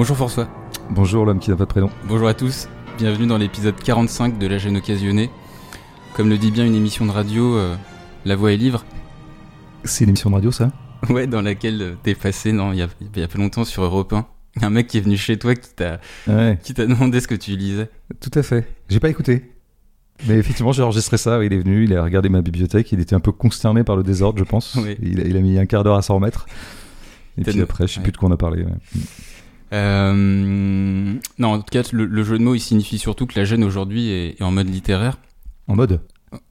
Bonjour 0.00 0.16
François. 0.16 0.48
Bonjour 0.88 1.26
l'homme 1.26 1.40
qui 1.40 1.50
n'a 1.50 1.56
pas 1.56 1.64
de 1.64 1.68
prénom. 1.68 1.90
Bonjour 2.08 2.26
à 2.26 2.32
tous. 2.32 2.70
Bienvenue 2.96 3.26
dans 3.26 3.36
l'épisode 3.36 3.74
45 3.76 4.38
de 4.38 4.46
La 4.46 4.56
gêne 4.56 4.78
occasionnée. 4.78 5.28
Comme 6.16 6.30
le 6.30 6.38
dit 6.38 6.50
bien 6.50 6.64
une 6.64 6.74
émission 6.74 7.04
de 7.04 7.10
radio, 7.10 7.54
euh, 7.58 7.76
La 8.24 8.34
Voix 8.34 8.50
est 8.50 8.56
livre. 8.56 8.86
C'est 9.84 10.04
une 10.04 10.08
émission 10.08 10.30
de 10.30 10.36
radio 10.36 10.50
ça? 10.50 10.72
Ouais, 11.10 11.26
dans 11.26 11.42
laquelle 11.42 11.82
euh, 11.82 11.94
t'es 12.02 12.14
passé, 12.14 12.52
non, 12.52 12.72
il 12.72 12.78
y, 12.78 12.82
a, 12.82 12.88
il 13.14 13.20
y 13.20 13.22
a 13.22 13.28
pas 13.28 13.36
longtemps 13.36 13.66
sur 13.66 13.82
Europe 13.84 14.14
1. 14.14 14.24
Un 14.62 14.70
mec 14.70 14.86
qui 14.86 14.96
est 14.96 15.02
venu 15.02 15.18
chez 15.18 15.38
toi 15.38 15.54
qui 15.54 15.68
t'a 15.74 16.00
Ouais, 16.26 16.58
qui 16.62 16.72
t'a 16.72 16.86
demandé 16.86 17.20
ce 17.20 17.28
que 17.28 17.34
tu 17.34 17.54
lisais. 17.58 17.90
tout 18.20 18.30
à 18.38 18.42
fait. 18.42 18.66
J'ai 18.88 19.00
pas 19.00 19.10
écouté. 19.10 19.52
Mais 20.26 20.38
effectivement, 20.38 20.72
j'ai 20.72 20.82
enregistré 20.82 21.18
ça. 21.18 21.44
Il 21.44 21.52
est 21.52 21.58
venu, 21.58 21.84
il 21.84 21.94
a 21.94 22.02
regardé 22.02 22.30
ma 22.30 22.40
bibliothèque. 22.40 22.90
Il 22.92 23.00
était 23.00 23.14
un 23.14 23.20
peu 23.20 23.32
consterné 23.32 23.84
par 23.84 23.96
le 23.96 24.02
désordre, 24.02 24.38
je 24.38 24.44
pense. 24.44 24.76
Oui. 24.76 24.96
Il, 25.02 25.20
a, 25.20 25.24
il 25.24 25.36
a 25.36 25.40
mis 25.40 25.58
un 25.58 25.66
quart 25.66 25.84
d'heure 25.84 25.96
à 25.96 26.00
s'en 26.00 26.14
remettre. 26.14 26.46
Et 27.36 27.42
puis 27.44 27.60
après, 27.60 27.86
je 27.86 27.92
sais 27.92 27.98
ouais. 27.98 28.04
plus 28.04 28.12
de 28.12 28.16
quoi 28.16 28.30
on 28.30 28.32
a 28.32 28.38
parlé. 28.38 28.62
ouais. 28.64 28.72
Euh, 29.72 31.14
non, 31.38 31.48
en 31.48 31.58
tout 31.58 31.64
cas, 31.70 31.82
le, 31.92 32.06
le 32.06 32.22
jeu 32.24 32.38
de 32.38 32.42
mots, 32.44 32.54
il 32.54 32.60
signifie 32.60 32.98
surtout 32.98 33.26
que 33.26 33.38
la 33.38 33.44
gêne 33.44 33.64
aujourd'hui 33.64 34.08
est, 34.10 34.40
est 34.40 34.42
en 34.42 34.50
mode 34.50 34.68
littéraire. 34.68 35.18
En 35.68 35.76
mode 35.76 36.00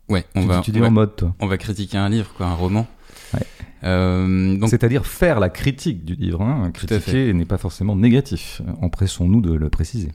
Ouais, 0.10 0.26
on 0.36 0.42
tu, 0.42 0.48
va, 0.48 0.60
tu 0.62 0.72
dis 0.72 0.80
on, 0.80 0.84
va, 0.84 0.88
en 0.88 0.92
mode, 0.92 1.16
toi. 1.16 1.36
on 1.40 1.48
va 1.48 1.58
critiquer 1.58 1.98
un 1.98 2.10
livre, 2.10 2.32
quoi, 2.36 2.48
un 2.48 2.54
roman. 2.56 2.88
Ouais. 3.34 3.42
Euh, 3.84 4.58
donc, 4.58 4.70
C'est-à-dire 4.70 5.06
faire 5.06 5.40
la 5.40 5.50
critique 5.50 6.04
du 6.04 6.16
livre. 6.16 6.42
Hein. 6.42 6.72
Critiquer 6.74 7.32
n'est 7.34 7.46
pas 7.46 7.58
forcément 7.60 7.96
négatif. 7.96 8.62
Empressons-nous 8.82 9.40
de 9.42 9.54
le 9.54 9.70
préciser. 9.70 10.10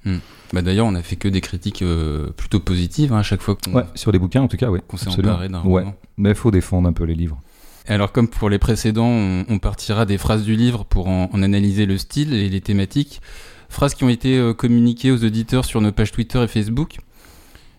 bah, 0.53 0.62
d'ailleurs, 0.62 0.87
on 0.87 0.95
a 0.95 1.03
fait 1.03 1.17
que 1.17 1.28
des 1.28 1.41
critiques 1.41 1.83
euh, 1.83 2.31
plutôt 2.37 2.61
positives 2.61 3.12
hein, 3.12 3.19
à 3.19 3.23
chaque 3.23 3.41
fois 3.41 3.55
qu'on 3.56 3.73
Ouais, 3.73 3.84
sur 3.95 4.11
les 4.12 4.19
bouquins 4.19 4.43
en 4.43 4.48
tout 4.48 4.56
cas, 4.56 4.69
oui. 4.71 4.81
qu'on 4.89 4.97
s'est 4.97 5.09
emparé 5.09 5.48
d'un 5.48 5.62
Ouais, 5.62 5.83
roman. 5.83 5.95
mais 6.19 6.31
il 6.31 6.34
faut 6.34 6.50
défendre 6.50 6.89
un 6.89 6.93
peu 6.93 7.05
les 7.05 7.15
livres. 7.15 7.41
Alors 7.87 8.13
comme 8.13 8.29
pour 8.29 8.49
les 8.49 8.59
précédents, 8.59 9.07
on, 9.09 9.45
on 9.49 9.59
partira 9.59 10.07
des 10.07 10.19
phrases 10.19 10.45
du 10.45 10.57
livre 10.57 10.85
pour 10.85 11.09
en, 11.09 11.29
en 11.33 11.43
analyser 11.43 11.87
le 11.87 11.99
style 11.99 12.33
et 12.33 12.49
les 12.49 12.61
thématiques. 12.61 13.21
Phrases 13.69 13.95
qui 13.95 14.05
ont 14.05 14.09
été 14.09 14.39
euh, 14.39 14.55
communiquées 14.55 15.11
aux 15.11 15.25
auditeurs 15.25 15.65
sur 15.65 15.81
nos 15.81 15.93
pages 15.93 16.12
Twitter 16.12 16.43
et 16.43 16.49
Facebook. 16.49 16.99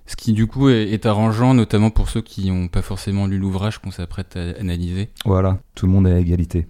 Ce 0.07 0.15
qui 0.15 0.33
du 0.33 0.45
coup 0.45 0.69
est, 0.69 0.91
est 0.91 1.07
arrangeant, 1.07 1.55
notamment 1.55 1.89
pour 1.89 2.09
ceux 2.09 2.21
qui 2.21 2.51
n'ont 2.51 2.67
pas 2.67 2.83
forcément 2.83 3.25
lu 3.25 3.39
l'ouvrage 3.39 3.79
qu'on 3.79 3.89
s'apprête 3.89 4.37
à 4.37 4.59
analyser. 4.59 5.09
Voilà, 5.25 5.59
tout 5.73 5.87
le 5.87 5.91
monde 5.93 6.05
est 6.07 6.11
à 6.11 6.19
égalité. 6.19 6.67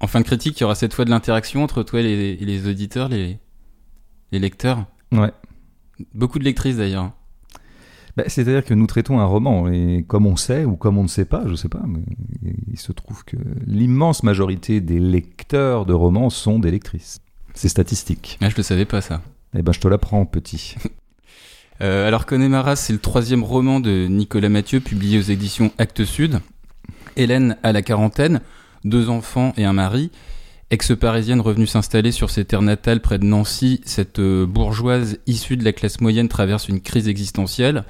En 0.00 0.08
fin 0.08 0.20
de 0.20 0.24
critique, 0.24 0.58
il 0.58 0.62
y 0.62 0.64
aura 0.64 0.74
cette 0.74 0.92
fois 0.92 1.04
de 1.04 1.10
l'interaction 1.10 1.62
entre 1.62 1.84
toi 1.84 2.00
et 2.00 2.02
les, 2.02 2.42
et 2.42 2.44
les 2.44 2.68
auditeurs, 2.68 3.08
les, 3.08 3.38
les 4.32 4.38
lecteurs. 4.40 4.84
Ouais. 5.12 5.30
Beaucoup 6.12 6.40
de 6.40 6.44
lectrices 6.44 6.78
d'ailleurs. 6.78 7.12
Bah, 8.16 8.24
C'est-à-dire 8.26 8.64
que 8.64 8.74
nous 8.74 8.86
traitons 8.86 9.20
un 9.20 9.24
roman, 9.24 9.68
et 9.68 10.04
comme 10.06 10.26
on 10.26 10.36
sait, 10.36 10.64
ou 10.64 10.76
comme 10.76 10.98
on 10.98 11.02
ne 11.02 11.08
sait 11.08 11.24
pas, 11.24 11.44
je 11.46 11.54
sais 11.54 11.68
pas, 11.68 11.82
mais 11.86 12.00
il 12.70 12.78
se 12.78 12.92
trouve 12.92 13.24
que 13.24 13.36
l'immense 13.66 14.22
majorité 14.22 14.80
des 14.80 14.98
lecteurs 14.98 15.84
de 15.86 15.92
romans 15.92 16.30
sont 16.30 16.58
des 16.58 16.70
lectrices. 16.70 17.20
C'est 17.54 17.68
statistique. 17.68 18.38
Ah, 18.40 18.50
je 18.50 18.56
le 18.56 18.62
savais 18.62 18.84
pas 18.84 19.00
ça. 19.00 19.22
Eh 19.56 19.62
ben, 19.62 19.72
je 19.72 19.80
te 19.80 19.88
l'apprends, 19.88 20.24
petit. 20.26 20.76
Euh, 21.82 22.08
alors 22.08 22.24
Connemara, 22.24 22.74
c'est 22.74 22.94
le 22.94 22.98
troisième 22.98 23.44
roman 23.44 23.80
de 23.80 24.06
Nicolas 24.06 24.48
Mathieu 24.48 24.80
publié 24.80 25.18
aux 25.18 25.22
éditions 25.22 25.72
Actes 25.76 26.06
Sud. 26.06 26.40
Hélène 27.16 27.58
a 27.62 27.72
la 27.72 27.82
quarantaine, 27.82 28.40
deux 28.84 29.10
enfants 29.10 29.52
et 29.58 29.66
un 29.66 29.74
mari. 29.74 30.10
Ex-parisienne 30.68 31.40
revenue 31.40 31.68
s'installer 31.68 32.10
sur 32.10 32.28
ses 32.28 32.44
terres 32.44 32.62
natales 32.62 33.00
près 33.00 33.20
de 33.20 33.24
Nancy, 33.24 33.80
cette 33.84 34.18
euh, 34.18 34.46
bourgeoise 34.46 35.18
issue 35.28 35.56
de 35.56 35.64
la 35.64 35.72
classe 35.72 36.00
moyenne 36.00 36.26
traverse 36.28 36.68
une 36.68 36.80
crise 36.80 37.06
existentielle. 37.06 37.84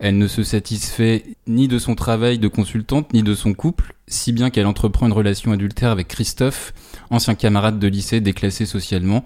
Elle 0.00 0.18
ne 0.18 0.28
se 0.28 0.42
satisfait 0.42 1.24
ni 1.46 1.66
de 1.66 1.78
son 1.78 1.94
travail 1.94 2.38
de 2.38 2.48
consultante 2.48 3.14
ni 3.14 3.22
de 3.22 3.34
son 3.34 3.54
couple, 3.54 3.94
si 4.06 4.32
bien 4.32 4.50
qu'elle 4.50 4.66
entreprend 4.66 5.06
une 5.06 5.14
relation 5.14 5.52
adultère 5.52 5.90
avec 5.90 6.08
Christophe, 6.08 6.74
ancien 7.08 7.34
camarade 7.34 7.78
de 7.78 7.86
lycée 7.86 8.20
déclassé 8.20 8.66
socialement. 8.66 9.24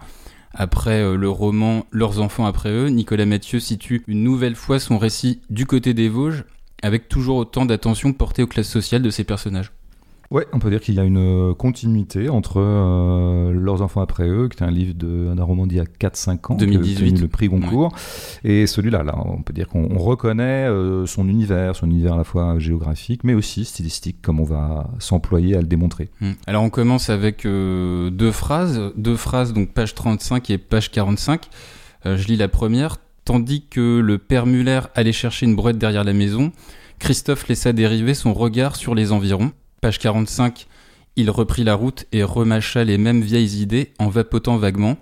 Après 0.53 1.03
euh, 1.03 1.17
le 1.17 1.29
roman 1.29 1.87
Leurs 1.91 2.21
enfants 2.21 2.47
après 2.47 2.71
eux, 2.71 2.91
Nicolas 2.91 3.27
Mathieu 3.27 3.59
situe 3.59 4.05
une 4.07 4.23
nouvelle 4.23 4.55
fois 4.55 4.79
son 4.79 4.99
récit 4.99 5.41
du 5.51 5.67
côté 5.67 5.95
des 5.95 6.09
Vosges, 6.09 6.45
avec 6.81 7.09
toujours 7.09 7.39
autant 7.39 7.67
d'attention 7.67 8.13
portée 8.13 8.45
aux 8.45 8.47
classes 8.47 8.69
sociales 8.69 9.03
de 9.03 9.11
ses 9.11 9.25
personnages. 9.25 9.73
Ouais, 10.35 10.47
on 10.53 10.59
peut 10.59 10.69
dire 10.69 10.81
qu'il 10.81 10.97
y 10.97 10.99
a 11.01 11.05
une 11.05 11.51
euh, 11.51 11.55
continuité 11.55 12.29
entre 12.29 12.55
euh, 12.59 13.53
Leurs 13.53 13.83
enfants 13.83 14.01
après 14.01 14.29
eux, 14.29 14.49
qui 14.49 14.63
est 14.63 14.67
un 14.67 14.71
livre 14.73 14.93
de- 14.95 15.33
d'un 15.33 15.45
roman 15.45 15.65
d'il 15.69 15.77
y 15.77 15.81
a 15.81 15.85
4-5 15.85 16.51
ans, 16.53 16.57
qui 16.57 16.65
a 16.65 16.67
2018. 16.67 17.05
obtenu 17.05 17.21
le 17.21 17.29
prix 17.29 17.47
Goncourt, 17.49 17.95
et 18.43 18.67
celui-là, 18.67 19.05
là, 19.05 19.15
on 19.25 19.43
peut 19.43 19.53
dire 19.53 19.69
qu'on 19.69 19.89
on 19.93 19.99
reconnaît 19.99 20.67
euh, 20.69 21.07
son 21.07 21.29
univers, 21.29 21.77
son 21.77 21.87
univers 21.89 22.15
à 22.15 22.17
la 22.17 22.25
fois 22.25 22.59
géographique, 22.59 23.23
mais 23.23 23.35
aussi 23.35 23.65
stylistique, 23.65 24.21
comme 24.23 24.41
on 24.41 24.45
va 24.45 24.91
s'employer 24.99 25.55
à 25.57 25.61
le 25.61 25.69
démontrer. 25.69 26.09
Hmm. 26.21 26.33
Alors 26.49 26.65
on 26.65 26.71
commence 26.71 27.11
avec 27.11 27.47
euh, 27.47 28.11
deux 28.11 28.33
phrases, 28.33 28.81
deux 28.97 29.17
phrases 29.17 29.53
donc 29.53 29.69
page 29.73 29.95
35 29.95 30.51
et 30.51 30.59
page 30.59 30.91
45. 30.91 31.49
Euh, 32.07 32.17
je 32.17 32.27
lis 32.27 32.37
la 32.37 32.49
première. 32.49 32.97
Tandis 33.25 33.65
que 33.71 34.01
le 34.01 34.19
père 34.19 34.47
Muller 34.47 34.81
allait 34.97 35.13
chercher 35.13 35.47
une 35.47 35.55
brouette 35.55 35.79
derrière 35.79 36.03
la 36.05 36.13
maison, 36.13 36.51
Christophe 36.99 37.47
laissa 37.49 37.73
dériver 37.73 38.15
son 38.15 38.35
regard 38.35 38.75
sur 38.77 38.95
les 38.97 39.13
environs. 39.13 39.53
Page 39.85 39.99
45. 39.99 40.67
Il 41.17 41.29
reprit 41.29 41.63
la 41.63 41.75
route 41.75 42.07
et 42.11 42.23
remâcha 42.23 42.85
les 42.85 42.97
mêmes 42.97 43.21
vieilles 43.21 43.61
idées 43.61 43.93
en 43.99 44.09
vapotant 44.09 44.57
vaguement. 44.57 44.97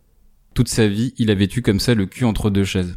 Toute 0.55 0.67
sa 0.67 0.89
vie, 0.89 1.15
il 1.19 1.31
avait 1.31 1.49
eu 1.55 1.63
comme 1.63 1.79
ça 1.79 1.95
le 1.95 2.05
cul 2.05 2.25
entre 2.25 2.51
deux 2.51 2.65
chaises. 2.65 2.97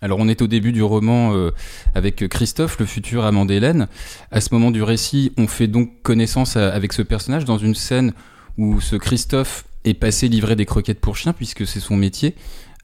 Alors 0.00 0.20
on 0.20 0.28
est 0.28 0.42
au 0.42 0.46
début 0.46 0.70
du 0.70 0.80
roman 0.80 1.34
euh, 1.34 1.50
avec 1.96 2.28
Christophe, 2.28 2.78
le 2.78 2.86
futur 2.86 3.24
amant 3.24 3.46
d'Hélène. 3.46 3.88
À 4.30 4.40
ce 4.40 4.54
moment 4.54 4.70
du 4.70 4.80
récit, 4.80 5.32
on 5.36 5.48
fait 5.48 5.66
donc 5.66 6.02
connaissance 6.04 6.56
à- 6.56 6.72
avec 6.72 6.92
ce 6.92 7.02
personnage 7.02 7.44
dans 7.44 7.58
une 7.58 7.74
scène 7.74 8.12
où 8.56 8.80
ce 8.80 8.94
Christophe 8.94 9.64
est 9.82 9.94
passé 9.94 10.28
livrer 10.28 10.54
des 10.54 10.66
croquettes 10.66 11.00
pour 11.00 11.16
chiens, 11.16 11.32
puisque 11.32 11.66
c'est 11.66 11.80
son 11.80 11.96
métier, 11.96 12.36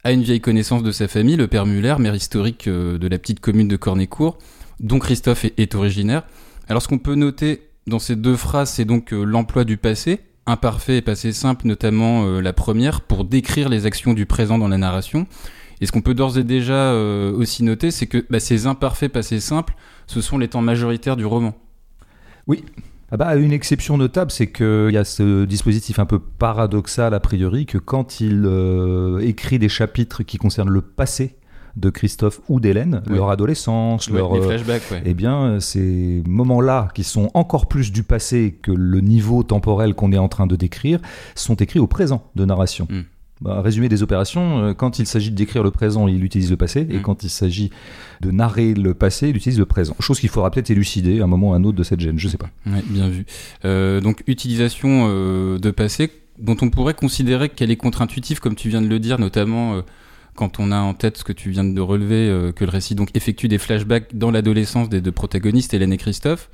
a 0.03 0.11
une 0.11 0.23
vieille 0.23 0.41
connaissance 0.41 0.83
de 0.83 0.91
sa 0.91 1.07
famille, 1.07 1.37
le 1.37 1.47
père 1.47 1.65
Muller, 1.65 1.95
maire 1.99 2.15
historique 2.15 2.67
euh, 2.67 2.97
de 2.97 3.07
la 3.07 3.17
petite 3.17 3.39
commune 3.39 3.69
de 3.69 3.77
Cornécourt, 3.77 4.39
dont 4.81 4.99
Christophe 4.99 5.45
est, 5.45 5.57
est 5.57 5.73
originaire. 5.73 6.23
Alors 6.67 6.81
ce 6.81 6.89
qu'on 6.89 6.97
peut 6.97 7.15
noter 7.15 7.61
dans 7.87 7.99
ces 7.99 8.15
deux 8.15 8.35
phrases, 8.35 8.71
c'est 8.71 8.85
donc 8.85 9.13
euh, 9.13 9.23
l'emploi 9.23 9.63
du 9.63 9.77
passé, 9.77 10.21
imparfait 10.45 10.97
et 10.97 11.01
passé 11.01 11.31
simple, 11.31 11.67
notamment 11.67 12.25
euh, 12.25 12.41
la 12.41 12.53
première, 12.53 13.01
pour 13.01 13.25
décrire 13.25 13.69
les 13.69 13.85
actions 13.85 14.13
du 14.13 14.25
présent 14.25 14.57
dans 14.57 14.67
la 14.67 14.77
narration. 14.77 15.27
Et 15.81 15.85
ce 15.85 15.91
qu'on 15.91 16.01
peut 16.01 16.13
d'ores 16.13 16.37
et 16.37 16.43
déjà 16.43 16.73
euh, 16.73 17.31
aussi 17.33 17.63
noter, 17.63 17.91
c'est 17.91 18.07
que 18.07 18.25
bah, 18.29 18.39
ces 18.39 18.65
imparfaits 18.65 19.11
passés 19.11 19.39
simples, 19.39 19.75
ce 20.07 20.21
sont 20.21 20.37
les 20.37 20.47
temps 20.47 20.61
majoritaires 20.61 21.15
du 21.15 21.25
roman. 21.25 21.55
Ah 23.11 23.17
bah, 23.17 23.35
une 23.35 23.51
exception 23.51 23.97
notable, 23.97 24.31
c'est 24.31 24.51
qu'il 24.51 24.89
y 24.91 24.97
a 24.97 25.03
ce 25.03 25.45
dispositif 25.45 25.99
un 25.99 26.05
peu 26.05 26.17
paradoxal 26.17 27.13
a 27.13 27.19
priori 27.19 27.65
que 27.65 27.77
quand 27.77 28.19
il 28.19 28.47
écrit 29.21 29.59
des 29.59 29.69
chapitres 29.69 30.23
qui 30.23 30.37
concernent 30.37 30.69
le 30.69 30.81
passé 30.81 31.35
de 31.75 31.89
Christophe 31.89 32.39
ou 32.47 32.59
d'Hélène, 32.59 33.01
leur 33.07 33.29
adolescence, 33.29 34.09
leur, 34.09 34.33
les 34.33 34.39
euh, 34.39 34.43
flashbacks, 34.43 34.83
ouais. 34.91 35.03
eh 35.05 35.13
bien, 35.13 35.59
ces 35.59 36.23
moments-là, 36.27 36.87
qui 36.95 37.03
sont 37.03 37.29
encore 37.33 37.67
plus 37.67 37.91
du 37.91 38.03
passé 38.03 38.57
que 38.61 38.71
le 38.71 39.01
niveau 39.01 39.43
temporel 39.43 39.93
qu'on 39.93 40.11
est 40.11 40.17
en 40.17 40.29
train 40.29 40.47
de 40.47 40.55
décrire, 40.55 40.99
sont 41.35 41.55
écrits 41.55 41.79
au 41.79 41.87
présent 41.87 42.23
de 42.35 42.45
narration. 42.45 42.87
Mm. 42.89 43.01
Bah, 43.41 43.61
résumé 43.61 43.89
des 43.89 44.01
opérations, 44.01 44.59
euh, 44.59 44.73
quand 44.73 44.97
il 44.99 45.05
s'agit 45.05 45.29
de 45.29 45.35
décrire 45.35 45.61
le 45.61 45.71
présent, 45.71 46.07
il 46.07 46.23
utilise 46.23 46.49
le 46.49 46.55
passé, 46.55 46.87
et 46.89 46.97
Mm. 46.99 47.01
quand 47.01 47.23
il 47.23 47.29
s'agit 47.29 47.69
de 48.21 48.31
narrer 48.31 48.73
le 48.73 48.93
passé, 48.93 49.27
il 49.27 49.35
utilise 49.35 49.59
le 49.59 49.65
présent. 49.65 49.93
Chose 49.99 50.21
qu'il 50.21 50.29
faudra 50.29 50.51
peut-être 50.51 50.69
élucider 50.69 51.19
à 51.19 51.25
un 51.25 51.27
moment 51.27 51.49
ou 51.49 51.53
à 51.53 51.57
un 51.57 51.63
autre 51.65 51.77
de 51.77 51.83
cette 51.83 51.99
gêne, 51.99 52.17
je 52.17 52.29
sais 52.29 52.37
pas. 52.37 52.49
Ouais, 52.65 52.81
bien 52.87 53.09
vu. 53.09 53.25
Euh, 53.65 53.99
donc, 53.99 54.23
utilisation 54.27 55.07
euh, 55.09 55.59
de 55.59 55.71
passé 55.71 56.09
dont 56.39 56.55
on 56.61 56.69
pourrait 56.69 56.93
considérer 56.93 57.49
qu'elle 57.49 57.71
est 57.71 57.75
contre-intuitive, 57.77 58.39
comme 58.39 58.55
tu 58.55 58.69
viens 58.69 58.81
de 58.81 58.87
le 58.87 58.99
dire, 58.99 59.19
notamment 59.19 59.75
euh, 59.75 59.81
quand 60.35 60.59
on 60.59 60.71
a 60.71 60.77
en 60.77 60.93
tête 60.93 61.17
ce 61.17 61.23
que 61.23 61.33
tu 61.33 61.49
viens 61.49 61.63
de 61.63 61.81
relever, 61.81 62.29
euh, 62.29 62.51
que 62.51 62.65
le 62.65 62.71
récit 62.71 62.95
donc 62.95 63.09
effectue 63.15 63.47
des 63.47 63.57
flashbacks 63.57 64.15
dans 64.15 64.31
l'adolescence 64.31 64.89
des 64.89 65.01
deux 65.01 65.11
protagonistes, 65.11 65.73
Hélène 65.73 65.93
et 65.93 65.97
Christophe. 65.97 66.49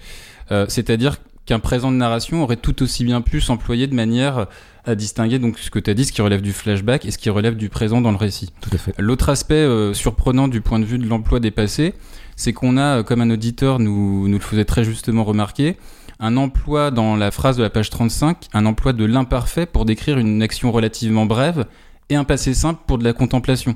Euh, 0.52 0.66
C'est-à-dire 0.70 1.18
qu'un 1.46 1.60
présent 1.60 1.92
de 1.92 1.98
narration 1.98 2.44
aurait 2.44 2.56
tout 2.56 2.84
aussi 2.84 3.04
bien 3.04 3.22
pu 3.22 3.42
s'employer 3.42 3.88
de 3.88 3.96
manière 3.96 4.48
à 4.86 4.96
distinguer 4.96 5.40
donc 5.40 5.60
ce 5.60 5.70
que 5.70 5.80
tu 5.80 5.90
as 5.90 5.94
dit, 5.94 6.06
ce 6.06 6.12
qui 6.12 6.22
relève 6.22 6.42
du 6.42 6.54
flashback 6.54 7.06
et 7.06 7.12
ce 7.12 7.18
qui 7.18 7.30
relève 7.30 7.56
du 7.56 7.70
présent 7.70 8.02
dans 8.02 8.12
le 8.12 8.18
récit. 8.18 8.52
Tout 8.62 8.70
à 8.74 8.78
fait. 8.78 8.94
L'autre 8.98 9.30
aspect 9.30 9.56
euh, 9.56 9.94
surprenant 9.94 10.48
du 10.48 10.62
point 10.62 10.80
de 10.80 10.86
vue 10.86 10.98
de 10.98 11.08
l'emploi 11.08 11.40
des 11.40 11.52
passés, 11.52 11.94
c'est 12.36 12.54
qu'on 12.54 12.78
a, 12.78 13.04
comme 13.04 13.22
un 13.22 13.30
auditeur 13.30 13.80
nous, 13.80 14.28
nous 14.28 14.38
le 14.38 14.44
faisait 14.44 14.66
très 14.66 14.84
justement 14.84 15.24
remarquer, 15.24 15.78
un 16.20 16.38
emploi 16.38 16.92
dans 16.92 17.16
la 17.16 17.32
phrase 17.32 17.58
de 17.58 17.64
la 17.64 17.72
page 17.72 17.90
35, 17.90 18.48
un 18.54 18.66
emploi 18.68 18.94
de 18.94 19.06
l'imparfait 19.06 19.66
pour 19.66 19.86
décrire 19.86 20.20
une 20.20 20.42
action 20.44 20.72
relativement 20.72 21.26
brève 21.26 21.66
et 22.12 22.16
un 22.16 22.26
passé 22.26 22.54
simple 22.54 22.82
pour 22.86 22.98
de 22.98 23.06
la 23.06 23.14
contemplation, 23.14 23.76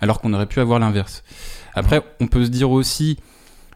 alors 0.00 0.20
qu'on 0.20 0.34
aurait 0.34 0.46
pu 0.46 0.60
avoir 0.60 0.80
l'inverse. 0.80 1.22
Après, 1.74 2.02
on 2.20 2.26
peut 2.26 2.44
se 2.44 2.50
dire 2.50 2.70
aussi 2.70 3.18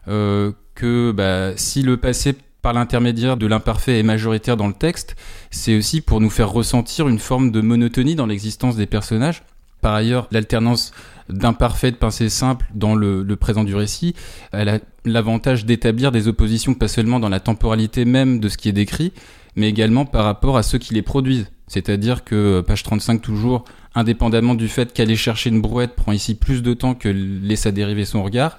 euh, 0.09 0.51
que 0.75 1.11
bah, 1.11 1.55
si 1.55 1.81
le 1.81 1.95
passé 1.95 2.35
par 2.61 2.73
l'intermédiaire 2.73 3.37
de 3.37 3.47
l'imparfait 3.47 3.99
est 3.99 4.03
majoritaire 4.03 4.57
dans 4.57 4.67
le 4.67 4.73
texte, 4.73 5.15
c'est 5.51 5.77
aussi 5.77 6.01
pour 6.01 6.19
nous 6.19 6.29
faire 6.29 6.51
ressentir 6.51 7.07
une 7.07 7.19
forme 7.19 7.51
de 7.51 7.61
monotonie 7.61 8.15
dans 8.15 8.25
l'existence 8.25 8.75
des 8.75 8.87
personnages. 8.87 9.43
Par 9.81 9.93
ailleurs, 9.93 10.27
l'alternance 10.31 10.93
d'imparfait, 11.29 11.91
de 11.91 11.97
pensée 11.97 12.29
simple 12.29 12.65
dans 12.73 12.95
le, 12.95 13.23
le 13.23 13.35
présent 13.37 13.63
du 13.63 13.75
récit, 13.75 14.15
elle 14.51 14.67
a 14.67 14.79
l'avantage 15.05 15.65
d'établir 15.65 16.11
des 16.11 16.27
oppositions 16.27 16.73
pas 16.73 16.89
seulement 16.89 17.21
dans 17.21 17.29
la 17.29 17.39
temporalité 17.39 18.03
même 18.03 18.41
de 18.41 18.49
ce 18.49 18.57
qui 18.57 18.67
est 18.67 18.73
décrit, 18.73 19.13
mais 19.55 19.69
également 19.69 20.05
par 20.05 20.25
rapport 20.25 20.57
à 20.57 20.63
ceux 20.63 20.77
qui 20.77 20.93
les 20.93 21.01
produisent. 21.01 21.47
C'est-à-dire 21.67 22.23
que, 22.23 22.61
page 22.61 22.83
35 22.83 23.21
toujours, 23.21 23.63
indépendamment 23.95 24.55
du 24.55 24.67
fait 24.67 24.93
qu'aller 24.93 25.15
chercher 25.15 25.49
une 25.49 25.61
brouette 25.61 25.95
prend 25.95 26.11
ici 26.11 26.35
plus 26.35 26.63
de 26.63 26.73
temps 26.73 26.95
que 26.95 27.09
laisser 27.09 27.71
dériver 27.71 28.05
son 28.05 28.23
regard, 28.23 28.57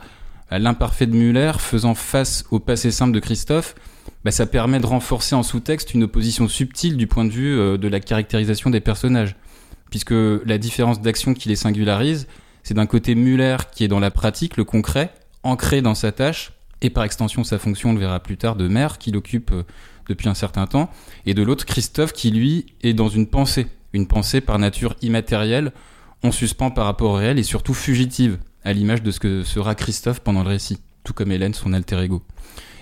l'imparfait 0.50 1.06
de 1.06 1.14
Muller 1.14 1.52
faisant 1.58 1.94
face 1.94 2.44
au 2.50 2.60
passé 2.60 2.90
simple 2.90 3.12
de 3.12 3.20
Christophe, 3.20 3.74
bah, 4.24 4.30
ça 4.30 4.46
permet 4.46 4.80
de 4.80 4.86
renforcer 4.86 5.34
en 5.34 5.42
sous-texte 5.42 5.94
une 5.94 6.04
opposition 6.04 6.48
subtile 6.48 6.96
du 6.96 7.06
point 7.06 7.24
de 7.24 7.30
vue 7.30 7.58
euh, 7.58 7.76
de 7.76 7.88
la 7.88 8.00
caractérisation 8.00 8.70
des 8.70 8.80
personnages. 8.80 9.36
Puisque 9.90 10.12
la 10.12 10.58
différence 10.58 11.00
d'action 11.00 11.34
qui 11.34 11.48
les 11.48 11.56
singularise, 11.56 12.26
c'est 12.62 12.74
d'un 12.74 12.86
côté 12.86 13.14
Muller 13.14 13.56
qui 13.72 13.84
est 13.84 13.88
dans 13.88 14.00
la 14.00 14.10
pratique, 14.10 14.56
le 14.56 14.64
concret, 14.64 15.12
ancré 15.42 15.82
dans 15.82 15.94
sa 15.94 16.10
tâche, 16.10 16.52
et 16.80 16.90
par 16.90 17.04
extension 17.04 17.44
sa 17.44 17.58
fonction, 17.58 17.90
on 17.90 17.92
le 17.92 18.00
verra 18.00 18.20
plus 18.20 18.36
tard, 18.36 18.56
de 18.56 18.66
maire 18.66 18.98
qu'il 18.98 19.16
occupe 19.16 19.52
euh, 19.52 19.62
depuis 20.08 20.28
un 20.28 20.34
certain 20.34 20.66
temps, 20.66 20.90
et 21.26 21.34
de 21.34 21.42
l'autre 21.42 21.66
Christophe 21.66 22.12
qui 22.12 22.30
lui 22.30 22.66
est 22.82 22.94
dans 22.94 23.08
une 23.08 23.26
pensée, 23.26 23.66
une 23.94 24.06
pensée 24.06 24.40
par 24.40 24.58
nature 24.58 24.96
immatérielle, 25.00 25.72
on 26.22 26.32
suspend 26.32 26.70
par 26.70 26.84
rapport 26.84 27.12
au 27.12 27.14
réel 27.14 27.38
et 27.38 27.42
surtout 27.42 27.74
fugitive, 27.74 28.38
à 28.64 28.72
l'image 28.72 29.02
de 29.02 29.10
ce 29.10 29.20
que 29.20 29.42
sera 29.44 29.74
Christophe 29.74 30.20
pendant 30.20 30.42
le 30.42 30.48
récit, 30.48 30.78
tout 31.04 31.12
comme 31.12 31.30
Hélène, 31.30 31.54
son 31.54 31.72
alter 31.72 32.02
ego. 32.02 32.22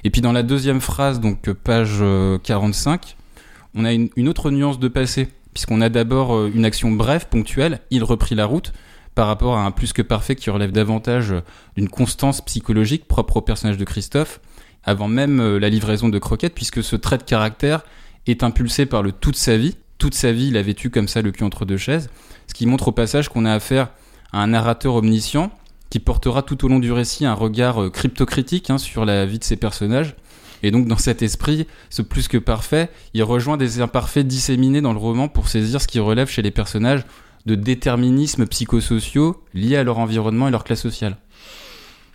Et 0.04 0.10
puis 0.10 0.20
dans 0.20 0.32
la 0.32 0.42
deuxième 0.42 0.80
phrase, 0.80 1.20
donc 1.20 1.48
euh, 1.48 1.54
page 1.54 2.02
45, 2.42 3.04
euh, 3.04 3.38
on 3.74 3.84
a 3.84 3.92
une, 3.92 4.28
autre 4.28 4.50
nuance 4.50 4.78
de 4.78 4.88
passé, 4.88 5.28
puisqu'on 5.54 5.80
a 5.80 5.88
d'abord 5.88 6.34
euh, 6.34 6.50
une 6.54 6.64
action 6.64 6.90
brève, 6.90 7.28
ponctuelle, 7.28 7.80
il 7.90 8.04
reprit 8.04 8.34
la 8.34 8.46
route, 8.46 8.72
par 9.14 9.26
rapport 9.26 9.58
à 9.58 9.64
un 9.64 9.70
plus 9.70 9.92
que 9.92 10.00
parfait 10.00 10.34
qui 10.34 10.48
relève 10.48 10.72
davantage 10.72 11.34
d'une 11.76 11.90
constance 11.90 12.40
psychologique 12.40 13.06
propre 13.06 13.36
au 13.36 13.40
personnage 13.42 13.76
de 13.76 13.84
Christophe, 13.84 14.40
avant 14.84 15.06
même 15.06 15.58
la 15.58 15.68
livraison 15.68 16.08
de 16.08 16.18
Croquette, 16.18 16.54
puisque 16.54 16.82
ce 16.82 16.96
trait 16.96 17.18
de 17.18 17.22
caractère 17.22 17.84
est 18.26 18.42
impulsé 18.42 18.86
par 18.86 19.02
le 19.02 19.12
toute 19.12 19.36
sa 19.36 19.58
vie. 19.58 19.76
Toute 20.02 20.14
sa 20.14 20.32
vie, 20.32 20.48
il 20.48 20.56
a 20.56 20.62
vécu 20.62 20.90
comme 20.90 21.06
ça 21.06 21.22
le 21.22 21.30
cul 21.30 21.44
entre 21.44 21.64
deux 21.64 21.76
chaises, 21.76 22.10
ce 22.48 22.54
qui 22.54 22.66
montre 22.66 22.88
au 22.88 22.90
passage 22.90 23.28
qu'on 23.28 23.44
a 23.44 23.52
affaire 23.52 23.90
à 24.32 24.42
un 24.42 24.48
narrateur 24.48 24.96
omniscient 24.96 25.52
qui 25.90 26.00
portera 26.00 26.42
tout 26.42 26.64
au 26.64 26.68
long 26.68 26.80
du 26.80 26.90
récit 26.90 27.24
un 27.24 27.34
regard 27.34 27.80
euh, 27.80 27.88
cryptocritique 27.88 28.68
hein, 28.68 28.78
sur 28.78 29.04
la 29.04 29.26
vie 29.26 29.38
de 29.38 29.44
ses 29.44 29.54
personnages. 29.54 30.16
Et 30.64 30.72
donc 30.72 30.88
dans 30.88 30.96
cet 30.98 31.22
esprit, 31.22 31.68
ce 31.88 32.02
plus 32.02 32.26
que 32.26 32.36
parfait, 32.36 32.90
il 33.14 33.22
rejoint 33.22 33.56
des 33.56 33.80
imparfaits 33.80 34.26
disséminés 34.26 34.80
dans 34.80 34.92
le 34.92 34.98
roman 34.98 35.28
pour 35.28 35.46
saisir 35.46 35.80
ce 35.80 35.86
qui 35.86 36.00
relève 36.00 36.28
chez 36.28 36.42
les 36.42 36.50
personnages 36.50 37.04
de 37.46 37.54
déterminismes 37.54 38.48
psychosociaux 38.48 39.40
liés 39.54 39.76
à 39.76 39.84
leur 39.84 39.98
environnement 39.98 40.48
et 40.48 40.50
leur 40.50 40.64
classe 40.64 40.82
sociale. 40.82 41.16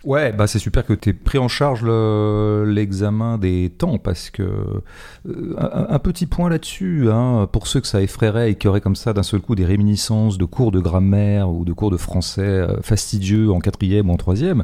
Ouais, 0.04 0.32
bah 0.32 0.46
c'est 0.46 0.60
super 0.60 0.86
que 0.86 0.92
tu 0.92 1.10
aies 1.10 1.12
pris 1.12 1.38
en 1.38 1.48
charge 1.48 1.84
l'examen 1.84 3.36
des 3.36 3.68
temps 3.76 3.98
parce 3.98 4.30
que 4.30 4.42
euh, 4.42 5.54
un, 5.58 5.98
petit 5.98 6.26
point 6.26 6.48
là-dessus, 6.48 7.10
hein, 7.10 7.48
pour 7.50 7.66
ceux 7.66 7.80
que 7.80 7.88
ça 7.88 8.00
effraierait 8.00 8.52
et 8.52 8.54
qui 8.54 8.68
auraient 8.68 8.80
comme 8.80 8.94
ça 8.94 9.12
d'un 9.12 9.24
seul 9.24 9.40
coup 9.40 9.56
des 9.56 9.64
réminiscences 9.64 10.38
de 10.38 10.44
cours 10.44 10.70
de 10.70 10.78
grammaire 10.78 11.50
ou 11.50 11.64
de 11.64 11.72
cours 11.72 11.90
de 11.90 11.96
français 11.96 12.42
euh, 12.42 12.80
fastidieux 12.80 13.50
en 13.50 13.58
quatrième 13.58 14.08
ou 14.08 14.12
en 14.12 14.16
troisième, 14.16 14.62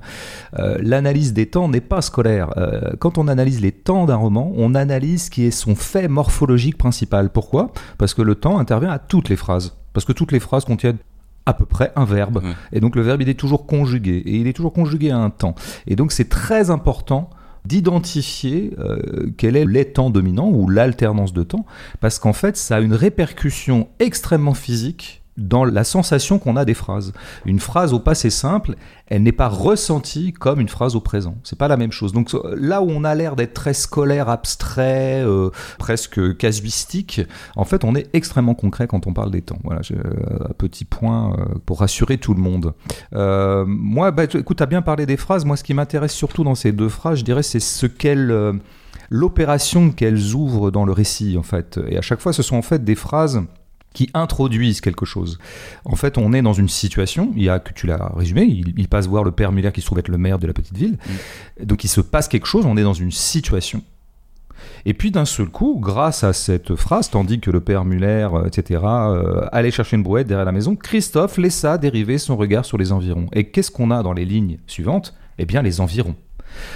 euh, 0.61 0.79
l'analyse 0.81 1.33
des 1.33 1.47
temps 1.47 1.69
n'est 1.69 1.81
pas 1.81 2.01
scolaire. 2.01 2.51
quand 3.01 3.19
on 3.19 3.27
analyse 3.27 3.61
les 3.61 3.73
temps 3.73 4.07
d'un 4.07 4.17
roman, 4.17 4.53
on 4.57 4.75
analyse 4.77 5.25
ce 5.25 5.31
qui 5.31 5.45
est 5.45 5.51
son 5.51 5.75
fait 5.75 6.07
morphologique 6.07 6.79
principal. 6.79 7.31
Pourquoi? 7.31 7.73
Parce 7.99 8.15
que 8.15 8.23
le 8.23 8.37
temps 8.37 8.59
intervient 8.59 8.91
à 8.91 9.01
toutes 9.01 9.29
les 9.29 9.37
phrases. 9.37 9.77
Parce 9.93 10.07
que 10.07 10.13
toutes 10.13 10.31
les 10.31 10.41
phrases 10.41 10.65
contiennent 10.65 10.99
à 11.47 11.55
peu 11.55 11.67
près 11.67 11.93
un 11.97 12.05
verbe. 12.05 12.43
Et 12.73 12.81
donc 12.81 12.97
le 12.97 13.03
verbe, 13.03 13.23
il 13.23 13.29
est 13.29 13.39
toujours 13.39 13.67
conjugué. 13.67 14.23
Et 14.27 14.37
il 14.37 14.47
est 14.47 14.53
toujours 14.53 14.73
conjugué 14.73 15.11
à 15.11 15.19
un 15.19 15.31
temps. 15.31 15.55
Et 15.87 15.97
donc 15.97 16.13
c'est 16.13 16.29
très 16.29 16.71
important 16.71 17.31
d'identifier 17.65 18.73
euh, 18.79 19.31
quel 19.37 19.57
est 19.57 19.65
l'étant 19.65 20.11
dominant 20.11 20.51
ou 20.51 20.69
l'alternance 20.69 21.33
de 21.33 21.43
temps, 21.43 21.65
parce 22.01 22.19
qu'en 22.19 22.35
fait, 22.35 22.57
ça 22.57 22.77
a 22.77 22.81
une 22.81 22.93
répercussion 22.93 23.89
extrêmement 24.01 24.55
physique 24.55 25.24
dans 25.37 25.65
la 25.65 25.85
sensation 25.85 26.39
qu'on 26.39 26.57
a 26.57 26.65
des 26.65 26.75
phrases. 26.75 27.13
Une 27.45 27.59
phrase 27.59 27.93
au 27.93 27.99
passé 27.99 28.31
simple, 28.31 28.77
elle 29.07 29.23
n'est 29.23 29.33
pas 29.33 29.49
ressentie 29.49 30.33
comme 30.33 30.61
une 30.61 30.69
phrase 30.69 30.95
au 30.95 31.01
présent. 31.01 31.37
C'est 31.43 31.59
pas 31.59 31.69
la 31.69 31.77
même 31.77 31.93
chose. 31.93 32.13
Donc 32.13 32.31
là 32.57 32.83
où 32.83 32.91
on 32.91 33.05
a 33.05 33.15
l'air 33.15 33.35
d'être 33.37 33.55
très 33.55 33.75
scolaire, 33.75 34.29
abstrait, 34.29 35.23
euh, 35.25 35.51
presque 35.79 36.37
casuistique, 36.37 37.21
en 37.57 37.65
fait, 37.65 37.85
on 37.85 37.95
est 37.95 38.09
extrêmement 38.15 38.55
concret 38.55 38.87
quand 38.87 39.07
on 39.07 39.13
parle 39.13 39.31
des 39.31 39.43
temps. 39.43 39.59
Voilà, 39.65 39.81
un 39.81 40.53
petit 40.57 40.85
point 40.85 41.33
euh, 41.33 41.55
pour 41.67 41.81
rassurer 41.81 42.19
tout 42.19 42.35
le 42.35 42.41
monde. 42.41 42.73
Euh, 43.15 43.65
moi, 43.67 44.13
bah, 44.13 44.25
écoute, 44.25 44.61
as 44.63 44.67
bien 44.67 44.83
parlé 44.83 45.07
des 45.07 45.17
phrases. 45.17 45.45
Moi, 45.45 45.57
ce 45.57 45.65
qui 45.65 45.75
m'intéresse 45.75 46.13
surtout 46.13 46.45
dans 46.45 46.55
ces 46.55 46.73
deux 46.73 46.89
phrases, 46.89 47.19
je 47.19 47.25
dirais, 47.25 47.43
c'est 47.43 47.61
ce 47.61 47.87
qu'elles 47.87 48.61
l'opération 49.11 49.91
qu'elles 49.91 50.35
ouvrent 50.35 50.71
dans 50.71 50.85
le 50.85 50.93
récit 50.93 51.37
en 51.39 51.43
fait. 51.43 51.79
Et 51.89 51.99
à 51.99 52.01
chaque 52.01 52.21
fois, 52.21 52.33
ce 52.33 52.43
sont 52.43 52.57
en 52.57 52.63
fait 52.63 52.85
des 52.85 52.95
phrases 52.95 53.43
qui 53.95 54.11
introduisent 54.13 54.83
quelque 54.83 55.07
chose. 55.07 55.39
En 55.87 55.97
fait, 55.97 56.19
on 56.19 56.35
est 56.35 56.43
dans 56.43 56.53
une 56.53 56.69
situation, 56.69 57.33
il 57.37 57.45
y 57.45 57.49
a, 57.49 57.59
que 57.59 57.73
tu 57.73 57.87
l'as 57.87 58.13
résumé, 58.15 58.43
il, 58.43 58.89
passe 58.89 59.07
voir 59.07 59.25
le 59.25 59.31
père 59.31 59.53
Muller 59.53 59.73
qui 59.73 59.81
se 59.81 59.87
trouve 59.87 60.01
être 60.01 60.09
le 60.09 60.19
maire 60.19 60.39
de 60.39 60.47
la 60.47 60.53
petite 60.53 60.77
ville. 60.77 60.99
Mm. 61.61 61.65
Donc 61.65 61.85
il 61.85 61.89
se 61.89 62.03
passe 62.03 62.29
quelque 62.29 62.47
chose, 62.47 62.67
on 62.67 62.77
est 62.77 62.83
dans 62.83 62.93
une 62.93 63.13
situation. 63.13 63.83
Et 64.85 64.93
puis 64.93 65.11
d'un 65.11 65.25
seul 65.25 65.49
coup, 65.49 65.79
grâce 65.81 66.25
à 66.25 66.33
cette 66.33 66.75
phrase, 66.75 67.09
tandis 67.09 67.41
que 67.41 67.51
le 67.51 67.61
père 67.61 67.85
Muller, 67.85 68.29
euh, 68.33 68.47
etc., 68.47 68.81
euh, 68.85 69.47
allait 69.53 69.71
chercher 69.71 69.97
une 69.97 70.03
brouette 70.03 70.27
derrière 70.27 70.45
la 70.45 70.53
maison, 70.53 70.77
Christophe 70.77 71.39
laissa 71.39 71.79
dériver 71.79 72.19
son 72.19 72.37
regard 72.37 72.65
sur 72.65 72.77
les 72.77 72.93
environs. 72.93 73.27
Et 73.33 73.45
qu'est-ce 73.45 73.71
qu'on 73.71 73.91
a 73.91 74.03
dans 74.03 74.13
les 74.13 74.25
lignes 74.25 74.59
suivantes? 74.67 75.15
Eh 75.39 75.47
bien 75.47 75.63
les 75.63 75.81
environs. 75.81 76.17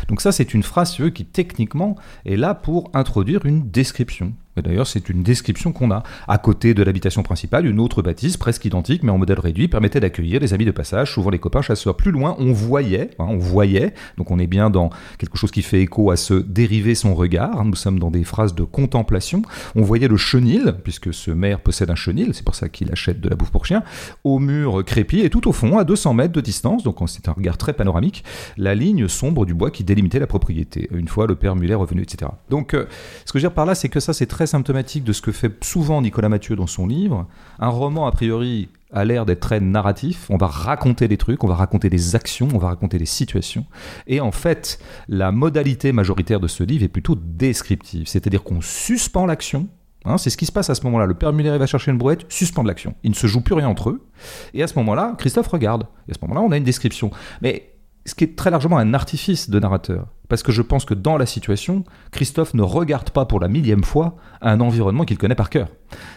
Donc 0.09 0.21
ça, 0.21 0.32
c'est 0.32 0.55
une 0.55 0.62
phrase 0.62 0.97
qui 1.14 1.25
techniquement 1.25 1.97
est 2.25 2.37
là 2.37 2.55
pour 2.55 2.91
introduire 2.94 3.47
une 3.47 3.71
description. 3.71 4.32
D'ailleurs, 4.63 4.87
c'est 4.87 5.09
une 5.09 5.23
description 5.23 5.73
qu'on 5.73 5.91
a. 5.91 6.03
À 6.27 6.39
côté 6.39 6.75
de 6.75 6.83
l'habitation 6.83 7.23
principale, 7.23 7.67
une 7.67 7.81
autre 7.81 8.03
bâtisse, 8.03 8.37
presque 8.37 8.65
identique, 8.65 9.03
mais 9.03 9.11
en 9.11 9.19
modèle 9.19 9.41
réduit, 9.41 9.69
permettait 9.69 10.01
d'accueillir 10.01 10.41
les 10.41 10.55
amis 10.55 10.65
de 10.65 10.71
passage, 10.71 11.13
souvent 11.13 11.31
les 11.31 11.39
copains 11.39 11.63
chasseurs. 11.63 11.97
Plus 11.97 12.11
loin, 12.11 12.37
on 12.39 12.53
voyait, 12.53 13.11
hein, 13.19 13.27
on 13.29 13.39
voyait, 13.39 13.95
donc 14.17 14.31
on 14.31 14.39
est 14.39 14.47
bien 14.47 14.71
dans 14.71 14.91
quelque 15.19 15.37
chose 15.37 15.51
qui 15.51 15.63
fait 15.63 15.83
écho 15.83 16.11
à 16.11 16.17
se 16.17 16.35
dériver 16.35 16.95
son 16.95 17.15
regard. 17.15 17.65
Nous 17.65 17.77
sommes 17.77 17.99
dans 17.99 18.11
des 18.11 18.25
phrases 18.25 18.55
de 18.55 18.65
contemplation. 18.65 19.43
On 19.75 19.83
voyait 19.83 20.09
le 20.09 20.17
chenil, 20.17 20.75
puisque 20.85 21.13
ce 21.15 21.31
maire 21.31 21.61
possède 21.61 21.91
un 21.91 21.95
chenil, 21.95 22.31
c'est 22.35 22.45
pour 22.45 22.55
ça 22.55 22.69
qu'il 22.69 22.91
achète 22.93 23.21
de 23.21 23.29
la 23.29 23.37
bouffe 23.37 23.51
pour 23.51 23.67
chien, 23.67 23.83
au 24.25 24.38
mur 24.38 24.85
crépi, 24.85 25.21
et 25.21 25.31
tout 25.31 25.49
au 25.49 25.53
fond, 25.53 25.79
à 25.79 25.85
200 25.85 26.15
mètres 26.15 26.33
de 26.33 26.41
distance, 26.41 26.83
donc 26.83 26.99
c'est 27.07 27.29
un 27.29 27.33
regard 27.33 27.57
très 27.57 27.73
panoramique, 27.73 28.25
la 28.57 28.75
ligne 28.75 29.09
sombre 29.09 29.47
du 29.47 29.55
bois 29.55 29.71
qui 29.71 29.85
délimitait 29.85 30.19
la 30.19 30.27
propriété, 30.27 30.88
une 30.93 31.09
fois 31.09 31.27
le 31.27 31.35
père 31.35 31.57
Muller 31.57 31.75
revenu, 31.75 32.03
etc. 32.03 32.31
Donc, 32.50 32.75
euh, 32.75 32.87
ce 33.25 33.33
que 33.33 33.38
je 33.38 33.45
veux 33.45 33.49
dire 33.49 33.55
par 33.55 33.67
là, 33.67 33.75
c'est 33.75 33.88
que 33.88 34.00
ça, 34.00 34.12
c'est 34.12 34.27
très 34.27 34.47
symptomatique 34.49 35.05
de 35.05 35.12
ce 35.12 35.23
que 35.23 35.31
fait 35.31 35.62
souvent 35.62 36.02
Nicolas 36.02 36.28
Mathieu 36.28 36.57
dans 36.57 36.67
son 36.67 36.88
livre. 36.88 37.28
Un 37.61 37.69
roman, 37.69 38.07
a 38.07 38.12
priori, 38.12 38.69
a 38.93 39.05
l'air 39.05 39.26
d'être 39.26 39.40
très 39.40 39.61
narratif. 39.61 40.26
On 40.31 40.37
va 40.37 40.47
raconter 40.47 41.09
des 41.09 41.17
trucs, 41.17 41.45
on 41.45 41.47
va 41.47 41.55
raconter 41.55 41.90
des 41.90 42.17
actions, 42.17 42.49
on 42.52 42.59
va 42.59 42.69
raconter 42.69 42.99
des 42.99 43.07
situations. 43.07 43.64
Et 44.07 44.21
en 44.21 44.33
fait, 44.33 44.81
la 45.09 45.31
modalité 45.31 45.93
majoritaire 45.93 46.40
de 46.40 46.49
ce 46.49 46.64
livre 46.64 46.85
est 46.85 46.88
plutôt 46.88 47.14
descriptive. 47.14 48.09
C'est-à-dire 48.09 48.43
qu'on 48.43 48.61
suspend 48.61 49.26
l'action. 49.26 49.69
Hein, 50.05 50.17
c'est 50.17 50.31
ce 50.31 50.37
qui 50.37 50.47
se 50.47 50.52
passe 50.52 50.71
à 50.71 50.75
ce 50.75 50.83
moment-là. 50.85 51.07
Le 51.07 51.14
père 51.14 51.33
Muller 51.33 51.57
va 51.59 51.67
chercher 51.67 51.90
une 51.90 51.99
brouette, 51.99 52.25
suspend 52.28 52.62
l'action. 52.62 52.95
Il 53.02 53.11
ne 53.11 53.17
se 53.17 53.26
joue 53.26 53.40
plus 53.40 53.55
rien 53.55 53.69
entre 53.69 53.90
eux. 53.90 54.07
Et 54.55 54.62
à 54.62 54.67
ce 54.67 54.75
moment-là, 54.78 55.14
Christophe 55.19 55.49
regarde. 55.49 55.87
Et 56.09 56.12
à 56.12 56.14
ce 56.14 56.21
moment-là, 56.23 56.40
on 56.40 56.50
a 56.50 56.57
une 56.57 56.64
description. 56.64 57.11
Mais 57.43 57.75
ce 58.07 58.14
qui 58.14 58.25
est 58.25 58.37
très 58.37 58.50
largement 58.50 58.78
un 58.78 58.95
artifice 58.95 59.50
de 59.50 59.61
narrateur. 59.61 60.07
Parce 60.28 60.42
que 60.42 60.52
je 60.52 60.62
pense 60.62 60.85
que 60.85 60.94
dans 60.94 61.16
la 61.16 61.26
situation, 61.26 61.85
Christophe 62.11 62.54
ne 62.54 62.62
regarde 62.62 63.11
pas 63.11 63.25
pour 63.25 63.40
la 63.40 63.49
millième 63.49 63.85
fois 63.85 64.16
un 64.42 64.61
environnement 64.61 65.04
qu'il 65.04 65.18
connaît 65.18 65.35
par 65.35 65.50
cœur. 65.50 65.68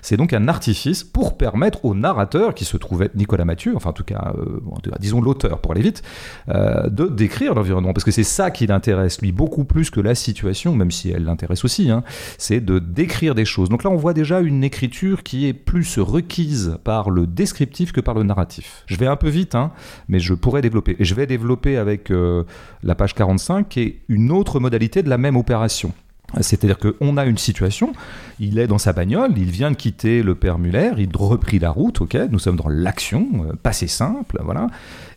C'est 0.01 0.17
donc 0.17 0.33
un 0.33 0.47
artifice 0.47 1.03
pour 1.03 1.37
permettre 1.37 1.85
au 1.85 1.95
narrateur, 1.95 2.53
qui 2.53 2.65
se 2.65 2.77
trouvait 2.77 3.09
Nicolas 3.15 3.45
Mathieu, 3.45 3.73
enfin 3.75 3.91
en 3.91 3.93
tout 3.93 4.03
cas, 4.03 4.33
euh, 4.37 4.59
disons 4.99 5.21
l'auteur 5.21 5.59
pour 5.59 5.71
aller 5.71 5.81
vite, 5.81 6.03
euh, 6.49 6.89
de 6.89 7.07
décrire 7.07 7.53
l'environnement. 7.53 7.93
Parce 7.93 8.03
que 8.03 8.11
c'est 8.11 8.23
ça 8.23 8.51
qui 8.51 8.67
l'intéresse, 8.67 9.21
lui, 9.21 9.31
beaucoup 9.31 9.63
plus 9.63 9.89
que 9.89 10.01
la 10.01 10.15
situation, 10.15 10.75
même 10.75 10.91
si 10.91 11.09
elle 11.09 11.23
l'intéresse 11.23 11.63
aussi, 11.63 11.89
hein, 11.89 12.03
c'est 12.37 12.59
de 12.59 12.79
décrire 12.79 13.35
des 13.35 13.45
choses. 13.45 13.69
Donc 13.69 13.83
là, 13.83 13.89
on 13.89 13.95
voit 13.95 14.13
déjà 14.13 14.41
une 14.41 14.63
écriture 14.63 15.23
qui 15.23 15.47
est 15.47 15.53
plus 15.53 15.99
requise 15.99 16.77
par 16.83 17.09
le 17.09 17.27
descriptif 17.27 17.91
que 17.91 18.01
par 18.01 18.13
le 18.13 18.23
narratif. 18.23 18.83
Je 18.87 18.97
vais 18.97 19.07
un 19.07 19.15
peu 19.15 19.29
vite, 19.29 19.55
hein, 19.55 19.71
mais 20.07 20.19
je 20.19 20.33
pourrais 20.33 20.61
développer. 20.61 20.95
Je 20.99 21.15
vais 21.15 21.27
développer 21.27 21.77
avec 21.77 22.11
euh, 22.11 22.43
la 22.83 22.95
page 22.95 23.13
45, 23.15 23.69
qui 23.69 24.00
une 24.11 24.31
autre 24.31 24.59
modalité 24.59 25.01
de 25.01 25.09
la 25.09 25.17
même 25.17 25.37
opération. 25.37 25.93
C'est-à-dire 26.39 26.77
qu'on 26.77 27.17
a 27.17 27.25
une 27.25 27.37
situation, 27.37 27.91
il 28.39 28.57
est 28.57 28.67
dans 28.67 28.77
sa 28.77 28.93
bagnole, 28.93 29.31
il 29.35 29.49
vient 29.51 29.71
de 29.71 29.75
quitter 29.75 30.23
le 30.23 30.33
père 30.35 30.59
Muller, 30.59 30.91
il 30.97 31.09
reprit 31.13 31.59
la 31.59 31.71
route, 31.71 31.99
ok, 31.99 32.17
nous 32.29 32.39
sommes 32.39 32.55
dans 32.55 32.69
l'action, 32.69 33.27
euh, 33.45 33.53
passé 33.61 33.87
simple, 33.87 34.39
voilà. 34.41 34.67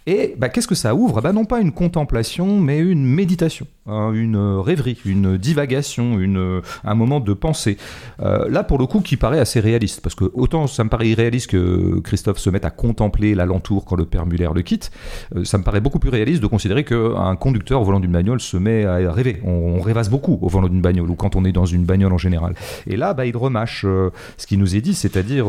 Et 0.07 0.35
bah, 0.37 0.49
qu'est-ce 0.51 0.69
que 0.69 0.75
ça 0.75 0.95
ouvre? 0.95 1.21
Bah, 1.23 1.33
Non 1.33 1.45
pas 1.45 1.61
une 1.61 1.73
contemplation, 1.73 2.61
mais 2.61 2.79
une 2.79 3.05
méditation. 3.05 3.67
hein, 3.87 4.13
une 4.13 4.37
rêverie, 4.37 4.99
une 5.05 5.37
divagation, 5.37 6.19
une, 6.19 6.61
un 6.85 6.95
moment 6.95 7.21
de 7.21 7.33
pensée. 7.33 7.77
Euh, 8.21 8.49
là, 8.49 8.65
pour 8.65 8.79
le 8.79 8.87
coup, 8.87 9.01
qui 9.01 9.17
paraît 9.17 9.41
assez 9.41 9.61
réaliste, 9.61 10.01
parce 10.01 10.15
que 10.15 10.31
autant 10.35 10.67
ça 10.67 10.85
me 10.85 10.89
paraît 10.89 11.09
irréaliste 11.09 11.51
que 11.51 12.01
Christophe 12.01 12.39
se 12.39 12.51
mette 12.51 12.65
à 12.65 12.71
contempler 12.71 13.35
l'alentour 13.35 13.85
quand 13.85 13.97
le 13.97 14.05
père 14.05 14.27
Muller 14.27 14.49
le 14.55 14.63
quitte, 14.63 14.91
euh, 15.37 15.45
ça 15.45 15.59
me 15.59 15.65
paraît 15.65 15.81
beaucoup 15.81 15.99
plus 15.99 16.11
réaliste 16.11 16.43
de 16.43 16.47
considérer 16.47 16.85
qu'un 16.85 17.37
conducteur 17.37 17.81
au 17.81 17.85
volant 17.85 18.01
d'une 18.01 18.13
bagnole 18.13 18.41
se 18.41 18.57
met 18.57 18.85
à 18.85 19.13
rêver. 19.13 19.41
On, 19.45 19.81
rêvasse 19.85 20.09
beaucoup 20.09 20.39
au 20.41 20.49
volant 20.49 20.69
d'une 20.69 20.81
bagnole, 20.81 21.11
ou 21.11 21.15
quand 21.15 21.37
on 21.37 21.45
est 21.45 21.53
dans 21.53 21.67
une 21.67 21.85
bagnole 21.85 22.13
en 22.13 22.19
général. 22.19 22.55
Et 22.87 22.97
là, 22.97 23.13
bah, 23.13 23.27
il 23.27 23.37
remâche 23.37 23.85
euh, 23.85 24.11
ce 24.39 24.47
qui 24.47 24.57
nous 24.57 24.77
est 24.77 24.81
dit, 24.81 24.95
c'est-à-dire 24.95 25.47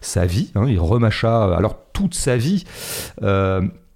sa 0.00 0.26
vie. 0.26 0.50
Hein, 0.54 0.66
il 0.68 0.78
remâcha 0.78 1.56
alors 1.56 1.78
toute 1.92 2.14
sa 2.14 2.36
vie 2.36 2.64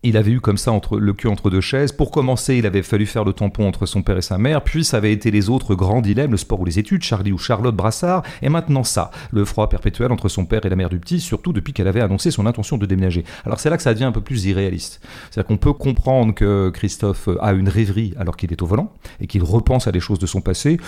il 0.02 0.16
avait 0.16 0.32
eu 0.32 0.40
comme 0.40 0.59
ça 0.59 0.73
entre, 0.73 0.99
le 0.99 1.12
cul 1.12 1.28
entre 1.28 1.50
deux 1.50 1.61
chaises. 1.61 1.92
Pour 1.92 2.11
commencer, 2.11 2.56
il 2.56 2.66
avait 2.66 2.82
fallu 2.82 3.06
faire 3.06 3.25
le 3.25 3.32
tampon 3.32 3.66
entre 3.66 3.87
son 3.87 4.02
père 4.02 4.18
et 4.18 4.23
sa 4.23 4.38
mère, 4.38 4.62
puis 4.62 4.85
ça 4.85 4.97
avait 4.97 5.12
été 5.12 5.30
les 5.30 5.49
autres 5.49 5.75
grands 5.75 6.00
dilemmes, 6.00 6.32
le 6.32 6.37
sport 6.37 6.61
ou 6.61 6.64
les 6.64 6.78
études, 6.78 7.02
Charlie 7.02 7.32
ou 7.32 7.38
Charlotte 7.38 7.75
Brassard, 7.75 8.23
et 8.42 8.49
maintenant 8.49 8.85
ça, 8.85 9.11
le 9.30 9.44
froid 9.44 9.68
perpétuel 9.68 10.11
entre 10.12 10.28
son 10.28 10.44
père 10.44 10.66
et 10.66 10.68
la 10.68 10.76
mère 10.76 10.88
du 10.88 10.99
petit, 10.99 11.21
surtout 11.21 11.52
depuis 11.52 11.73
qu'elle 11.73 11.88
avait 11.88 12.00
annoncé 12.00 12.30
son 12.30 12.47
intention 12.47 12.78
de 12.78 12.87
déménager. 12.87 13.25
Alors 13.44 13.61
c'est 13.61 13.71
là 13.71 13.76
que 13.76 13.82
ça 13.82 13.94
devient 13.94 14.04
un 14.04 14.12
peu 14.12 14.21
plus 14.21 14.44
irréaliste. 14.47 15.00
C'est-à-dire 15.30 15.47
qu'on 15.47 15.56
peut 15.56 15.73
comprendre 15.73 16.35
que 16.35 16.71
Christophe 16.71 17.28
a 17.40 17.52
une 17.52 17.68
rêverie 17.68 18.14
alors 18.18 18.37
qu'il 18.37 18.52
est 18.52 18.62
au 18.62 18.66
volant, 18.66 18.92
et 19.21 19.26
qu'il 19.26 19.42
repense 19.42 19.87
à 19.87 19.92
des 19.92 20.00
choses 20.00 20.18
de 20.18 20.26
son 20.26 20.40
passé. 20.40 20.78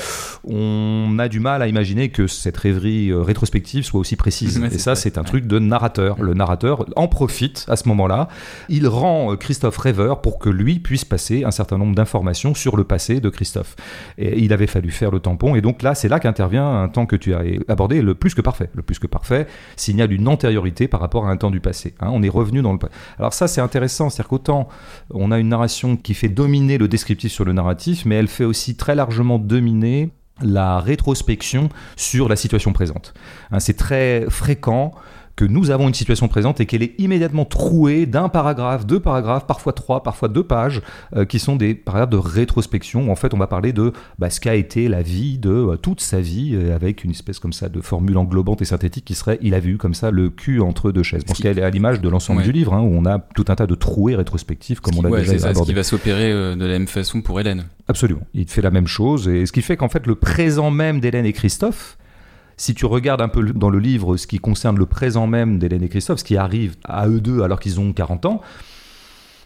On 0.45 1.17
a 1.19 1.29
du 1.29 1.41
mal 1.41 1.63
à 1.63 1.69
imaginer 1.69 2.09
que 2.09 2.27
cette 2.27 2.57
rêverie 2.57 3.11
euh, 3.11 3.23
rétrospective 3.23 3.85
soit 3.85 4.01
aussi 4.01 4.17
précise. 4.17 4.61
et 4.73 4.79
ça, 4.79 4.95
c'est 4.95 5.19
un 5.19 5.25
truc 5.25 5.47
de 5.47 5.59
narrateur. 5.59 6.21
Le 6.21 6.35
narrateur 6.35 6.87
en 6.97 7.09
profite 7.09 7.65
à 7.69 7.77
ce 7.77 7.89
moment-là. 7.89 8.29
Il 8.69 8.89
rend 8.89 9.04
euh, 9.05 9.37
Christophe 9.37 9.77
rêveur 9.79 10.21
pour 10.21 10.39
que 10.39 10.49
lui 10.49 10.79
puisse 10.79 11.05
passer 11.05 11.45
un 11.45 11.51
certain 11.51 11.79
nombre 11.79 11.95
d'informations 11.95 12.55
sur 12.55 12.77
le 12.77 12.85
passé 12.85 13.21
de 13.21 13.29
Christophe. 13.29 13.77
Et 14.19 14.41
il 14.41 14.53
avait 14.53 14.67
fallu 14.67 14.91
faire 14.91 15.11
le 15.11 15.21
tampon, 15.21 15.55
et 15.55 15.61
donc 15.61 15.83
là, 15.83 15.95
c'est 15.95 16.09
là 16.09 16.21
qu'intervient 16.21 16.83
un 16.83 16.89
temps 16.89 17.07
que 17.07 17.17
tu 17.17 17.35
as 17.35 17.43
abordé, 17.69 18.03
le 18.03 18.15
plus 18.15 18.35
que 18.35 18.41
parfait. 18.41 18.71
Le 18.75 18.83
plus 18.83 18.99
que 18.99 19.07
parfait 19.07 19.47
signale 19.77 20.13
une 20.13 20.29
antériorité 20.29 20.89
par 20.89 21.01
rapport 21.01 21.27
à 21.27 21.31
un 21.31 21.37
temps 21.37 21.51
du 21.51 21.61
passé. 21.61 21.95
Hein. 22.01 22.11
on 22.13 22.23
est 22.23 22.29
revenu 22.29 22.63
dans 22.63 22.73
le 22.73 22.79
passé. 22.79 22.93
Alors 23.19 23.33
ça, 23.33 23.49
c'est 23.49 23.61
intéressant, 23.61 24.11
c'est-à-dire 24.11 24.29
qu'autant 24.29 24.69
on 25.11 25.31
a 25.31 25.39
une 25.39 25.49
narration 25.49 25.97
qui 25.97 26.15
fait 26.15 26.29
dominer 26.29 26.79
le 26.79 26.89
descriptif 26.89 27.33
sur 27.33 27.45
le 27.45 27.53
narratif, 27.53 28.05
mais 28.05 28.17
elle 28.17 28.29
fait 28.29 28.45
aussi 28.45 28.77
très 28.77 28.95
largement 28.95 29.39
dominer 29.39 30.11
la 30.41 30.81
rétrospection 30.81 31.69
sur 31.97 32.29
la 32.29 32.37
situation 32.37 32.73
présente. 32.73 33.15
Hein, 33.51 33.61
c'est 33.61 33.77
très 33.77 34.27
fréquent 34.29 34.93
que 35.37 35.45
nous 35.45 35.71
avons 35.71 35.89
une 35.89 35.95
situation 35.95 36.29
présente 36.29 36.61
et 36.61 36.67
qu'elle 36.67 36.83
est 36.83 36.95
immédiatement 36.99 37.45
trouée 37.45 38.07
d'un 38.07 38.29
paragraphe, 38.29 38.87
deux 38.87 39.01
paragraphes, 39.01 39.47
parfois 39.47 39.73
trois, 39.73 40.03
parfois 40.03 40.29
deux 40.29 40.45
pages, 40.45 40.81
euh, 41.17 41.25
qui 41.25 41.39
sont 41.39 41.57
des 41.57 41.75
paragraphes 41.75 42.11
de 42.11 42.17
rétrospection. 42.17 43.09
Où 43.09 43.11
en 43.11 43.17
fait, 43.17 43.35
on 43.35 43.39
va 43.39 43.47
parler 43.47 43.73
de 43.73 43.93
bah, 44.19 44.31
ce 44.31 44.41
qu'a 44.41 44.55
été 44.55 44.89
la 44.89 45.03
vie 45.03 45.39
de 45.39 45.51
euh, 45.51 45.77
toute 45.77 46.01
sa 46.01 46.21
vie, 46.21 46.55
euh, 46.55 46.75
avec 46.75 47.03
une 47.05 47.11
espèce 47.11 47.41
comme 47.41 47.53
ça 47.53 47.69
de 47.69 47.81
formule 47.81 48.17
englobante 48.17 48.63
et 48.63 48.65
synthétique 48.65 49.05
qui 49.05 49.15
serait 49.15 49.39
il 49.43 49.55
avait 49.55 49.71
eu 49.71 49.77
comme 49.77 49.95
ça 49.95 50.11
le 50.11 50.31
cul 50.31 50.61
entre 50.61 50.93
deux 50.93 51.03
chaises. 51.03 51.25
Parce 51.25 51.41
qu'elle 51.41 51.59
est 51.59 51.63
à 51.63 51.71
l'image 51.71 52.01
de 52.01 52.09
l'ensemble 52.09 52.43
du 52.43 52.53
livre, 52.53 52.75
hein, 52.75 52.81
où 52.81 52.95
on 52.95 53.05
a 53.05 53.19
tout 53.19 53.47
un 53.49 53.57
tas 53.57 53.67
de 53.67 53.75
trouées 53.75 54.15
rétrospectives, 54.15 54.81
comme 54.81 54.97
on 54.99 55.03
l'a 55.03 55.21
déjà 55.21 55.39
ça, 55.39 55.49
abordé. 55.49 55.67
Ce 55.67 55.73
qui 55.73 55.77
va 55.77 55.83
s'opérer 55.83 56.33
de 56.33 56.65
la 56.65 56.73
même 56.79 56.87
façon 56.87 57.23
pour 57.23 57.41
Hélène. 57.41 57.65
Absolument. 57.89 58.23
Il 58.35 58.49
fait 58.49 58.63
la 58.63 58.71
même 58.71 58.87
chose. 58.87 59.29
Et 59.29 59.47
ce 59.47 59.53
qui 59.53 59.63
fait 59.63 59.77
qu'en 59.77 59.89
fait, 59.89 60.07
le 60.07 60.15
présent 60.15 60.71
même 60.71 61.01
d'Hélène 61.01 61.27
et 61.27 61.33
Christophe, 61.33 61.99
si 62.57 62.75
tu 62.75 62.87
regardes 62.87 63.21
un 63.21 63.29
peu 63.29 63.43
dans 63.53 63.71
le 63.71 63.79
livre 63.79 64.17
ce 64.17 64.27
qui 64.27 64.39
concerne 64.39 64.79
le 64.79 64.87
présent 64.87 65.27
même 65.27 65.59
d'Hélène 65.59 65.83
et 65.83 65.89
Christophe, 65.89 66.21
ce 66.21 66.25
qui 66.25 66.37
arrive 66.37 66.77
à 66.85 67.09
eux 67.09 67.21
deux 67.21 67.43
alors 67.43 67.61
qu'ils 67.61 67.81
ont 67.81 67.93
40 67.93 68.27
ans, 68.27 68.41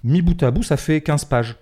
mi 0.04 0.22
bout 0.22 0.42
à 0.42 0.50
bout, 0.50 0.62
ça 0.62 0.76
fait 0.76 1.00
15 1.00 1.24
pages. 1.24 1.56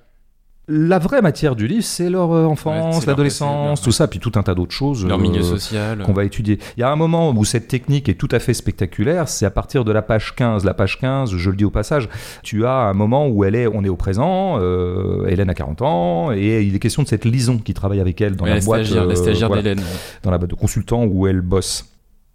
La 0.69 0.99
vraie 0.99 1.23
matière 1.23 1.55
du 1.55 1.69
livre, 1.69 1.85
c'est 1.85 2.11
leur 2.11 2.33
euh, 2.33 2.45
enfance, 2.45 3.07
l'adolescence, 3.07 3.81
tout 3.81 3.93
ça, 3.93 4.09
puis 4.09 4.19
tout 4.19 4.33
un 4.35 4.43
tas 4.43 4.55
d'autres 4.57 4.75
choses. 4.75 5.07
Leur 5.07 5.19
milieu 5.19 5.39
euh, 5.39 5.45
social. 5.45 6.03
Qu'on 6.03 6.13
va 6.13 6.25
étudier. 6.25 6.59
Il 6.77 6.81
y 6.81 6.83
a 6.83 6.91
un 6.91 6.97
moment 6.97 7.31
où 7.31 7.45
cette 7.45 7.69
technique 7.69 8.09
est 8.09 8.15
tout 8.15 8.29
à 8.33 8.41
fait 8.41 8.53
spectaculaire, 8.53 9.29
c'est 9.29 9.47
à 9.47 9.51
partir 9.51 9.85
de 9.85 9.93
la 9.93 10.03
page 10.03 10.35
15. 10.35 10.65
La 10.65 10.75
page 10.75 10.99
15, 10.99 11.37
je 11.37 11.51
le 11.51 11.57
dis 11.57 11.65
au 11.65 11.71
passage, 11.71 12.09
tu 12.43 12.67
as 12.67 12.73
un 12.73 12.95
moment 12.95 13.29
où 13.29 13.45
elle 13.45 13.55
est, 13.55 13.69
on 13.69 13.85
est 13.85 13.89
au 13.89 13.95
présent, 13.95 14.59
euh, 14.59 15.29
Hélène 15.29 15.51
a 15.51 15.55
40 15.55 15.83
ans, 15.83 16.33
et 16.33 16.63
il 16.63 16.75
est 16.75 16.81
question 16.81 17.05
de 17.05 17.09
cette 17.09 17.27
Lison 17.27 17.59
qui 17.59 17.73
travaille 17.73 18.01
avec 18.01 18.21
elle 18.21 18.35
dans 18.35 18.45
la, 18.45 18.59
boîte. 18.59 18.91
la 18.91 19.15
stagiaire 19.15 19.51
d'Hélène. 19.51 19.81
Dans 20.25 20.33
la 20.33 20.39
boîte 20.39 20.51
de 20.51 20.57
consultant 20.57 21.05
où 21.05 21.29
elle 21.29 21.43
bosse. 21.43 21.93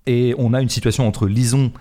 Et 0.07 0.33
on 0.37 0.53
a 0.53 0.61
une 0.61 0.69
situation 0.69 1.05
entre 1.05 1.27
Lison 1.27 1.71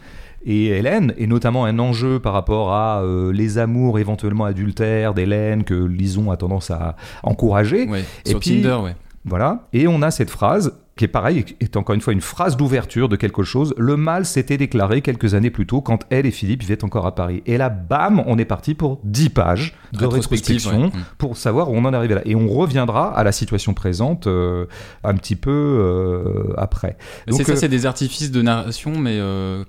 et 0.44 0.68
Hélène, 0.68 1.14
et 1.18 1.26
notamment 1.26 1.64
un 1.64 1.78
enjeu 1.78 2.18
par 2.18 2.32
rapport 2.32 2.72
à 2.72 3.02
euh, 3.02 3.32
les 3.32 3.58
amours 3.58 3.98
éventuellement 3.98 4.44
adultères 4.44 5.14
d'Hélène 5.14 5.64
que 5.64 5.74
Lison 5.74 6.30
a 6.30 6.36
tendance 6.36 6.70
à 6.70 6.96
encourager. 7.22 7.86
et 8.26 8.34
puis, 8.34 8.62
Tinder, 8.62 8.78
ouais. 8.82 8.96
Voilà, 9.24 9.68
et 9.72 9.86
on 9.86 10.00
a 10.00 10.10
cette 10.10 10.30
phrase 10.30 10.78
qui 11.00 11.06
est 11.06 11.08
pareil, 11.08 11.46
est 11.60 11.78
encore 11.78 11.94
une 11.94 12.02
fois 12.02 12.12
une 12.12 12.20
phrase 12.20 12.58
d'ouverture 12.58 13.08
de 13.08 13.16
quelque 13.16 13.42
chose. 13.42 13.72
Le 13.78 13.96
mal 13.96 14.26
s'était 14.26 14.58
déclaré 14.58 15.00
quelques 15.00 15.32
années 15.32 15.48
plus 15.48 15.64
tôt 15.66 15.80
quand 15.80 16.04
elle 16.10 16.26
et 16.26 16.30
Philippe 16.30 16.60
vivaient 16.60 16.84
encore 16.84 17.06
à 17.06 17.14
Paris. 17.14 17.42
Et 17.46 17.56
là, 17.56 17.70
bam, 17.70 18.22
on 18.26 18.36
est 18.36 18.44
parti 18.44 18.74
pour 18.74 19.00
10 19.04 19.30
pages 19.30 19.74
de 19.94 20.04
rétrospection 20.04 20.88
mm. 20.88 20.92
pour 21.16 21.38
savoir 21.38 21.70
où 21.70 21.74
on 21.74 21.86
en 21.86 21.94
est 21.94 21.96
arrivé 21.96 22.16
là. 22.16 22.20
Et 22.26 22.34
on 22.34 22.50
reviendra 22.50 23.16
à 23.16 23.24
la 23.24 23.32
situation 23.32 23.72
présente 23.72 24.26
euh, 24.26 24.66
un 25.02 25.14
petit 25.14 25.36
peu 25.36 25.50
euh, 25.50 26.52
après. 26.58 26.98
C'est 27.30 27.44
ça, 27.44 27.52
euh, 27.52 27.56
c'est 27.56 27.68
des 27.68 27.86
artifices 27.86 28.30
de 28.30 28.42
narration, 28.42 28.98
mais 28.98 29.18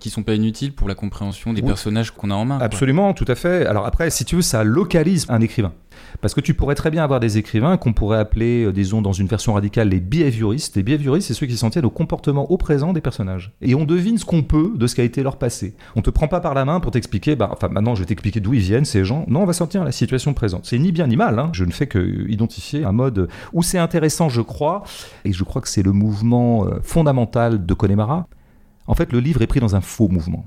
qui 0.02 0.10
sont 0.10 0.24
pas 0.24 0.34
inutiles 0.34 0.74
pour 0.74 0.90
la 0.90 0.96
compréhension 0.96 1.54
des 1.54 1.62
personnages 1.62 2.12
qu'on 2.12 2.30
a 2.30 2.36
en 2.36 2.44
main. 2.44 2.60
Absolument, 2.60 3.14
tout 3.14 3.24
à 3.30 3.36
fait. 3.36 3.66
Alors 3.66 3.86
après, 3.86 4.10
si 4.10 4.26
tu 4.26 4.36
veux, 4.36 4.42
ça 4.42 4.66
localise 4.66 5.28
un 5.30 5.40
écrivain. 5.40 5.72
Parce 6.20 6.34
que 6.34 6.42
tu 6.42 6.54
pourrais 6.54 6.76
très 6.76 6.92
bien 6.92 7.04
avoir 7.04 7.20
des 7.20 7.38
écrivains 7.38 7.78
qu'on 7.78 7.94
pourrait 7.94 8.18
appeler, 8.18 8.66
euh, 8.66 8.74
disons, 8.74 9.02
dans 9.02 9.14
une 9.14 9.28
version 9.28 9.54
radicale, 9.54 9.90
les 9.90 10.00
behavioristes. 10.00 10.76
Les 10.76 10.84
behavioristes, 10.84 11.28
c'est 11.28 11.34
ceux 11.34 11.46
qui 11.46 11.56
s'en 11.56 11.70
tiennent 11.70 11.86
au 11.86 11.90
comportement 11.90 12.52
au 12.52 12.58
présent 12.58 12.94
des 12.94 13.02
personnages. 13.02 13.54
Et 13.62 13.76
on 13.76 13.86
devine 13.86 14.18
ce 14.18 14.26
qu'on 14.26 14.44
peut 14.44 14.74
de 14.76 14.88
ce 14.88 14.96
qu'a 14.96 15.04
été 15.04 15.24
leur 15.24 15.38
passé. 15.38 15.76
On 15.96 16.02
te 16.02 16.10
prend 16.10 16.28
pas 16.28 16.40
par 16.40 16.54
la 16.54 16.66
main 16.66 16.80
pour 16.80 16.92
t'expliquer, 16.92 17.36
bah, 17.36 17.50
enfin, 17.52 17.70
maintenant, 17.70 17.96
je 17.96 18.02
vais 18.02 18.08
t'expliquer 18.08 18.40
d'où 18.40 18.54
ils 18.54 18.62
viennent, 18.62 18.86
ces 18.86 19.06
gens. 19.06 19.26
Non, 19.28 19.44
on 19.44 19.46
va 19.46 19.54
sortir 19.54 19.84
la 19.84 19.92
situation 19.92 20.34
présente. 20.34 20.66
C'est 20.66 20.80
ni 20.80 20.92
bien 20.92 21.08
ni 21.08 21.16
mal. 21.16 21.40
Hein. 21.40 21.50
Je 21.54 21.64
ne 21.64 21.72
fais 21.72 21.88
que 21.88 22.28
identifier 22.30 22.84
un 22.84 22.92
mode 22.92 23.30
où 23.54 23.64
c'est 23.64 23.78
intéressant, 23.78 24.30
je 24.30 24.42
crois, 24.42 24.84
et 25.26 25.34
je 25.34 25.44
crois 25.44 25.62
que 25.62 25.70
c'est 25.70 25.84
le 25.84 25.92
mouvement 25.92 26.66
euh, 26.66 26.80
fondamental 26.82 27.66
de 27.66 27.74
Connemara. 27.74 28.28
En 28.88 28.96
fait, 28.96 29.14
le 29.14 29.20
livre 29.20 29.42
est 29.42 29.48
pris 29.48 29.60
dans 29.60 29.76
un 29.76 29.82
faux 29.82 30.08
mouvement. 30.08 30.46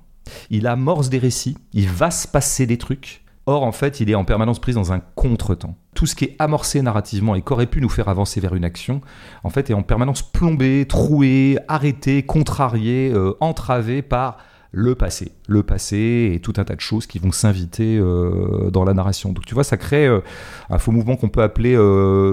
Il 0.50 0.66
amorce 0.66 1.08
des 1.08 1.18
récits, 1.18 1.56
il 1.72 1.88
va 1.88 2.10
se 2.10 2.26
passer 2.26 2.66
des 2.66 2.78
trucs, 2.78 3.23
Or, 3.46 3.62
en 3.62 3.72
fait, 3.72 4.00
il 4.00 4.10
est 4.10 4.14
en 4.14 4.24
permanence 4.24 4.58
pris 4.58 4.72
dans 4.72 4.92
un 4.92 5.00
contretemps. 5.00 5.76
Tout 5.94 6.06
ce 6.06 6.14
qui 6.14 6.24
est 6.24 6.36
amorcé 6.38 6.80
narrativement 6.80 7.34
et 7.34 7.42
qu'aurait 7.42 7.66
pu 7.66 7.80
nous 7.80 7.90
faire 7.90 8.08
avancer 8.08 8.40
vers 8.40 8.54
une 8.54 8.64
action, 8.64 9.02
en 9.42 9.50
fait, 9.50 9.68
est 9.70 9.74
en 9.74 9.82
permanence 9.82 10.22
plombé, 10.22 10.86
troué, 10.88 11.58
arrêté, 11.68 12.22
contrarié, 12.22 13.12
euh, 13.12 13.34
entravé 13.40 14.00
par 14.00 14.38
le 14.72 14.94
passé. 14.94 15.32
Le 15.46 15.62
passé 15.62 16.32
et 16.34 16.40
tout 16.40 16.54
un 16.56 16.64
tas 16.64 16.74
de 16.74 16.80
choses 16.80 17.06
qui 17.06 17.20
vont 17.20 17.30
s'inviter 17.30 17.96
euh, 17.96 18.70
dans 18.72 18.84
la 18.84 18.92
narration. 18.92 19.32
Donc 19.32 19.44
tu 19.44 19.54
vois, 19.54 19.62
ça 19.62 19.76
crée 19.76 20.06
euh, 20.06 20.20
un 20.68 20.78
faux 20.78 20.90
mouvement 20.90 21.14
qu'on 21.14 21.28
peut 21.28 21.42
appeler 21.42 21.76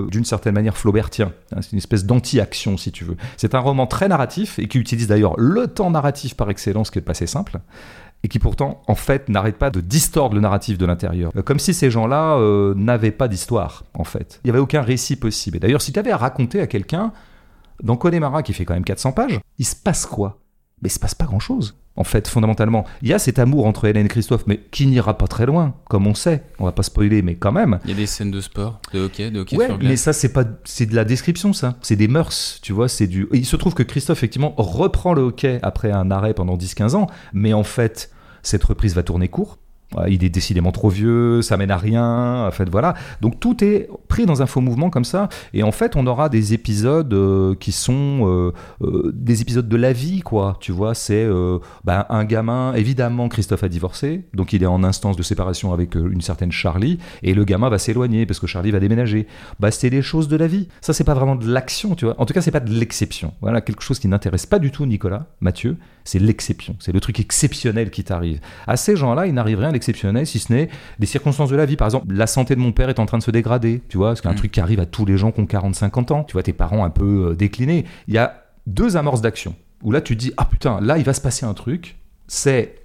d'une 0.10 0.26
certaine 0.26 0.56
manière 0.56 0.76
flaubertien. 0.76 1.34
Hein, 1.54 1.60
c'est 1.62 1.74
une 1.74 1.78
espèce 1.78 2.06
d'anti-action, 2.06 2.78
si 2.78 2.92
tu 2.92 3.04
veux. 3.04 3.18
C'est 3.38 3.54
un 3.54 3.60
roman 3.60 3.86
très 3.86 4.08
narratif 4.08 4.58
et 4.58 4.68
qui 4.68 4.80
utilise 4.80 5.08
d'ailleurs 5.08 5.36
le 5.38 5.68
temps 5.68 5.92
narratif 5.92 6.36
par 6.36 6.50
excellence, 6.50 6.90
qui 6.90 6.98
est 6.98 7.02
le 7.02 7.06
passé 7.06 7.28
simple, 7.28 7.60
et 8.24 8.28
qui 8.28 8.40
pourtant, 8.40 8.84
en 8.88 8.96
fait, 8.96 9.30
n'arrêtent 9.30 9.58
pas 9.58 9.72
de 9.72 9.82
distordre 9.82 10.36
le 10.36 10.42
narratif 10.42 10.78
de 10.78 10.86
l'intérieur. 10.86 11.32
Euh, 11.36 11.42
comme 11.42 11.60
si 11.60 11.74
ces 11.74 11.90
gens-là 11.90 12.38
euh, 12.38 12.74
n'avaient 12.76 13.12
pas 13.12 13.28
d'histoire, 13.28 13.84
en 13.94 14.04
fait. 14.04 14.40
Il 14.44 14.48
n'y 14.48 14.52
avait 14.52 14.60
aucun 14.60 14.82
récit 14.82 15.16
possible. 15.16 15.58
Et 15.58 15.60
d'ailleurs, 15.60 15.82
si 15.82 15.92
tu 15.92 16.00
avais 16.00 16.12
à 16.12 16.18
raconter 16.18 16.62
à 16.62 16.68
quelqu'un, 16.68 17.14
dans 17.82 17.98
Connemara, 17.98 18.44
qui 18.44 18.54
fait 18.54 18.66
quand 18.66 18.76
même 18.76 18.84
400 18.84 19.14
pages, 19.14 19.40
il 19.58 19.66
se 19.66 19.76
passe 19.76 20.06
quoi? 20.06 20.38
Mais 20.82 20.90
il 20.90 20.92
se 20.92 21.00
passe 21.00 21.16
pas 21.16 21.26
grand-chose 21.26 21.76
en 21.98 22.04
fait, 22.04 22.28
fondamentalement. 22.28 22.86
Il 23.02 23.10
y 23.10 23.14
a 23.14 23.20
cet 23.20 23.38
amour 23.38 23.66
entre 23.66 23.86
Hélène 23.86 24.06
et 24.06 24.10
Christophe, 24.10 24.44
mais 24.48 24.60
qui 24.72 24.88
n'ira 24.88 25.18
pas 25.18 25.28
très 25.28 25.46
loin, 25.46 25.76
comme 25.90 26.08
on 26.08 26.14
sait. 26.14 26.44
On 26.60 26.66
va 26.66 26.72
pas 26.72 26.84
spoiler, 26.84 27.22
mais 27.22 27.36
quand 27.36 27.52
même. 27.52 27.80
Il 27.84 27.92
y 27.92 27.94
a 27.94 27.98
des 27.98 28.06
scènes 28.06 28.32
de 28.32 28.42
sport, 28.42 28.82
de 28.94 29.02
hockey, 29.02 29.30
de 29.30 29.42
hockey 29.42 29.58
ouais, 29.58 29.70
mais 29.82 29.98
ça, 29.98 30.14
c'est 30.14 30.32
pas, 30.32 30.46
c'est 30.64 30.86
de 30.86 30.96
la 30.96 31.04
description, 31.04 31.54
ça. 31.54 31.76
C'est 31.82 31.96
des 31.96 32.08
mœurs, 32.08 32.60
tu 32.62 32.74
vois. 32.74 32.88
C'est 32.88 33.08
du. 33.08 33.28
il 33.34 33.46
se 33.46 33.56
trouve 33.56 33.74
que 33.74 33.84
Christophe, 33.84 34.20
effectivement, 34.20 34.54
reprend 34.58 35.14
le 35.14 35.22
hockey 35.22 35.60
après 35.64 35.92
un 35.92 36.12
arrêt 36.12 36.34
pendant 36.34 36.58
10-15 36.58 36.96
ans, 36.96 37.08
mais 37.34 37.54
en 37.54 37.64
fait, 37.64 38.12
cette 38.42 38.64
reprise 38.64 38.96
va 38.96 39.04
tourner 39.04 39.28
court 39.28 39.58
il 40.08 40.24
est 40.24 40.30
décidément 40.30 40.72
trop 40.72 40.90
vieux, 40.90 41.42
ça 41.42 41.58
mène 41.58 41.72
à 41.72 41.78
rien, 41.78 42.46
en 42.48 42.52
fait 42.52 42.70
voilà. 42.70 42.94
Donc 43.22 43.40
tout 43.40 43.64
est 43.64 43.90
pris 44.08 44.26
dans 44.26 44.42
un 44.42 44.46
faux 44.46 44.62
mouvement 44.62 44.90
comme 44.90 45.06
ça, 45.06 45.30
et 45.54 45.64
en 45.64 45.72
fait 45.72 45.96
on 45.96 46.08
aura 46.08 46.30
des 46.30 46.54
épisodes 46.54 47.14
euh, 47.14 47.56
qui 47.56 47.72
sont 47.72 48.28
euh, 48.28 48.54
euh, 48.82 49.12
des 49.14 49.42
épisodes 49.42 49.68
de 49.68 49.78
la 49.78 49.94
vie, 49.94 50.22
quoi. 50.22 50.58
Tu 50.60 50.72
vois, 50.72 50.94
c'est 50.94 51.28
ben, 51.84 52.06
un 52.10 52.26
gamin, 52.26 52.74
évidemment 52.74 53.30
Christophe 53.30 53.64
a 53.64 53.70
divorcé, 53.70 54.26
donc 54.34 54.54
il 54.54 54.64
est 54.64 54.68
en 54.68 54.84
instance 54.84 55.18
de 55.18 55.24
séparation 55.24 55.74
avec 55.74 55.96
une 55.96 56.22
certaine 56.22 56.52
Charlie, 56.52 56.98
et 57.24 57.34
le 57.34 57.44
gamin 57.44 57.70
va 57.70 57.78
s'éloigner 57.78 58.26
parce 58.26 58.40
que 58.40 58.48
Charlie 58.48 58.72
va 58.72 58.80
déménager. 58.80 59.28
Bah 59.60 59.72
c'est 59.72 59.90
des 59.90 60.02
choses 60.02 60.28
de 60.28 60.38
la 60.38 60.48
vie. 60.48 60.68
Ça 60.82 60.94
c'est 60.94 61.04
pas 61.04 61.14
vraiment 61.14 61.36
de 61.36 61.48
l'action, 61.48 61.96
tu 61.96 62.06
vois. 62.06 62.16
En 62.20 62.26
tout 62.26 62.34
cas 62.34 62.42
c'est 62.42 62.52
pas 62.52 62.60
de 62.60 62.72
l'exception. 62.72 63.34
Voilà 63.42 63.62
quelque 63.62 63.82
chose 63.82 64.00
qui 64.00 64.08
n'intéresse 64.08 64.46
pas 64.46 64.60
du 64.60 64.72
tout 64.72 64.86
Nicolas, 64.86 65.28
Mathieu, 65.42 65.78
C'est 66.04 66.20
l'exception, 66.20 66.76
c'est 66.80 66.92
le 66.92 67.00
truc 67.00 67.20
exceptionnel 67.20 67.92
qui 67.92 68.04
t'arrive. 68.04 68.40
À 68.68 68.78
ces 68.78 68.96
gens-là, 68.96 69.28
il 69.28 69.34
n'arrive 69.34 69.60
rien 69.60 69.72
d'exceptionnel 69.72 70.26
si 70.26 70.40
ce 70.40 70.52
n'est 70.52 70.70
des 71.00 71.06
circonstances 71.06 71.50
de 71.50 71.56
la 71.56 71.66
vie. 71.66 71.76
Par 71.76 71.88
exemple, 71.88 72.14
la 72.14 72.28
santé 72.28 72.56
de 72.56 72.60
mon 72.60 72.72
père 72.72 72.90
est 72.90 73.00
en 73.00 73.06
train 73.06 73.18
de 73.18 73.24
se 73.24 73.32
dégrader, 73.32 73.82
tu 73.90 73.98
vois, 73.98 74.16
c'est 74.16 74.26
un 74.28 74.32
Mm. 74.34 74.36
truc 74.36 74.52
qui 74.52 74.60
arrive 74.60 74.80
à 74.80 74.86
tous 74.86 75.06
les 75.06 75.18
gens 75.18 75.32
qui 75.32 75.40
ont 75.42 75.46
40-50 75.46 76.12
ans. 76.12 76.24
Tu 76.24 76.34
vois, 76.34 76.44
tes 76.44 76.54
parents 76.54 76.84
un 76.84 76.90
peu 76.90 77.30
euh, 77.32 77.36
déclinés. 77.36 77.86
Il 78.08 78.14
y 78.14 78.18
a 78.18 78.44
deux 78.68 78.98
amorces 78.98 79.22
d'action 79.22 79.56
où 79.84 79.92
là 79.92 80.02
tu 80.02 80.16
te 80.16 80.20
dis, 80.22 80.32
ah 80.38 80.46
putain, 80.46 80.80
là 80.82 80.98
il 80.98 81.04
va 81.04 81.14
se 81.14 81.22
passer 81.22 81.46
un 81.46 81.54
truc. 81.54 81.98
C'est 82.28 82.76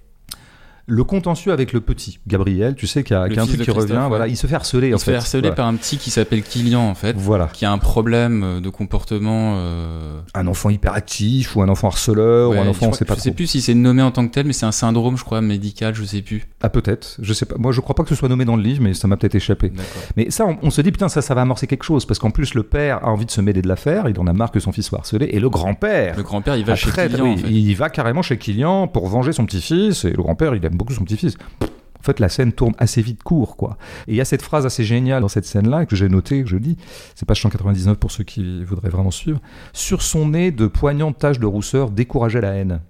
le 0.89 1.03
contentieux 1.03 1.51
avec 1.53 1.73
le 1.73 1.81
petit, 1.81 2.21
Gabriel, 2.29 2.77
tu 2.77 2.87
sais, 2.87 3.03
qui 3.03 3.13
a, 3.13 3.29
qui 3.29 3.37
a 3.39 3.43
un 3.43 3.47
truc 3.47 3.61
qui 3.61 3.71
revient, 3.73 4.05
voilà, 4.07 4.29
il 4.29 4.37
se 4.37 4.47
fait 4.47 4.55
harceler 4.55 4.93
en 4.95 4.97
Il 4.97 5.01
se 5.01 5.05
fait 5.05 5.11
fait. 5.13 5.17
harceler 5.17 5.41
Voilà. 5.43 5.55
par 5.57 5.67
un 5.67 5.75
petit 5.75 5.99
qui 5.99 6.11
s'appelle 6.11 6.43
Kylian 6.43 6.81
en 6.89 6.95
fait, 6.95 7.17
Voilà. 7.17 7.49
qui 7.53 7.65
a 7.65 7.73
un 7.73 7.79
problème 7.79 8.43
euh, 8.45 8.61
de 8.61 8.69
comportement. 8.69 9.55
euh, 9.59 10.21
Un 10.35 10.47
enfant 10.47 10.71
hyperactif 10.71 11.57
ou 11.57 11.63
un 11.63 11.69
enfant 11.69 11.89
harceleur 11.89 12.51
ouais, 12.51 12.59
ou 12.59 12.61
un 12.61 12.69
enfant, 12.69 12.87
on 12.89 12.93
sait 12.93 13.05
pas 13.05 13.15
je 13.15 13.19
trop. 13.19 13.25
sais 13.25 13.33
plus 13.33 13.49
si 13.49 13.61
c'est 13.61 13.75
nommé 13.75 14.01
en 14.03 14.13
tant 14.13 14.25
que 14.29 14.33
tel, 14.33 14.47
mais 14.47 14.53
c'est 14.53 14.67
un 14.67 14.71
syndrome, 14.73 15.17
je 15.17 15.25
crois, 15.25 15.41
médical, 15.41 15.93
je 15.95 16.05
sais 16.05 16.23
plus. 16.23 16.47
Ah 16.63 16.69
peut-être, 16.69 17.17
je 17.21 17.33
sais 17.33 17.47
pas. 17.47 17.57
Moi 17.59 17.73
je 17.73 17.81
crois 17.81 17.97
pas 17.97 18.05
que 18.05 18.09
ce 18.09 18.15
soit 18.15 18.29
nommé 18.29 18.45
dans 18.45 18.57
le 18.57 18.63
livre, 18.63 18.81
mais 18.83 18.95
ça 18.95 19.09
m'a 19.09 19.17
peut-être 19.17 19.35
échappé. 19.35 19.73
Mais 20.17 20.31
ça, 20.31 20.47
on, 20.47 20.57
on 20.63 20.71
se 20.71 20.81
dit 20.83 20.93
putain, 20.93 21.09
ça, 21.09 21.21
ça 21.21 21.35
va 21.35 21.43
amorcer 21.43 21.67
quelque 21.67 21.83
chose 21.85 22.07
parce 22.07 22.21
qu'en 22.21 22.31
plus 22.31 22.55
le 22.55 22.63
père 22.63 23.05
a 23.05 23.09
envie 23.11 23.27
de 23.27 23.31
se 23.33 23.41
mêler 23.41 23.61
de 23.61 23.67
l'affaire, 23.69 24.09
il 24.09 24.19
en 24.21 24.27
a 24.29 24.33
marre 24.33 24.53
que 24.53 24.61
son 24.61 24.71
fils 24.71 24.87
soit 24.87 25.01
harcelé, 25.01 25.27
et 25.33 25.41
le 25.41 25.51
grand-père. 25.51 26.17
Le 26.17 26.23
grand-père, 26.23 26.55
il 26.57 26.65
va 26.65 26.77
chez 26.77 26.93
Kylian 26.93 27.25
oui, 27.25 27.31
en 27.33 27.37
fait. 27.39 27.51
Il 27.51 27.75
va 27.75 27.91
carrément 27.91 28.23
chez 28.23 28.39
Kylian 28.39 28.87
pour 28.87 29.09
venger 29.09 29.33
son 29.33 29.45
petit-fils, 29.47 30.05
et 30.05 30.11
le 30.11 30.23
grand-père, 30.23 30.55
il 30.55 30.65
aime 30.65 30.76
beaucoup 30.77 30.93
son 30.93 31.05
petit-fils. 31.05 31.37
En 31.63 32.03
fait, 32.03 32.21
la 32.21 32.29
scène 32.29 32.53
tourne 32.53 32.75
assez 32.79 33.03
vite 33.03 33.23
court, 33.25 33.57
quoi. 33.57 33.79
Et 34.07 34.13
il 34.13 34.17
y 34.17 34.21
a 34.21 34.25
cette 34.25 34.43
phrase 34.43 34.65
assez 34.65 34.85
géniale 34.85 35.23
dans 35.23 35.29
cette 35.29 35.45
scène-là 35.45 35.87
que 35.87 35.97
j'ai 35.97 36.09
notée, 36.09 36.43
que 36.45 36.49
je 36.49 36.57
lis. 36.57 36.77
C'est 37.17 37.27
page 37.27 37.41
199 37.43 37.97
pour 37.99 38.13
ceux 38.13 38.23
qui 38.23 38.63
voudraient 38.65 38.91
vraiment 38.91 39.11
suivre. 39.11 39.41
Sur 39.73 40.03
son 40.03 40.29
nez, 40.29 40.53
de 40.53 40.69
poignantes 40.69 41.19
taches 41.19 41.41
de 41.41 41.47
rousseur 41.47 41.91
décourageaient 41.91 42.41
la 42.43 42.53
haine. 42.53 42.81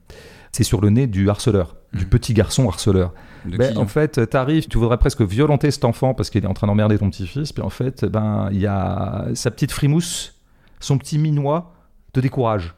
C'est 0.53 0.65
sur 0.65 0.81
le 0.83 0.91
nez 0.91 1.07
du 1.07 1.31
harceleur, 1.31 1.77
du 1.95 2.05
Mhm. 2.05 2.11
petit 2.11 2.35
garçon 2.35 2.69
harceleur. 2.69 3.15
Ben, 3.47 3.79
en 3.79 3.87
fait, 3.87 4.29
t'arrives, 4.29 4.67
tu 4.69 4.77
voudrais 4.77 4.99
presque 4.99 5.23
violenter 5.23 5.71
cet 5.71 5.85
enfant 5.85 6.13
parce 6.15 6.29
qu'il 6.31 6.43
est 6.45 6.49
en 6.49 6.55
train 6.55 6.67
d'emmerder 6.67 6.99
ton 6.99 7.09
petit-fils, 7.11 7.53
puis 7.53 7.63
en 7.63 7.71
fait, 7.71 8.05
ben, 8.05 8.49
il 8.53 8.59
y 8.61 8.67
a 8.67 9.27
sa 9.35 9.51
petite 9.51 9.71
frimousse, 9.71 10.35
son 10.81 10.99
petit 10.99 11.19
minois 11.19 11.73
te 12.13 12.21
décourage. 12.21 12.75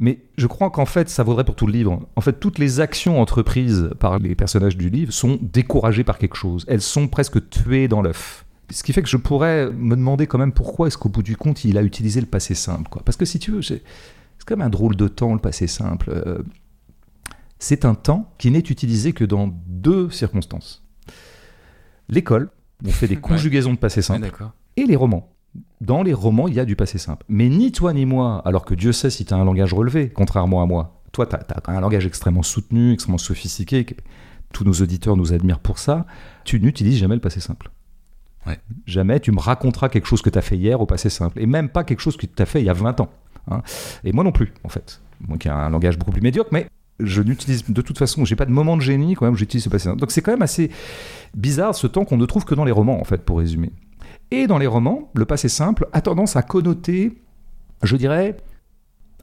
Mais 0.00 0.20
je 0.36 0.46
crois 0.46 0.70
qu'en 0.70 0.86
fait, 0.86 1.08
ça 1.08 1.24
vaudrait 1.24 1.44
pour 1.44 1.56
tout 1.56 1.66
le 1.66 1.72
livre. 1.72 2.06
En 2.14 2.20
fait, 2.20 2.34
toutes 2.34 2.58
les 2.58 2.78
actions 2.78 3.20
entreprises 3.20 3.90
par 3.98 4.18
les 4.20 4.34
personnages 4.36 4.76
du 4.76 4.90
livre 4.90 5.12
sont 5.12 5.38
découragées 5.42 6.04
par 6.04 6.18
quelque 6.18 6.36
chose. 6.36 6.64
Elles 6.68 6.80
sont 6.82 7.08
presque 7.08 7.48
tuées 7.50 7.88
dans 7.88 8.00
l'œuf. 8.00 8.44
Ce 8.70 8.82
qui 8.84 8.92
fait 8.92 9.02
que 9.02 9.08
je 9.08 9.16
pourrais 9.16 9.70
me 9.72 9.96
demander 9.96 10.26
quand 10.26 10.38
même 10.38 10.52
pourquoi 10.52 10.86
est-ce 10.86 10.98
qu'au 10.98 11.08
bout 11.08 11.22
du 11.22 11.36
compte, 11.36 11.64
il 11.64 11.76
a 11.78 11.82
utilisé 11.82 12.20
le 12.20 12.26
passé 12.26 12.54
simple. 12.54 12.88
Quoi. 12.90 13.02
Parce 13.04 13.16
que 13.16 13.24
si 13.24 13.38
tu 13.38 13.50
veux, 13.50 13.62
c'est 13.62 13.82
quand 14.46 14.56
même 14.56 14.66
un 14.66 14.70
drôle 14.70 14.94
de 14.94 15.08
temps, 15.08 15.32
le 15.34 15.40
passé 15.40 15.66
simple. 15.66 16.10
Euh, 16.10 16.38
c'est 17.58 17.84
un 17.84 17.94
temps 17.94 18.32
qui 18.38 18.50
n'est 18.52 18.58
utilisé 18.60 19.12
que 19.12 19.24
dans 19.24 19.48
deux 19.66 20.10
circonstances. 20.10 20.84
L'école, 22.08 22.50
où 22.84 22.88
on 22.88 22.92
fait 22.92 23.08
des 23.08 23.14
Ouais. 23.16 23.20
conjugaisons 23.20 23.72
de 23.72 23.78
passé 23.78 24.00
simple, 24.00 24.30
et 24.76 24.86
les 24.86 24.96
romans. 24.96 25.32
Dans 25.80 26.02
les 26.02 26.12
romans, 26.12 26.48
il 26.48 26.54
y 26.54 26.60
a 26.60 26.64
du 26.64 26.76
passé 26.76 26.98
simple. 26.98 27.24
Mais 27.28 27.48
ni 27.48 27.70
toi 27.72 27.92
ni 27.92 28.04
moi, 28.04 28.42
alors 28.44 28.64
que 28.64 28.74
Dieu 28.74 28.92
sait 28.92 29.10
si 29.10 29.24
tu 29.24 29.32
as 29.32 29.36
un 29.36 29.44
langage 29.44 29.72
relevé, 29.72 30.10
contrairement 30.10 30.62
à 30.62 30.66
moi. 30.66 31.00
Toi, 31.12 31.26
tu 31.26 31.36
as, 31.36 31.70
un 31.72 31.80
langage 31.80 32.06
extrêmement 32.06 32.42
soutenu, 32.42 32.92
extrêmement 32.92 33.18
sophistiqué, 33.18 33.84
que 33.84 33.94
tous 34.52 34.64
nos 34.64 34.72
auditeurs 34.72 35.16
nous 35.16 35.32
admirent 35.32 35.60
pour 35.60 35.78
ça. 35.78 36.06
Tu 36.44 36.60
n'utilises 36.60 36.98
jamais 36.98 37.14
le 37.14 37.20
passé 37.20 37.40
simple. 37.40 37.70
Ouais. 38.46 38.58
Jamais 38.86 39.20
tu 39.20 39.30
me 39.30 39.40
raconteras 39.40 39.88
quelque 39.88 40.06
chose 40.06 40.22
que 40.22 40.30
tu 40.30 40.38
as 40.38 40.42
fait 40.42 40.56
hier 40.56 40.80
au 40.80 40.86
passé 40.86 41.10
simple. 41.10 41.40
Et 41.40 41.46
même 41.46 41.68
pas 41.68 41.84
quelque 41.84 42.00
chose 42.00 42.16
que 42.16 42.26
tu 42.26 42.42
as 42.42 42.46
fait 42.46 42.60
il 42.60 42.64
y 42.64 42.70
a 42.70 42.74
20 42.74 43.00
ans. 43.00 43.10
hein. 43.50 43.62
Et 44.04 44.12
moi 44.12 44.24
non 44.24 44.32
plus, 44.32 44.52
en 44.64 44.68
fait. 44.68 45.00
Moi 45.26 45.38
qui 45.38 45.48
ai 45.48 45.50
un 45.50 45.70
langage 45.70 45.98
beaucoup 45.98 46.12
plus 46.12 46.20
médiocre, 46.20 46.50
mais 46.52 46.68
je 47.00 47.22
n'utilise 47.22 47.64
de 47.68 47.82
toute 47.82 47.98
façon, 47.98 48.24
j'ai 48.24 48.36
pas 48.36 48.46
de 48.46 48.50
moment 48.50 48.76
de 48.76 48.82
génie 48.82 49.14
quand 49.14 49.26
même, 49.26 49.36
j'utilise 49.36 49.64
ce 49.64 49.68
passé 49.68 49.84
simple. 49.84 50.00
Donc 50.00 50.10
c'est 50.10 50.22
quand 50.22 50.32
même 50.32 50.42
assez 50.42 50.70
bizarre 51.34 51.74
ce 51.74 51.86
temps 51.86 52.04
qu'on 52.04 52.16
ne 52.16 52.26
trouve 52.26 52.44
que 52.44 52.54
dans 52.54 52.64
les 52.64 52.72
romans, 52.72 53.00
en 53.00 53.04
fait, 53.04 53.24
pour 53.24 53.38
résumer. 53.38 53.70
Et 54.30 54.46
dans 54.46 54.58
les 54.58 54.66
romans, 54.66 55.10
le 55.14 55.24
passé 55.24 55.48
simple 55.48 55.88
a 55.92 56.00
tendance 56.00 56.36
à 56.36 56.42
connoter, 56.42 57.22
je 57.82 57.96
dirais, 57.96 58.36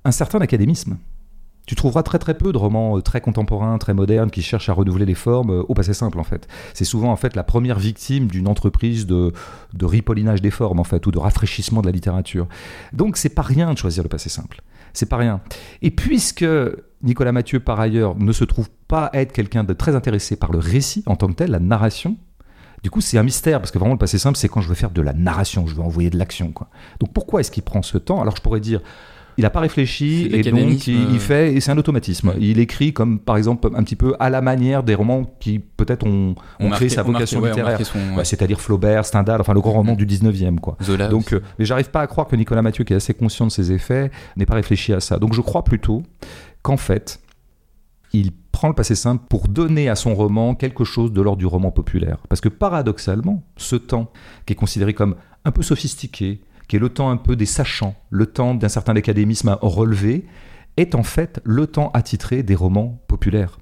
un 0.03 0.12
certain 0.12 0.41
académisme. 0.41 0.97
Tu 1.65 1.74
trouveras 1.74 2.03
très 2.03 2.19
très 2.19 2.38
peu 2.38 2.51
de 2.51 2.57
romans 2.57 2.97
euh, 2.97 3.01
très 3.01 3.21
contemporains, 3.21 3.77
très 3.79 3.95
modernes, 3.95 4.29
qui 4.29 4.43
cherchent 4.43 4.69
à 4.69 4.74
renouveler 4.74 5.05
les 5.05 5.15
formes 5.15 5.50
euh, 5.50 5.63
au 5.67 5.74
passé 5.74 5.93
simple 5.93 6.19
en 6.19 6.24
fait. 6.24 6.47
C'est 6.75 6.85
souvent 6.85 7.12
en 7.12 7.15
fait 7.15 7.35
la 7.35 7.43
première 7.43 7.79
victime 7.79 8.27
d'une 8.27 8.48
entreprise 8.48 9.07
de, 9.07 9.33
de 9.74 9.85
ripollinage 9.85 10.41
des 10.41 10.51
formes 10.51 10.79
en 10.79 10.83
fait, 10.83 11.05
ou 11.07 11.11
de 11.11 11.18
rafraîchissement 11.18 11.81
de 11.81 11.87
la 11.87 11.91
littérature. 11.91 12.48
Donc 12.94 13.18
c'est 13.18 13.29
pas 13.29 13.41
rien 13.41 13.74
de 13.74 13.77
choisir 13.79 14.03
le 14.03 14.09
passé 14.09 14.29
simple. 14.29 14.61
C'est 14.94 15.09
pas 15.09 15.18
rien. 15.18 15.41
Et 15.81 15.89
puisque 15.91 16.46
Nicolas 17.01 17.31
Mathieu, 17.31 17.59
par 17.59 17.79
ailleurs, 17.79 18.15
ne 18.15 18.31
se 18.31 18.44
trouve 18.44 18.70
pas 18.87 19.09
être 19.13 19.33
quelqu'un 19.33 19.63
de 19.63 19.74
très 19.74 19.96
intéressé 19.96 20.35
par 20.35 20.51
le 20.51 20.59
récit 20.59 21.03
en 21.07 21.15
tant 21.15 21.27
que 21.27 21.33
tel, 21.33 21.51
la 21.51 21.59
narration, 21.59 22.15
du 22.85 22.91
coup, 22.91 23.01
c'est 23.01 23.17
un 23.17 23.24
mystère, 23.24 23.59
parce 23.59 23.71
que 23.71 23.79
vraiment, 23.79 23.95
le 23.95 23.98
passé 23.98 24.19
simple, 24.19 24.37
c'est 24.37 24.48
quand 24.48 24.61
je 24.61 24.69
veux 24.69 24.75
faire 24.75 24.91
de 24.91 25.01
la 25.01 25.11
narration, 25.11 25.65
je 25.65 25.74
veux 25.74 25.81
envoyer 25.81 26.11
de 26.11 26.19
l'action. 26.19 26.51
quoi. 26.51 26.67
Donc 27.00 27.11
pourquoi 27.13 27.39
est-ce 27.39 27.50
qu'il 27.50 27.63
prend 27.63 27.81
ce 27.81 27.98
temps? 27.98 28.21
Alors 28.21 28.35
je 28.35 28.43
pourrais 28.43 28.59
dire, 28.59 28.79
il 29.39 29.41
n'a 29.41 29.50
pas 29.50 29.59
réfléchi, 29.59 30.29
et 30.31 30.43
donc 30.43 30.85
il, 30.85 30.93
il 31.09 31.15
euh. 31.15 31.19
fait, 31.19 31.53
et 31.55 31.61
c'est 31.61 31.71
un 31.71 31.79
automatisme. 31.79 32.27
Ouais. 32.29 32.35
Il 32.39 32.59
écrit 32.59 32.93
comme, 32.93 33.17
par 33.17 33.37
exemple, 33.37 33.67
un 33.75 33.81
petit 33.83 33.95
peu 33.95 34.13
à 34.19 34.29
la 34.29 34.39
manière 34.41 34.83
des 34.83 34.93
romans 34.93 35.24
qui 35.39 35.57
peut-être 35.57 36.05
ont, 36.05 36.35
créé 36.74 36.89
sa 36.89 37.01
marqué- 37.01 37.11
vocation 37.13 37.39
ouais, 37.39 37.50
littéraire. 37.50 37.71
marqué 37.79 37.85
son- 37.85 37.98
Ouais, 38.11 38.17
ouais. 38.17 38.24
C'est-à-dire 38.25 38.61
Flaubert, 38.61 39.03
Stendhal, 39.03 39.41
enfin 39.41 39.55
le 39.55 39.61
grand 39.61 39.71
roman 39.74 39.93
Mhm. 39.93 39.98
du 39.98 40.05
19e. 40.05 40.59
Quoi. 40.59 40.77
Zola. 40.83 41.07
Donc, 41.07 41.33
euh, 41.33 41.41
mais 41.57 41.65
j'arrive 41.65 41.89
pas 41.89 42.01
à 42.01 42.07
croire 42.07 42.27
que 42.27 42.35
Nicolas 42.35 42.61
Mathieu, 42.61 42.83
qui 42.83 42.93
est 42.93 42.98
assez 42.98 43.15
conscient 43.15 43.48
de 43.48 43.51
ses 43.51 43.71
effets, 43.71 44.11
n'ait 44.37 44.45
pas 44.45 44.53
réfléchi 44.55 44.93
à 44.93 45.00
ça. 45.00 45.17
Donc 45.17 45.33
je 45.33 45.41
crois 45.41 45.63
plutôt 45.63 46.03
qu'en 46.61 46.77
fait, 46.77 47.19
il 48.20 48.32
prend 48.32 48.68
le 48.70 48.74
passé 48.74 48.96
simple 48.96 49.25
pour 49.30 49.48
donner 49.48 49.90
à 49.90 49.96
son 49.96 50.16
roman 50.16 50.56
quelque 50.56 50.84
chose 50.84 51.12
de 51.12 51.22
l'ordre 51.22 51.40
du 51.40 51.46
roman 51.46 51.72
populaire. 51.72 52.20
Parce 52.30 52.42
que 52.42 52.50
paradoxalement, 52.50 53.44
ce 53.58 53.75
temps 53.75 54.12
qui 54.46 54.54
est 54.54 54.56
considéré 54.56 54.94
comme 54.94 55.16
un 55.44 55.51
peu 55.51 55.62
sophistiqué, 55.62 56.42
qui 56.68 56.78
est 56.78 56.80
le 56.80 56.90
temps 56.90 57.10
un 57.10 57.18
peu 57.18 57.36
des 57.36 57.46
sachants, 57.46 57.96
le 58.10 58.25
temps 58.25 58.56
d'un 58.56 58.70
certain 58.70 58.96
académisme 58.96 59.50
à 59.50 59.60
relever, 59.62 60.25
est 60.78 60.96
en 60.96 61.04
fait 61.04 61.42
le 61.44 61.68
temps 61.68 61.92
attitré 61.94 62.44
des 62.44 62.56
romans 62.56 63.01
populaires. 63.08 63.60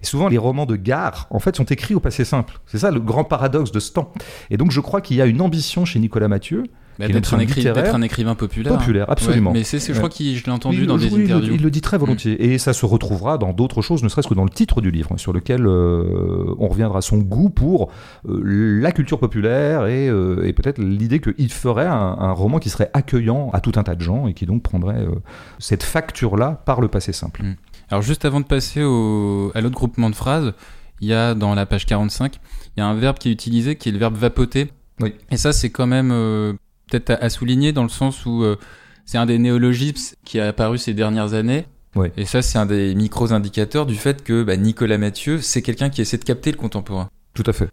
Et 0.00 0.04
souvent, 0.04 0.28
les 0.28 0.38
romans 0.38 0.66
de 0.66 0.76
gare, 0.76 1.26
en 1.30 1.38
fait, 1.38 1.56
sont 1.56 1.64
écrits 1.64 1.94
au 1.94 2.00
passé 2.00 2.24
simple. 2.24 2.60
C'est 2.66 2.78
ça 2.78 2.90
le 2.90 3.00
grand 3.00 3.24
paradoxe 3.24 3.72
de 3.72 3.80
ce 3.80 3.92
temps. 3.92 4.12
Et 4.50 4.56
donc, 4.56 4.70
je 4.70 4.80
crois 4.80 5.00
qu'il 5.00 5.16
y 5.16 5.22
a 5.22 5.26
une 5.26 5.40
ambition 5.40 5.84
chez 5.84 5.98
Nicolas 5.98 6.28
Mathieu, 6.28 6.64
Bah, 6.98 7.08
d'être 7.08 7.34
un, 7.34 7.38
écri- 7.38 8.04
écrivain 8.04 8.34
populaire. 8.34 8.72
hein. 8.72 8.76
populaire, 8.78 9.10
absolument. 9.10 9.50
Ouais, 9.52 9.58
mais 9.58 9.64
c'est, 9.64 9.78
je 9.80 9.92
crois 9.98 10.08
que 10.08 10.16
je 10.22 10.44
l'ai 10.44 10.50
entendu 10.52 10.80
il, 10.82 10.86
dans 10.86 10.96
oui, 10.98 11.10
des 11.10 11.16
le- 11.16 11.24
interviews. 11.24 11.54
Il, 11.54 11.62
le 11.62 11.70
dit 11.70 11.80
très 11.82 11.98
volontiers. 11.98 12.42
Et 12.52 12.58
ça 12.58 12.72
se 12.72 12.86
retrouvera 12.86 13.36
dans 13.38 13.52
d'autres 13.52 13.82
choses, 13.82 14.02
ne 14.02 14.08
serait-ce 14.08 14.28
que 14.28 14.34
dans 14.34 14.44
le 14.44 14.50
titre 14.50 14.80
du 14.80 14.90
livre, 14.90 15.10
sur 15.18 15.32
lequel 15.32 15.66
euh, 15.66 16.54
on 16.58 16.68
reviendra 16.68 16.98
à 16.98 17.02
son 17.02 17.18
goût 17.18 17.50
pour 17.50 17.90
euh, 18.28 18.40
la 18.80 18.92
culture 18.92 19.18
populaire 19.18 19.86
et, 19.86 20.08
euh, 20.08 20.46
et 20.46 20.52
peut-être 20.52 20.78
l'idée 20.78 21.20
qu'il 21.20 21.52
ferait 21.52 21.86
un, 21.86 22.16
un 22.18 22.32
roman 22.32 22.58
qui 22.58 22.70
serait 22.70 22.90
accueillant 22.94 23.50
à 23.52 23.60
tout 23.60 23.72
un 23.76 23.82
tas 23.82 23.94
de 23.94 24.00
gens 24.02 24.26
et 24.26 24.34
qui 24.34 24.46
donc 24.46 24.62
prendrait 24.62 25.02
euh, 25.02 25.10
cette 25.58 25.82
facture-là 25.82 26.62
par 26.64 26.80
le 26.80 26.88
passé 26.88 27.12
simple. 27.12 27.42
Alors 27.90 28.02
juste 28.02 28.24
avant 28.24 28.40
de 28.40 28.46
passer 28.46 28.82
au, 28.82 29.52
à 29.54 29.60
l'autre 29.60 29.74
groupement 29.76 30.08
de 30.10 30.14
phrases, 30.14 30.52
il 31.00 31.08
y 31.08 31.12
a 31.12 31.34
dans 31.34 31.54
la 31.54 31.66
page 31.66 31.84
45, 31.86 32.40
il 32.76 32.80
y 32.80 32.82
a 32.82 32.86
un 32.86 32.94
verbe 32.94 33.18
qui 33.18 33.28
est 33.28 33.32
utilisé 33.32 33.76
qui 33.76 33.90
est 33.90 33.92
le 33.92 33.98
verbe 33.98 34.16
vapoter. 34.16 34.72
Oui. 35.00 35.14
Et 35.30 35.36
ça 35.36 35.52
c'est 35.52 35.68
quand 35.70 35.86
même 35.86 36.10
euh, 36.10 36.54
peut-être 36.90 37.10
à, 37.10 37.14
à 37.14 37.30
souligner 37.30 37.72
dans 37.72 37.82
le 37.82 37.88
sens 37.88 38.26
où 38.26 38.42
euh, 38.42 38.56
c'est 39.04 39.18
un 39.18 39.26
des 39.26 39.38
néologismes 39.38 40.16
qui 40.24 40.40
a 40.40 40.48
apparu 40.48 40.78
ces 40.78 40.94
dernières 40.94 41.34
années. 41.34 41.66
Oui. 41.94 42.08
Et 42.16 42.26
ça 42.26 42.42
c'est 42.42 42.58
un 42.58 42.66
des 42.66 42.94
micros 42.94 43.32
indicateurs 43.32 43.86
du 43.86 43.94
fait 43.94 44.22
que 44.22 44.42
bah, 44.42 44.56
Nicolas 44.56 44.98
Mathieu 44.98 45.40
c'est 45.40 45.62
quelqu'un 45.62 45.90
qui 45.90 46.02
essaie 46.02 46.18
de 46.18 46.24
capter 46.24 46.50
le 46.50 46.58
contemporain. 46.58 47.08
Tout 47.34 47.44
à 47.46 47.52
fait. 47.52 47.68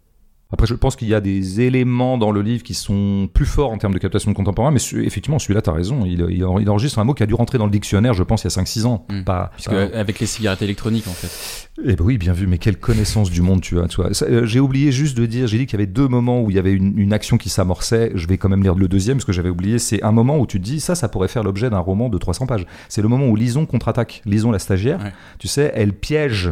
Après, 0.53 0.67
je 0.67 0.75
pense 0.75 0.95
qu'il 0.95 1.07
y 1.07 1.15
a 1.15 1.19
des 1.19 1.61
éléments 1.61 2.19
dans 2.19 2.31
le 2.31 2.43
livre 2.43 2.61
qui 2.61 2.75
sont 2.75 3.27
plus 3.33 3.47
forts 3.47 3.71
en 3.71 3.77
termes 3.79 3.93
de 3.93 3.97
captation 3.97 4.29
de 4.29 4.35
contemporain, 4.35 4.69
mais 4.69 4.79
effectivement, 5.03 5.39
celui-là, 5.39 5.63
tu 5.63 5.69
as 5.71 5.73
raison. 5.73 6.05
Il, 6.05 6.45
enregistre 6.69 6.99
un 6.99 7.03
mot 7.03 7.15
qui 7.15 7.23
a 7.23 7.25
dû 7.25 7.33
rentrer 7.33 7.57
dans 7.57 7.65
le 7.65 7.71
dictionnaire, 7.71 8.13
je 8.13 8.21
pense, 8.21 8.43
il 8.43 8.51
y 8.51 8.53
a 8.53 8.61
5-6 8.63 8.85
ans. 8.85 9.05
Mm. 9.09 9.23
Pas, 9.23 9.49
Puisque 9.55 9.71
pas- 9.71 9.97
avec 9.97 10.19
les 10.19 10.27
cigarettes 10.27 10.61
électroniques 10.61 11.07
en 11.07 11.13
fait. 11.13 11.69
Eh 11.83 11.95
ben 11.95 12.05
oui, 12.05 12.19
bien 12.19 12.33
vu, 12.33 12.45
mais 12.45 12.59
quelle 12.59 12.77
connaissance 12.77 13.31
du 13.31 13.41
monde 13.41 13.61
tu 13.61 13.79
as. 13.79 13.87
Tu 13.87 13.99
euh, 13.99 14.45
J'ai 14.45 14.59
oublié 14.59 14.91
juste 14.91 15.17
de 15.17 15.25
dire, 15.25 15.47
j'ai 15.47 15.57
dit 15.57 15.65
qu'il 15.65 15.79
y 15.79 15.81
avait 15.81 15.91
deux 15.91 16.07
moments 16.07 16.41
où 16.41 16.51
il 16.51 16.55
y 16.55 16.59
avait 16.59 16.73
une, 16.73 16.99
une 16.99 17.13
action 17.13 17.37
qui 17.37 17.49
s'amorçait. 17.49 18.11
Je 18.13 18.27
vais 18.27 18.37
quand 18.37 18.49
même 18.49 18.61
lire 18.61 18.75
le 18.75 18.87
deuxième, 18.87 19.17
parce 19.17 19.25
que 19.25 19.33
j'avais 19.33 19.49
oublié. 19.49 19.79
C'est 19.79 20.03
un 20.03 20.11
moment 20.11 20.37
où 20.37 20.45
tu 20.45 20.59
te 20.59 20.63
dis, 20.63 20.79
ça, 20.79 20.93
ça 20.93 21.09
pourrait 21.09 21.29
faire 21.29 21.43
l'objet 21.43 21.71
d'un 21.71 21.79
roman 21.79 22.09
de 22.09 22.17
300 22.19 22.45
pages. 22.45 22.67
C'est 22.89 23.01
le 23.01 23.07
moment 23.07 23.25
où 23.25 23.35
Lison 23.35 23.65
contre-attaque. 23.65 24.21
Lison, 24.25 24.51
la 24.51 24.59
stagiaire, 24.59 24.99
Ouais. 24.99 25.13
tu 25.39 25.47
sais, 25.47 25.71
elle 25.73 25.93
piège 25.93 26.51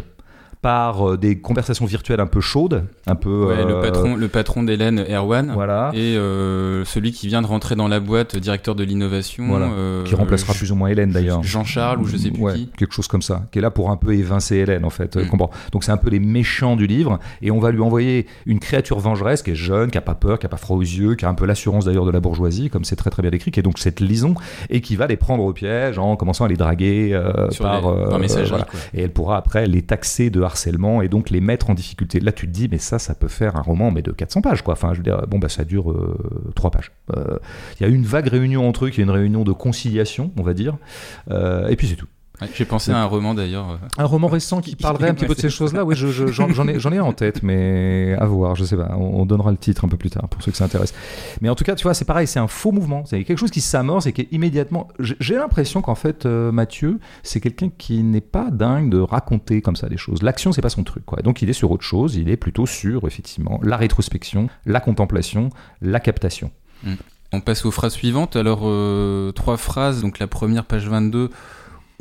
par 0.62 1.10
euh, 1.12 1.18
des 1.18 1.40
conversations 1.40 1.86
virtuelles 1.86 2.20
un 2.20 2.28
peu 2.28 2.40
chaudes, 2.42 2.86
un 3.08 3.16
peu. 3.16 3.46
Ouais, 3.48 3.66
le 3.66 3.76
euh, 3.76 3.82
patron, 3.82 4.16
le 4.16 4.28
patron 4.28 4.62
d'Hélène, 4.64 5.04
Erwan, 5.10 5.52
Voilà. 5.54 5.90
et 5.96 6.16
euh, 6.18 6.86
celui 6.86 7.12
qui 7.12 7.28
vient 7.28 7.42
de 7.42 7.48
rentrer 7.48 7.76
dans 7.76 7.88
la 7.88 8.00
boîte, 8.00 8.36
directeur 8.38 8.76
de 8.76 8.84
l'innovation, 8.84 9.48
Voilà. 9.48 9.70
qui 10.06 10.14
remplacera 10.14 10.54
plus 10.54 10.72
ou 10.72 10.76
moins 10.76 10.90
Hélène 10.90 11.12
d'ailleurs. 11.12 11.42
Jean-Charles 11.42 12.00
ou 12.02 12.06
je 12.06 12.16
sais 12.18 12.30
plus 12.30 12.42
Ouais, 12.44 12.54
qui. 12.54 12.68
quelque 12.78 12.94
chose 12.94 13.08
comme 13.08 13.24
ça, 13.24 13.44
qui 13.52 13.58
est 13.58 13.62
là 13.62 13.72
pour 13.72 13.90
un 13.90 13.98
peu 13.98 14.14
évincer 14.14 14.58
Hélène 14.58 14.86
en 14.86 14.90
fait. 14.92 15.18
euh, 15.18 15.24
Mm. 15.26 15.28
comprends. 15.30 15.50
Donc 15.72 15.84
c'est 15.84 15.92
un 15.92 15.98
peu 15.98 16.10
les 16.12 16.20
méchants 16.20 16.76
du 16.76 16.86
livre, 16.86 17.20
et 17.42 17.50
on 17.50 17.60
va 17.60 17.72
lui 17.72 17.82
envoyer 17.82 18.28
une 18.46 18.60
créature 18.60 19.00
vengeresse 19.00 19.42
qui 19.42 19.52
est 19.52 19.56
jeune, 19.56 19.90
qui 19.90 19.98
a 19.98 20.02
pas 20.02 20.14
peur, 20.16 20.38
qui 20.38 20.46
a 20.46 20.50
pas 20.50 20.58
froid 20.58 20.78
aux 20.78 20.82
yeux, 20.82 21.16
qui 21.16 21.26
a 21.26 21.30
un 21.30 21.34
peu 21.34 21.46
l'assurance 21.46 21.86
d'ailleurs 21.86 22.06
de 22.06 22.12
la 22.12 22.20
bourgeoisie, 22.20 22.70
comme 22.70 22.84
c'est 22.84 22.96
très 22.96 23.10
très 23.10 23.24
bien 23.24 23.32
décrit, 23.32 23.50
qui 23.52 23.60
est 23.60 23.64
donc 23.64 23.80
cette 23.80 24.00
lison, 24.00 24.36
et 24.70 24.82
qui 24.82 24.96
va 24.96 25.08
les 25.08 25.18
prendre 25.18 25.44
au 25.44 25.54
piège 25.54 25.98
en 25.98 26.16
commençant 26.16 26.46
à 26.46 26.48
les 26.48 26.56
draguer 26.58 27.10
euh, 27.14 27.48
par, 27.60 27.82
les- 27.82 27.88
euh, 27.88 28.10
par 28.10 28.20
messagerie, 28.20 28.50
voilà. 28.50 28.68
Et 28.94 29.02
elle 29.02 29.12
pourra 29.12 29.38
après 29.38 29.66
les 29.66 29.82
taxer 29.82 30.30
de 30.30 30.40
et 31.02 31.08
donc 31.08 31.30
les 31.30 31.42
mettre 31.42 31.70
en 31.70 31.74
difficulté. 31.74 32.20
Là, 32.20 32.32
tu 32.32 32.48
te 32.48 32.52
dis, 32.52 32.68
mais 32.70 32.78
ça, 32.78 33.00
ça 33.00 33.16
peut 33.16 33.28
faire 33.28 33.56
un 33.56 33.62
roman, 33.62 33.92
mais 33.92 34.02
de 34.02 34.12
400 34.12 34.42
pages, 34.42 34.62
quoi. 34.62 34.74
Enfin, 34.74 34.94
je 34.94 34.98
veux 34.98 35.04
dire, 35.04 35.26
bon, 35.28 35.40
bah, 35.40 35.50
ça 35.50 35.64
dure 35.64 35.92
euh, 35.92 36.52
3 36.56 36.72
pages. 36.72 36.92
Euh, 37.16 37.38
Il 37.80 37.84
y 37.84 37.86
a 37.86 37.90
une 37.90 38.04
vague 38.04 38.28
réunion 38.28 38.68
entre 38.68 38.86
eux, 38.86 38.90
qui 38.90 39.02
est 39.02 39.04
une 39.04 39.10
réunion 39.10 39.44
de 39.44 39.52
conciliation, 39.52 40.32
on 40.38 40.44
va 40.44 40.54
dire. 40.54 40.78
Euh, 41.30 41.68
et 41.68 41.76
puis 41.76 41.88
c'est 41.88 41.96
tout. 41.96 42.08
Ouais, 42.42 42.50
J'ai 42.56 42.66
pensé 42.66 42.92
à 42.92 42.98
un 43.00 43.06
roman 43.06 43.34
d'ailleurs. 43.36 43.70
euh, 43.72 43.76
Un 43.98 44.06
roman 44.06 44.28
récent 44.28 44.62
qui 44.62 44.76
parlerait 44.76 45.10
un 45.10 45.14
petit 45.14 45.26
peu 45.26 45.36
de 45.36 45.40
ces 45.40 45.50
choses-là, 45.50 45.86
oui, 45.86 45.96
je- 45.96 46.08
je- 46.08 46.28
j'en 46.28 46.68
ai, 46.68 46.80
j'en 46.80 46.92
ai 46.92 47.00
en 47.00 47.14
tête, 47.14 47.44
mais 47.44 48.16
à 48.20 48.26
voir, 48.26 48.56
je 48.56 48.64
sais 48.64 48.76
pas, 48.76 48.96
on, 48.98 49.22
on 49.22 49.26
donnera 49.26 49.52
le 49.52 49.58
titre 49.58 49.86
un 49.86 49.88
peu 49.88 49.98
plus 49.98 50.10
tard 50.10 50.28
pour 50.28 50.42
ceux 50.42 50.52
que 50.52 50.58
ça 50.58 50.66
intéresse. 50.66 50.94
Mais 51.42 51.50
en 51.50 51.56
tout 51.56 51.64
cas, 51.64 51.76
tu 51.76 51.84
vois, 51.84 51.94
c'est 51.94 52.06
pareil, 52.06 52.26
c'est 52.28 52.40
un 52.40 52.48
faux 52.48 52.72
mouvement, 52.72 53.04
c'est 53.06 53.24
quelque 53.24 53.38
chose 53.38 53.52
qui 53.52 53.62
s'amorce 53.62 54.08
et 54.08 54.14
qui 54.14 54.22
est 54.22 54.28
immédiatement. 54.32 54.88
J'ai 55.00 55.36
l'impression 55.36 55.82
qu'en 55.82 55.96
fait, 55.96 56.26
euh, 56.26 56.52
Mathieu, 56.52 57.00
c'est 57.24 57.40
quelqu'un 57.42 57.70
qui 57.78 58.02
n'est 58.04 58.22
pas 58.22 58.50
dingue 58.52 58.90
de 58.90 59.00
raconter 59.00 59.62
comme 59.62 59.76
ça 59.76 59.88
des 59.88 59.98
choses. 59.98 60.24
L'action, 60.24 60.52
c'est 60.52 60.62
pas 60.62 60.70
son 60.70 60.84
truc, 60.84 61.06
quoi. 61.06 61.22
Donc 61.22 61.42
il 61.44 61.50
est 61.50 61.54
sur 61.54 61.70
autre 61.72 61.84
chose, 61.84 62.16
il 62.16 62.30
est 62.30 62.38
plutôt 62.38 62.66
sur, 62.66 63.06
effectivement, 63.06 63.60
la 63.64 63.78
rétrospection, 63.78 64.48
la 64.66 64.80
contemplation, 64.80 65.50
la 65.82 66.00
captation. 66.00 66.50
On 67.34 67.40
passe 67.40 67.66
aux 67.66 67.72
phrases 67.72 67.94
suivantes. 67.94 68.36
Alors, 68.36 68.62
euh, 68.64 69.32
trois 69.32 69.56
phrases. 69.56 70.02
Donc, 70.02 70.20
la 70.20 70.28
première, 70.28 70.66
page 70.66 70.90
22. 70.90 71.30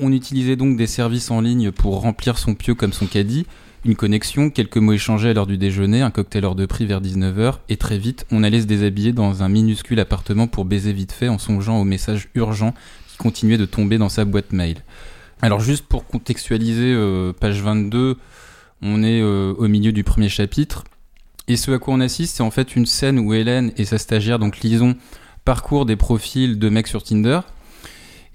On 0.02 0.12
utilisait 0.12 0.56
donc 0.56 0.76
des 0.76 0.86
services 0.86 1.30
en 1.30 1.40
ligne 1.40 1.72
pour 1.72 2.00
remplir 2.00 2.38
son 2.38 2.54
pieu 2.54 2.74
comme 2.74 2.92
son 2.92 3.06
caddie. 3.06 3.46
Une 3.84 3.96
connexion, 3.96 4.50
quelques 4.50 4.78
mots 4.78 4.92
échangés 4.92 5.30
à 5.30 5.32
l'heure 5.34 5.46
du 5.46 5.58
déjeuner, 5.58 6.00
un 6.00 6.10
cocktail 6.10 6.44
hors 6.44 6.54
de 6.54 6.66
prix 6.66 6.86
vers 6.86 7.00
19h, 7.00 7.56
et 7.68 7.76
très 7.76 7.98
vite, 7.98 8.26
on 8.30 8.42
allait 8.42 8.62
se 8.62 8.66
déshabiller 8.66 9.12
dans 9.12 9.42
un 9.42 9.48
minuscule 9.48 10.00
appartement 10.00 10.46
pour 10.46 10.64
baiser 10.64 10.92
vite 10.92 11.12
fait 11.12 11.28
en 11.28 11.38
songeant 11.38 11.80
aux 11.80 11.84
messages 11.84 12.28
urgents 12.34 12.74
qui 13.08 13.16
continuaient 13.16 13.58
de 13.58 13.66
tomber 13.66 13.98
dans 13.98 14.08
sa 14.08 14.24
boîte 14.24 14.52
mail. 14.52 14.78
Alors 15.42 15.60
juste 15.60 15.86
pour 15.86 16.06
contextualiser, 16.06 16.92
euh, 16.94 17.32
page 17.32 17.62
22, 17.62 18.16
on 18.82 19.02
est 19.02 19.20
euh, 19.20 19.54
au 19.56 19.68
milieu 19.68 19.92
du 19.92 20.04
premier 20.04 20.28
chapitre, 20.28 20.84
et 21.48 21.56
ce 21.56 21.70
à 21.72 21.78
quoi 21.78 21.94
on 21.94 22.00
assiste, 22.00 22.36
c'est 22.36 22.42
en 22.42 22.50
fait 22.50 22.76
une 22.76 22.86
scène 22.86 23.18
où 23.18 23.34
Hélène 23.34 23.72
et 23.76 23.84
sa 23.84 23.98
stagiaire, 23.98 24.38
donc 24.38 24.60
Lison, 24.60 24.94
parcourent 25.44 25.86
des 25.86 25.96
profils 25.96 26.58
de 26.58 26.68
mecs 26.68 26.86
sur 26.86 27.02
Tinder. 27.02 27.40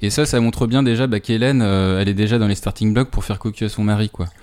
Et 0.02 0.10
ça, 0.10 0.26
ça 0.26 0.40
montre 0.40 0.68
bien 0.68 0.84
déjà 0.84 1.08
bah, 1.08 1.20
qu'Hélène, 1.20 1.62
euh, 1.62 2.00
elle 2.00 2.10
est 2.10 2.14
déjà 2.14 2.38
dans 2.38 2.48
les 2.48 2.56
starting 2.56 2.94
blocks 2.94 3.10
pour 3.10 3.24
faire 3.24 3.40
cocu 3.40 3.66
à 3.66 3.70
son 3.70 3.84
mari, 3.84 4.10
quoi. 4.10 4.28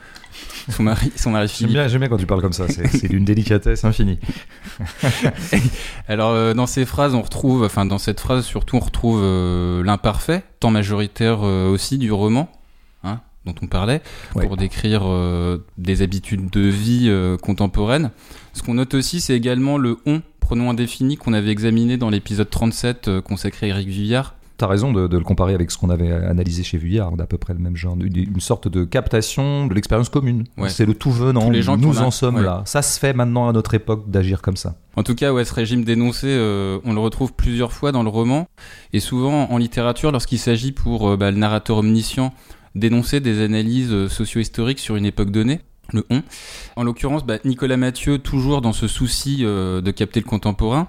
Son 0.71 0.85
mari, 0.85 1.11
son 1.17 1.31
mari 1.31 1.53
J'aime 1.59 1.71
bien, 1.71 1.89
j'aime 1.89 2.01
bien 2.01 2.09
quand 2.09 2.17
tu 2.17 2.27
parles 2.27 2.41
comme 2.41 2.53
ça, 2.53 2.67
c'est 2.69 3.09
d'une 3.09 3.25
délicatesse 3.25 3.85
infinie. 3.85 4.19
Alors, 6.09 6.31
euh, 6.31 6.55
dans 6.55 6.67
ces 6.67 6.85
phrases, 6.85 7.15
on 7.15 7.23
retrouve, 7.23 7.65
enfin, 7.65 7.85
dans 7.85 7.99
cette 7.99 8.21
phrase 8.21 8.45
surtout, 8.45 8.77
on 8.77 8.81
retrouve 8.81 9.21
euh, 9.23 9.83
l'imparfait, 9.85 10.45
temps 10.61 10.71
majoritaire 10.71 11.41
aussi 11.43 11.99
du 11.99 12.13
roman, 12.13 12.49
hein, 13.03 13.21
dont 13.45 13.55
on 13.61 13.67
parlait, 13.67 14.03
Ouais. 14.37 14.47
pour 14.47 14.57
décrire 14.57 15.03
des 15.79 16.03
habitudes 16.03 16.49
de 16.51 16.61
vie 16.61 17.13
contemporaines. 17.43 18.11
Ce 18.53 18.63
qu'on 18.63 18.75
note 18.75 18.95
aussi, 18.95 19.21
c'est 19.21 19.35
également 19.35 19.79
le 19.79 19.99
on, 20.07 20.23
pronom 20.41 20.69
indéfini, 20.71 21.17
qu'on 21.17 21.33
avait 21.33 21.51
examiné 21.51 21.97
dans 21.97 22.11
l'épisode 22.11 22.51
37 22.51 23.09
euh, 23.09 23.21
consacré 23.23 23.67
à 23.67 23.69
Eric 23.71 23.89
Villard. 23.89 24.35
T'as 24.63 24.69
raison 24.69 24.93
de, 24.93 25.09
de 25.09 25.19
le 25.19 25.25
comparer 25.25 25.55
avec 25.55 25.73
ce 25.73 25.77
qu'on 25.77 25.91
avait 25.91 26.13
analysé 26.13 26.63
chez 26.63 26.79
Vuillard, 26.79 27.17
d'à 27.17 27.27
peu 27.27 27.37
près 27.37 27.53
le 27.53 27.59
même 27.59 27.77
genre, 27.77 27.97
une, 28.01 28.17
une 28.17 28.41
sorte 28.41 28.69
de 28.69 28.85
captation 28.85 29.67
de 29.67 29.75
l'expérience 29.75 30.09
commune. 30.09 30.45
Ouais. 30.57 30.69
C'est 30.69 30.87
le 30.87 30.95
tout 30.95 31.11
venant, 31.11 31.51
les 31.51 31.63
gens 31.63 31.77
nous 31.77 31.99
en 31.99 32.13
sommes 32.13 32.37
ouais. 32.37 32.45
là. 32.45 32.63
Ça 32.65 32.81
se 32.81 33.01
fait 33.01 33.13
maintenant 33.13 33.49
à 33.49 33.53
notre 33.53 33.75
époque 33.75 34.09
d'agir 34.09 34.41
comme 34.41 34.57
ça. 34.57 34.77
En 34.95 35.03
tout 35.03 35.17
cas, 35.17 35.33
ouais, 35.33 35.45
ce 35.45 35.53
régime 35.53 35.83
dénoncé, 35.83 36.29
euh, 36.29 36.79
on 36.85 36.93
le 36.93 37.01
retrouve 37.01 37.33
plusieurs 37.33 37.73
fois 37.73 37.91
dans 37.91 38.05
le 38.05 38.09
roman, 38.09 38.47
et 38.93 39.01
souvent 39.01 39.51
en 39.51 39.59
littérature, 39.59 40.13
lorsqu'il 40.13 40.39
s'agit 40.39 40.71
pour 40.71 41.09
euh, 41.09 41.17
bah, 41.17 41.33
le 41.33 41.39
narrateur 41.39 41.79
omniscient 41.79 42.33
d'énoncer 42.77 43.19
des 43.19 43.43
analyses 43.43 43.91
euh, 43.91 44.09
socio-historiques 44.09 44.79
sur 44.79 44.95
une 44.95 45.07
époque 45.07 45.33
donnée, 45.33 45.59
le 45.93 46.07
on. 46.09 46.23
En 46.77 46.85
l'occurrence, 46.85 47.27
bah, 47.27 47.39
Nicolas 47.45 47.77
Mathieu, 47.77 48.19
toujours 48.19 48.61
dans 48.61 48.73
ce 48.73 48.87
souci 48.87 49.39
euh, 49.41 49.81
de 49.81 49.91
capter 49.91 50.21
le 50.21 50.27
contemporain, 50.27 50.87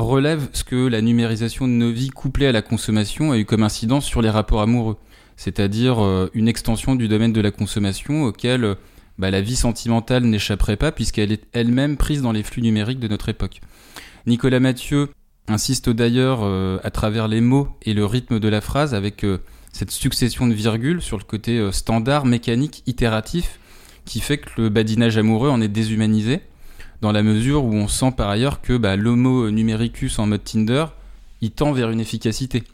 relève 0.00 0.48
ce 0.52 0.64
que 0.64 0.86
la 0.86 1.00
numérisation 1.00 1.66
de 1.66 1.72
nos 1.72 1.90
vies 1.90 2.10
couplée 2.10 2.46
à 2.46 2.52
la 2.52 2.62
consommation 2.62 3.32
a 3.32 3.38
eu 3.38 3.44
comme 3.44 3.62
incidence 3.62 4.04
sur 4.04 4.22
les 4.22 4.30
rapports 4.30 4.60
amoureux, 4.60 4.96
c'est-à-dire 5.36 6.02
euh, 6.02 6.30
une 6.34 6.48
extension 6.48 6.94
du 6.94 7.08
domaine 7.08 7.32
de 7.32 7.40
la 7.40 7.50
consommation 7.50 8.24
auquel 8.24 8.64
euh, 8.64 8.74
bah, 9.18 9.30
la 9.30 9.40
vie 9.40 9.56
sentimentale 9.56 10.24
n'échapperait 10.24 10.76
pas 10.76 10.92
puisqu'elle 10.92 11.32
est 11.32 11.44
elle-même 11.52 11.96
prise 11.96 12.22
dans 12.22 12.32
les 12.32 12.42
flux 12.42 12.62
numériques 12.62 13.00
de 13.00 13.08
notre 13.08 13.28
époque. 13.28 13.60
Nicolas 14.26 14.60
Mathieu 14.60 15.08
insiste 15.48 15.90
d'ailleurs 15.90 16.40
euh, 16.42 16.78
à 16.84 16.90
travers 16.90 17.26
les 17.26 17.40
mots 17.40 17.68
et 17.82 17.94
le 17.94 18.04
rythme 18.04 18.38
de 18.38 18.48
la 18.48 18.60
phrase 18.60 18.94
avec 18.94 19.24
cette 19.72 19.90
succession 19.90 20.46
de 20.46 20.54
virgules 20.54 21.02
sur 21.02 21.18
le 21.18 21.24
côté 21.24 21.72
standard, 21.72 22.24
mécanique, 22.24 22.82
itératif, 22.86 23.58
qui 24.04 24.20
fait 24.20 24.38
que 24.38 24.48
le 24.60 24.68
badinage 24.68 25.18
amoureux 25.18 25.50
en 25.50 25.60
est 25.60 25.68
déshumanisé, 25.68 26.40
dans 27.00 27.12
la 27.12 27.22
mesure 27.22 27.64
où 27.64 27.72
on 27.74 27.88
sent 27.88 28.12
par 28.16 28.28
ailleurs 28.28 28.60
que 28.60 28.76
bah, 28.76 28.96
l'homo 28.96 29.50
numericus 29.50 30.18
en 30.18 30.26
mode 30.26 30.44
Tinder, 30.44 30.86
il 31.40 31.50
tend 31.52 31.72
vers 31.72 31.90
une 31.90 32.00
efficacité. 32.00 32.64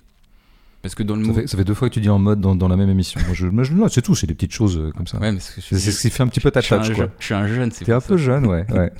Parce 0.82 0.94
que 0.94 1.02
dans 1.02 1.16
le 1.16 1.22
Ça 1.24 1.28
mot... 1.28 1.34
fait, 1.34 1.46
ça 1.46 1.56
fait 1.56 1.64
deux 1.64 1.74
fois 1.74 1.88
que 1.88 1.94
tu 1.94 2.00
dis 2.00 2.10
en 2.10 2.18
mode 2.18 2.40
dans, 2.40 2.54
dans 2.54 2.68
la 2.68 2.76
même 2.76 2.90
émission. 2.90 3.18
Moi, 3.24 3.34
je, 3.34 3.46
moi, 3.46 3.64
je- 3.64 3.72
non, 3.72 3.88
c'est 3.88 4.02
tout, 4.02 4.14
c'est 4.14 4.26
des 4.26 4.34
petites 4.34 4.52
choses 4.52 4.76
euh, 4.78 4.90
comme 4.96 5.06
ça. 5.06 5.18
Ouais, 5.18 5.34
C'est 5.40 5.78
ce 5.78 6.00
qui 6.02 6.10
fait 6.10 6.22
un 6.22 6.28
petit 6.28 6.40
peu 6.40 6.50
ta 6.50 6.60
je 6.60 6.66
suis 6.66 6.74
un 6.74 6.78
touch, 6.82 6.96
je- 6.96 7.24
suis 7.24 7.34
un 7.34 7.46
jeune, 7.46 7.70
c'est 7.70 7.84
T'es 7.86 7.92
un 7.92 8.00
peu 8.02 8.16
jeune, 8.18 8.46
ouais. 8.46 8.66
ouais. 8.72 8.92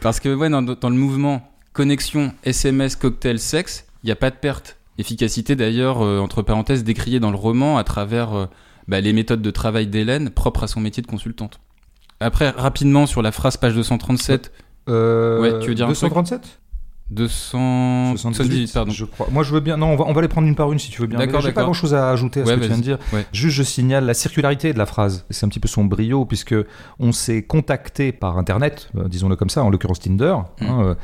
Parce 0.00 0.20
que 0.20 0.32
ouais, 0.34 0.48
dans, 0.48 0.62
dans 0.62 0.90
le 0.90 0.96
mouvement 0.96 1.48
connexion, 1.72 2.32
SMS, 2.44 2.96
cocktail, 2.96 3.38
sexe, 3.38 3.84
il 4.02 4.06
n'y 4.06 4.12
a 4.12 4.16
pas 4.16 4.30
de 4.30 4.36
perte. 4.36 4.76
Efficacité 4.98 5.56
d'ailleurs, 5.56 6.02
euh, 6.02 6.18
entre 6.20 6.42
parenthèses, 6.42 6.84
décriée 6.84 7.18
dans 7.18 7.30
le 7.30 7.36
roman 7.36 7.78
à 7.78 7.84
travers 7.84 8.32
euh, 8.34 8.46
bah, 8.88 9.00
les 9.00 9.12
méthodes 9.12 9.42
de 9.42 9.50
travail 9.50 9.86
d'Hélène 9.88 10.30
propres 10.30 10.64
à 10.64 10.66
son 10.68 10.80
métier 10.80 11.02
de 11.02 11.06
consultante. 11.08 11.58
Après, 12.22 12.50
rapidement 12.50 13.06
sur 13.06 13.22
la 13.22 13.32
phrase 13.32 13.56
page 13.56 13.74
237, 13.74 14.52
Euh, 14.88 15.40
Ouais, 15.40 15.58
tu 15.60 15.68
veux 15.68 15.74
dire 15.74 15.86
un 15.88 15.92
truc 15.92 16.10
237 16.12 16.58
278, 17.10 18.72
pardon. 18.72 18.90
je 18.90 19.04
crois. 19.04 19.28
Moi, 19.30 19.42
je 19.42 19.52
veux 19.52 19.60
bien. 19.60 19.76
Non, 19.76 19.88
on 19.88 19.96
va, 19.96 20.04
on 20.06 20.12
va 20.12 20.22
les 20.22 20.28
prendre 20.28 20.48
une 20.48 20.54
par 20.54 20.72
une 20.72 20.78
si 20.78 20.90
tu 20.90 21.00
veux 21.02 21.06
bien. 21.06 21.18
D'accord, 21.18 21.40
J'ai 21.42 21.52
pas 21.52 21.62
grand 21.62 21.72
chose 21.72 21.94
à 21.94 22.10
ajouter 22.10 22.40
à 22.40 22.44
Ouais, 22.44 22.50
ce 22.50 22.54
que 22.56 22.60
tu 22.62 22.68
viens 22.68 22.78
de 22.78 22.82
dire. 22.82 22.98
Ouais. 23.12 23.26
Juste, 23.32 23.56
je 23.56 23.62
signale 23.62 24.06
la 24.06 24.14
circularité 24.14 24.72
de 24.72 24.78
la 24.78 24.86
phrase. 24.86 25.26
C'est 25.30 25.44
un 25.44 25.48
petit 25.48 25.60
peu 25.60 25.68
son 25.68 25.84
brio, 25.84 26.24
puisque 26.24 26.54
on 26.98 27.12
s'est 27.12 27.42
contacté 27.42 28.12
par 28.12 28.38
Internet, 28.38 28.88
euh, 28.96 29.08
disons-le 29.08 29.36
comme 29.36 29.50
ça, 29.50 29.62
en 29.62 29.70
l'occurrence 29.70 30.00
Tinder, 30.00 30.36
Mm. 30.60 30.64
hein, 30.64 30.82
euh, 30.84 30.94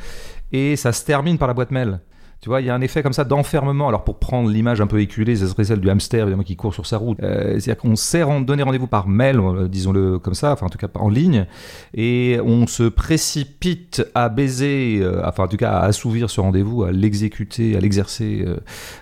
et 0.51 0.75
ça 0.75 0.91
se 0.93 1.05
termine 1.05 1.37
par 1.37 1.47
la 1.47 1.53
boîte 1.53 1.71
mail. 1.71 1.99
Tu 2.41 2.47
vois, 2.47 2.61
il 2.61 2.67
y 2.67 2.69
a 2.69 2.75
un 2.75 2.79
effet 2.79 3.03
comme 3.03 3.11
ça 3.11 3.25
d'enfermement. 3.25 3.89
Alors, 3.89 4.05
pour 4.05 4.17
prendre 4.17 4.49
l'image 4.49 4.79
un 4.79 4.87
peu 4.87 5.01
éculée, 5.01 5.35
ce 5.35 5.45
serait 5.45 5.65
celle 5.65 5.81
du 5.81 5.89
hamster, 5.89 6.21
évidemment, 6.21 6.43
qui 6.43 6.55
court 6.55 6.73
sur 6.73 6.85
sa 6.85 6.97
route. 6.97 7.17
Euh, 7.21 7.59
C'est-à-dire 7.59 7.75
qu'on 7.75 7.97
s'est 7.97 8.23
donné 8.45 8.63
rendez-vous 8.63 8.87
par 8.87 9.09
mail, 9.09 9.39
euh, 9.39 9.67
disons-le 9.67 10.19
comme 10.19 10.35
ça, 10.35 10.53
enfin, 10.53 10.67
en 10.67 10.69
tout 10.69 10.77
cas, 10.77 10.87
en 10.95 11.09
ligne, 11.09 11.47
et 11.93 12.39
on 12.41 12.65
se 12.65 12.83
précipite 12.83 14.07
à 14.15 14.29
baiser, 14.29 14.99
euh, 15.01 15.21
enfin, 15.25 15.43
en 15.43 15.47
tout 15.49 15.57
cas, 15.57 15.71
à 15.71 15.83
assouvir 15.83 16.29
ce 16.29 16.39
rendez-vous, 16.39 16.83
à 16.83 16.93
l'exécuter, 16.93 17.75
à 17.75 17.81
l'exercer, 17.81 18.45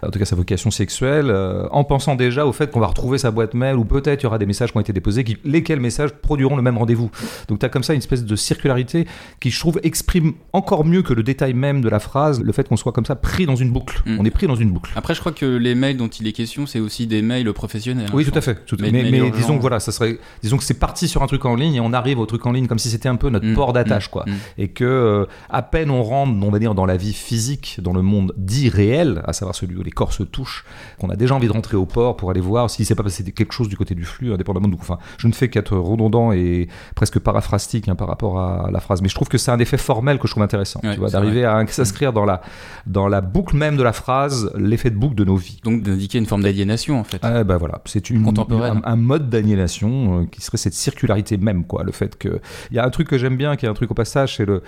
en 0.01 0.09
tout 0.09 0.17
cas, 0.17 0.25
sa 0.25 0.35
vocation 0.35 0.71
sexuelle, 0.71 1.31
en 1.69 1.83
pensant 1.83 2.15
déjà 2.15 2.47
au 2.47 2.53
fait 2.53 2.71
qu'on 2.71 2.79
va 2.79 2.87
retrouver 2.87 3.19
sa 3.19 3.29
boîte 3.29 3.53
mail, 3.53 3.75
ou 3.75 3.85
peut-être 3.85 4.23
il 4.23 4.25
y 4.25 4.27
aura 4.27 4.39
des 4.39 4.47
messages 4.47 4.71
qui 4.71 4.77
ont 4.77 4.81
été 4.81 4.93
déposés, 4.93 5.23
lesquels 5.43 5.79
messages 5.79 6.09
produiront 6.09 6.55
le 6.55 6.63
même 6.63 6.79
rendez-vous. 6.79 7.11
Donc, 7.49 7.59
tu 7.59 7.65
as 7.67 7.69
comme 7.69 7.83
ça 7.83 7.93
une 7.93 7.99
espèce 7.99 8.25
de 8.25 8.35
circularité 8.35 9.05
qui, 9.39 9.51
je 9.51 9.59
trouve, 9.59 9.79
exprime 9.83 10.33
encore 10.53 10.85
mieux 10.85 11.03
que 11.03 11.13
le 11.13 11.21
détail 11.21 11.53
même 11.53 11.81
de 11.81 11.89
la 11.89 11.99
phrase, 11.99 12.41
le 12.41 12.51
fait 12.51 12.67
qu'on 12.67 12.77
soit 12.77 12.93
comme 12.93 13.05
ça 13.05 13.15
pris 13.27 13.45
dans 13.45 13.55
une 13.55 13.71
boucle. 13.71 14.01
Mm. 14.05 14.17
On 14.19 14.25
est 14.25 14.31
pris 14.31 14.47
dans 14.47 14.55
une 14.55 14.71
boucle. 14.71 14.91
Après, 14.95 15.13
je 15.13 15.19
crois 15.19 15.31
que 15.33 15.45
les 15.45 15.75
mails 15.75 15.97
dont 15.97 16.07
il 16.07 16.27
est 16.27 16.31
question, 16.31 16.65
c'est 16.65 16.79
aussi 16.79 17.07
des 17.07 17.21
mails 17.21 17.51
professionnels. 17.53 18.05
hein, 18.09 18.13
Oui, 18.15 18.23
tout 18.25 18.37
à 18.37 18.41
fait. 18.41 18.65
tout- 18.65 18.77
Mais- 18.79 18.91
disons 19.31 19.57
que 19.57 19.61
voilà, 19.61 19.79
ça 19.79 19.91
serait, 19.91 20.17
disons 20.41 20.57
que 20.57 20.63
c'est 20.63 20.79
parti 20.79 21.07
sur 21.07 21.21
un 21.23 21.27
truc 21.27 21.43
en 21.45 21.55
ligne 21.55 21.75
et 21.75 21.79
on 21.81 21.91
arrive 21.93 22.19
au 22.19 22.25
truc 22.25 22.45
en 22.45 22.51
ligne 22.53 22.67
comme 22.67 22.79
si 22.79 22.89
c'était 22.89 23.09
un 23.09 23.15
peu 23.17 23.29
notre 23.29 23.45
Mm, 23.45 23.53
port 23.55 23.73
d'attache, 23.73 24.07
mm, 24.07 24.11
quoi. 24.11 24.25
Et 24.57 24.69
que 24.69 24.83
euh, 24.85 25.25
à 25.49 25.61
peine 25.61 25.91
on 25.91 26.03
rentre, 26.03 26.33
on 26.41 26.49
va 26.51 26.59
dire, 26.59 26.73
dans 26.73 26.85
la 26.85 26.97
vie 26.97 27.13
physique, 27.13 27.79
dans 27.81 27.93
le 27.93 28.01
monde 28.01 28.33
dit 28.37 28.69
réel, 28.69 29.21
à 29.25 29.33
savoir 29.33 29.55
celui 29.55 29.75
où 29.75 29.83
les 29.83 29.91
corps 29.91 30.13
se 30.13 30.23
touchent, 30.23 30.63
qu'on 30.99 31.09
a 31.09 31.15
déjà 31.15 31.35
envie 31.35 31.47
de 31.47 31.53
rentrer 31.53 31.75
au 31.77 31.85
port 31.85 32.15
pour 32.17 32.29
aller 32.31 32.41
voir 32.41 32.69
s'il 32.69 32.85
s'est 32.85 32.95
pas 32.95 33.03
passé 33.03 33.23
quelque 33.31 33.53
chose 33.53 33.67
du 33.69 33.75
côté 33.77 33.93
du 33.95 34.05
flux, 34.05 34.33
indépendamment 34.33 34.67
de. 34.69 34.75
Enfin, 34.79 34.97
je 35.17 35.27
ne 35.27 35.33
fais 35.33 35.49
qu'être 35.49 35.75
redondant 35.77 36.31
et 36.31 36.67
presque 36.95 37.19
paraphrastique 37.19 37.87
hein, 37.89 37.95
par 37.95 38.07
rapport 38.07 38.39
à 38.39 38.69
la 38.71 38.79
phrase, 38.79 39.01
mais 39.01 39.09
je 39.09 39.15
trouve 39.15 39.27
que 39.27 39.37
c'est 39.37 39.51
un 39.51 39.59
effet 39.59 39.77
formel 39.77 40.17
que 40.19 40.27
je 40.27 40.33
trouve 40.33 40.43
intéressant, 40.43 40.79
Ouais, 40.83 40.93
tu 40.93 40.99
vois, 40.99 41.09
d'arriver 41.09 41.43
à 41.45 41.65
s'inscrire 41.67 42.13
dans 42.13 42.25
la 42.25 42.41
dans 42.85 43.07
la 43.07 43.16
la 43.17 43.21
boucle 43.21 43.55
même 43.55 43.77
de 43.77 43.83
la 43.83 43.93
phrase, 43.93 44.51
l'effet 44.55 44.91
de 44.91 44.95
boucle 44.95 45.15
de 45.15 45.23
nos 45.23 45.37
vies. 45.37 45.59
Donc 45.63 45.81
d'indiquer 45.81 46.19
une 46.19 46.27
forme 46.27 46.43
d'aliénation 46.43 46.99
en 46.99 47.03
fait. 47.03 47.17
Ah, 47.23 47.43
bah 47.43 47.57
voilà, 47.57 47.81
c'est 47.85 48.11
une 48.11 48.21
Contemporaine. 48.21 48.81
un, 48.83 48.91
un 48.91 48.95
mode 48.95 49.29
d'aliénation 49.29 50.21
euh, 50.21 50.25
qui 50.25 50.41
serait 50.41 50.59
cette 50.59 50.75
circularité 50.75 51.37
même, 51.37 51.63
quoi. 51.65 51.83
Le 51.83 51.91
fait 51.91 52.15
que 52.15 52.39
il 52.69 52.77
y 52.77 52.79
a 52.79 52.85
un 52.85 52.89
truc 52.91 53.07
que 53.07 53.17
j'aime 53.17 53.35
bien, 53.35 53.55
qui 53.55 53.65
est 53.65 53.69
un 53.69 53.73
truc 53.73 53.89
au 53.89 53.95
passage, 53.95 54.37
c'est 54.37 54.45
le 54.45 54.61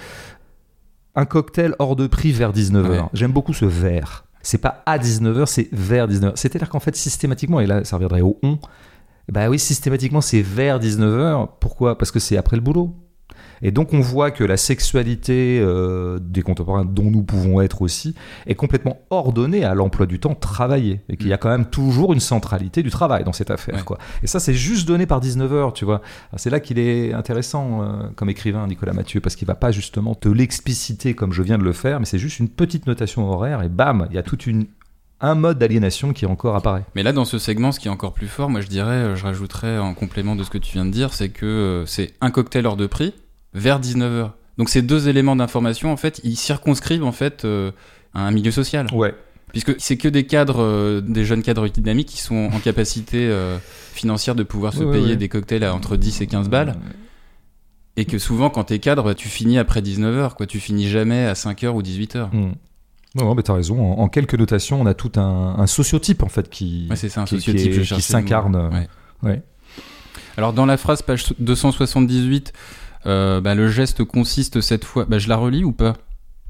un 1.14 1.26
cocktail 1.26 1.76
hors 1.78 1.96
de 1.96 2.08
prix 2.08 2.32
vers 2.32 2.52
19h. 2.52 2.90
Ouais. 2.90 3.02
J'aime 3.14 3.32
beaucoup 3.32 3.54
ce 3.54 3.66
vers. 3.66 4.26
C'est 4.42 4.58
pas 4.58 4.82
à 4.88 4.98
19h, 4.98 5.46
c'est 5.46 5.70
vers 5.72 6.08
19h. 6.08 6.32
C'est-à-dire 6.34 6.70
qu'en 6.70 6.80
fait, 6.80 6.96
systématiquement, 6.96 7.60
et 7.60 7.68
là, 7.68 7.84
ça 7.84 7.98
reviendrait 7.98 8.22
au 8.22 8.40
on, 8.42 8.58
bah 9.32 9.48
oui, 9.50 9.60
systématiquement, 9.60 10.22
c'est 10.22 10.42
vers 10.42 10.80
19h. 10.80 11.50
Pourquoi? 11.60 12.00
Parce 12.00 12.10
que 12.10 12.20
c'est 12.20 12.38
après 12.38 12.56
le 12.56 12.64
boulot. 12.64 12.96
Et 13.62 13.72
donc, 13.72 13.94
on 13.94 14.00
voit 14.00 14.32
que 14.32 14.44
la 14.44 14.58
sexualité 14.58 15.60
euh, 15.62 16.20
des 16.22 16.42
contemporains, 16.42 16.86
dont 16.86 17.12
nous 17.12 17.24
pouvons 17.24 17.62
être 17.62 17.82
aussi, 17.82 18.16
est 18.48 18.56
complètement 18.56 19.00
ordonnée 19.10 19.64
à 19.64 19.74
l'emploi 19.74 20.06
du 20.06 20.20
temps 20.20 20.36
travaillé. 20.36 21.02
Et 21.10 21.18
qu'il 21.18 21.28
y 21.28 21.34
a 21.34 21.38
quand 21.38 21.50
même 21.50 21.66
toujours 21.66 22.14
une 22.14 22.20
centralité 22.20 22.84
du 22.84 22.90
travail 22.90 23.24
dans 23.24 23.34
cette 23.34 23.52
affaire. 23.52 23.76
Ouais. 23.76 23.84
Quoi. 23.84 23.98
Et 24.24 24.28
ça, 24.28 24.40
c'est 24.40 24.54
juste 24.54 24.88
donné 24.88 25.06
par 25.06 25.22
19h, 25.22 25.74
tu 25.74 25.86
vois. 25.86 26.02
C'est 26.38 26.50
là 26.50 26.60
qu'il 26.60 26.80
est 26.80 27.14
intéressant 27.14 27.82
euh, 27.82 28.08
comme 28.16 28.30
écrivain, 28.30 28.66
Nicolas 28.68 28.94
Mathieu, 28.94 29.20
parce 29.22 29.36
qu'il 29.36 29.48
va 29.48 29.56
pas 29.56 29.72
justement 29.72 30.16
te 30.16 30.30
l'expliciter 30.30 31.14
comme 31.14 31.34
je 31.34 31.42
viens 31.42 31.58
de 31.58 31.64
le 31.64 31.74
faire, 31.74 32.00
mais 32.00 32.06
c'est 32.06 32.20
juste 32.20 32.40
une 32.40 32.50
petite 32.50 32.88
notation 32.88 33.30
horaire, 33.30 33.62
et 33.62 33.70
bam, 33.70 34.08
il 34.10 34.16
y 34.16 34.20
a 34.20 34.24
toute 34.24 34.48
une 34.48 34.66
un 35.22 35.36
mode 35.36 35.60
d'aliénation 35.60 36.14
qui 36.14 36.26
encore 36.26 36.56
apparaît. 36.56 36.86
Mais 36.96 37.04
là, 37.04 37.12
dans 37.12 37.26
ce 37.26 37.40
segment, 37.40 37.74
ce 37.74 37.80
qui 37.82 37.90
est 37.90 37.92
encore 37.92 38.14
plus 38.14 38.30
fort, 38.30 38.50
moi 38.50 38.62
je 38.62 38.68
dirais, 38.68 38.92
euh, 38.92 39.16
je 39.18 39.26
rajouterais 39.26 39.78
en 39.78 39.94
complément 39.94 40.38
de 40.38 40.46
ce 40.46 40.50
que 40.50 40.58
tu 40.58 40.72
viens 40.74 40.86
de 40.86 40.92
dire, 40.92 41.14
c'est 41.14 41.28
que 41.28 41.84
c'est 41.86 42.14
un 42.22 42.32
cocktail 42.32 42.66
hors 42.66 42.78
de 42.78 42.88
prix 42.88 43.14
vers 43.54 43.80
19h. 43.80 44.32
Donc 44.58 44.70
ces 44.70 44.82
deux 44.82 45.08
éléments 45.08 45.36
d'information, 45.36 45.92
en 45.92 45.98
fait, 45.98 46.20
ils 46.24 46.36
circonscrivent 46.36 47.04
en 47.06 47.12
fait 47.12 47.46
euh, 47.46 47.72
un 48.14 48.32
milieu 48.32 48.52
social. 48.52 48.88
Ouais. 48.94 49.16
Puisque 49.52 49.74
c'est 49.80 49.98
que 49.98 50.08
des 50.08 50.26
cadres, 50.28 50.62
euh, 50.62 51.02
des 51.02 51.26
jeunes 51.26 51.42
cadres 51.42 51.68
dynamiques 51.68 52.10
qui 52.10 52.22
sont 52.22 52.50
en 52.54 52.60
capacité 52.60 53.28
euh, 53.30 53.58
financière 53.94 54.36
de 54.36 54.44
pouvoir 54.44 54.74
se 54.74 54.84
Ouais, 54.84 54.92
payer 54.98 55.10
ouais. 55.12 55.16
des 55.16 55.30
cocktails 55.30 55.64
à 55.64 55.74
entre 55.74 55.96
10 55.98 56.22
et 56.22 56.28
15 56.28 56.50
balles. 56.50 56.76
Et 57.98 58.06
que 58.06 58.18
souvent, 58.20 58.50
quand 58.50 58.66
t'es 58.66 58.80
cadre, 58.80 59.14
tu 59.14 59.28
finis 59.28 59.58
après 59.58 59.82
19h, 59.82 60.36
quoi. 60.36 60.46
Tu 60.46 60.60
finis 60.60 60.88
jamais 60.88 61.26
à 61.26 61.34
5h 61.34 61.68
ou 61.70 61.82
18h. 61.82 62.30
Hmm. 62.32 62.52
Non, 63.16 63.26
non, 63.26 63.34
mais 63.36 63.42
t'as 63.42 63.56
raison. 63.56 63.82
En, 63.94 64.02
en 64.04 64.08
quelques 64.08 64.36
notations, 64.36 64.80
on 64.80 64.86
a 64.86 64.94
tout 64.94 65.12
un, 65.16 65.56
un 65.58 65.66
sociotype 65.68 66.22
en 66.22 66.30
fait 66.30 66.48
qui, 66.50 66.86
Ouais, 66.90 66.96
c'est 66.96 67.10
ça, 67.10 67.22
un 67.22 67.26
qui, 67.26 67.36
sociotype, 67.38 67.64
qui, 67.70 67.74
je 67.74 67.82
est- 67.82 67.84
cherchais 67.84 68.06
qui 68.06 68.14
le 68.14 68.20
mot. 68.20 68.22
s'incarne. 68.28 68.70
Ouais. 68.72 68.88
Ouais. 69.24 69.42
Alors 70.38 70.54
dans 70.54 70.66
la 70.68 70.78
phrase 70.78 71.02
page 71.02 71.26
278, 71.40 72.54
euh, 73.06 73.42
bah, 73.42 73.56
le 73.56 73.70
geste 73.70 74.04
consiste 74.04 74.62
cette 74.62 74.86
fois. 74.86 75.06
Bah, 75.06 75.20
je 75.20 75.30
la 75.30 75.38
relis 75.38 75.64
ou 75.64 75.72
pas? 75.72 75.98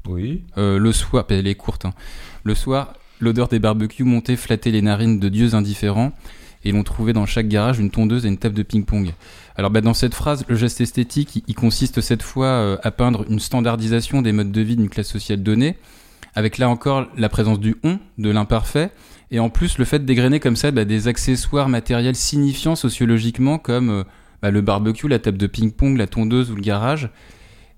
Oui. 0.08 0.42
Euh, 0.58 0.78
Le 0.78 0.92
soir, 0.92 1.26
bah, 1.28 1.36
elle 1.36 1.46
est 1.46 1.54
courte. 1.54 1.84
hein. 1.84 1.92
Le 2.44 2.54
soir, 2.54 2.94
l'odeur 3.20 3.48
des 3.48 3.58
barbecues 3.58 4.04
montait 4.04 4.36
flattait 4.36 4.70
les 4.70 4.82
narines 4.82 5.20
de 5.20 5.28
dieux 5.28 5.54
indifférents, 5.54 6.12
et 6.64 6.72
l'on 6.72 6.82
trouvait 6.82 7.12
dans 7.12 7.26
chaque 7.26 7.48
garage 7.48 7.78
une 7.78 7.90
tondeuse 7.90 8.24
et 8.24 8.28
une 8.28 8.38
table 8.38 8.54
de 8.54 8.62
ping-pong. 8.62 9.12
Alors 9.56 9.70
bah, 9.70 9.80
dans 9.80 9.94
cette 9.94 10.14
phrase, 10.14 10.44
le 10.48 10.56
geste 10.56 10.80
esthétique, 10.80 11.36
il, 11.36 11.42
il 11.48 11.54
consiste 11.54 12.00
cette 12.00 12.22
fois 12.22 12.46
euh, 12.46 12.76
à 12.82 12.90
peindre 12.90 13.24
une 13.28 13.40
standardisation 13.40 14.22
des 14.22 14.32
modes 14.32 14.52
de 14.52 14.60
vie 14.60 14.76
d'une 14.76 14.88
classe 14.88 15.08
sociale 15.08 15.42
donnée, 15.42 15.76
avec 16.34 16.58
là 16.58 16.68
encore 16.68 17.06
la 17.16 17.28
présence 17.28 17.60
du 17.60 17.76
on, 17.82 17.98
de 18.18 18.30
l'imparfait, 18.30 18.90
et 19.30 19.38
en 19.38 19.48
plus 19.48 19.78
le 19.78 19.84
fait 19.84 20.04
d'égrener 20.04 20.40
comme 20.40 20.56
ça 20.56 20.70
bah, 20.70 20.84
des 20.84 21.08
accessoires 21.08 21.68
matériels 21.68 22.16
signifiants 22.16 22.76
sociologiquement 22.76 23.58
comme 23.58 23.90
euh, 23.90 24.04
bah, 24.42 24.50
le 24.50 24.60
barbecue, 24.60 25.08
la 25.08 25.18
table 25.18 25.38
de 25.38 25.46
ping-pong, 25.46 25.96
la 25.96 26.06
tondeuse 26.06 26.50
ou 26.50 26.54
le 26.54 26.62
garage. 26.62 27.10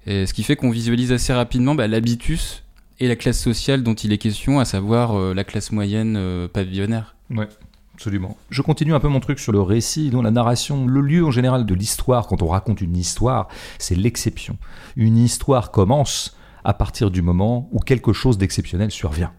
Ce 0.07 0.33
qui 0.33 0.43
fait 0.43 0.57
qu'on 0.57 0.71
visualise 0.71 1.13
assez 1.13 1.33
rapidement 1.33 1.75
bah, 1.75 1.87
l'habitus 1.87 2.63
et 3.03 3.09
la 3.09 3.17
classe 3.17 3.41
sociale 3.41 3.83
dont 3.83 3.95
il 3.95 4.13
est 4.13 4.19
question, 4.19 4.61
à 4.61 4.65
savoir 4.65 5.19
euh, 5.19 5.35
la 5.35 5.43
classe 5.43 5.73
moyenne 5.73 6.15
euh, 6.17 6.47
pavillonnaire. 6.47 7.17
Ouais. 7.31 7.49
Absolument. 7.95 8.37
Je 8.49 8.63
continue 8.63 8.95
un 8.95 9.01
peu 9.01 9.09
mon 9.09 9.19
truc 9.19 9.41
sur 9.41 9.51
le 9.51 9.61
récit, 9.61 10.11
dont 10.11 10.23
la 10.23 10.31
narration, 10.31 10.87
le 10.87 11.01
lieu 11.01 11.25
en 11.25 11.33
général 11.33 11.67
de 11.67 11.75
l'histoire, 11.75 12.29
quand 12.29 12.43
on 12.43 12.47
raconte 12.47 12.81
une 12.81 12.97
histoire, 12.97 13.49
c'est 13.79 13.97
l'exception. 13.97 14.57
Une 14.97 15.19
histoire 15.19 15.73
commence 15.73 16.37
à 16.65 16.75
partir 16.75 17.11
du 17.11 17.23
moment 17.23 17.69
où 17.73 17.81
quelque 17.81 18.13
chose 18.13 18.39
d'exceptionnel 18.39 18.91
survient. 18.93 19.33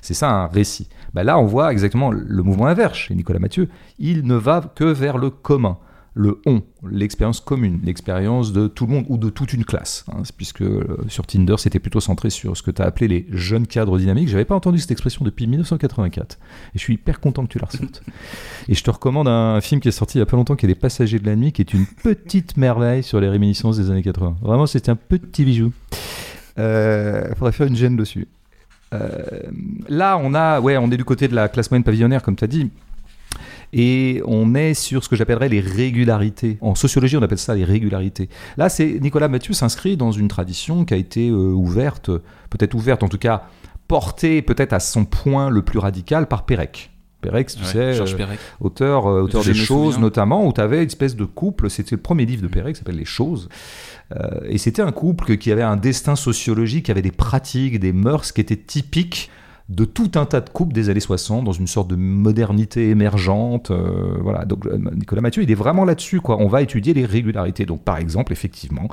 C'est 0.00 0.14
ça 0.14 0.30
un 0.30 0.46
récit. 0.48 0.88
Bah 1.12 1.24
là, 1.24 1.38
on 1.38 1.46
voit 1.46 1.72
exactement 1.72 2.10
le 2.10 2.42
mouvement 2.42 2.66
inverse 2.66 2.98
chez 2.98 3.14
Nicolas 3.14 3.38
Mathieu. 3.38 3.68
Il 3.98 4.26
ne 4.26 4.34
va 4.34 4.60
que 4.60 4.84
vers 4.84 5.18
le 5.18 5.30
commun, 5.30 5.78
le 6.14 6.40
on, 6.46 6.62
l'expérience 6.88 7.40
commune, 7.40 7.80
l'expérience 7.82 8.52
de 8.52 8.68
tout 8.68 8.86
le 8.86 8.92
monde 8.92 9.06
ou 9.08 9.18
de 9.18 9.30
toute 9.30 9.52
une 9.52 9.64
classe. 9.64 10.04
hein, 10.12 10.22
puisque 10.36 10.62
euh, 10.62 10.96
sur 11.08 11.26
Tinder, 11.26 11.56
c'était 11.58 11.80
plutôt 11.80 12.00
centré 12.00 12.30
sur 12.30 12.56
ce 12.56 12.62
que 12.62 12.70
tu 12.70 12.80
as 12.80 12.84
appelé 12.84 13.08
les 13.08 13.26
jeunes 13.30 13.66
cadres 13.66 13.98
dynamiques. 13.98 14.28
J'avais 14.28 14.44
pas 14.44 14.54
entendu 14.54 14.78
cette 14.78 14.92
expression 14.92 15.24
depuis 15.24 15.48
1984. 15.48 16.38
Et 16.74 16.78
je 16.78 16.78
suis 16.78 16.94
hyper 16.94 17.18
content 17.18 17.44
que 17.44 17.52
tu 17.52 17.58
la 17.58 17.66
ressortes. 17.66 18.02
Et 18.68 18.74
je 18.74 18.84
te 18.84 18.90
recommande 18.90 19.26
un 19.26 19.60
film 19.60 19.80
qui 19.80 19.88
est 19.88 19.92
sorti 19.92 20.18
il 20.18 20.20
y 20.20 20.22
a 20.22 20.26
pas 20.26 20.36
longtemps, 20.36 20.54
qui 20.54 20.66
est 20.66 20.68
Les 20.68 20.74
Passagers 20.76 21.18
de 21.18 21.26
la 21.26 21.34
Nuit, 21.34 21.52
qui 21.52 21.62
est 21.62 21.74
une 21.74 21.86
petite 21.86 22.56
merveille 22.56 23.02
sur 23.02 23.20
les 23.20 23.28
réminiscences 23.28 23.76
des 23.76 23.90
années 23.90 24.02
80. 24.02 24.36
Vraiment, 24.40 24.66
c'est 24.66 24.88
un 24.88 24.96
petit 24.96 25.44
bijou. 25.44 25.72
Euh, 26.58 27.34
faudrait 27.34 27.52
faire 27.52 27.66
une 27.66 27.76
gêne 27.76 27.96
dessus. 27.96 28.28
Euh, 28.92 29.10
là, 29.88 30.16
on 30.22 30.34
a, 30.34 30.60
ouais, 30.60 30.76
on 30.76 30.90
est 30.92 30.96
du 30.96 31.04
côté 31.04 31.26
de 31.26 31.34
la 31.34 31.48
classe 31.48 31.70
moyenne 31.70 31.82
pavillonnaire, 31.82 32.22
comme 32.22 32.36
tu 32.36 32.44
as 32.44 32.48
dit. 32.48 32.70
Et 33.76 34.22
on 34.24 34.54
est 34.54 34.72
sur 34.74 35.02
ce 35.02 35.08
que 35.08 35.16
j'appellerais 35.16 35.48
les 35.48 35.60
régularités. 35.60 36.58
En 36.60 36.76
sociologie, 36.76 37.16
on 37.16 37.22
appelle 37.22 37.38
ça 37.38 37.54
les 37.56 37.64
régularités. 37.64 38.28
Là, 38.56 38.68
c'est 38.68 39.00
Nicolas 39.00 39.26
Mathieu 39.28 39.52
s'inscrit 39.52 39.96
dans 39.96 40.12
une 40.12 40.28
tradition 40.28 40.84
qui 40.84 40.94
a 40.94 40.96
été 40.96 41.28
euh, 41.28 41.34
ouverte, 41.52 42.08
peut-être 42.50 42.74
ouverte, 42.74 43.02
en 43.02 43.08
tout 43.08 43.18
cas 43.18 43.42
portée 43.88 44.42
peut-être 44.42 44.72
à 44.72 44.80
son 44.80 45.04
point 45.04 45.50
le 45.50 45.62
plus 45.62 45.78
radical 45.80 46.28
par 46.28 46.44
Pérec. 46.46 46.90
Pérec, 47.20 47.48
tu 47.48 47.58
Ouais, 47.58 47.94
sais, 47.94 48.00
euh, 48.00 48.26
auteur, 48.60 49.06
euh, 49.06 49.22
auteur 49.22 49.42
des 49.42 49.54
choses 49.54 49.98
notamment, 49.98 50.46
où 50.46 50.52
tu 50.52 50.60
avais 50.60 50.78
une 50.82 50.86
espèce 50.86 51.16
de 51.16 51.24
couple, 51.24 51.68
c'était 51.70 51.96
le 51.96 52.02
premier 52.02 52.26
livre 52.26 52.42
de 52.42 52.48
Perret 52.48 52.72
qui 52.72 52.78
s'appelle 52.78 52.96
Les 52.96 53.04
choses, 53.04 53.48
Euh, 54.14 54.40
et 54.48 54.58
c'était 54.58 54.82
un 54.82 54.92
couple 54.92 55.38
qui 55.38 55.50
avait 55.50 55.62
un 55.62 55.76
destin 55.76 56.14
sociologique, 56.14 56.84
qui 56.86 56.90
avait 56.90 57.00
des 57.02 57.10
pratiques, 57.10 57.80
des 57.80 57.92
mœurs 57.94 58.32
qui 58.32 58.42
étaient 58.42 58.54
typiques 58.56 59.30
de 59.70 59.86
tout 59.86 60.10
un 60.16 60.26
tas 60.26 60.42
de 60.42 60.50
couples 60.50 60.74
des 60.74 60.90
années 60.90 61.00
60 61.00 61.42
dans 61.44 61.52
une 61.52 61.66
sorte 61.66 61.88
de 61.88 61.96
modernité 61.96 62.90
émergente. 62.90 63.70
euh, 63.70 64.18
voilà, 64.20 64.44
donc 64.44 64.66
euh, 64.66 64.78
Nicolas 64.94 65.22
Mathieu, 65.22 65.42
il 65.42 65.50
est 65.50 65.54
vraiment 65.54 65.86
là-dessus. 65.86 66.20
quoi. 66.20 66.36
On 66.38 66.48
va 66.48 66.60
étudier 66.60 66.92
les 66.92 67.06
régularités. 67.06 67.64
Donc 67.64 67.82
par 67.82 67.96
exemple, 67.96 68.32
effectivement, 68.32 68.88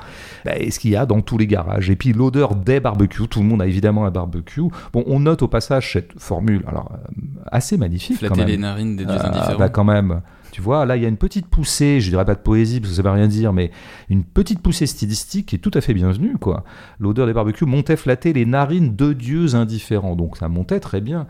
bah, 0.46 0.54
ce 0.70 0.80
qu'il 0.80 0.92
y 0.92 0.96
a 0.96 1.06
dans 1.06 1.20
tous 1.22 1.38
les 1.38 1.46
garages? 1.48 1.90
Et 1.90 1.98
puis 1.98 2.14
l'odeur 2.14 2.56
des 2.56 2.80
barbecues. 2.80 3.28
Tout 3.28 3.42
le 3.42 3.48
monde 3.48 3.62
a 3.62 3.68
évidemment 3.68 4.06
un 4.06 4.12
barbecue. 4.12 4.62
Bon, 4.94 5.04
on 5.08 5.20
note 5.20 5.42
au 5.42 5.50
passage 5.50 5.92
cette 5.92 6.18
formule, 6.18 6.64
alors 6.68 6.92
euh, 6.94 7.12
assez 7.52 7.78
magnifique. 7.78 8.18
quand 8.22 8.28
Flatter 8.28 8.42
même. 8.42 8.50
les 8.50 8.58
narines 8.58 8.96
des 8.96 9.04
dieux 9.06 9.16
Ah, 9.20 9.28
indifférents. 9.28 9.60
bah 9.60 9.70
quand 9.70 9.84
même. 9.84 10.22
Tu 10.52 10.62
vois, 10.62 10.86
là, 10.86 10.98
il 10.98 11.04
y 11.04 11.06
a 11.06 11.10
une 11.10 11.18
petite 11.18 11.48
poussée, 11.48 12.02
je 12.02 12.10
dirais 12.10 12.26
pas 12.26 12.36
de 12.36 12.42
poésie, 12.42 12.80
parce 12.80 12.92
que 12.92 12.96
ça 12.98 13.02
veut 13.02 13.10
rien 13.10 13.28
dire, 13.28 13.54
mais 13.54 13.72
une 14.10 14.24
petite 14.24 14.62
poussée 14.62 14.86
stylistique 14.86 15.48
qui 15.48 15.56
est 15.56 15.60
tout 15.60 15.72
à 15.74 15.82
fait 15.82 15.94
bienvenue, 15.94 16.38
quoi. 16.38 16.64
L'odeur 17.00 17.26
des 17.26 17.34
barbecues 17.34 17.66
montait 17.66 17.96
flatter 17.96 18.34
les 18.34 18.46
narines 18.46 18.96
de 18.96 19.14
dieux 19.14 19.56
indifférents, 19.56 20.16
donc 20.16 20.38
ça 20.38 20.50
montait 20.50 20.80
très 20.80 21.02
bien. 21.02 21.28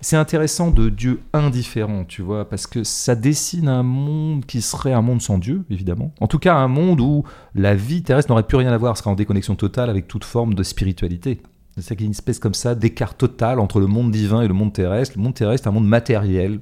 C'est 0.00 0.16
intéressant 0.16 0.70
de 0.70 0.90
dieux 0.90 1.20
indifférents, 1.32 2.04
tu 2.04 2.20
vois, 2.20 2.48
parce 2.48 2.66
que 2.66 2.84
ça 2.84 3.14
dessine 3.14 3.68
un 3.68 3.82
monde 3.82 4.44
qui 4.44 4.60
serait 4.60 4.92
un 4.92 5.00
monde 5.00 5.22
sans 5.22 5.38
Dieu, 5.38 5.64
évidemment. 5.70 6.12
En 6.20 6.26
tout 6.26 6.38
cas, 6.38 6.56
un 6.56 6.68
monde 6.68 7.00
où 7.00 7.24
la 7.54 7.74
vie 7.74 8.02
terrestre 8.02 8.30
n'aurait 8.30 8.42
plus 8.42 8.58
rien 8.58 8.72
à 8.72 8.76
voir, 8.76 8.98
serait 8.98 9.10
en 9.10 9.14
déconnexion 9.14 9.54
totale 9.54 9.88
avec 9.88 10.06
toute 10.08 10.24
forme 10.24 10.54
de 10.54 10.62
spiritualité. 10.62 11.40
C'est 11.76 11.96
qu'il 11.96 12.02
y 12.02 12.04
a 12.04 12.06
une 12.06 12.12
espèce 12.12 12.38
comme 12.38 12.54
ça 12.54 12.74
d'écart 12.74 13.14
total 13.14 13.58
entre 13.58 13.80
le 13.80 13.86
monde 13.86 14.12
divin 14.12 14.42
et 14.42 14.48
le 14.48 14.54
monde 14.54 14.72
terrestre. 14.72 15.14
Le 15.16 15.22
monde 15.22 15.34
terrestre 15.34 15.66
est 15.66 15.70
un 15.70 15.72
monde 15.72 15.88
matériel 15.88 16.60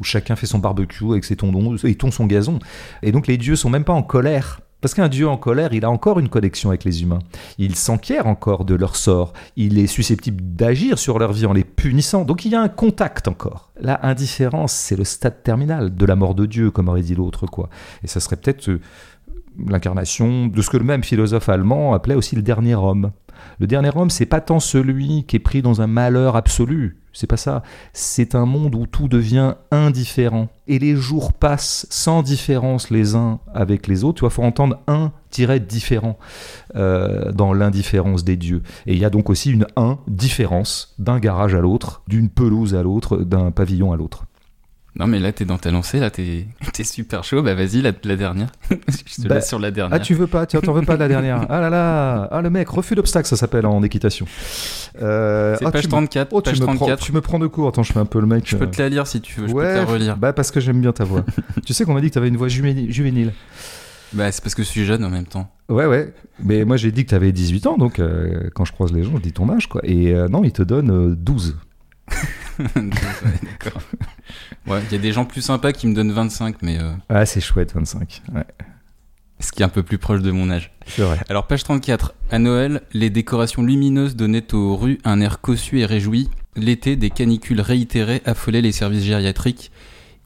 où 0.00 0.04
chacun 0.04 0.36
fait 0.36 0.46
son 0.46 0.58
barbecue 0.58 1.10
avec 1.10 1.24
ses 1.24 1.36
tondons 1.36 1.76
et 1.76 1.94
tond 1.96 2.10
son 2.10 2.26
gazon. 2.26 2.58
Et 3.02 3.12
donc 3.12 3.26
les 3.26 3.36
dieux 3.36 3.56
sont 3.56 3.68
même 3.68 3.84
pas 3.84 3.92
en 3.92 4.02
colère. 4.02 4.60
Parce 4.84 4.92
qu'un 4.92 5.08
dieu 5.08 5.26
en 5.26 5.38
colère, 5.38 5.72
il 5.72 5.86
a 5.86 5.90
encore 5.90 6.18
une 6.18 6.28
connexion 6.28 6.68
avec 6.68 6.84
les 6.84 7.02
humains. 7.02 7.20
Il 7.56 7.74
s'enquiert 7.74 8.26
encore 8.26 8.66
de 8.66 8.74
leur 8.74 8.96
sort. 8.96 9.32
Il 9.56 9.78
est 9.78 9.86
susceptible 9.86 10.42
d'agir 10.42 10.98
sur 10.98 11.18
leur 11.18 11.32
vie 11.32 11.46
en 11.46 11.54
les 11.54 11.64
punissant. 11.64 12.26
Donc 12.26 12.44
il 12.44 12.52
y 12.52 12.54
a 12.54 12.60
un 12.60 12.68
contact 12.68 13.26
encore. 13.26 13.70
La 13.80 14.06
indifférence, 14.06 14.72
c'est 14.72 14.96
le 14.96 15.04
stade 15.04 15.42
terminal 15.42 15.94
de 15.94 16.04
la 16.04 16.16
mort 16.16 16.34
de 16.34 16.44
Dieu, 16.44 16.70
comme 16.70 16.90
aurait 16.90 17.00
dit 17.00 17.14
l'autre, 17.14 17.46
quoi. 17.46 17.70
Et 18.02 18.08
ça 18.08 18.20
serait 18.20 18.36
peut-être 18.36 18.68
euh, 18.68 18.80
l'incarnation 19.68 20.46
de 20.46 20.62
ce 20.62 20.70
que 20.70 20.76
le 20.76 20.84
même 20.84 21.04
philosophe 21.04 21.48
allemand 21.48 21.94
appelait 21.94 22.14
aussi 22.14 22.36
le 22.36 22.42
dernier 22.42 22.74
homme. 22.74 23.12
Le 23.58 23.66
dernier 23.66 23.90
homme, 23.94 24.10
c'est 24.10 24.26
pas 24.26 24.40
tant 24.40 24.60
celui 24.60 25.24
qui 25.24 25.36
est 25.36 25.40
pris 25.40 25.62
dans 25.62 25.80
un 25.80 25.86
malheur 25.86 26.36
absolu, 26.36 26.98
c'est 27.14 27.28
pas 27.28 27.36
ça. 27.36 27.62
C'est 27.92 28.34
un 28.34 28.44
monde 28.44 28.74
où 28.74 28.86
tout 28.86 29.06
devient 29.06 29.54
indifférent. 29.70 30.48
Et 30.66 30.78
les 30.80 30.96
jours 30.96 31.32
passent 31.32 31.86
sans 31.88 32.22
différence 32.22 32.90
les 32.90 33.14
uns 33.14 33.38
avec 33.54 33.86
les 33.86 34.02
autres. 34.02 34.16
Tu 34.16 34.20
vois, 34.20 34.30
faut 34.30 34.42
entendre 34.42 34.80
un 34.88 35.12
tiret 35.30 35.60
différent 35.60 36.18
euh, 36.74 37.30
dans 37.32 37.52
l'indifférence 37.52 38.24
des 38.24 38.36
dieux. 38.36 38.62
Et 38.86 38.94
il 38.94 38.98
y 38.98 39.04
a 39.04 39.10
donc 39.10 39.30
aussi 39.30 39.52
une 39.52 39.66
indifférence 39.76 40.94
d'un 40.98 41.20
garage 41.20 41.54
à 41.54 41.60
l'autre, 41.60 42.02
d'une 42.08 42.28
pelouse 42.28 42.74
à 42.74 42.82
l'autre, 42.82 43.18
d'un 43.18 43.52
pavillon 43.52 43.92
à 43.92 43.96
l'autre. 43.96 44.24
Non, 44.96 45.08
mais 45.08 45.18
là, 45.18 45.32
t'es 45.32 45.44
dans 45.44 45.58
ta 45.58 45.72
lancée, 45.72 45.98
là, 45.98 46.08
t'es 46.10 46.46
es 46.78 46.84
super 46.84 47.24
chaud. 47.24 47.42
Bah, 47.42 47.54
vas-y, 47.54 47.82
la, 47.82 47.90
la 48.04 48.14
dernière. 48.16 48.48
Je 48.70 49.22
te 49.22 49.28
Bah, 49.28 49.36
laisse 49.36 49.48
sur 49.48 49.58
la 49.58 49.70
dernière. 49.72 49.96
Ah, 49.96 49.98
tu 49.98 50.14
veux 50.14 50.28
pas, 50.28 50.46
tu 50.46 50.56
t'en 50.58 50.72
veux 50.72 50.82
pas 50.82 50.94
de 50.94 51.00
la 51.00 51.08
dernière. 51.08 51.46
Ah 51.48 51.60
là 51.60 51.68
là, 51.68 52.28
ah 52.30 52.40
le 52.40 52.48
mec, 52.50 52.68
refus 52.68 52.94
d'obstacle, 52.94 53.26
ça 53.26 53.36
s'appelle 53.36 53.66
en 53.66 53.82
équitation. 53.82 54.26
Euh, 55.02 55.56
C'est 55.58 55.66
ah, 55.66 55.70
page 55.72 55.82
tu 55.82 55.88
me- 55.88 55.92
34. 55.92 56.28
Oh, 56.32 56.40
tu 56.40 56.50
page 56.50 56.60
me, 56.60 56.66
prends, 56.66 56.74
34. 56.76 57.00
tu 57.04 57.12
me 57.12 57.20
prends 57.20 57.38
de 57.40 57.46
court. 57.48 57.68
Attends, 57.68 57.82
je 57.82 57.92
fais 57.92 57.98
un 57.98 58.04
peu 58.04 58.20
le 58.20 58.26
mec. 58.26 58.44
Je 58.46 58.56
peux 58.56 58.64
euh, 58.64 58.68
te 58.68 58.80
la 58.80 58.88
lire 58.88 59.06
si 59.08 59.20
tu 59.20 59.40
veux. 59.40 59.48
Je 59.48 59.52
ouais, 59.52 59.64
peux 59.64 59.72
te 59.72 59.76
la 59.78 59.84
relire. 59.84 60.16
bah 60.16 60.32
parce 60.32 60.52
que 60.52 60.60
j'aime 60.60 60.80
bien 60.80 60.92
ta 60.92 61.02
voix. 61.04 61.24
tu 61.66 61.72
sais 61.74 61.84
qu'on 61.84 61.94
m'a 61.94 62.00
dit 62.00 62.08
que 62.10 62.14
t'avais 62.14 62.28
une 62.28 62.36
voix 62.36 62.48
juvénile. 62.48 63.32
Bah, 64.12 64.30
c'est 64.30 64.44
parce 64.44 64.54
que 64.54 64.62
je 64.62 64.68
suis 64.68 64.84
jeune 64.84 65.04
en 65.04 65.10
même 65.10 65.26
temps. 65.26 65.50
Ouais, 65.68 65.86
ouais. 65.86 66.14
Mais 66.40 66.64
moi, 66.64 66.76
j'ai 66.76 66.92
dit 66.92 67.04
que 67.04 67.10
t'avais 67.10 67.32
18 67.32 67.66
ans, 67.66 67.76
donc 67.78 67.98
euh, 67.98 68.48
quand 68.54 68.64
je 68.64 68.72
croise 68.72 68.92
les 68.92 69.02
gens, 69.02 69.10
je 69.16 69.22
dis 69.22 69.32
ton 69.32 69.50
âge, 69.50 69.68
quoi. 69.68 69.80
Et 69.82 70.14
euh, 70.14 70.28
non, 70.28 70.44
ils 70.44 70.52
te 70.52 70.62
donnent 70.62 71.10
euh, 71.10 71.14
12. 71.16 71.56
Ouais, 72.58 72.66
D'accord. 73.62 73.82
Ouais, 74.66 74.80
il 74.90 74.92
y 74.92 74.94
a 74.94 74.98
des 74.98 75.12
gens 75.12 75.24
plus 75.24 75.42
sympas 75.42 75.72
qui 75.72 75.86
me 75.86 75.94
donnent 75.94 76.12
25, 76.12 76.56
mais 76.62 76.78
euh, 76.80 76.92
Ah, 77.08 77.26
c'est 77.26 77.40
chouette, 77.40 77.74
25. 77.74 78.22
Ouais, 78.34 78.44
ce 79.40 79.52
qui 79.52 79.62
est 79.62 79.64
un 79.64 79.68
peu 79.68 79.82
plus 79.82 79.98
proche 79.98 80.22
de 80.22 80.30
mon 80.30 80.50
âge. 80.50 80.72
c'est 80.86 81.02
vrai. 81.02 81.18
Alors, 81.28 81.46
page 81.46 81.64
34. 81.64 82.14
À 82.30 82.38
Noël, 82.38 82.82
les 82.92 83.10
décorations 83.10 83.62
lumineuses 83.62 84.16
donnaient 84.16 84.54
aux 84.54 84.76
rues 84.76 84.98
un 85.04 85.20
air 85.20 85.40
cossu 85.40 85.80
et 85.80 85.86
réjoui. 85.86 86.30
L'été, 86.56 86.96
des 86.96 87.10
canicules 87.10 87.60
réitérées 87.60 88.22
affolaient 88.24 88.62
les 88.62 88.72
services 88.72 89.02
gériatriques. 89.04 89.70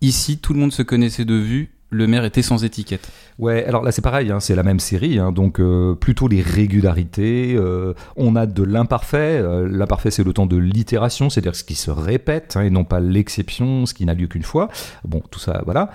Ici, 0.02 0.38
tout 0.38 0.52
le 0.52 0.60
monde 0.60 0.72
se 0.72 0.82
connaissait 0.82 1.24
de 1.24 1.34
vue. 1.34 1.70
Le 1.90 2.06
maire 2.06 2.24
était 2.24 2.42
sans 2.42 2.64
étiquette. 2.64 3.08
Ouais, 3.38 3.64
alors 3.64 3.82
là 3.82 3.92
c'est 3.92 4.02
pareil, 4.02 4.30
hein, 4.30 4.40
c'est 4.40 4.54
la 4.54 4.62
même 4.62 4.80
série, 4.80 5.18
hein, 5.18 5.32
donc 5.32 5.58
euh, 5.58 5.94
plutôt 5.94 6.28
les 6.28 6.42
régularités. 6.42 7.54
euh, 7.56 7.94
on 8.16 8.36
a 8.36 8.44
de 8.46 8.62
l'imparfait. 8.62 9.38
euh, 9.40 9.66
l'imparfait 9.70 10.10
c'est 10.10 10.24
le 10.24 10.32
temps 10.34 10.46
de 10.46 10.56
l'itération, 10.56 11.30
c'est-à-dire 11.30 11.54
ce 11.56 11.64
qui 11.64 11.74
se 11.76 11.90
répète 11.90 12.56
hein, 12.56 12.62
et 12.62 12.70
non 12.70 12.84
pas 12.84 13.00
l'exception, 13.00 13.86
ce 13.86 13.94
qui 13.94 14.04
n'a 14.04 14.12
lieu 14.14 14.26
qu'une 14.26 14.42
fois. 14.42 14.68
Bon, 15.04 15.22
tout 15.30 15.40
ça, 15.40 15.62
voilà. 15.64 15.90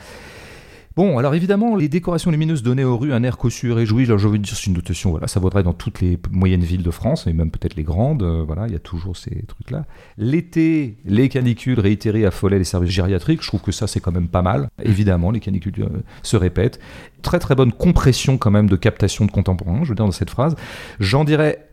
Bon, 0.96 1.18
alors 1.18 1.34
évidemment, 1.34 1.76
les 1.76 1.90
décorations 1.90 2.30
lumineuses 2.30 2.62
donnaient 2.62 2.84
aux 2.84 2.98
rues 2.98 3.14
un 3.14 3.24
air 3.24 3.38
cossu 3.38 3.72
et 3.72 3.74
réjoui. 3.74 4.06
Là, 4.06 4.18
je 4.18 4.28
veux 4.28 4.38
dire, 4.38 4.56
c'est 4.56 4.68
une 4.68 4.74
notation, 4.74 5.10
voilà, 5.10 5.28
ça 5.28 5.40
vaudrait 5.40 5.64
dans 5.64 5.74
toutes 5.74 6.02
les 6.02 6.20
moyennes 6.32 6.64
villes 6.64 6.84
de 6.84 6.92
France, 6.92 7.26
et 7.26 7.34
même 7.34 7.50
peut-être 7.50 7.76
les 7.76 7.84
grandes, 7.84 8.22
euh, 8.22 8.44
voilà, 8.46 8.68
il 8.68 8.74
y 8.74 8.76
a 8.76 8.80
toujours 8.80 9.18
ces 9.18 9.44
trucs-là. 9.48 9.86
L'été, 10.18 10.98
les 11.06 11.30
canicules 11.30 11.80
réitérées 11.80 12.26
affolaient 12.26 12.60
les 12.60 12.64
services 12.64 12.92
gériatriques, 12.92 13.42
je 13.42 13.48
trouve 13.48 13.62
que 13.62 13.72
ça, 13.72 13.88
c'est 13.88 14.00
quand 14.00 14.12
même 14.12 14.28
pas 14.28 14.44
mal. 14.44 14.70
Évidemment, 14.84 15.32
les 15.32 15.40
canicules 15.40 15.74
euh, 15.80 16.04
se 16.22 16.38
répètent. 16.38 16.80
Très 17.24 17.40
très 17.40 17.56
bonne 17.56 17.72
compression 17.72 18.38
quand 18.38 18.52
même 18.52 18.70
de 18.70 18.76
captation 18.76 19.26
de 19.26 19.32
contemporains, 19.32 19.84
je 19.84 19.90
veux 19.90 19.96
dire, 19.96 20.06
dans 20.06 20.12
cette 20.12 20.30
phrase. 20.30 20.56
J'en 21.00 21.24
dirais 21.24 21.70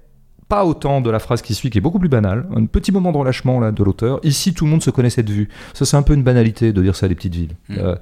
pas 0.50 0.66
autant 0.66 1.00
de 1.00 1.09
la 1.09 1.20
phrase 1.20 1.42
qui 1.42 1.54
suit, 1.54 1.70
qui 1.70 1.78
est 1.78 1.80
beaucoup 1.80 2.00
plus 2.00 2.09
banale. 2.09 2.46
Un 2.54 2.66
petit 2.66 2.90
moment 2.90 3.12
de 3.12 3.16
relâchement 3.16 3.61
là, 3.61 3.70
de 3.70 3.85
l'auteur. 3.85 4.18
Ici, 4.24 4.52
tout 4.52 4.64
le 4.64 4.70
monde 4.72 4.83
se 4.83 4.90
connaît 4.90 5.09
cette 5.09 5.30
vue. 5.30 5.48
Ça, 5.74 5.87
c'est 5.87 5.96
un 5.96 6.02
peu 6.02 6.12
une 6.12 6.24
banalité 6.24 6.72
de 6.72 6.83
dire 6.83 6.96
ça 6.96 7.06
à 7.06 7.09
des 7.09 7.14
petites 7.14 7.37
villes. 7.37 7.56
Mm. 7.68 7.74
Euh, 7.78 7.94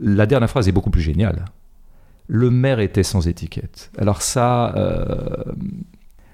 la 0.00 0.26
dernière 0.26 0.48
phrase 0.50 0.68
est 0.68 0.72
beaucoup 0.72 0.90
plus 0.90 1.02
géniale. 1.02 1.44
Le 2.26 2.50
maire 2.50 2.80
était 2.80 3.02
sans 3.02 3.26
étiquette. 3.26 3.90
Alors 3.98 4.20
ça, 4.22 4.74
euh, 4.76 5.44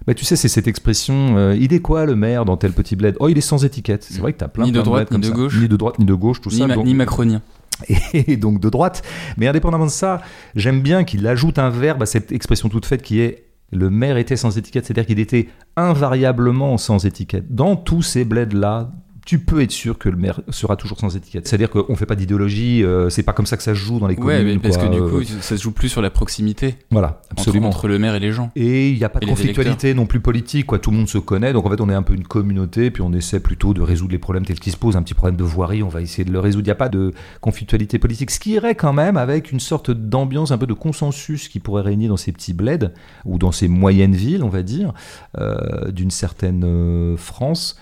bah, 0.07 0.15
tu 0.15 0.25
sais, 0.25 0.37
c'est 0.37 0.49
cette 0.49 0.67
expression. 0.67 1.37
euh, 1.37 1.57
il 1.59 1.73
est 1.73 1.81
quoi 1.81 2.05
le 2.05 2.17
maire 2.17 2.45
dans 2.45 2.57
tel 2.57 2.73
petit 2.73 2.97
bled? 2.97 3.17
Oh, 3.21 3.29
il 3.29 3.39
est 3.39 3.43
sans 3.43 3.65
étiquette. 3.65 4.03
C'est 4.05 4.19
vrai 4.21 4.33
que 4.33 4.39
t'as 4.39 4.49
plein 4.49 4.65
Ni 4.65 4.73
de 4.73 4.79
plein 4.79 4.85
droite, 4.85 5.11
ni 5.11 5.15
comme 5.15 5.21
de 5.21 5.27
ça. 5.29 5.33
gauche. 5.33 5.59
ni 5.61 5.69
de 5.69 5.77
droite, 5.77 5.99
ni 5.99 6.05
de 6.05 6.15
gauche, 6.15 6.41
tout 6.41 6.49
Ni, 6.51 6.59
ça. 6.59 6.67
ma- 6.67 6.75
donc- 6.75 6.87
ni 6.87 6.95
macronien. 6.95 7.43
et 8.13 8.37
donc 8.37 8.61
de 8.61 8.69
droite. 8.69 9.03
Mais 9.37 9.47
indépendamment 9.49 9.87
de 9.87 9.91
ça, 9.91 10.21
j'aime 10.55 10.81
bien 10.81 11.05
qu'il 11.05 11.27
ajoute 11.27 11.59
un 11.59 11.71
verbe 11.71 12.03
à 12.03 12.07
cette 12.07 12.31
expression 12.33 12.69
toute 12.69 12.87
faite 12.87 13.03
qui 13.03 13.21
est 13.21 13.45
le 13.73 13.91
maire 13.91 14.17
était 14.17 14.37
sans 14.37 14.57
étiquette, 14.57 14.87
c'est-à-dire 14.87 15.07
qu'il 15.07 15.19
était 15.19 15.49
invariablement 15.77 16.77
sans 16.79 17.05
étiquette. 17.07 17.53
Dans 17.55 17.75
tous 17.77 18.03
ces 18.03 18.25
bleds-là, 18.25 18.93
tu 19.27 19.39
peux 19.39 19.63
être 19.63 19.71
sûr 19.71 19.99
que 19.99 20.09
le 20.09 20.17
maire 20.17 20.41
sera 20.51 20.77
toujours 20.77 20.99
sans 20.99 21.17
étiquette. 21.17 21.49
C'est-à-dire 21.49 21.71
qu'on 21.71 21.97
fait 21.97 22.07
pas 22.07 22.15
d'idéologie, 22.17 22.83
euh, 22.85 23.09
c'est 23.09 23.23
pas 23.23 23.33
comme 23.33 23.47
ça 23.47 23.57
que 23.57 23.63
ça 23.63 23.75
se 23.75 23.79
joue 23.81 23.99
dans 23.99 24.07
les 24.07 24.17
Ouais, 24.17 24.39
communes. 24.39 24.55
mais 24.55 24.59
parce 24.59 24.77
quoi, 24.77 24.89
que 24.89 24.95
du 24.95 25.01
coup, 25.01 25.23
ça 25.41 25.57
se 25.57 25.63
joue 25.63 25.73
plus 25.73 25.89
sur 25.89 26.03
la 26.03 26.11
proximité 26.11 26.77
voilà, 26.91 27.21
entre, 27.33 27.41
absolument. 27.41 27.69
entre 27.69 27.89
le 27.89 27.99
maire 27.99 28.15
et 28.15 28.21
les 28.21 28.33
gens. 28.33 28.51
Et 28.57 28.91
il 28.91 28.99
n'y 28.99 29.05
a 29.05 29.09
pas 29.09 29.21
de 29.21 29.27
conflictualité 29.27 29.95
non 29.95 30.07
plus 30.07 30.21
politique, 30.21 30.67
quoi. 30.67 30.79
Tout 30.79 30.91
le 30.91 30.99
monde 30.99 31.09
se 31.09 31.19
connaît, 31.19 31.53
donc 31.53 31.65
en 31.67 31.71
fait 31.71 31.81
on 31.81 31.89
est 31.89 31.95
un 31.95 32.03
peu 32.03 32.15
une 32.15 32.25
communauté, 32.27 32.91
puis 32.91 33.03
on 33.03 33.13
essaie 33.13 33.41
plutôt 33.41 33.73
de 33.75 33.81
résoudre 33.83 34.13
les 34.13 34.19
problèmes 34.19 34.45
tels 34.45 34.61
qu'ils 34.61 34.73
se 34.73 34.77
posent. 34.77 34.97
Un 34.97 35.03
petit 35.03 35.15
problème 35.15 35.37
de 35.37 35.45
voirie, 35.45 35.83
on 35.83 35.89
va 35.89 36.03
essayer 36.03 36.25
de 36.25 36.33
le 36.33 36.41
résoudre. 36.41 36.65
Il 36.65 36.69
n'y 36.69 36.73
a 36.73 36.77
pas 36.77 36.89
de 36.89 37.13
conflictualité 37.41 37.99
politique, 37.99 38.31
ce 38.31 38.39
qui 38.41 38.51
irait 38.53 38.75
quand 38.75 38.93
même 38.93 39.17
avec 39.17 39.53
une 39.53 39.61
sorte 39.61 39.91
d'ambiance, 39.91 40.51
un 40.51 40.59
peu 40.59 40.67
de 40.67 40.75
consensus 40.75 41.49
qui 41.49 41.61
pourrait 41.61 41.83
régner 41.83 42.09
dans 42.09 42.17
ces 42.17 42.33
petits 42.33 42.53
bleds 42.53 42.91
ou 43.25 43.39
dans 43.39 43.53
ces 43.53 43.69
moyennes 43.69 44.15
villes, 44.15 44.43
on 44.43 44.49
va 44.49 44.63
dire, 44.63 44.93
euh, 45.39 45.91
d'une 45.91 46.11
certaine 46.11 46.63
euh, 46.65 47.17
France. 47.17 47.77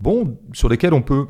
Bon, 0.00 0.38
sur 0.52 0.68
lesquelles 0.68 0.94
on 0.94 1.02
peut 1.02 1.26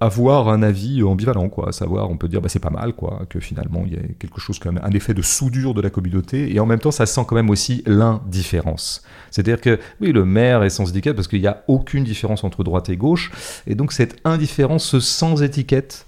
avoir 0.00 0.48
un 0.48 0.62
avis 0.62 1.02
ambivalent, 1.02 1.48
quoi. 1.48 1.68
À 1.68 1.72
savoir, 1.72 2.10
on 2.10 2.16
peut 2.16 2.28
dire, 2.28 2.40
bah, 2.40 2.48
c'est 2.48 2.58
pas 2.58 2.70
mal, 2.70 2.94
quoi, 2.94 3.26
que 3.28 3.40
finalement, 3.40 3.84
il 3.86 3.92
y 3.92 3.96
a 3.96 4.02
quelque 4.18 4.40
chose, 4.40 4.58
quand 4.58 4.72
même, 4.72 4.82
un 4.84 4.90
effet 4.92 5.14
de 5.14 5.22
soudure 5.22 5.74
de 5.74 5.80
la 5.80 5.90
communauté, 5.90 6.54
et 6.54 6.60
en 6.60 6.66
même 6.66 6.78
temps, 6.78 6.90
ça 6.90 7.06
sent 7.06 7.22
quand 7.26 7.34
même 7.34 7.50
aussi 7.50 7.82
l'indifférence. 7.86 9.02
C'est-à-dire 9.30 9.60
que, 9.60 9.78
oui, 10.00 10.12
le 10.12 10.24
maire 10.24 10.62
est 10.62 10.70
sans 10.70 10.88
étiquette 10.88 11.14
parce 11.14 11.28
qu'il 11.28 11.40
n'y 11.40 11.46
a 11.46 11.62
aucune 11.68 12.04
différence 12.04 12.44
entre 12.44 12.64
droite 12.64 12.88
et 12.88 12.96
gauche, 12.96 13.30
et 13.66 13.74
donc 13.74 13.92
cette 13.92 14.18
indifférence 14.24 14.98
sans 14.98 15.42
étiquette 15.42 16.06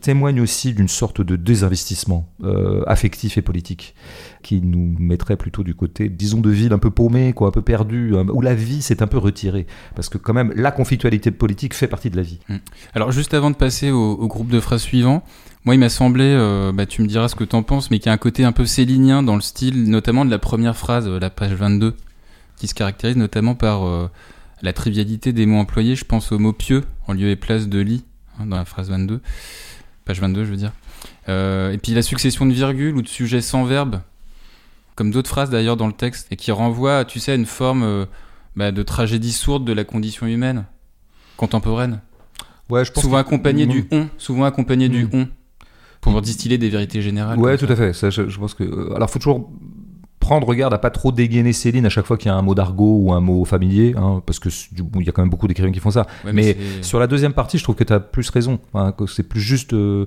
témoigne 0.00 0.40
aussi 0.40 0.72
d'une 0.74 0.88
sorte 0.88 1.20
de 1.20 1.36
désinvestissement 1.36 2.28
euh, 2.42 2.82
affectif 2.86 3.36
et 3.36 3.42
politique 3.42 3.94
qui 4.42 4.60
nous 4.60 4.94
mettrait 4.98 5.36
plutôt 5.36 5.62
du 5.62 5.74
côté, 5.74 6.08
disons, 6.08 6.40
de 6.40 6.50
ville 6.50 6.72
un 6.72 6.78
peu 6.78 6.90
paumée, 6.90 7.32
quoi, 7.32 7.48
un 7.48 7.50
peu 7.50 7.62
perdue, 7.62 8.16
hein, 8.16 8.26
où 8.32 8.40
la 8.40 8.54
vie 8.54 8.82
s'est 8.82 9.02
un 9.02 9.06
peu 9.06 9.18
retirée. 9.18 9.66
Parce 9.94 10.08
que 10.08 10.18
quand 10.18 10.34
même, 10.34 10.52
la 10.56 10.70
conflictualité 10.70 11.30
politique 11.30 11.74
fait 11.74 11.88
partie 11.88 12.10
de 12.10 12.16
la 12.16 12.22
vie. 12.22 12.38
Alors, 12.94 13.12
juste 13.12 13.34
avant 13.34 13.50
de 13.50 13.56
passer 13.56 13.90
au, 13.90 14.12
au 14.12 14.26
groupe 14.28 14.48
de 14.48 14.60
phrases 14.60 14.82
suivant, 14.82 15.22
moi, 15.64 15.74
il 15.74 15.78
m'a 15.78 15.88
semblé, 15.88 16.24
euh, 16.24 16.72
bah, 16.72 16.84
tu 16.84 17.00
me 17.00 17.06
diras 17.06 17.28
ce 17.28 17.34
que 17.34 17.44
t'en 17.44 17.62
penses, 17.62 17.90
mais 17.90 17.98
qu'il 17.98 18.06
y 18.06 18.10
a 18.10 18.12
un 18.12 18.18
côté 18.18 18.44
un 18.44 18.52
peu 18.52 18.66
célinien 18.66 19.22
dans 19.22 19.34
le 19.34 19.40
style, 19.40 19.88
notamment 19.88 20.26
de 20.26 20.30
la 20.30 20.38
première 20.38 20.76
phrase, 20.76 21.08
euh, 21.08 21.18
la 21.18 21.30
page 21.30 21.54
22, 21.54 21.94
qui 22.58 22.68
se 22.68 22.74
caractérise 22.74 23.16
notamment 23.16 23.54
par 23.54 23.86
euh, 23.86 24.10
la 24.60 24.74
trivialité 24.74 25.32
des 25.32 25.46
mots 25.46 25.58
employés. 25.58 25.96
Je 25.96 26.04
pense 26.04 26.32
au 26.32 26.38
mot 26.38 26.52
pieux, 26.52 26.84
en 27.06 27.14
lieu 27.14 27.30
et 27.30 27.36
place 27.36 27.66
de 27.66 27.78
lit, 27.78 28.04
hein, 28.38 28.44
dans 28.44 28.56
la 28.56 28.66
phrase 28.66 28.90
22, 28.90 29.22
page 30.04 30.20
22, 30.20 30.44
je 30.44 30.50
veux 30.50 30.56
dire. 30.56 30.72
Euh, 31.28 31.72
et 31.72 31.78
puis 31.78 31.92
la 31.92 32.02
succession 32.02 32.46
de 32.46 32.52
virgules 32.52 32.96
ou 32.96 33.02
de 33.02 33.08
sujets 33.08 33.40
sans 33.40 33.64
verbe, 33.64 34.00
comme 34.94 35.10
d'autres 35.10 35.28
phrases 35.30 35.50
d'ailleurs 35.50 35.76
dans 35.76 35.86
le 35.86 35.92
texte, 35.92 36.28
et 36.30 36.36
qui 36.36 36.52
renvoient, 36.52 37.04
tu 37.04 37.18
sais, 37.20 37.32
à 37.32 37.34
une 37.34 37.46
forme 37.46 37.82
euh, 37.82 38.04
bah, 38.56 38.70
de 38.72 38.82
tragédie 38.82 39.32
sourde 39.32 39.64
de 39.64 39.72
la 39.72 39.84
condition 39.84 40.26
humaine, 40.26 40.64
contemporaine. 41.36 42.00
Ouais, 42.70 42.84
je 42.84 42.92
Souvent 42.98 43.18
accompagné 43.18 43.66
Mm. 43.66 43.68
du 43.68 43.88
on, 43.90 44.08
souvent 44.16 44.44
accompagné 44.44 44.88
du 44.88 45.04
Mm. 45.04 45.10
on, 45.12 45.28
pour 46.00 46.20
distiller 46.22 46.58
des 46.58 46.68
vérités 46.70 47.02
générales. 47.02 47.38
Ouais, 47.38 47.56
tout 47.58 47.66
ça. 47.66 47.72
à 47.72 47.76
fait. 47.76 47.92
Ça, 47.92 48.10
je, 48.10 48.28
je 48.28 48.38
pense 48.38 48.54
que. 48.54 48.64
euh, 48.64 48.94
Alors, 48.94 49.10
faut 49.10 49.18
toujours 49.18 49.50
prendre 50.24 50.54
garde 50.54 50.72
à 50.72 50.78
pas 50.78 50.90
trop 50.90 51.12
dégainer 51.12 51.52
Céline 51.52 51.84
à 51.84 51.90
chaque 51.90 52.06
fois 52.06 52.16
qu'il 52.16 52.28
y 52.28 52.30
a 52.30 52.34
un 52.34 52.42
mot 52.42 52.54
d'argot 52.54 52.98
ou 53.02 53.12
un 53.12 53.20
mot 53.20 53.44
familier, 53.44 53.94
hein, 53.96 54.22
parce 54.24 54.38
que 54.38 54.48
bon, 54.82 55.00
il 55.00 55.06
y 55.06 55.08
a 55.08 55.12
quand 55.12 55.20
même 55.22 55.28
beaucoup 55.30 55.46
d'écrivains 55.48 55.70
qui 55.72 55.80
font 55.80 55.90
ça. 55.90 56.06
Ouais, 56.24 56.32
mais 56.32 56.56
Sur 56.80 56.98
la 56.98 57.06
deuxième 57.06 57.34
partie, 57.34 57.58
je 57.58 57.62
trouve 57.62 57.74
que 57.74 57.84
tu 57.84 57.92
as 57.92 58.00
plus 58.00 58.30
raison. 58.30 58.58
Enfin, 58.72 58.92
que 58.92 59.06
c'est 59.06 59.22
plus 59.22 59.40
juste 59.42 59.74
euh, 59.74 60.06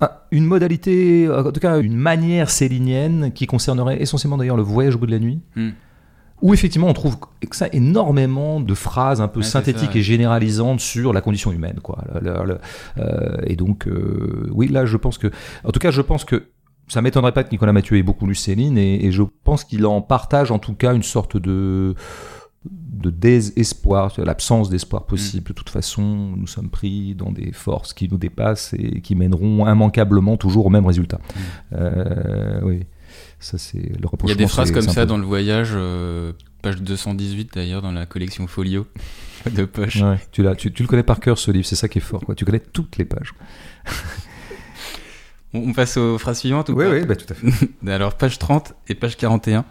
un- 0.00 0.10
une 0.30 0.44
modalité, 0.44 1.28
en 1.30 1.50
tout 1.50 1.60
cas 1.60 1.78
une 1.80 1.96
manière 1.96 2.50
célinienne 2.50 3.32
qui 3.34 3.46
concernerait 3.46 4.00
essentiellement 4.02 4.36
d'ailleurs 4.36 4.56
le 4.58 4.62
voyage 4.62 4.96
au 4.96 4.98
bout 4.98 5.06
de 5.06 5.12
la 5.12 5.18
nuit. 5.18 5.40
Hmm. 5.56 5.70
Où 6.42 6.54
effectivement 6.54 6.86
on 6.88 6.94
trouve 6.94 7.16
ça 7.50 7.66
énormément 7.72 8.60
de 8.60 8.74
phrases 8.74 9.20
un 9.20 9.28
peu 9.28 9.40
Ouais, 9.40 9.46
synthétiques 9.46 9.88
ça, 9.90 9.94
ouais. 9.94 9.98
et 10.00 10.02
généralisantes 10.02 10.80
sur 10.80 11.12
la 11.12 11.20
condition 11.20 11.52
humaine, 11.52 11.80
quoi. 11.82 11.98
Le- 12.14 12.20
le- 12.32 12.44
le- 12.46 12.58
euh, 12.98 13.36
et 13.46 13.56
donc, 13.56 13.86
euh, 13.86 14.46
oui, 14.50 14.68
là, 14.68 14.86
je 14.86 14.96
pense 14.96 15.18
que, 15.18 15.26
en 15.64 15.70
tout 15.70 15.80
cas, 15.80 15.90
je 15.90 16.00
pense 16.00 16.24
que 16.24 16.44
ça 16.90 17.00
m'étonnerait 17.02 17.32
pas 17.32 17.44
que 17.44 17.50
Nicolas 17.50 17.72
Mathieu 17.72 17.96
ait 17.96 18.02
beaucoup 18.02 18.26
lu 18.26 18.34
Céline, 18.34 18.76
et, 18.76 19.06
et 19.06 19.12
je 19.12 19.22
pense 19.44 19.64
qu'il 19.64 19.86
en 19.86 20.02
partage 20.02 20.50
en 20.50 20.58
tout 20.58 20.74
cas 20.74 20.94
une 20.94 21.02
sorte 21.02 21.36
de 21.36 21.94
de 22.66 23.08
désespoir, 23.08 24.12
l'absence 24.18 24.68
d'espoir 24.68 25.06
possible. 25.06 25.48
De 25.48 25.52
toute 25.54 25.70
façon, 25.70 26.02
nous 26.36 26.46
sommes 26.46 26.68
pris 26.68 27.14
dans 27.14 27.32
des 27.32 27.52
forces 27.52 27.94
qui 27.94 28.06
nous 28.10 28.18
dépassent 28.18 28.74
et 28.78 29.00
qui 29.00 29.14
mèneront 29.14 29.66
immanquablement 29.66 30.36
toujours 30.36 30.66
au 30.66 30.68
même 30.68 30.84
résultat. 30.84 31.18
Euh, 31.72 32.60
oui, 32.62 32.80
ça 33.38 33.56
c'est 33.56 33.78
le 33.78 34.06
Il 34.24 34.28
y 34.28 34.32
a 34.32 34.34
des 34.34 34.46
phrases 34.46 34.70
comme 34.72 34.82
ça 34.82 35.02
peu- 35.02 35.06
dans 35.06 35.16
le 35.16 35.24
voyage, 35.24 35.70
euh, 35.74 36.32
page 36.60 36.82
218 36.82 37.54
d'ailleurs, 37.54 37.80
dans 37.80 37.92
la 37.92 38.04
collection 38.04 38.46
Folio 38.46 38.86
de 39.50 39.64
poche. 39.64 40.02
Ouais, 40.02 40.18
tu, 40.30 40.44
tu, 40.58 40.70
tu 40.70 40.82
le 40.82 40.88
connais 40.88 41.02
par 41.02 41.20
cœur 41.20 41.38
ce 41.38 41.50
livre, 41.50 41.64
c'est 41.64 41.76
ça 41.76 41.88
qui 41.88 41.96
est 41.98 42.02
fort. 42.02 42.20
Quoi. 42.20 42.34
Tu 42.34 42.44
connais 42.44 42.60
toutes 42.60 42.98
les 42.98 43.06
pages. 43.06 43.32
On, 45.52 45.72
passe 45.72 45.96
aux 45.96 46.18
phrases 46.18 46.40
suivantes 46.40 46.68
ou 46.68 46.74
Oui, 46.74 46.86
oui, 46.90 47.04
bah, 47.04 47.16
tout 47.16 47.26
à 47.28 47.34
fait. 47.34 47.46
Alors, 47.86 48.14
page 48.14 48.38
30 48.38 48.74
et 48.88 48.94
page 48.94 49.16
41. 49.16 49.64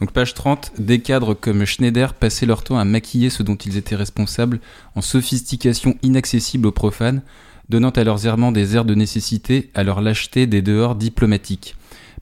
Donc, 0.00 0.12
page 0.12 0.34
30, 0.34 0.72
des 0.78 1.00
cadres 1.00 1.34
comme 1.34 1.64
Schneider 1.64 2.14
passaient 2.14 2.46
leur 2.46 2.62
temps 2.62 2.78
à 2.78 2.84
maquiller 2.84 3.30
ce 3.30 3.42
dont 3.42 3.56
ils 3.56 3.76
étaient 3.76 3.96
responsables 3.96 4.60
en 4.94 5.00
sophistication 5.00 5.96
inaccessible 6.02 6.66
aux 6.66 6.72
profanes, 6.72 7.22
donnant 7.68 7.90
à 7.90 8.04
leurs 8.04 8.26
errements 8.26 8.52
des 8.52 8.76
airs 8.76 8.84
de 8.84 8.94
nécessité, 8.94 9.70
à 9.74 9.82
leur 9.82 10.00
lâcheté 10.00 10.46
des 10.46 10.62
dehors 10.62 10.94
diplomatiques. 10.94 11.76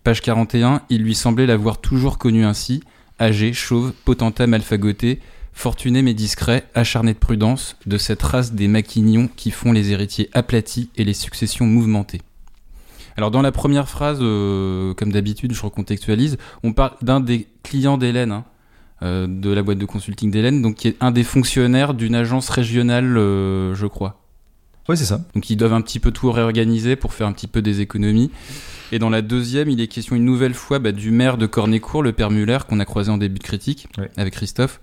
Page 0.04 0.20
41, 0.20 0.82
il 0.90 1.02
lui 1.02 1.14
semblait 1.14 1.46
l'avoir 1.46 1.80
toujours 1.80 2.18
connu 2.18 2.44
ainsi, 2.44 2.82
âgé, 3.20 3.52
chauve, 3.52 3.92
potentat 4.04 4.46
mal 4.46 4.62
fagoté, 4.62 5.20
Fortuné 5.52 6.02
mais 6.02 6.14
discret, 6.14 6.66
acharné 6.74 7.12
de 7.12 7.18
prudence, 7.18 7.76
de 7.86 7.98
cette 7.98 8.22
race 8.22 8.52
des 8.52 8.68
maquignons 8.68 9.28
qui 9.36 9.50
font 9.50 9.72
les 9.72 9.92
héritiers 9.92 10.30
aplatis 10.32 10.90
et 10.96 11.04
les 11.04 11.14
successions 11.14 11.66
mouvementées. 11.66 12.22
Alors 13.16 13.30
dans 13.30 13.42
la 13.42 13.52
première 13.52 13.88
phrase, 13.88 14.18
euh, 14.20 14.94
comme 14.94 15.12
d'habitude, 15.12 15.52
je 15.52 15.62
recontextualise, 15.62 16.38
on 16.62 16.72
parle 16.72 16.92
d'un 17.02 17.20
des 17.20 17.46
clients 17.62 17.98
d'Hélène, 17.98 18.32
hein, 18.32 18.44
euh, 19.02 19.26
de 19.28 19.50
la 19.50 19.62
boîte 19.62 19.78
de 19.78 19.84
consulting 19.86 20.30
d'Hélène, 20.30 20.62
donc 20.62 20.76
qui 20.76 20.88
est 20.88 20.96
un 21.00 21.10
des 21.10 21.24
fonctionnaires 21.24 21.94
d'une 21.94 22.14
agence 22.14 22.48
régionale, 22.48 23.16
euh, 23.16 23.74
je 23.74 23.86
crois. 23.86 24.18
Oui, 24.88 24.96
c'est 24.96 25.04
ça. 25.04 25.20
Donc 25.34 25.48
ils 25.50 25.56
doivent 25.56 25.74
un 25.74 25.80
petit 25.80 26.00
peu 26.00 26.10
tout 26.10 26.30
réorganiser 26.32 26.96
pour 26.96 27.12
faire 27.14 27.26
un 27.26 27.32
petit 27.32 27.46
peu 27.46 27.62
des 27.62 27.80
économies. 27.80 28.30
Et 28.90 28.98
dans 28.98 29.10
la 29.10 29.22
deuxième, 29.22 29.70
il 29.70 29.80
est 29.80 29.86
question 29.86 30.16
une 30.16 30.24
nouvelle 30.24 30.54
fois 30.54 30.78
bah, 30.78 30.92
du 30.92 31.10
maire 31.12 31.38
de 31.38 31.46
Cornécourt, 31.46 32.02
le 32.02 32.12
père 32.12 32.30
Muller, 32.30 32.58
qu'on 32.68 32.80
a 32.80 32.84
croisé 32.84 33.10
en 33.10 33.16
début 33.16 33.38
de 33.38 33.44
critique 33.44 33.86
Ouais. 33.96 34.10
avec 34.16 34.34
Christophe. 34.34 34.80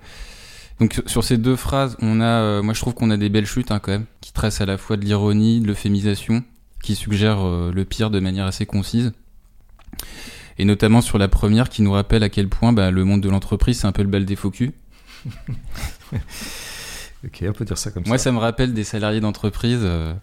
Donc 0.80 1.02
sur 1.06 1.24
ces 1.26 1.38
deux 1.38 1.58
phrases, 1.58 1.98
on 2.02 2.22
a, 2.22 2.26
euh, 2.26 2.62
moi 2.64 2.74
je 2.74 2.80
trouve 2.80 2.94
qu'on 2.94 3.12
a 3.12 3.18
des 3.18 3.28
belles 3.28 3.46
chutes 3.46 3.72
hein, 3.72 3.80
quand 3.80 3.92
même, 3.92 4.06
qui 4.22 4.32
tracent 4.32 4.62
à 4.62 4.66
la 4.66 4.78
fois 4.78 4.96
de 4.96 5.04
l'ironie, 5.04 5.60
de 5.60 5.68
l'euphémisation, 5.68 6.44
qui 6.84 6.96
suggèrent 6.96 7.46
euh, 7.46 7.72
le 7.74 7.86
pire 7.86 8.10
de 8.10 8.20
manière 8.20 8.46
assez 8.46 8.66
concise. 8.66 9.12
Et 10.58 10.66
notamment 10.66 11.02
sur 11.02 11.18
la 11.18 11.28
première, 11.28 11.70
qui 11.70 11.82
nous 11.82 11.92
rappelle 11.92 12.24
à 12.24 12.30
quel 12.30 12.50
point 12.50 12.74
bah, 12.74 12.92
le 12.92 13.06
monde 13.06 13.22
de 13.22 13.30
l'entreprise 13.30 13.80
c'est 13.80 13.88
un 13.88 13.92
peu 13.92 14.02
le 14.04 14.10
bal 14.10 14.26
des 14.26 14.36
faux 14.36 14.52
culs. 14.52 14.74
Ok, 17.26 17.44
on 17.48 17.52
peut 17.52 17.66
dire 17.66 17.78
ça 17.78 17.92
comme 17.92 18.04
Moi, 18.08 18.18
ça. 18.18 18.26
ça 18.26 18.32
me 18.32 18.38
rappelle 18.38 18.74
des 18.74 18.86
salariés 18.86 19.20
d'entreprise, 19.20 19.82
euh, 19.82 20.14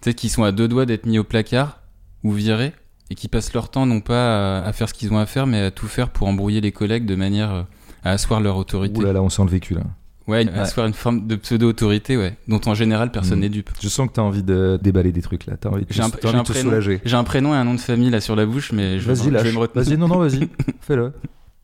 tu 0.00 0.10
sais, 0.10 0.14
qui 0.14 0.28
sont 0.28 0.44
à 0.44 0.52
deux 0.52 0.68
doigts 0.68 0.86
d'être 0.86 1.04
mis 1.04 1.18
au 1.18 1.24
placard 1.24 1.80
ou 2.22 2.30
virés 2.32 2.72
et 3.10 3.16
qui 3.16 3.26
passent 3.26 3.52
leur 3.52 3.70
temps 3.70 3.86
non 3.86 4.00
pas 4.00 4.60
à, 4.60 4.64
à 4.64 4.72
faire 4.72 4.88
ce 4.88 4.94
qu'ils 4.94 5.12
ont 5.12 5.18
à 5.18 5.26
faire, 5.26 5.48
mais 5.48 5.60
à 5.60 5.70
tout 5.72 5.88
faire 5.88 6.10
pour 6.10 6.28
embrouiller 6.28 6.60
les 6.60 6.70
collègues 6.70 7.06
de 7.06 7.16
manière 7.16 7.52
euh, 7.52 7.62
à 8.04 8.10
asseoir 8.12 8.40
leur 8.40 8.56
autorité. 8.56 9.00
Ouh 9.00 9.04
là 9.04 9.12
là, 9.12 9.20
on 9.20 9.28
sent 9.30 9.42
le 9.42 9.50
vécu 9.50 9.74
là. 9.74 9.82
Ouais, 10.28 10.48
asseoir 10.54 10.86
une 10.86 10.92
forme 10.92 11.26
de 11.26 11.34
pseudo-autorité, 11.34 12.16
ouais, 12.16 12.36
dont 12.46 12.60
en 12.66 12.74
général 12.74 13.10
personne 13.10 13.38
Mm. 13.38 13.42
n'est 13.42 13.48
dupe. 13.48 13.70
Je 13.80 13.88
sens 13.88 14.08
que 14.08 14.12
tu 14.14 14.20
as 14.20 14.22
envie 14.22 14.44
de 14.44 14.78
déballer 14.80 15.10
des 15.10 15.20
trucs 15.22 15.46
là. 15.46 15.56
Tu 15.60 15.66
as 15.66 15.70
envie 15.72 15.82
de, 15.82 15.88
t'as 15.88 15.94
j'ai 15.94 16.02
envie 16.02 16.12
de 16.12 16.42
te 16.44 16.52
soulager. 16.58 17.00
J'ai 17.04 17.16
un 17.16 17.24
prénom 17.24 17.52
et 17.54 17.56
un 17.56 17.64
nom 17.64 17.74
de 17.74 17.80
famille 17.80 18.10
là 18.10 18.20
sur 18.20 18.36
la 18.36 18.46
bouche, 18.46 18.70
mais 18.72 19.00
je, 19.00 19.06
Vas-y, 19.10 19.24
je 19.24 19.30
vais 19.30 19.52
me 19.52 19.58
retenir. 19.58 19.84
Vas-y, 19.84 19.96
non, 19.98 20.06
non, 20.08 20.18
vas-y. 20.18 20.48
Fais-le. 20.80 21.12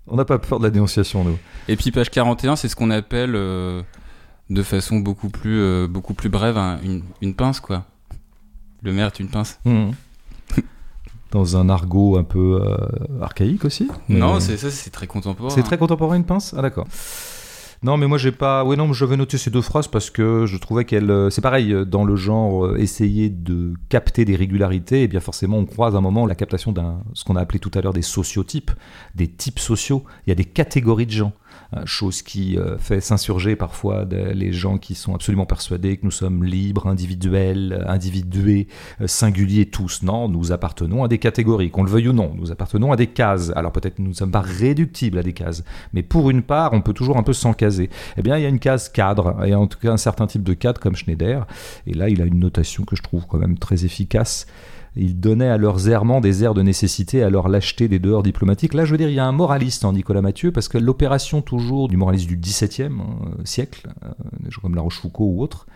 On 0.09 0.17
n'a 0.17 0.25
pas 0.25 0.39
peur 0.39 0.59
de 0.59 0.65
la 0.65 0.71
dénonciation, 0.71 1.23
nous. 1.23 1.39
Et 1.69 1.77
puis 1.77 1.91
page 1.93 2.11
41, 2.11 2.57
c'est 2.57 2.67
ce 2.69 2.75
qu'on 2.75 2.91
appelle, 2.91 3.35
euh, 3.37 3.83
de 4.51 4.63
façon 4.65 4.99
beaucoup 4.99 5.29
plus, 5.29 5.61
euh, 5.61 5.87
beaucoup 5.87 6.15
plus 6.15 6.29
brève, 6.31 6.57
un- 6.59 6.81
une, 6.83 7.03
une 7.23 7.35
pince, 7.35 7.61
quoi. 7.61 7.85
Le 8.83 8.93
maire 8.93 9.07
est 9.07 9.21
une 9.21 9.29
pince. 9.29 9.61
Mhm. 9.67 9.93
Dans 11.31 11.57
un 11.59 11.69
argot 11.69 12.17
un 12.17 12.25
peu 12.25 12.61
euh, 12.65 12.77
archaïque 13.21 13.65
aussi. 13.67 13.89
Non, 14.09 14.35
Mais- 14.35 14.41
c'est 14.41 14.57
ça, 14.57 14.71
c'est 14.71 14.91
très 14.91 15.07
contemporain. 15.07 15.51
C'est 15.51 15.63
très 15.63 15.77
contemporain 15.77 16.17
une 16.17 16.25
pince? 16.25 16.55
Ah 16.57 16.63
d'accord. 16.63 16.87
Non, 17.83 17.97
mais 17.97 18.09
moi 18.09 18.19
j'ai 18.19 18.33
pas. 18.33 18.65
Oui, 18.65 18.77
non, 18.77 18.93
je 18.93 19.05
vais 19.05 19.17
noter 19.17 19.39
ces 19.39 19.51
deux 19.51 19.63
phrases 19.63 19.87
parce 19.87 20.11
que 20.11 20.47
je 20.47 20.57
trouvais 20.57 20.85
qu'elles. 20.85 21.11
euh, 21.11 21.31
C'est 21.31 21.41
pareil 21.41 21.73
euh, 21.73 21.85
dans 21.85 22.05
le 22.05 22.17
genre 22.17 22.67
euh, 22.67 22.77
essayer 22.77 23.31
de 23.31 23.75
capter 23.89 24.25
des 24.25 24.35
régularités. 24.35 25.05
Et 25.05 25.09
bien 25.09 25.21
forcément, 25.21 25.59
on 25.59 25.65
croise 25.65 25.95
à 25.95 25.99
un 25.99 26.01
moment 26.01 26.27
la 26.27 26.35
captation 26.35 26.73
d'un 26.73 27.03
ce 27.15 27.23
qu'on 27.23 27.37
a 27.37 27.41
appelé 27.41 27.61
tout 27.61 27.71
à 27.75 27.81
l'heure 27.81 27.93
des 27.93 28.03
sociotypes, 28.03 28.73
des 29.15 29.29
types 29.29 29.61
sociaux. 29.61 30.03
Il 30.27 30.31
y 30.31 30.33
a 30.33 30.35
des 30.35 30.45
catégories 30.45 31.07
de 31.07 31.13
gens. 31.13 31.33
Euh, 31.77 31.83
chose 31.85 32.23
qui 32.23 32.57
euh, 32.57 32.79
fait 32.79 33.03
s'insurger 33.03 33.55
parfois 33.55 34.07
les 34.11 34.53
gens 34.53 34.79
qui 34.79 34.95
sont 34.95 35.15
absolument 35.15 35.45
persuadés 35.45 35.99
que 35.99 36.05
nous 36.07 36.11
sommes 36.11 36.43
libres, 36.43 36.87
individuels, 36.87 37.79
euh, 37.83 37.93
individués, 37.93 38.69
singuliers 39.05 39.67
tous. 39.67 40.03
Non, 40.03 40.31
nous 40.31 40.51
appartenons 40.51 41.05
à 41.05 41.09
des 41.09 41.19
catégories, 41.19 41.71
qu'on 41.71 41.83
le 41.83 41.91
veuille 41.91 42.09
ou 42.09 42.15
non. 42.15 42.33
Nous 42.35 42.51
appartenons 42.51 42.91
à 42.91 42.97
des 42.97 43.09
cases. 43.09 43.53
Alors 43.55 43.73
peut-être 43.73 43.99
nous 43.99 44.09
ne 44.09 44.15
sommes 44.15 44.31
pas 44.31 44.41
réductibles 44.41 45.19
à 45.19 45.23
des 45.23 45.35
cases, 45.35 45.63
mais 45.93 46.03
pour 46.03 46.31
une 46.31 46.41
part, 46.41 46.73
on 46.73 46.81
peut 46.81 46.95
toujours 46.95 47.19
un 47.19 47.23
peu 47.23 47.35
s'encaser. 47.35 47.91
Eh 48.17 48.23
bien, 48.23 48.39
il 48.39 48.43
y 48.43 48.47
a 48.47 48.49
une 48.49 48.61
case 48.61 48.89
cadre, 48.89 49.45
et 49.45 49.55
en 49.55 49.67
tout 49.67 49.79
cas 49.79 49.93
un 49.93 49.99
certain 49.99 50.27
type 50.27 50.45
de 50.45 50.55
cadre 50.55 50.81
comme 50.81 50.97
Schneider. 50.97 51.47
Et 51.87 51.93
là, 51.93 52.09
il 52.09 52.23
a 52.23 52.25
une 52.25 52.39
notation 52.39 52.85
que 52.85 52.97
je 52.97 53.03
trouve 53.03 53.27
quand 53.27 53.39
même 53.39 53.59
très 53.59 53.85
efficace. 53.85 54.47
Il 55.01 55.21
donnait 55.21 55.49
à 55.49 55.57
leurs 55.57 55.89
errements 55.89 56.21
des 56.21 56.43
airs 56.43 56.55
de 56.55 56.63
nécessité, 56.63 57.23
à 57.23 57.31
leur 57.31 57.49
lâcheté 57.49 57.87
des 57.87 58.01
dehors 58.01 58.25
diplomatiques. 58.25 58.75
Là, 58.75 58.85
je 58.85 58.91
veux 58.91 58.99
dire, 58.99 59.09
il 59.09 59.15
y 59.15 59.21
a 59.21 59.25
un 59.25 59.33
moraliste 59.33 59.85
en 59.85 59.93
Nicolas 59.93 60.23
Mathieu, 60.23 60.51
parce 60.51 60.67
que 60.67 60.77
l'opération 60.77 61.41
toujours 61.41 61.89
du 61.89 61.97
moraliste 61.97 62.27
du 62.27 62.37
XVIIe 62.37 62.91
hein, 62.91 63.31
siècle, 63.45 63.89
euh, 64.05 64.09
des 64.41 64.51
gens 64.51 64.61
comme 64.61 64.75
La 64.75 64.83
Rochefoucauld 64.83 65.37
ou 65.37 65.41
autres, 65.41 65.67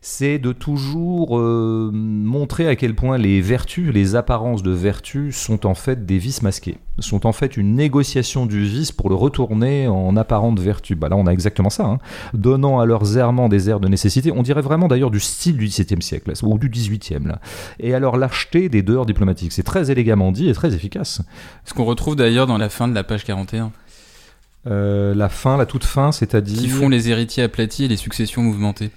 c'est 0.00 0.38
de 0.38 0.52
toujours 0.52 1.38
euh, 1.38 1.90
montrer 1.92 2.68
à 2.68 2.76
quel 2.76 2.94
point 2.94 3.18
les 3.18 3.40
vertus, 3.40 3.92
les 3.92 4.16
apparences 4.16 4.62
de 4.62 4.70
vertus 4.70 5.36
sont 5.36 5.66
en 5.66 5.74
fait 5.74 6.06
des 6.06 6.18
vices 6.18 6.42
masqués, 6.42 6.78
sont 6.98 7.26
en 7.26 7.32
fait 7.32 7.56
une 7.56 7.74
négociation 7.74 8.46
du 8.46 8.64
vice 8.64 8.92
pour 8.92 9.08
le 9.08 9.14
retourner 9.14 9.88
en 9.88 10.16
apparente 10.16 10.60
vertu. 10.60 10.94
Bah 10.94 11.08
là, 11.08 11.16
on 11.16 11.26
a 11.26 11.32
exactement 11.32 11.70
ça, 11.70 11.84
hein. 11.84 11.98
donnant 12.34 12.80
à 12.80 12.86
leurs 12.86 13.16
errements 13.16 13.48
des 13.48 13.70
airs 13.70 13.80
de 13.80 13.88
nécessité. 13.88 14.32
On 14.32 14.42
dirait 14.42 14.62
vraiment 14.62 14.88
d'ailleurs 14.88 15.10
du 15.10 15.20
style 15.20 15.56
du 15.56 15.66
XVIIe 15.66 16.02
siècle 16.02 16.30
là, 16.30 16.34
ou 16.42 16.58
du 16.58 16.68
XVIIIe 16.68 17.26
là, 17.26 17.40
et 17.80 17.94
à 17.94 17.98
leur 17.98 18.16
lâcheté 18.16 18.68
des 18.68 18.82
dehors 18.82 19.06
diplomatiques. 19.06 19.52
C'est 19.52 19.62
très 19.62 19.90
élégamment 19.90 20.32
dit 20.32 20.48
et 20.48 20.52
très 20.52 20.74
efficace. 20.74 21.22
Ce 21.64 21.74
qu'on 21.74 21.84
retrouve 21.84 22.16
d'ailleurs 22.16 22.46
dans 22.46 22.58
la 22.58 22.68
fin 22.68 22.88
de 22.88 22.94
la 22.94 23.04
page 23.04 23.24
41. 23.24 23.72
Euh, 24.66 25.14
la 25.14 25.28
fin, 25.28 25.56
la 25.56 25.66
toute 25.66 25.84
fin, 25.84 26.12
c'est-à-dire 26.12 26.60
Qui 26.60 26.68
font 26.68 26.88
les 26.88 27.10
héritiers 27.10 27.44
aplatis 27.44 27.84
et 27.84 27.88
les 27.88 27.96
successions 27.96 28.42
mouvementées. 28.42 28.90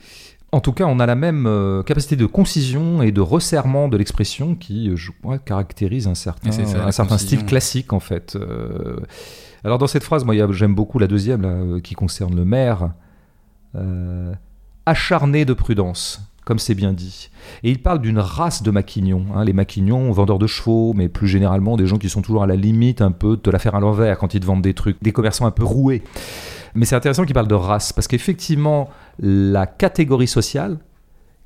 En 0.54 0.60
tout 0.60 0.74
cas, 0.74 0.84
on 0.86 1.00
a 1.00 1.06
la 1.06 1.16
même 1.16 1.46
euh, 1.48 1.82
capacité 1.82 2.18
de 2.18 2.26
concision 2.26 3.02
et 3.02 3.12
de 3.12 3.22
resserrement 3.22 3.88
de 3.88 3.96
l'expression 3.96 4.56
qui, 4.56 4.90
euh, 4.90 4.98
je 4.98 5.12
crois, 5.22 5.38
caractérise 5.38 6.08
un 6.08 6.16
certain, 6.16 6.52
ça, 6.52 6.86
un 6.86 6.92
certain 6.92 7.18
style 7.18 7.46
classique, 7.46 7.94
en 7.94 8.02
fait. 8.02 8.36
Euh, 8.36 8.98
alors, 9.64 9.78
dans 9.78 9.88
cette 9.88 10.04
phrase, 10.04 10.26
moi, 10.26 10.36
j'aime 10.52 10.76
beaucoup 10.76 11.00
la 11.00 11.08
deuxième, 11.08 11.42
là, 11.42 11.80
qui 11.80 11.96
concerne 11.96 12.36
le 12.36 12.44
maire. 12.44 12.92
Euh, 13.76 14.34
acharné 14.86 15.46
de 15.46 15.54
prudence, 15.54 16.20
comme 16.44 16.60
c'est 16.60 16.76
bien 16.76 16.92
dit. 16.92 17.30
Et 17.64 17.72
il 17.72 17.82
parle 17.82 18.02
d'une 18.02 18.20
race 18.20 18.64
de 18.64 18.72
maquignons. 18.72 19.28
hein, 19.34 19.46
les 19.46 19.54
maquignons, 19.54 20.12
vendeurs 20.12 20.40
de 20.40 20.48
chevaux, 20.48 20.94
mais 20.94 21.08
plus 21.08 21.28
généralement 21.28 21.78
des 21.78 21.88
gens 21.88 21.98
qui 21.98 22.10
sont 22.10 22.22
toujours 22.22 22.44
à 22.44 22.48
la 22.48 22.58
limite 22.58 23.02
un 23.02 23.12
peu 23.12 23.38
de 23.38 23.42
te 23.42 23.50
la 23.50 23.60
faire 23.60 23.76
à 23.76 23.80
l'envers 23.80 24.18
quand 24.18 24.34
ils 24.34 24.42
te 24.42 24.46
vendent 24.46 24.64
des 24.64 24.74
trucs. 24.74 25.02
Des 25.02 25.14
commerçants 25.14 25.46
un 25.46 25.52
peu 25.52 25.64
roués. 25.64 26.04
Mais 26.76 26.86
c'est 26.86 26.96
intéressant 26.96 27.26
qu'il 27.26 27.34
parle 27.34 27.48
de 27.48 27.56
race, 27.56 27.94
parce 27.94 28.08
qu'effectivement, 28.08 28.90
la 29.20 29.66
catégorie 29.66 30.28
sociale, 30.28 30.78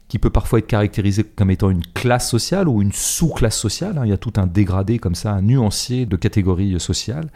qui 0.07 0.19
peut 0.19 0.29
parfois 0.29 0.59
être 0.59 0.67
caractérisée 0.67 1.23
comme 1.23 1.49
étant 1.49 1.69
une 1.69 1.85
classe 1.85 2.29
sociale 2.29 2.67
ou 2.67 2.81
une 2.81 2.91
sous-classe 2.91 3.57
sociale, 3.57 3.97
hein, 3.97 4.05
il 4.05 4.09
y 4.09 4.13
a 4.13 4.17
tout 4.17 4.33
un 4.37 4.45
dégradé 4.45 4.99
comme 4.99 5.15
ça, 5.15 5.31
un 5.31 5.41
nuancier 5.41 6.05
de 6.05 6.15
catégories 6.15 6.79
sociales, 6.79 7.29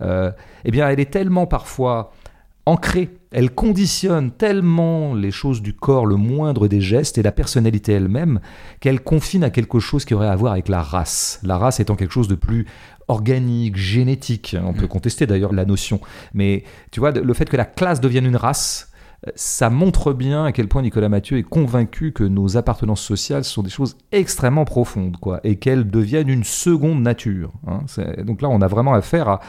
euh, 0.00 0.32
eh 0.64 0.70
bien, 0.70 0.88
elle 0.88 1.00
est 1.00 1.10
tellement 1.10 1.46
parfois 1.46 2.12
ancrée, 2.66 3.10
elle 3.30 3.50
conditionne 3.50 4.30
tellement 4.30 5.14
les 5.14 5.30
choses 5.30 5.62
du 5.62 5.74
corps, 5.74 6.06
le 6.06 6.16
moindre 6.16 6.68
des 6.68 6.80
gestes 6.80 7.18
et 7.18 7.22
la 7.22 7.32
personnalité 7.32 7.92
elle-même, 7.92 8.40
qu'elle 8.80 9.00
confine 9.00 9.44
à 9.44 9.50
quelque 9.50 9.78
chose 9.78 10.04
qui 10.04 10.14
aurait 10.14 10.28
à 10.28 10.36
voir 10.36 10.52
avec 10.52 10.68
la 10.68 10.82
race. 10.82 11.40
La 11.44 11.56
race 11.56 11.80
étant 11.80 11.94
quelque 11.94 12.12
chose 12.12 12.28
de 12.28 12.34
plus 12.34 12.66
organique, 13.08 13.76
génétique. 13.76 14.56
On 14.62 14.72
peut 14.72 14.84
Mm. 14.84 14.88
contester 14.88 15.26
d'ailleurs 15.26 15.52
la 15.52 15.64
notion. 15.64 16.00
Mais 16.34 16.64
tu 16.90 17.00
vois, 17.00 17.10
le 17.10 17.34
fait 17.34 17.48
que 17.48 17.56
la 17.56 17.64
classe 17.64 18.00
devienne 18.00 18.26
une 18.26 18.36
race, 18.36 18.90
euh, 19.26 19.30
ça 19.34 19.68
montre 19.70 20.12
bien 20.12 20.44
à 20.44 20.52
quel 20.52 20.68
point 20.68 20.82
Nicolas 20.82 21.08
Mathieu 21.08 21.38
est 21.38 21.42
convaincu 21.42 22.12
que 22.12 22.22
nos 22.24 22.56
appartenances 22.56 23.02
sociales 23.02 23.44
sont 23.44 23.62
des 23.62 23.70
choses 23.70 23.96
extrêmement 24.12 24.64
profondes, 24.64 25.16
quoi, 25.16 25.40
et 25.42 25.56
qu'elles 25.56 25.90
deviennent 25.90 26.28
une 26.28 26.44
seconde 26.44 27.02
nature. 27.02 27.52
hein. 27.66 27.80
Donc 28.24 28.42
là, 28.42 28.48
on 28.48 28.60
a 28.60 28.68
vraiment 28.68 28.94
affaire 28.94 29.28
à 29.28 29.40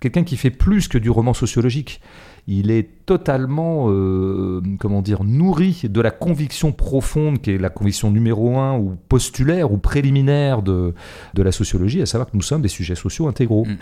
quelqu'un 0.00 0.24
qui 0.24 0.36
fait 0.36 0.50
plus 0.50 0.88
que 0.88 0.98
du 0.98 1.08
roman 1.08 1.32
sociologique. 1.32 2.00
Il 2.46 2.70
est 2.70 2.88
totalement, 3.06 3.86
euh, 3.88 4.60
comment 4.78 5.00
dire, 5.00 5.24
nourri 5.24 5.82
de 5.84 6.00
la 6.00 6.10
conviction 6.10 6.72
profonde 6.72 7.40
qui 7.40 7.52
est 7.52 7.58
la 7.58 7.70
conviction 7.70 8.10
numéro 8.10 8.58
un 8.58 8.76
ou 8.78 8.96
postulaire 9.08 9.72
ou 9.72 9.78
préliminaire 9.78 10.62
de, 10.62 10.94
de 11.32 11.42
la 11.42 11.52
sociologie, 11.52 12.02
à 12.02 12.06
savoir 12.06 12.30
que 12.30 12.36
nous 12.36 12.42
sommes 12.42 12.62
des 12.62 12.68
sujets 12.68 12.94
sociaux 12.94 13.28
intégraux. 13.28 13.64
Mm. 13.64 13.76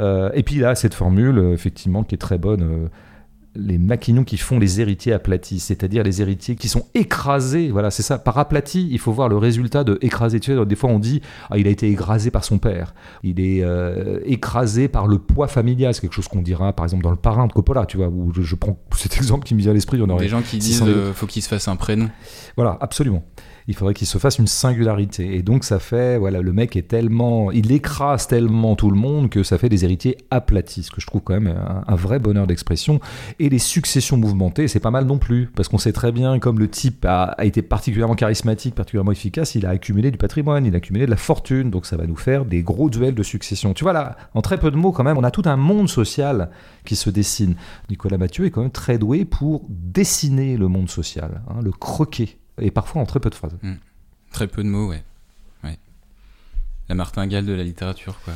Euh, 0.00 0.30
et 0.34 0.42
puis 0.42 0.56
là, 0.56 0.74
cette 0.74 0.94
formule, 0.94 1.38
euh, 1.38 1.52
effectivement, 1.52 2.02
qui 2.02 2.16
est 2.16 2.18
très 2.18 2.38
bonne, 2.38 2.62
euh, 2.62 2.88
les 3.58 3.78
maquignons 3.78 4.24
qui 4.24 4.36
font 4.36 4.58
les 4.58 4.80
héritiers 4.80 5.12
aplatis, 5.12 5.58
c'est-à-dire 5.60 6.02
les 6.04 6.22
héritiers 6.22 6.54
qui 6.56 6.68
sont 6.68 6.86
écrasés. 6.94 7.70
Voilà, 7.70 7.90
c'est 7.90 8.02
ça. 8.02 8.18
Par 8.18 8.38
aplati, 8.38 8.88
il 8.90 8.98
faut 8.98 9.12
voir 9.12 9.28
le 9.28 9.36
résultat 9.36 9.84
de 9.84 9.98
écrasé. 10.00 10.38
Tu 10.40 10.54
sais, 10.54 10.66
des 10.66 10.76
fois, 10.76 10.90
on 10.90 10.98
dit, 10.98 11.20
ah, 11.50 11.58
il 11.58 11.66
a 11.66 11.70
été 11.70 11.90
écrasé 11.90 12.30
par 12.30 12.44
son 12.44 12.58
père. 12.58 12.94
Il 13.22 13.40
est 13.40 13.62
euh, 13.62 14.20
écrasé 14.24 14.88
par 14.88 15.06
le 15.06 15.18
poids 15.18 15.48
familial. 15.48 15.92
C'est 15.94 16.00
quelque 16.00 16.14
chose 16.14 16.28
qu'on 16.28 16.42
dira, 16.42 16.72
par 16.72 16.84
exemple, 16.84 17.02
dans 17.02 17.10
le 17.10 17.16
parrain 17.16 17.46
de 17.46 17.52
Coppola, 17.52 17.84
tu 17.86 17.96
vois, 17.96 18.08
où 18.08 18.32
je, 18.34 18.42
je 18.42 18.54
prends 18.54 18.78
cet 18.96 19.16
exemple 19.16 19.44
qui 19.46 19.54
me 19.54 19.60
vient 19.60 19.72
à 19.72 19.74
l'esprit. 19.74 20.00
On 20.00 20.08
aurait 20.08 20.24
Des 20.24 20.28
gens 20.30 20.42
qui 20.42 20.58
disent 20.58 20.74
600 20.78 20.86
000. 20.86 20.96
euh, 20.98 21.12
faut 21.12 21.26
qu'il 21.26 21.42
se 21.42 21.48
fasse 21.48 21.68
un 21.68 21.76
prénom. 21.76 22.08
voilà, 22.56 22.78
absolument. 22.80 23.24
Il 23.68 23.74
faudrait 23.74 23.94
qu'il 23.94 24.06
se 24.06 24.18
fasse 24.18 24.38
une 24.38 24.46
singularité. 24.46 25.36
Et 25.36 25.42
donc, 25.42 25.62
ça 25.62 25.78
fait, 25.78 26.16
voilà, 26.18 26.40
le 26.40 26.52
mec 26.52 26.74
est 26.74 26.88
tellement. 26.88 27.52
Il 27.52 27.70
écrase 27.70 28.26
tellement 28.26 28.76
tout 28.76 28.90
le 28.90 28.96
monde 28.96 29.28
que 29.28 29.42
ça 29.42 29.58
fait 29.58 29.68
des 29.68 29.84
héritiers 29.84 30.16
aplatis, 30.30 30.84
ce 30.84 30.90
que 30.90 31.00
je 31.00 31.06
trouve 31.06 31.20
quand 31.20 31.34
même 31.34 31.54
un, 31.86 31.94
vrai 31.94 32.18
bonheur 32.18 32.46
d'expression. 32.46 32.98
Et 33.38 33.50
les 33.50 33.58
successions 33.58 34.16
mouvementées, 34.16 34.68
c'est 34.68 34.80
pas 34.80 34.90
mal 34.90 35.04
non 35.04 35.18
plus, 35.18 35.50
parce 35.54 35.68
qu'on 35.68 35.76
sait 35.76 35.92
très 35.92 36.12
bien, 36.12 36.38
comme 36.38 36.58
le 36.58 36.68
type 36.68 37.04
a, 37.04 37.24
a 37.24 37.44
été 37.44 37.60
particulièrement 37.60 38.14
charismatique, 38.14 38.74
particulièrement 38.74 39.12
efficace, 39.12 39.54
il 39.54 39.66
a 39.66 39.70
accumulé 39.70 40.10
du 40.10 40.16
patrimoine, 40.18 40.64
il 40.64 40.74
a 40.74 40.78
accumulé 40.78 41.04
de 41.04 41.10
la 41.10 41.16
fortune, 41.16 41.70
donc 41.70 41.84
ça 41.84 41.98
va 41.98 42.06
nous 42.06 42.16
faire 42.16 42.46
des 42.46 42.62
gros 42.62 42.88
duels 42.88 43.14
de 43.14 43.22
succession. 43.22 43.74
Tu 43.74 43.84
vois 43.84 43.92
là, 43.92 44.16
en 44.32 44.40
très 44.40 44.58
peu 44.58 44.70
de 44.70 44.76
mots 44.76 44.92
quand 44.92 45.04
même, 45.04 45.18
on 45.18 45.24
a 45.24 45.30
tout 45.30 45.42
un 45.44 45.56
monde 45.56 45.90
social 45.90 46.50
qui 46.86 46.96
se 46.96 47.10
dessine. 47.10 47.54
Nicolas 47.90 48.16
Mathieu 48.16 48.46
est 48.46 48.50
quand 48.50 48.62
même 48.62 48.70
très 48.70 48.96
doué 48.96 49.26
pour 49.26 49.66
dessiner 49.68 50.56
le 50.56 50.68
monde 50.68 50.88
social, 50.88 51.42
hein, 51.48 51.60
le 51.62 51.70
croquer, 51.70 52.38
et 52.60 52.70
parfois 52.70 53.02
en 53.02 53.06
très 53.06 53.20
peu 53.20 53.30
de 53.30 53.34
phrases. 53.34 53.56
Très 54.32 54.46
peu 54.46 54.62
de 54.62 54.68
mots, 54.68 54.88
ouais. 54.88 55.02
ouais. 55.64 55.78
La 56.88 56.94
martingale 56.94 57.44
de 57.46 57.52
la 57.52 57.64
littérature, 57.64 58.18
quoi. 58.24 58.34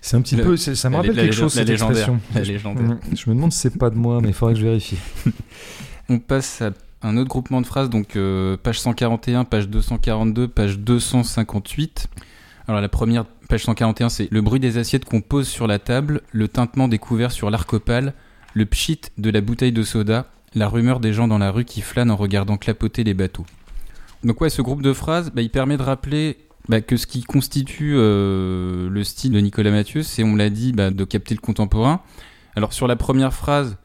C'est 0.00 0.16
un 0.16 0.20
petit 0.22 0.36
Le- 0.36 0.42
peu, 0.44 0.56
ça 0.56 0.88
me 0.88 0.94
la- 0.94 0.98
rappelle 1.00 1.14
la 1.16 1.22
quelque 1.22 1.32
chose 1.34 1.54
la 1.54 1.60
cette 1.62 1.68
légendaire. 1.68 2.08
expression. 2.08 2.20
Je- 2.44 2.52
légendaire. 2.52 2.82
Mhm. 2.84 2.98
Je 3.16 3.30
me 3.30 3.34
demande 3.34 3.52
si 3.52 3.58
c'est 3.60 3.78
pas 3.78 3.90
de 3.90 3.94
moi, 3.96 4.20
mais 4.20 4.28
il 4.28 4.34
faudrait 4.34 4.54
que 4.54 4.60
je 4.60 4.64
vérifie. 4.66 4.98
On 6.08 6.18
passe 6.18 6.60
à 6.62 6.72
un 7.02 7.16
autre 7.16 7.28
groupement 7.28 7.60
de 7.60 7.66
phrases, 7.66 7.88
donc 7.90 8.16
euh, 8.16 8.56
page 8.56 8.80
141, 8.80 9.44
page 9.44 9.68
242, 9.68 10.48
page 10.48 10.78
258. 10.78 12.08
Alors 12.68 12.80
la 12.80 12.88
première, 12.88 13.24
page 13.48 13.64
141, 13.64 14.08
c'est 14.08 14.28
le 14.30 14.40
bruit 14.40 14.60
des 14.60 14.78
assiettes 14.78 15.04
qu'on 15.04 15.20
pose 15.20 15.48
sur 15.48 15.66
la 15.66 15.78
table, 15.78 16.20
le 16.32 16.48
tintement 16.48 16.88
des 16.88 16.98
couverts 16.98 17.32
sur 17.32 17.50
l'arcopale, 17.50 18.12
le 18.54 18.66
pchit 18.66 19.00
de 19.18 19.30
la 19.30 19.40
bouteille 19.40 19.72
de 19.72 19.82
soda, 19.82 20.26
la 20.54 20.68
rumeur 20.68 21.00
des 21.00 21.12
gens 21.12 21.28
dans 21.28 21.38
la 21.38 21.50
rue 21.50 21.64
qui 21.64 21.80
flânent 21.80 22.10
en 22.10 22.16
regardant 22.16 22.56
clapoter 22.56 23.04
les 23.04 23.14
bateaux. 23.14 23.46
Donc 24.24 24.40
ouais, 24.40 24.50
ce 24.50 24.62
groupe 24.62 24.82
de 24.82 24.92
phrases, 24.92 25.32
bah, 25.32 25.42
il 25.42 25.50
permet 25.50 25.76
de 25.76 25.82
rappeler 25.82 26.38
bah, 26.68 26.80
que 26.80 26.96
ce 26.96 27.06
qui 27.06 27.22
constitue 27.22 27.94
euh, 27.96 28.88
le 28.88 29.04
style 29.04 29.32
de 29.32 29.40
Nicolas 29.40 29.70
Mathieu, 29.70 30.02
c'est, 30.02 30.22
on 30.22 30.36
l'a 30.36 30.50
dit, 30.50 30.72
bah, 30.72 30.90
de 30.90 31.04
capter 31.04 31.34
le 31.34 31.40
contemporain. 31.40 32.00
Alors 32.54 32.72
sur 32.72 32.86
la 32.86 32.96
première 32.96 33.32
phrase, 33.32 33.78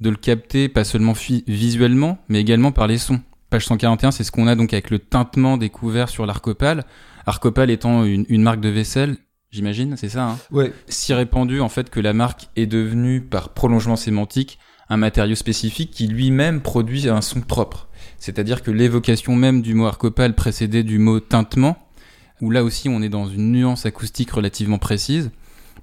de 0.00 0.10
le 0.10 0.16
capter 0.16 0.68
pas 0.68 0.84
seulement 0.84 1.12
visuellement, 1.46 2.18
mais 2.28 2.40
également 2.40 2.72
par 2.72 2.86
les 2.86 2.98
sons. 2.98 3.20
Page 3.50 3.66
141, 3.66 4.12
c'est 4.12 4.24
ce 4.24 4.32
qu'on 4.32 4.46
a 4.46 4.54
donc 4.54 4.72
avec 4.72 4.90
le 4.90 4.98
tintement 4.98 5.58
des 5.58 5.68
couverts 5.68 6.08
sur 6.08 6.24
l'arcopale. 6.24 6.84
Arcopale 7.26 7.70
étant 7.70 8.04
une, 8.04 8.24
une 8.28 8.42
marque 8.42 8.60
de 8.60 8.70
vaisselle, 8.70 9.16
j'imagine, 9.50 9.96
c'est 9.96 10.08
ça, 10.08 10.24
hein? 10.24 10.38
Ouais, 10.50 10.72
si 10.88 11.12
répandu 11.12 11.60
en 11.60 11.68
fait 11.68 11.90
que 11.90 12.00
la 12.00 12.14
marque 12.14 12.48
est 12.56 12.66
devenue, 12.66 13.20
par 13.20 13.50
prolongement 13.50 13.96
sémantique, 13.96 14.58
un 14.88 14.96
matériau 14.96 15.34
spécifique 15.34 15.90
qui 15.90 16.06
lui-même 16.06 16.60
produit 16.60 17.08
un 17.08 17.20
son 17.20 17.40
propre. 17.40 17.88
C'est-à-dire 18.18 18.62
que 18.62 18.70
l'évocation 18.70 19.34
même 19.34 19.62
du 19.62 19.74
mot 19.74 19.86
arcopale 19.86 20.34
précédée 20.34 20.82
du 20.82 20.98
mot 20.98 21.20
tintement, 21.20 21.76
où 22.40 22.50
là 22.50 22.64
aussi 22.64 22.88
on 22.88 23.02
est 23.02 23.08
dans 23.08 23.26
une 23.26 23.52
nuance 23.52 23.86
acoustique 23.86 24.30
relativement 24.30 24.78
précise, 24.78 25.30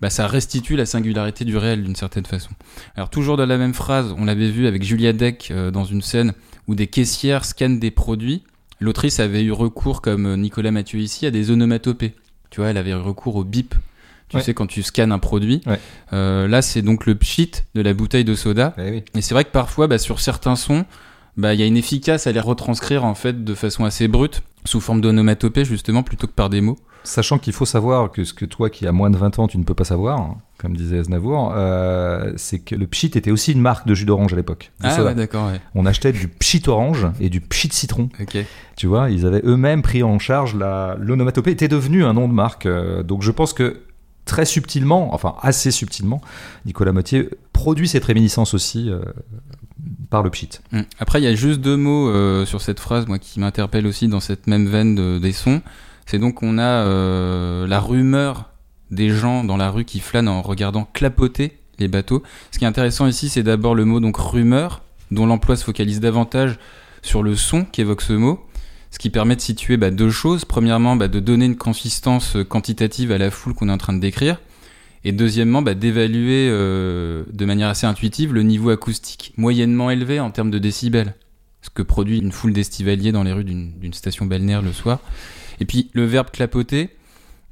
bah, 0.02 0.10
ça 0.10 0.28
restitue 0.28 0.76
la 0.76 0.86
singularité 0.86 1.44
du 1.44 1.58
réel 1.58 1.84
d'une 1.84 1.96
certaine 1.96 2.26
façon. 2.26 2.52
Alors 2.96 3.10
toujours 3.10 3.36
dans 3.36 3.46
la 3.46 3.58
même 3.58 3.74
phrase, 3.74 4.16
on 4.18 4.26
l'avait 4.26 4.50
vu 4.50 4.68
avec 4.68 4.84
Julia 4.84 5.12
Deck 5.12 5.50
euh, 5.52 5.72
dans 5.72 5.84
une 5.84 6.02
scène 6.02 6.34
où 6.68 6.76
des 6.76 6.88
caissières 6.88 7.46
scannent 7.46 7.80
des 7.80 7.92
produits. 7.92 8.44
L'autrice 8.80 9.20
avait 9.20 9.44
eu 9.44 9.52
recours, 9.52 10.02
comme 10.02 10.36
Nicolas 10.38 10.72
Mathieu 10.72 11.00
ici, 11.00 11.26
à 11.26 11.32
des 11.32 11.52
onomatopées. 11.52 12.14
Tu 12.50 12.62
vois, 12.62 12.70
elle 12.70 12.78
avait 12.78 12.92
eu 12.92 12.96
recours 12.96 13.36
au 13.36 13.44
bip. 13.44 13.76
Tu 14.30 14.38
Ouais. 14.38 14.44
sais, 14.44 14.54
quand 14.54 14.68
tu 14.68 14.84
scannes 14.84 15.12
un 15.12 15.20
produit. 15.20 15.62
Ouais. 15.66 15.80
Euh, 16.14 16.48
là, 16.48 16.62
c'est 16.62 16.82
donc 16.82 17.06
le 17.06 17.16
pchit 17.16 17.52
de 17.76 17.82
la 17.82 17.94
bouteille 17.94 18.24
de 18.26 18.36
soda. 18.36 18.74
eh 18.78 18.90
oui. 18.92 19.04
Et 19.16 19.22
c'est 19.22 19.34
vrai 19.34 19.44
que 19.44 19.52
parfois, 19.52 19.88
bah, 19.88 19.98
sur 19.98 20.20
certains 20.20 20.56
sons, 20.56 20.86
bah, 21.38 21.54
il 21.54 21.60
y 21.60 21.64
a 21.64 21.66
une 21.66 21.78
efficace 21.78 22.28
à 22.28 22.32
les 22.32 22.40
retranscrire 22.40 23.06
en 23.06 23.16
fait 23.16 23.44
de 23.44 23.54
façon 23.56 23.86
assez 23.86 24.08
brute, 24.08 24.42
sous 24.66 24.82
forme 24.82 25.02
d'onomatopée 25.02 25.66
justement, 25.66 26.04
plutôt 26.04 26.28
que 26.28 26.34
par 26.34 26.50
des 26.50 26.62
mots. 26.62 26.78
Sachant 27.06 27.40
qu'il 27.40 27.54
faut 27.54 27.66
savoir 27.66 28.12
que 28.12 28.26
ce 28.26 28.34
que 28.34 28.44
toi 28.44 28.70
qui 28.70 28.86
as 28.86 28.92
moins 28.92 29.10
de 29.10 29.16
20 29.18 29.40
ans, 29.40 29.48
tu 29.48 29.58
ne 29.58 29.64
peux 29.64 29.74
pas 29.74 29.86
savoir, 29.86 30.20
hein, 30.20 30.38
comme 30.58 30.76
disait 30.76 31.00
Aznavour, 31.00 31.54
euh, 31.56 32.34
c'est 32.36 32.60
que 32.60 32.76
le 32.76 32.88
Pchit 32.88 33.08
était 33.16 33.32
aussi 33.32 33.54
une 33.54 33.62
marque 33.62 33.88
de 33.88 33.96
jus 33.96 34.04
d'orange 34.06 34.34
à 34.34 34.36
l'époque. 34.36 34.74
Ah 34.84 35.02
ouais, 35.06 35.16
d'accord, 35.16 35.48
ouais. 35.48 35.62
On 35.76 35.86
achetait 35.86 36.12
du 36.12 36.28
Pchit 36.28 36.62
orange 36.68 37.08
et 37.22 37.30
du 37.30 37.40
Pchit 37.40 37.70
citron. 37.72 38.10
Tu 38.76 38.86
vois, 38.86 39.10
ils 39.10 39.26
avaient 39.26 39.42
eux-mêmes 39.46 39.82
pris 39.82 40.04
en 40.04 40.20
charge 40.20 40.56
la 40.56 40.98
l'onomatopée 41.00 41.52
était 41.52 41.70
devenu 41.70 42.04
un 42.04 42.14
nom 42.14 42.28
de 42.28 42.34
marque. 42.34 42.66
euh, 42.66 43.02
donc 43.02 43.22
je 43.24 43.32
pense 43.32 43.54
que 43.54 43.80
très 44.30 44.46
subtilement, 44.46 45.14
enfin 45.14 45.36
assez 45.42 45.72
subtilement, 45.72 46.22
Nicolas 46.66 46.92
Mottier 46.94 47.30
produit 47.52 47.88
cette 47.88 48.06
réminiscence 48.06 48.54
aussi 48.54 48.90
euh, 48.90 49.00
par 50.10 50.24
le 50.24 50.30
Pchit. 50.30 50.50
Hum. 50.72 50.86
Après, 51.00 51.20
il 51.20 51.24
y 51.26 51.28
a 51.28 51.36
juste 51.36 51.60
deux 51.62 51.76
mots 51.78 52.08
euh, 52.10 52.46
sur 52.46 52.62
cette 52.62 52.80
phrase, 52.80 53.08
moi, 53.08 53.20
qui 53.20 53.40
m'interpellent 53.40 53.88
aussi 53.88 54.08
dans 54.08 54.20
cette 54.20 54.48
même 54.48 54.68
veine 54.68 54.96
de- 54.96 55.20
des 55.20 55.34
sons. 55.34 55.62
C'est 56.06 56.20
donc 56.20 56.42
on 56.44 56.58
a 56.58 56.64
euh, 56.86 57.68
la 57.68 57.80
rumeur 57.80 58.50
des 58.92 59.10
gens 59.10 59.44
dans 59.44 59.58
la 59.58 59.70
rue 59.70 59.86
qui 59.86 60.00
flânent 60.00 60.28
en 60.30 60.42
regardant 60.42 60.88
clapoter 60.94 61.60
les 61.80 61.88
bateaux. 61.88 62.24
Ce 62.52 62.58
qui 62.60 62.66
est 62.66 62.68
intéressant 62.68 63.08
ici, 63.08 63.30
c'est 63.30 63.44
d'abord 63.44 63.76
le 63.76 63.86
mot 63.86 64.00
donc 64.00 64.18
rumeur, 64.18 64.82
dont 65.12 65.26
l'emploi 65.26 65.56
se 65.56 65.64
focalise 65.64 66.00
davantage 66.00 66.58
sur 67.02 67.24
le 67.24 67.36
son 67.36 67.64
qu'évoque 67.66 68.02
ce 68.02 68.14
mot, 68.14 68.46
ce 68.92 69.00
qui 69.00 69.10
permet 69.10 69.36
de 69.36 69.42
situer 69.42 69.78
bah, 69.78 69.92
deux 69.92 70.10
choses. 70.10 70.46
Premièrement, 70.46 70.96
bah, 70.96 71.08
de 71.08 71.20
donner 71.20 71.46
une 71.46 71.58
consistance 71.58 72.36
euh, 72.36 72.44
quantitative 72.44 73.12
à 73.12 73.18
la 73.18 73.32
foule 73.32 73.54
qu'on 73.54 73.70
est 73.70 73.72
en 73.74 73.78
train 73.78 73.94
de 73.94 74.00
décrire. 74.00 74.40
Et 75.04 75.12
deuxièmement, 75.12 75.62
bah, 75.62 75.76
d'évaluer 75.76 76.50
euh, 76.50 77.24
de 77.32 77.46
manière 77.46 77.70
assez 77.70 77.88
intuitive 77.88 78.34
le 78.34 78.44
niveau 78.44 78.70
acoustique 78.70 79.34
moyennement 79.38 79.90
élevé 79.90 80.20
en 80.20 80.32
termes 80.32 80.52
de 80.52 80.60
décibels. 80.60 81.16
Ce 81.62 81.70
que 81.70 81.82
produit 81.82 82.20
une 82.20 82.32
foule 82.32 82.54
d'estivaliers 82.54 83.12
dans 83.12 83.24
les 83.24 83.34
rues 83.34 83.44
d'une 83.44 83.74
d'une 83.78 83.94
station 83.94 84.26
balnéaire 84.26 84.62
le 84.62 84.72
soir. 84.72 85.00
Et 85.60 85.66
puis 85.66 85.90
le 85.94 86.06
verbe 86.06 86.32
clapoter, 86.32 86.90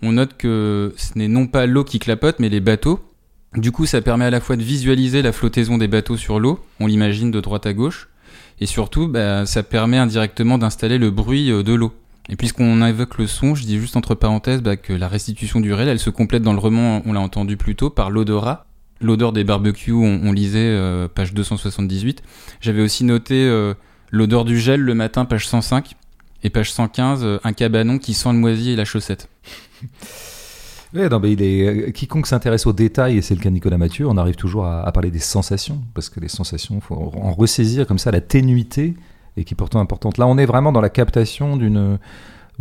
on 0.01 0.13
note 0.13 0.38
que 0.38 0.93
ce 0.95 1.17
n'est 1.17 1.27
non 1.27 1.47
pas 1.47 1.65
l'eau 1.65 1.83
qui 1.83 1.99
clapote, 1.99 2.39
mais 2.39 2.49
les 2.49 2.61
bateaux. 2.61 3.01
Du 3.55 3.71
coup, 3.71 3.85
ça 3.85 4.01
permet 4.01 4.25
à 4.25 4.29
la 4.29 4.39
fois 4.39 4.55
de 4.55 4.63
visualiser 4.63 5.21
la 5.21 5.31
flottaison 5.31 5.77
des 5.77 5.88
bateaux 5.88 6.17
sur 6.17 6.39
l'eau, 6.39 6.59
on 6.79 6.88
l'imagine 6.88 7.31
de 7.31 7.39
droite 7.39 7.65
à 7.65 7.73
gauche, 7.73 8.09
et 8.60 8.66
surtout, 8.66 9.08
bah, 9.08 9.45
ça 9.45 9.64
permet 9.64 9.97
indirectement 9.97 10.58
d'installer 10.58 10.97
le 10.97 11.12
bruit 11.12 11.51
euh, 11.51 11.64
de 11.64 11.74
l'eau. 11.74 11.93
Et 12.30 12.36
puisqu'on 12.36 12.86
évoque 12.86 13.18
le 13.18 13.28
son, 13.28 13.55
je 13.55 13.64
dis 13.64 13.80
juste 13.80 13.95
entre 13.95 14.16
parenthèses 14.16 14.62
bah, 14.62 14.76
que 14.76 14.93
la 14.93 15.08
restitution 15.08 15.60
du 15.60 15.74
réel, 15.74 15.88
elle 15.88 15.99
se 15.99 16.10
complète 16.10 16.43
dans 16.43 16.53
le 16.53 16.60
roman, 16.60 17.01
on 17.05 17.14
l'a 17.14 17.22
entendu 17.22 17.55
plus 17.55 17.76
tôt, 17.76 17.89
par 17.89 18.10
l'odorat. 18.10 18.66
L'odeur 18.99 19.32
des 19.32 19.43
barbecues, 19.43 19.93
on, 19.93 20.22
on 20.24 20.32
lisait 20.32 20.60
euh, 20.60 21.08
page 21.08 21.34
278. 21.34 22.24
J'avais 22.60 22.82
aussi 22.82 23.03
noté 23.03 23.36
euh, 23.36 23.76
l'odeur 24.12 24.43
du 24.43 24.60
gel 24.60 24.82
le 24.82 24.93
matin, 24.93 25.26
page 25.26 25.47
105. 25.47 25.95
Et 26.43 26.49
page 26.49 26.72
115, 26.72 27.24
euh, 27.24 27.39
un 27.43 27.53
cabanon 27.53 27.97
qui 27.97 28.14
sent 28.14 28.32
le 28.32 28.39
moisi 28.39 28.72
et 28.72 28.76
la 28.76 28.86
chaussette. 28.86 29.30
Ouais, 30.93 31.09
non, 31.09 31.19
mais 31.19 31.33
il 31.33 31.41
est, 31.41 31.67
euh, 31.88 31.91
quiconque 31.91 32.27
s'intéresse 32.27 32.65
aux 32.65 32.73
détails, 32.73 33.17
et 33.17 33.21
c'est 33.21 33.35
le 33.35 33.41
cas 33.41 33.49
de 33.49 33.53
Nicolas 33.55 33.77
Mathieu, 33.77 34.07
on 34.07 34.17
arrive 34.17 34.35
toujours 34.35 34.65
à, 34.65 34.83
à 34.83 34.91
parler 34.91 35.11
des 35.11 35.19
sensations, 35.19 35.81
parce 35.93 36.09
que 36.09 36.19
les 36.19 36.29
sensations, 36.29 36.75
il 36.75 36.81
faut 36.81 36.95
en 36.95 37.31
ressaisir 37.33 37.85
comme 37.85 37.97
ça 37.99 38.11
la 38.11 38.21
ténuité, 38.21 38.95
et 39.35 39.43
qui 39.43 39.53
est 39.53 39.57
pourtant 39.57 39.79
importante. 39.79 40.17
Là, 40.17 40.27
on 40.27 40.38
est 40.38 40.45
vraiment 40.45 40.71
dans 40.71 40.81
la 40.81 40.89
captation 40.89 41.57
d'une 41.57 41.99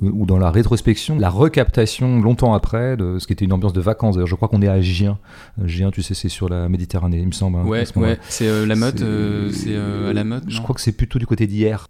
ou 0.02 0.26
dans 0.26 0.36
la 0.36 0.50
rétrospection, 0.50 1.18
la 1.18 1.30
recaptation 1.30 2.20
longtemps 2.20 2.52
après 2.52 2.98
de 2.98 3.18
ce 3.18 3.26
qui 3.26 3.32
était 3.32 3.46
une 3.46 3.52
ambiance 3.54 3.72
de 3.72 3.80
vacances. 3.80 4.16
D'ailleurs, 4.16 4.26
je 4.26 4.34
crois 4.34 4.48
qu'on 4.48 4.60
est 4.60 4.68
à 4.68 4.78
Gien. 4.82 5.16
Euh, 5.58 5.66
Gien, 5.66 5.90
tu 5.90 6.02
sais, 6.02 6.12
c'est 6.12 6.28
sur 6.28 6.50
la 6.50 6.68
Méditerranée, 6.68 7.16
il 7.18 7.26
me 7.26 7.32
semble. 7.32 7.56
hein, 7.58 7.64
Ouais, 7.64 7.86
ce 7.86 7.94
moment-là. 7.98 8.12
ouais, 8.16 8.20
c'est 8.28 8.46
euh, 8.46 8.66
la 8.66 8.76
mode, 8.76 8.98
C'est- 8.98 9.04
euh, 9.04 9.50
euh, 9.68 10.10
à 10.10 10.12
la 10.12 10.24
mode. 10.24 10.44
Je 10.48 10.60
crois 10.60 10.74
que 10.74 10.82
c'est 10.82 10.92
plutôt 10.92 11.18
du 11.18 11.26
côté 11.26 11.46
d'hier. 11.46 11.88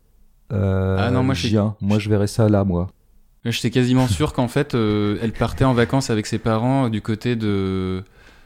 Euh, 0.52 0.96
Ah 1.00 1.10
non, 1.10 1.24
moi, 1.24 1.34
je-. 1.34 1.48
Moi, 1.80 1.98
je 1.98 2.08
verrais 2.08 2.28
ça 2.28 2.48
là, 2.48 2.62
moi. 2.62 2.86
J'étais 3.50 3.70
quasiment 3.70 4.08
sûr 4.08 4.32
qu'en 4.32 4.48
fait, 4.48 4.74
euh, 4.74 5.16
elle 5.22 5.32
partait 5.32 5.64
en 5.64 5.74
vacances 5.74 6.10
avec 6.10 6.26
ses 6.26 6.38
parents 6.38 6.86
euh, 6.86 6.88
du 6.88 7.00
côté 7.02 7.36
de. 7.36 8.02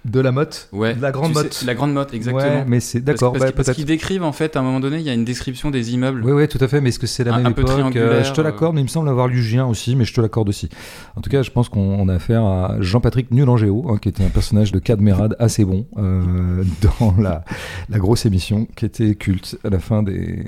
De 0.06 0.18
la 0.18 0.32
motte 0.32 0.70
Ouais. 0.72 0.94
De 0.94 1.02
la 1.02 1.10
Grande 1.10 1.32
tu 1.32 1.36
sais, 1.36 1.42
Motte. 1.42 1.62
La 1.66 1.74
Grande 1.74 1.92
Motte, 1.92 2.14
exactement. 2.14 2.42
Ouais, 2.60 2.64
mais 2.66 2.80
c'est 2.80 3.00
Parce- 3.02 3.18
d'accord. 3.20 3.32
Parce, 3.34 3.44
bah, 3.44 3.52
parce 3.54 3.66
peut-être. 3.66 3.76
qu'ils 3.76 3.84
décrivent 3.84 4.22
en 4.22 4.32
fait, 4.32 4.56
à 4.56 4.60
un 4.60 4.62
moment 4.62 4.80
donné, 4.80 4.96
il 4.96 5.02
y 5.02 5.10
a 5.10 5.12
une 5.12 5.26
description 5.26 5.70
des 5.70 5.92
immeubles. 5.92 6.24
Oui, 6.24 6.32
oui, 6.32 6.48
tout 6.48 6.56
à 6.62 6.68
fait, 6.68 6.80
mais 6.80 6.88
est-ce 6.88 6.98
que 6.98 7.06
c'est 7.06 7.22
la 7.22 7.34
Un- 7.34 7.36
même 7.36 7.46
un 7.48 7.52
peu 7.52 7.60
époque 7.60 7.74
triangulaire, 7.74 8.24
Je 8.24 8.32
te 8.32 8.40
l'accorde, 8.40 8.72
euh. 8.72 8.76
mais 8.76 8.80
il 8.80 8.84
me 8.84 8.88
semble 8.88 9.10
avoir 9.10 9.28
lu 9.28 9.42
Gien 9.42 9.66
aussi, 9.66 9.96
mais 9.96 10.06
je 10.06 10.14
te 10.14 10.22
l'accorde 10.22 10.48
aussi. 10.48 10.70
En 11.16 11.20
tout 11.20 11.28
cas, 11.28 11.42
je 11.42 11.50
pense 11.50 11.68
qu'on 11.68 11.80
on 12.00 12.08
a 12.08 12.14
affaire 12.14 12.42
à 12.44 12.76
Jean-Patrick 12.80 13.30
Nulangéo, 13.30 13.90
hein, 13.90 13.98
qui 14.00 14.08
était 14.08 14.24
un 14.24 14.30
personnage 14.30 14.72
de 14.72 14.78
Cadmerade 14.78 15.36
assez 15.38 15.66
bon 15.66 15.84
euh, 15.98 16.64
dans 16.98 17.14
la, 17.18 17.44
la 17.90 17.98
grosse 17.98 18.24
émission, 18.24 18.66
qui 18.76 18.86
était 18.86 19.14
culte 19.16 19.58
à 19.64 19.68
la 19.68 19.80
fin 19.80 20.02
des... 20.02 20.46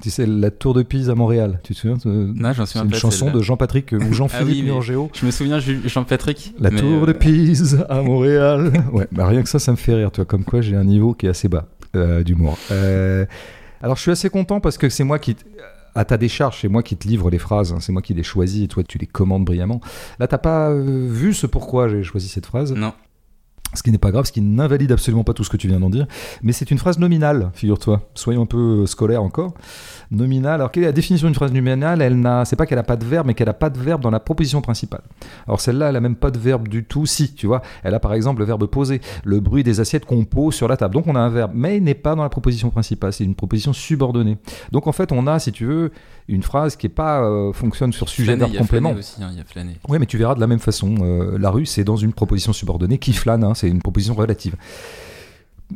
Tu 0.00 0.08
sais, 0.10 0.24
la 0.26 0.50
Tour 0.50 0.72
de 0.74 0.82
Pise 0.82 1.10
à 1.10 1.14
Montréal, 1.14 1.60
tu 1.62 1.74
te 1.74 1.78
souviens 1.78 1.98
Non, 2.04 2.52
j'en 2.54 2.64
C'est 2.64 2.72
souviens 2.72 2.84
une 2.84 2.90
pas, 2.92 2.96
chanson 2.98 3.30
de 3.30 3.42
Jean-Patrick 3.42 3.92
ou 3.92 3.98
Jean-Philippe 4.12 4.66
Ah 4.70 4.78
oui. 4.80 5.08
Je 5.14 5.26
me 5.26 5.30
souviens, 5.30 5.58
Jean-Patrick. 5.60 6.54
La 6.58 6.70
Tour 6.70 7.02
euh, 7.02 7.06
de 7.06 7.12
Pise 7.12 7.84
à 7.90 8.00
Montréal. 8.02 8.72
ouais, 8.92 9.06
bah 9.12 9.26
rien 9.26 9.42
que 9.42 9.48
ça, 9.50 9.58
ça 9.58 9.70
me 9.70 9.76
fait 9.76 9.94
rire, 9.94 10.10
toi. 10.10 10.24
Comme 10.24 10.44
quoi, 10.44 10.62
j'ai 10.62 10.76
un 10.76 10.84
niveau 10.84 11.12
qui 11.12 11.26
est 11.26 11.28
assez 11.28 11.48
bas 11.48 11.66
euh, 11.94 12.22
d'humour. 12.22 12.56
Euh, 12.70 13.26
alors, 13.82 13.96
je 13.96 14.02
suis 14.02 14.10
assez 14.10 14.30
content 14.30 14.60
parce 14.60 14.78
que 14.78 14.88
c'est 14.88 15.04
moi 15.04 15.18
qui, 15.18 15.34
t- 15.34 15.44
à 15.94 16.06
ta 16.06 16.16
décharge, 16.16 16.60
c'est 16.62 16.68
moi 16.68 16.82
qui 16.82 16.96
te 16.96 17.06
livre 17.06 17.28
les 17.30 17.38
phrases. 17.38 17.72
hein, 17.74 17.78
c'est 17.80 17.92
moi 17.92 18.00
qui 18.00 18.14
les 18.14 18.22
choisis 18.22 18.64
et 18.64 18.68
toi, 18.68 18.82
tu 18.82 18.96
les 18.96 19.06
commandes 19.06 19.44
brillamment. 19.44 19.82
Là, 20.18 20.26
t'as 20.26 20.38
pas 20.38 20.70
euh, 20.70 21.06
vu 21.10 21.34
ce 21.34 21.46
pourquoi 21.46 21.88
j'ai 21.88 22.02
choisi 22.02 22.28
cette 22.28 22.46
phrase? 22.46 22.72
Non. 22.72 22.94
Ce 23.74 23.82
qui 23.82 23.90
n'est 23.90 23.98
pas 23.98 24.10
grave, 24.10 24.26
ce 24.26 24.32
qui 24.32 24.42
n'invalide 24.42 24.92
absolument 24.92 25.24
pas 25.24 25.32
tout 25.32 25.44
ce 25.44 25.50
que 25.50 25.56
tu 25.56 25.66
viens 25.66 25.80
d'en 25.80 25.88
dire. 25.88 26.06
Mais 26.42 26.52
c'est 26.52 26.70
une 26.70 26.78
phrase 26.78 26.98
nominale, 26.98 27.50
figure-toi. 27.54 28.02
Soyons 28.14 28.42
un 28.42 28.46
peu 28.46 28.84
scolaires 28.86 29.22
encore. 29.22 29.54
Nominale. 30.10 30.56
Alors, 30.56 30.70
quelle 30.70 30.82
est 30.82 30.86
la 30.86 30.92
définition 30.92 31.26
d'une 31.26 31.34
phrase 31.34 31.52
nominale? 31.52 32.02
Elle 32.02 32.20
n'a, 32.20 32.44
c'est 32.44 32.56
pas 32.56 32.66
qu'elle 32.66 32.76
n'a 32.76 32.82
pas 32.82 32.96
de 32.96 33.04
verbe, 33.06 33.26
mais 33.26 33.34
qu'elle 33.34 33.46
n'a 33.46 33.54
pas 33.54 33.70
de 33.70 33.78
verbe 33.78 34.02
dans 34.02 34.10
la 34.10 34.20
proposition 34.20 34.60
principale. 34.60 35.00
Alors, 35.46 35.60
celle-là, 35.62 35.86
elle 35.86 35.94
n'a 35.94 36.00
même 36.00 36.16
pas 36.16 36.30
de 36.30 36.38
verbe 36.38 36.68
du 36.68 36.84
tout. 36.84 37.06
Si, 37.06 37.32
tu 37.32 37.46
vois. 37.46 37.62
Elle 37.82 37.94
a 37.94 38.00
par 38.00 38.12
exemple 38.12 38.40
le 38.40 38.44
verbe 38.44 38.66
poser. 38.66 39.00
Le 39.24 39.40
bruit 39.40 39.64
des 39.64 39.80
assiettes 39.80 40.04
qu'on 40.04 40.24
pose 40.26 40.54
sur 40.54 40.68
la 40.68 40.76
table. 40.76 40.94
Donc, 40.94 41.06
on 41.06 41.16
a 41.16 41.20
un 41.20 41.30
verbe, 41.30 41.52
mais 41.54 41.78
il 41.78 41.82
n'est 41.82 41.94
pas 41.94 42.14
dans 42.14 42.22
la 42.22 42.28
proposition 42.28 42.68
principale. 42.68 43.14
C'est 43.14 43.24
une 43.24 43.34
proposition 43.34 43.72
subordonnée. 43.72 44.36
Donc, 44.70 44.86
en 44.86 44.92
fait, 44.92 45.12
on 45.12 45.26
a, 45.26 45.38
si 45.38 45.50
tu 45.50 45.64
veux, 45.64 45.92
une 46.28 46.42
phrase 46.42 46.76
qui 46.76 46.86
est 46.86 46.90
pas 46.90 47.22
euh, 47.22 47.52
fonctionne 47.52 47.92
sur 47.92 48.08
sujet 48.08 48.36
verbe 48.36 48.54
complément. 48.54 48.92
Aussi, 48.92 49.22
hein, 49.22 49.30
il 49.32 49.38
y 49.38 49.40
a 49.40 49.44
flâner. 49.44 49.78
Oui, 49.88 49.98
mais 49.98 50.06
tu 50.06 50.18
verras 50.18 50.34
de 50.34 50.40
la 50.40 50.46
même 50.46 50.58
façon. 50.58 50.94
Euh, 51.00 51.38
la 51.38 51.50
rue, 51.50 51.64
c'est 51.64 51.84
dans 51.84 51.96
une 51.96 52.12
proposition 52.12 52.52
subordonnée 52.52 52.98
qui 52.98 53.14
flâne. 53.14 53.44
Hein, 53.44 53.54
c'est 53.62 53.68
une 53.68 53.80
proposition 53.80 54.14
relative. 54.14 54.56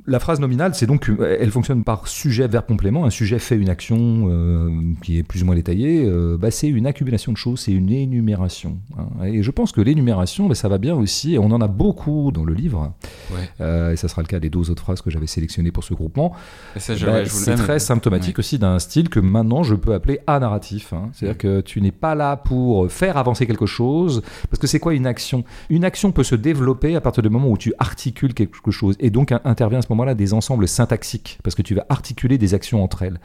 La 0.06 0.18
phrase 0.20 0.40
nominale, 0.40 0.74
c'est 0.74 0.86
donc, 0.86 1.10
elle 1.20 1.50
fonctionne 1.50 1.84
par 1.84 2.08
sujet, 2.08 2.48
verbe, 2.48 2.66
complément. 2.66 3.04
Un 3.04 3.10
sujet 3.10 3.38
fait 3.38 3.56
une 3.56 3.68
action 3.68 4.28
euh, 4.28 4.70
qui 5.02 5.18
est 5.18 5.22
plus 5.22 5.42
ou 5.42 5.46
moins 5.46 5.54
détaillée. 5.54 6.04
Euh, 6.04 6.36
bah, 6.38 6.50
c'est 6.50 6.68
une 6.68 6.86
accumulation 6.86 7.32
de 7.32 7.36
choses, 7.36 7.60
c'est 7.60 7.72
une 7.72 7.90
énumération. 7.90 8.78
hein. 8.98 9.24
Et 9.24 9.42
je 9.42 9.50
pense 9.50 9.72
que 9.72 9.80
l'énumération, 9.80 10.46
bah, 10.48 10.54
ça 10.54 10.68
va 10.68 10.78
bien 10.78 10.94
aussi. 10.94 11.34
Et 11.34 11.38
on 11.38 11.50
en 11.52 11.60
a 11.60 11.68
beaucoup 11.68 12.30
dans 12.32 12.44
le 12.44 12.54
livre. 12.54 12.92
Ouais. 13.30 13.48
Euh, 13.60 13.92
et 13.92 13.96
ça 13.96 14.08
sera 14.08 14.22
le 14.22 14.26
cas 14.28 14.40
des 14.40 14.50
deux 14.50 14.70
autres 14.70 14.82
phrases 14.82 15.00
que 15.02 15.10
j'avais 15.10 15.26
sélectionnées 15.26 15.70
pour 15.72 15.84
ce 15.84 15.94
groupement. 15.94 16.32
Bah, 16.74 16.80
c'est 17.26 17.54
très 17.56 17.78
symptomatique 17.78 18.38
aussi 18.38 18.58
d'un 18.58 18.78
style 18.78 19.08
que 19.08 19.20
maintenant 19.20 19.62
je 19.62 19.74
peux 19.74 19.94
appeler 19.94 20.20
anarratif. 20.26 20.92
hein. 20.92 21.10
C'est-à-dire 21.12 21.38
que 21.38 21.60
tu 21.60 21.80
n'es 21.80 21.92
pas 21.92 22.14
là 22.14 22.36
pour 22.36 22.90
faire 22.90 23.16
avancer 23.16 23.46
quelque 23.46 23.66
chose, 23.66 24.22
parce 24.50 24.60
que 24.60 24.66
c'est 24.66 24.78
quoi 24.80 24.94
une 24.94 25.06
action? 25.06 25.44
Une 25.70 25.84
action 25.84 26.12
peut 26.12 26.24
se 26.24 26.34
développer 26.34 26.96
à 26.96 27.00
partir 27.00 27.22
du 27.22 27.28
moment 27.28 27.48
où 27.50 27.56
tu 27.58 27.72
articules 27.78 28.34
quelque 28.34 28.70
chose, 28.70 28.96
et 29.00 29.10
donc 29.10 29.32
in- 29.32 29.40
intervient 29.44 29.80
ce 29.86 29.92
moment-là 29.92 30.14
des 30.14 30.34
ensembles 30.34 30.68
syntaxiques, 30.68 31.38
parce 31.42 31.54
que 31.54 31.62
tu 31.62 31.74
vas 31.74 31.86
articuler 31.88 32.38
des 32.38 32.54
actions 32.54 32.82
entre 32.82 33.02
elles. 33.02 33.18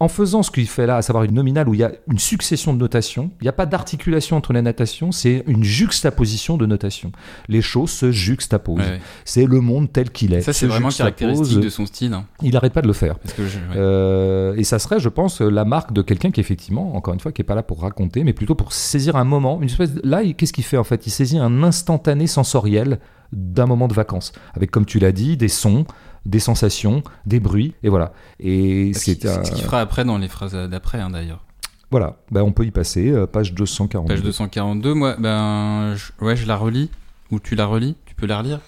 En 0.00 0.06
faisant 0.08 0.42
ce 0.44 0.50
qu'il 0.52 0.68
fait 0.68 0.86
là, 0.86 0.96
à 0.96 1.02
savoir 1.02 1.24
une 1.24 1.34
nominale 1.34 1.68
où 1.68 1.74
il 1.74 1.80
y 1.80 1.82
a 1.84 1.90
une 2.08 2.18
succession 2.20 2.72
de 2.72 2.78
notations, 2.78 3.30
il 3.40 3.44
n'y 3.44 3.48
a 3.48 3.52
pas 3.52 3.66
d'articulation 3.66 4.36
entre 4.36 4.52
les 4.52 4.62
notations, 4.62 5.10
c'est 5.10 5.42
une 5.48 5.64
juxtaposition 5.64 6.56
de 6.56 6.66
notations. 6.66 7.10
Les 7.48 7.60
choses 7.62 7.90
se 7.90 8.12
juxtaposent. 8.12 8.78
Ouais, 8.78 8.84
ouais. 8.84 9.00
C'est 9.24 9.44
le 9.46 9.60
monde 9.60 9.92
tel 9.92 10.10
qu'il 10.10 10.34
est. 10.34 10.40
Ça, 10.42 10.52
c'est 10.52 10.66
vraiment 10.66 10.90
caractéristique 10.90 11.60
de 11.60 11.68
son 11.68 11.84
style. 11.86 12.12
hein. 12.12 12.26
Il 12.42 12.52
n'arrête 12.52 12.72
pas 12.72 12.82
de 12.82 12.86
le 12.86 12.92
faire. 12.92 13.18
Parce 13.18 13.34
que 13.34 13.44
je- 13.46 13.58
ouais. 13.58 13.64
Euh, 13.76 14.54
et 14.56 14.62
ça 14.64 14.78
serait, 14.78 15.00
je 15.00 15.08
pense, 15.08 15.40
la 15.40 15.64
marque 15.64 15.92
de 15.92 16.02
quelqu'un 16.02 16.30
qui, 16.30 16.40
effectivement, 16.40 16.94
encore 16.94 17.14
une 17.14 17.20
fois, 17.20 17.32
qui 17.32 17.42
est 17.42 17.44
pas 17.44 17.54
là 17.56 17.62
pour 17.64 17.80
raconter, 17.82 18.22
mais 18.22 18.32
plutôt 18.32 18.54
pour 18.54 18.72
saisir 18.72 19.16
un 19.16 19.24
moment. 19.24 19.58
Une 19.60 19.68
espèce 19.68 19.94
de- 19.94 20.00
Là, 20.08 20.22
qu'est-ce 20.32 20.52
qu'il 20.52 20.64
fait 20.64 20.76
en 20.76 20.84
fait? 20.84 21.06
Il 21.06 21.10
saisit 21.10 21.38
un 21.38 21.62
instantané 21.62 22.26
sensoriel 22.26 23.00
d'un 23.32 23.66
moment 23.66 23.88
de 23.88 23.94
vacances, 23.94 24.32
avec, 24.54 24.70
comme 24.70 24.86
tu 24.86 24.98
l'as 25.00 25.12
dit, 25.12 25.36
des 25.36 25.48
sons, 25.48 25.84
des 26.26 26.38
sensations, 26.40 27.02
des 27.26 27.40
bruits, 27.40 27.74
et 27.82 27.88
voilà. 27.88 28.12
Et 28.40 28.92
Ce 28.94 29.04
qui- 29.04 29.18
c'est 29.20 29.28
un- 29.28 29.44
ce 29.44 29.50
qu'il 29.52 29.64
fera 29.64 29.80
après 29.80 30.04
dans 30.04 30.18
les 30.18 30.28
phrases 30.28 30.54
d'après, 30.54 30.98
hein, 31.00 31.10
d'ailleurs. 31.10 31.44
voilà. 31.90 32.16
Ben, 32.30 32.42
on 32.42 32.52
peut 32.52 32.64
y 32.66 32.70
passer. 32.70 33.10
euh, 33.10 33.26
page 33.26 33.54
240. 33.54 34.08
Page 34.08 34.22
242, 34.22 34.94
moi, 34.94 35.16
ben, 35.18 35.94
je- 35.96 36.24
ouais, 36.24 36.36
je 36.36 36.46
la 36.46 36.56
relis. 36.56 36.90
Ou 37.30 37.40
tu 37.40 37.54
la 37.54 37.66
relis? 37.66 37.94
Tu 38.06 38.14
peux 38.14 38.26
la 38.26 38.38
relire? 38.38 38.60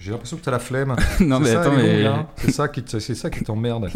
J'ai 0.00 0.10
l'impression 0.10 0.36
que 0.36 0.42
tu 0.42 0.48
as 0.48 0.52
la 0.52 0.58
flemme. 0.58 0.94
Non, 1.20 1.40
mais 1.40 1.52
ça, 1.52 1.60
attends, 1.62 1.72
mais. 1.76 2.04
hein. 2.04 2.26
C'est 2.36 2.50
ça 2.50 2.68
qui 2.68 2.82
te- 2.82 2.98
c'est 2.98 3.14
ça 3.14 3.30
qui 3.30 3.42
t'emmerde. 3.42 3.88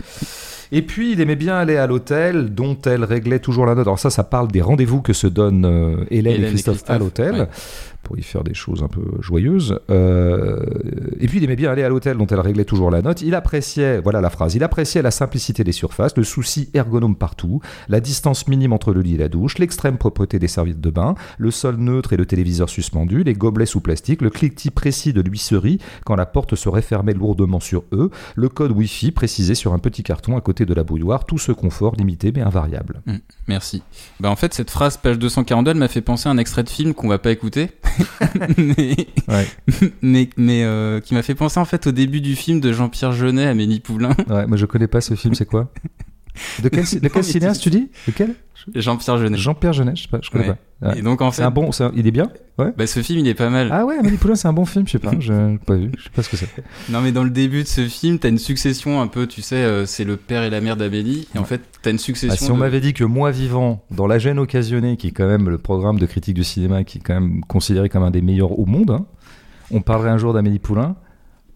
Et 0.70 0.82
puis, 0.82 1.12
il 1.12 1.20
aimait 1.20 1.36
bien 1.36 1.56
aller 1.56 1.76
à 1.76 1.86
l'hôtel, 1.86 2.54
dont 2.54 2.76
elle 2.86 3.04
réglait 3.04 3.38
toujours 3.40 3.66
la 3.66 3.74
note. 3.74 3.86
Alors 3.86 3.98
ça, 3.98 4.10
ça 4.10 4.22
parle 4.24 4.48
des 4.48 4.60
rendez-vous 4.62 5.02
que 5.02 5.12
se 5.12 5.26
donnent 5.26 5.64
euh, 5.66 6.04
Hélène, 6.10 6.34
Hélène 6.34 6.42
et 6.44 6.46
et 6.46 6.50
Christophe, 6.50 6.82
à 6.88 6.98
l'hôtel, 6.98 7.34
ouais. 7.34 7.48
Pour 8.08 8.18
y 8.18 8.22
faire 8.22 8.42
des 8.42 8.54
choses 8.54 8.82
un 8.82 8.88
peu 8.88 9.02
joyeuses. 9.20 9.80
Euh, 9.90 10.64
et 11.20 11.26
puis, 11.26 11.36
il 11.38 11.44
aimait 11.44 11.56
bien 11.56 11.70
aller 11.70 11.82
à 11.82 11.90
l'hôtel, 11.90 12.16
dont 12.16 12.26
elle 12.26 12.40
réglait 12.40 12.64
toujours 12.64 12.90
la 12.90 13.02
note. 13.02 13.20
Il 13.20 13.34
appréciait, 13.34 14.00
voilà 14.00 14.22
la 14.22 14.30
phrase, 14.30 14.54
il 14.54 14.64
appréciait 14.64 15.02
la 15.02 15.10
simplicité 15.10 15.62
des 15.62 15.72
surfaces, 15.72 16.16
le 16.16 16.24
souci 16.24 16.70
ergonome 16.72 17.16
partout, 17.16 17.60
la 17.90 18.00
distance 18.00 18.48
minime 18.48 18.72
entre 18.72 18.94
le 18.94 19.02
lit 19.02 19.16
et 19.16 19.18
la 19.18 19.28
douche, 19.28 19.58
l'extrême 19.58 19.98
propreté 19.98 20.38
des 20.38 20.48
serviettes 20.48 20.80
de 20.80 20.88
bain, 20.88 21.16
le 21.36 21.50
sol 21.50 21.76
neutre 21.76 22.14
et 22.14 22.16
le 22.16 22.24
téléviseur 22.24 22.70
suspendu, 22.70 23.24
les 23.24 23.34
gobelets 23.34 23.66
sous 23.66 23.82
plastique, 23.82 24.22
le 24.22 24.30
cliquetis 24.30 24.70
précis 24.70 25.12
de 25.12 25.20
l'huisserie 25.20 25.78
quand 26.06 26.16
la 26.16 26.24
porte 26.24 26.54
se 26.54 26.70
refermait 26.70 27.12
lourdement 27.12 27.60
sur 27.60 27.84
eux, 27.92 28.10
le 28.36 28.48
code 28.48 28.72
Wi-Fi 28.72 29.10
précisé 29.10 29.54
sur 29.54 29.74
un 29.74 29.78
petit 29.78 30.02
carton 30.02 30.34
à 30.38 30.40
côté 30.40 30.64
de 30.64 30.72
la 30.72 30.82
bouilloire, 30.82 31.26
tout 31.26 31.38
ce 31.38 31.52
confort 31.52 31.94
limité 31.94 32.32
mais 32.34 32.40
invariable. 32.40 33.02
Merci. 33.48 33.82
Bah, 34.18 34.30
en 34.30 34.36
fait, 34.36 34.54
cette 34.54 34.70
phrase, 34.70 34.96
page 34.96 35.18
242, 35.18 35.72
elle 35.72 35.76
m'a 35.76 35.88
fait 35.88 36.00
penser 36.00 36.30
à 36.30 36.32
un 36.32 36.38
extrait 36.38 36.62
de 36.62 36.70
film 36.70 36.94
qu'on 36.94 37.08
va 37.08 37.18
pas 37.18 37.32
écouter. 37.32 37.68
Mais, 38.58 38.96
Ouais. 39.28 39.46
mais, 40.02 40.30
mais, 40.36 40.64
euh, 40.64 41.00
qui 41.00 41.14
m'a 41.14 41.22
fait 41.22 41.34
penser 41.34 41.58
en 41.60 41.64
fait 41.64 41.86
au 41.86 41.92
début 41.92 42.20
du 42.20 42.36
film 42.36 42.60
de 42.60 42.72
Jean-Pierre 42.72 43.12
Jeunet, 43.12 43.46
Amélie 43.46 43.80
Poulain. 43.80 44.14
Ouais, 44.28 44.46
moi 44.46 44.56
je 44.56 44.66
connais 44.66 44.86
pas 44.88 45.00
ce 45.00 45.14
film, 45.14 45.34
c'est 45.34 45.46
quoi? 45.46 45.70
De 46.62 46.68
quel, 46.68 46.84
de 46.84 47.08
quel 47.08 47.10
mais 47.16 47.22
cinéaste 47.22 47.62
tu 47.62 47.70
dis? 47.70 47.90
De 48.06 48.12
quel? 48.12 48.34
Jean-Pierre 48.74 49.18
Jeunet. 49.18 49.36
Jean-Pierre 49.38 49.72
Genet, 49.72 49.96
je 49.96 50.02
sais 50.02 50.08
pas, 50.08 50.18
je 50.22 50.30
connais 50.30 50.48
Ouais. 50.48 50.56
pas. 50.80 50.88
Ouais. 50.88 50.98
Et 50.98 51.02
donc 51.02 51.22
en 51.22 51.30
C'est 51.30 51.42
fait, 51.42 51.46
un 51.46 51.50
bon, 51.50 51.70
un- 51.80 51.92
il 51.94 52.06
est 52.06 52.10
bien? 52.10 52.30
Bah, 52.58 52.86
ce 52.88 53.00
film, 53.02 53.20
il 53.20 53.28
est 53.28 53.34
pas 53.34 53.50
mal. 53.50 53.68
Ah 53.72 53.86
ouais, 53.86 53.96
Amélie 53.98 54.16
Poulain, 54.16 54.34
c'est 54.34 54.48
un 54.48 54.52
bon 54.52 54.64
film, 54.64 54.84
je 54.86 54.92
sais 54.92 54.98
pas, 54.98 55.12
je 55.20 55.32
n'ai 55.32 55.58
pas 55.58 55.76
vu, 55.76 55.90
je 55.96 56.04
sais 56.04 56.10
pas 56.10 56.22
ce 56.24 56.28
que 56.28 56.36
c'est. 56.36 56.48
Non, 56.88 57.00
mais 57.00 57.12
dans 57.12 57.22
le 57.24 57.30
début 57.30 57.62
de 57.62 57.68
ce 57.68 57.86
film, 57.86 58.18
t'as 58.18 58.28
une 58.28 58.38
succession 58.38 59.00
un 59.00 59.06
peu, 59.06 59.26
tu 59.28 59.42
sais, 59.42 59.56
euh, 59.56 59.86
c'est 59.86 60.04
le 60.04 60.16
père 60.16 60.42
et 60.42 60.50
la 60.50 60.60
mère 60.60 60.76
d'Amélie. 60.76 61.28
Et 61.34 61.38
en 61.38 61.44
fait, 61.44 61.60
t'as 61.82 61.92
une 61.92 61.98
succession. 61.98 62.34
Ah, 62.38 62.44
si 62.44 62.50
on 62.50 62.56
m'avait 62.56 62.80
dit 62.80 62.94
que 62.94 63.04
Moi 63.04 63.30
Vivant, 63.30 63.84
dans 63.92 64.06
La 64.08 64.18
gêne 64.18 64.38
occasionnée, 64.40 64.96
qui 64.96 65.06
est 65.08 65.12
quand 65.12 65.28
même 65.28 65.48
le 65.48 65.58
programme 65.58 65.98
de 66.00 66.06
critique 66.06 66.34
du 66.34 66.44
cinéma, 66.44 66.82
qui 66.84 66.98
est 66.98 67.00
quand 67.00 67.14
même 67.14 67.42
considéré 67.44 67.88
comme 67.88 68.02
un 68.02 68.10
des 68.10 68.22
meilleurs 68.22 68.58
au 68.58 68.66
monde, 68.66 68.90
hein, 68.90 69.06
on 69.70 69.80
parlerait 69.80 70.10
un 70.10 70.18
jour 70.18 70.32
d'Amélie 70.34 70.58
Poulain, 70.58 70.96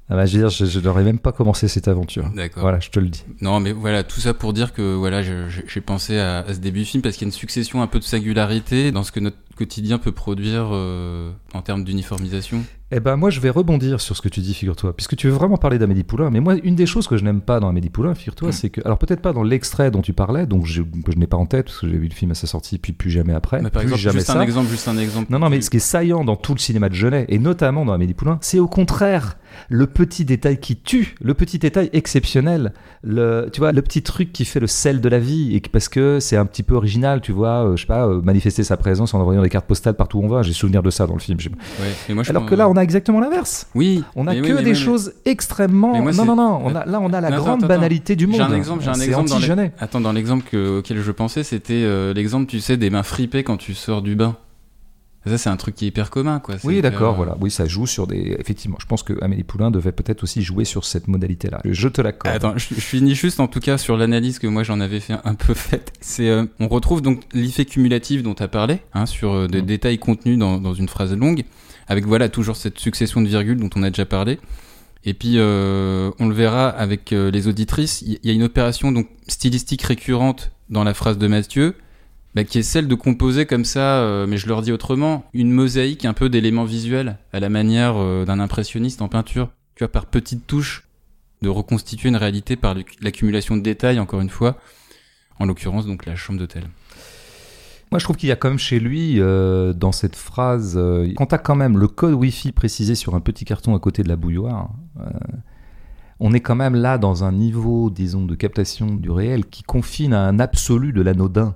ah 0.08 0.16
bah, 0.16 0.26
je 0.26 0.34
veux 0.36 0.40
dire, 0.42 0.50
je, 0.50 0.64
je 0.66 0.80
n'aurais 0.80 1.04
même 1.04 1.18
pas 1.18 1.32
commencé 1.32 1.68
cette 1.68 1.88
aventure. 1.88 2.28
D'accord. 2.34 2.62
Voilà, 2.62 2.80
je 2.80 2.90
te 2.90 3.00
le 3.00 3.08
dis. 3.08 3.24
Non, 3.40 3.60
mais 3.60 3.72
voilà, 3.72 4.02
tout 4.04 4.20
ça 4.20 4.34
pour 4.34 4.52
dire 4.52 4.72
que 4.74 4.94
voilà, 4.94 5.22
j'ai 5.22 5.80
pensé 5.80 6.18
à, 6.18 6.40
à 6.40 6.52
ce 6.54 6.58
début 6.58 6.80
du 6.80 6.84
film 6.86 7.02
parce 7.02 7.16
qu'il 7.16 7.26
y 7.26 7.28
a 7.28 7.30
une 7.30 7.32
succession 7.38 7.80
un 7.82 7.86
peu 7.86 7.98
de 7.98 8.04
singularité 8.04 8.92
dans 8.92 9.04
ce 9.04 9.12
que 9.12 9.20
notre 9.20 9.36
quotidien 9.56 9.98
peut 9.98 10.12
produire 10.12 10.70
euh, 10.72 11.30
en 11.54 11.62
termes 11.62 11.84
d'uniformisation. 11.84 12.62
Eh 12.94 13.00
ben 13.00 13.16
moi 13.16 13.30
je 13.30 13.40
vais 13.40 13.48
rebondir 13.48 14.02
sur 14.02 14.14
ce 14.16 14.20
que 14.20 14.28
tu 14.28 14.40
dis, 14.40 14.52
figure-toi, 14.52 14.94
puisque 14.94 15.16
tu 15.16 15.26
veux 15.28 15.32
vraiment 15.32 15.56
parler 15.56 15.78
d'Amélie 15.78 16.04
Poulain. 16.04 16.28
Mais 16.30 16.40
moi, 16.40 16.56
une 16.62 16.74
des 16.74 16.84
choses 16.84 17.06
que 17.06 17.16
je 17.16 17.24
n'aime 17.24 17.40
pas 17.40 17.58
dans 17.58 17.68
Amélie 17.68 17.88
Poulain, 17.88 18.14
figure-toi, 18.14 18.48
Mm. 18.48 18.52
c'est 18.52 18.68
que, 18.70 18.80
alors 18.84 18.98
peut-être 18.98 19.22
pas 19.22 19.32
dans 19.32 19.42
l'extrait 19.42 19.90
dont 19.90 20.02
tu 20.02 20.12
parlais, 20.12 20.44
donc 20.46 20.66
je, 20.66 20.82
que 20.82 21.12
je 21.12 21.16
n'ai 21.16 21.26
pas 21.26 21.38
en 21.38 21.46
tête 21.46 21.66
parce 21.66 21.80
que 21.80 21.88
j'ai 21.88 21.96
vu 21.96 22.08
le 22.08 22.14
film 22.14 22.30
à 22.32 22.34
sa 22.34 22.46
sortie, 22.46 22.76
puis 22.78 22.92
plus 22.92 23.10
jamais 23.10 23.32
après, 23.32 23.62
Mais 23.62 23.70
par 23.70 23.80
plus 23.82 23.92
exemple, 23.92 24.02
jamais 24.02 24.18
juste 24.18 24.26
ça. 24.26 24.38
un 24.38 24.42
exemple, 24.42 24.68
juste 24.70 24.88
un 24.88 24.98
exemple. 24.98 25.26
Non, 25.30 25.38
non, 25.38 25.48
mais 25.48 25.60
ce 25.62 25.70
qui 25.70 25.78
est 25.78 25.80
saillant 25.80 26.22
dans 26.24 26.36
tout 26.36 26.52
le 26.52 26.58
cinéma 26.58 26.90
de 26.90 26.94
Genet, 26.94 27.24
et 27.30 27.38
notamment 27.38 27.86
dans 27.86 27.92
Amélie 27.94 28.12
Poulain, 28.14 28.38
c'est 28.42 28.58
au 28.58 28.68
contraire 28.68 29.36
le 29.68 29.86
petit 29.86 30.24
détail 30.24 30.58
qui 30.58 30.76
tue, 30.76 31.14
le 31.22 31.34
petit 31.34 31.58
détail 31.58 31.90
exceptionnel, 31.92 32.72
le, 33.02 33.48
tu 33.52 33.60
vois, 33.60 33.72
le 33.72 33.82
petit 33.82 34.02
truc 34.02 34.32
qui 34.32 34.44
fait 34.44 34.60
le 34.60 34.66
sel 34.66 35.00
de 35.00 35.08
la 35.08 35.18
vie, 35.18 35.54
et 35.56 35.60
que- 35.60 35.68
parce 35.70 35.88
que 35.88 36.20
c'est 36.20 36.36
un 36.36 36.46
petit 36.46 36.62
peu 36.62 36.74
original, 36.74 37.20
tu 37.20 37.32
vois, 37.32 37.64
euh, 37.66 37.76
je 37.76 37.82
sais 37.82 37.86
pas, 37.86 38.06
euh, 38.06 38.20
manifester 38.22 38.62
sa 38.64 38.76
présence 38.76 39.14
en 39.14 39.20
envoyant 39.20 39.42
des 39.42 39.48
cartes 39.48 39.66
postales 39.66 39.94
partout 39.94 40.18
où 40.18 40.24
on 40.24 40.28
va. 40.28 40.42
J'ai 40.42 40.52
souvenir 40.52 40.82
de 40.82 40.90
ça 40.90 41.06
dans 41.06 41.14
le 41.14 41.20
film. 41.20 41.38
Ouais, 41.80 42.14
moi, 42.14 42.24
Alors 42.28 42.46
que 42.46 42.54
là, 42.54 42.68
on 42.68 42.76
a 42.76 42.82
exactement 42.82 43.20
l'inverse. 43.20 43.66
oui, 43.74 44.04
On 44.16 44.26
a 44.26 44.32
mais 44.34 44.40
que 44.40 44.46
oui, 44.46 44.52
mais 44.54 44.62
des 44.62 44.74
choses 44.74 45.12
extrêmement. 45.24 46.00
moi, 46.00 46.12
non, 46.12 46.24
non, 46.24 46.36
non. 46.36 46.60
On 46.64 46.74
a, 46.74 46.84
là, 46.86 47.00
on 47.00 47.12
a 47.12 47.20
la 47.20 47.30
Non, 47.30 47.36
grande 47.36 47.58
attends, 47.64 47.68
banalité 47.68 48.16
du 48.16 48.26
monde. 48.26 48.36
J'ai 48.36 48.42
un 48.42 48.54
exemple, 48.54 48.82
j'ai 48.84 48.90
un 48.90 48.94
C'est 48.94 49.06
exemple 49.06 49.30
dans 49.30 49.38
les-. 49.38 49.70
Attends, 49.78 50.00
dans 50.00 50.12
l'exemple 50.12 50.44
que- 50.50 50.78
auquel 50.78 51.00
je 51.00 51.10
pensais, 51.12 51.42
c'était 51.42 51.82
euh, 51.84 52.12
l'exemple, 52.14 52.46
tu 52.46 52.60
sais, 52.60 52.76
des 52.76 52.90
mains 52.90 53.02
fripées 53.02 53.42
quand 53.44 53.56
tu 53.56 53.74
sors 53.74 54.02
du 54.02 54.14
bain. 54.16 54.36
Ça, 55.24 55.38
c'est 55.38 55.50
un 55.50 55.56
truc 55.56 55.76
qui 55.76 55.84
est 55.84 55.88
hyper 55.88 56.10
commun, 56.10 56.40
quoi. 56.40 56.56
Oui, 56.64 56.78
hyper, 56.78 56.90
d'accord, 56.90 57.14
voilà. 57.14 57.36
Oui, 57.40 57.50
ça 57.50 57.66
joue 57.66 57.86
sur 57.86 58.08
des. 58.08 58.36
Effectivement, 58.40 58.76
je 58.80 58.86
pense 58.86 59.04
que 59.04 59.12
Amélie 59.22 59.44
Poulain 59.44 59.70
devait 59.70 59.92
peut-être 59.92 60.24
aussi 60.24 60.42
jouer 60.42 60.64
sur 60.64 60.84
cette 60.84 61.06
modalité-là. 61.06 61.60
Je 61.64 61.86
te 61.88 62.00
l'accorde. 62.02 62.34
Attends, 62.34 62.58
je, 62.58 62.74
je 62.74 62.80
finis 62.80 63.14
juste 63.14 63.38
en 63.38 63.46
tout 63.46 63.60
cas 63.60 63.78
sur 63.78 63.96
l'analyse 63.96 64.40
que 64.40 64.48
moi 64.48 64.64
j'en 64.64 64.80
avais 64.80 64.98
fait 64.98 65.14
un 65.24 65.34
peu 65.34 65.54
faite. 65.54 65.92
C'est, 66.00 66.28
euh, 66.28 66.44
on 66.58 66.66
retrouve 66.66 67.02
donc 67.02 67.22
l'effet 67.32 67.64
cumulatif 67.64 68.24
dont 68.24 68.34
tu 68.34 68.42
as 68.42 68.48
parlé, 68.48 68.78
hein, 68.94 69.06
sur 69.06 69.32
euh, 69.32 69.46
des 69.46 69.62
Mm. 69.62 69.66
détails 69.66 69.98
contenus 69.98 70.38
dans, 70.38 70.58
dans 70.60 70.74
une 70.74 70.88
phrase 70.88 71.14
longue, 71.16 71.44
avec 71.86 72.04
voilà 72.04 72.28
toujours 72.28 72.56
cette 72.56 72.80
succession 72.80 73.20
de 73.20 73.28
virgules 73.28 73.58
dont 73.60 73.70
on 73.76 73.84
a 73.84 73.90
déjà 73.90 74.06
parlé. 74.06 74.40
Et 75.04 75.14
puis 75.14 75.34
euh, 75.36 76.10
on 76.18 76.26
le 76.28 76.34
verra 76.34 76.68
avec 76.68 77.10
les 77.12 77.46
auditrices, 77.48 78.02
il 78.02 78.18
y, 78.24 78.28
y 78.28 78.30
a 78.30 78.32
une 78.32 78.42
opération 78.42 78.90
donc 78.92 79.08
stylistique 79.28 79.82
récurrente 79.82 80.50
dans 80.68 80.82
la 80.84 80.94
phrase 80.94 81.18
de 81.18 81.26
Mathieu, 81.28 81.74
bah, 82.34 82.44
qui 82.44 82.58
est 82.58 82.62
celle 82.62 82.88
de 82.88 82.94
composer 82.94 83.46
comme 83.46 83.64
ça, 83.64 84.00
euh, 84.00 84.26
mais 84.26 84.36
je 84.36 84.46
leur 84.46 84.62
dis 84.62 84.72
autrement, 84.72 85.24
une 85.34 85.50
mosaïque 85.50 86.04
un 86.04 86.14
peu 86.14 86.28
d'éléments 86.28 86.64
visuels 86.64 87.18
à 87.32 87.40
la 87.40 87.48
manière 87.48 87.94
euh, 87.96 88.24
d'un 88.24 88.40
impressionniste 88.40 89.02
en 89.02 89.08
peinture, 89.08 89.50
tu 89.74 89.84
vois, 89.84 89.92
par 89.92 90.06
petites 90.06 90.46
touches 90.46 90.84
de 91.42 91.48
reconstituer 91.48 92.08
une 92.08 92.16
réalité 92.16 92.56
par 92.56 92.74
l'accumulation 93.00 93.56
de 93.56 93.62
détails, 93.62 93.98
encore 93.98 94.20
une 94.20 94.30
fois, 94.30 94.56
en 95.38 95.46
l'occurrence 95.46 95.86
donc 95.86 96.06
la 96.06 96.16
chambre 96.16 96.38
d'hôtel. 96.38 96.64
Moi, 97.92 97.98
je 97.98 98.04
trouve 98.04 98.16
qu'il 98.16 98.30
y 98.30 98.32
a 98.32 98.36
quand 98.36 98.48
même 98.48 98.58
chez 98.58 98.80
lui, 98.80 99.20
euh, 99.20 99.74
dans 99.74 99.92
cette 99.92 100.16
phrase, 100.16 100.76
euh, 100.78 101.12
quand 101.14 101.26
tu 101.26 101.36
quand 101.44 101.56
même 101.56 101.76
le 101.76 101.88
code 101.88 102.14
Wi-Fi 102.14 102.52
précisé 102.52 102.94
sur 102.94 103.14
un 103.14 103.20
petit 103.20 103.44
carton 103.44 103.76
à 103.76 103.78
côté 103.80 104.02
de 104.02 104.08
la 104.08 104.16
bouilloire, 104.16 104.70
euh, 104.98 105.10
on 106.18 106.32
est 106.32 106.40
quand 106.40 106.54
même 106.54 106.74
là 106.74 106.96
dans 106.96 107.22
un 107.22 107.32
niveau, 107.32 107.90
disons, 107.90 108.24
de 108.24 108.34
captation 108.34 108.94
du 108.94 109.10
réel 109.10 109.44
qui 109.44 109.62
confine 109.62 110.14
à 110.14 110.26
un 110.26 110.38
absolu 110.38 110.94
de 110.94 111.02
l'anodin. 111.02 111.54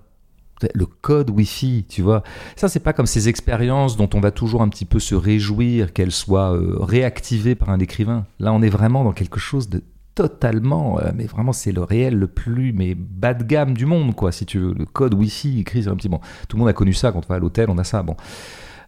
Le 0.75 0.87
code 0.87 1.31
Wi-Fi, 1.31 1.85
tu 1.89 2.03
vois. 2.03 2.23
Ça, 2.57 2.69
c'est 2.69 2.81
pas 2.81 2.93
comme 2.93 3.07
ces 3.07 3.29
expériences 3.29 3.97
dont 3.97 4.09
on 4.15 4.21
va 4.21 4.31
toujours 4.31 4.63
un 4.63 4.69
petit 4.69 4.85
peu 4.85 4.99
se 4.99 5.15
réjouir 5.15 5.93
qu'elles 5.93 6.13
soient 6.13 6.55
euh, 6.55 6.77
réactivées 6.81 7.55
par 7.55 7.71
un 7.71 7.79
écrivain. 7.79 8.27
Là, 8.39 8.53
on 8.53 8.63
est 8.63 8.69
vraiment 8.69 9.05
dans 9.05 9.13
quelque 9.13 9.39
chose 9.39 9.69
de 9.69 9.83
totalement, 10.15 10.99
euh, 10.99 11.11
mais 11.15 11.27
vraiment, 11.27 11.53
c'est 11.53 11.73
le 11.73 11.83
réel 11.83 12.15
le 12.15 12.27
plus, 12.27 12.73
mais 12.73 12.95
bas 12.95 13.35
de 13.35 13.45
gamme 13.45 13.75
du 13.75 13.85
monde, 13.85 14.15
quoi, 14.15 14.33
si 14.33 14.47
tu 14.47 14.59
veux. 14.59 14.73
Le 14.73 14.87
code 14.87 15.13
Wi-Fi 15.13 15.61
écrit 15.61 15.83
sur 15.83 15.93
un 15.93 15.97
petit 15.97 16.09
bon. 16.09 16.21
Tout 16.49 16.57
le 16.57 16.61
monde 16.61 16.71
a 16.71 16.73
connu 16.73 16.95
ça 16.95 17.13
quand 17.13 17.21
on 17.27 17.29
va 17.29 17.35
à 17.35 17.39
l'hôtel, 17.39 17.69
on 17.69 17.77
a 17.77 17.85
ça, 17.85 18.03
bon. 18.03 18.17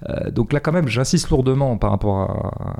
Euh, 0.08 0.30
donc 0.30 0.54
là, 0.54 0.60
quand 0.60 0.72
même, 0.72 0.88
j'insiste 0.88 1.28
lourdement 1.28 1.76
par 1.76 1.90
rapport 1.90 2.18
à, 2.18 2.76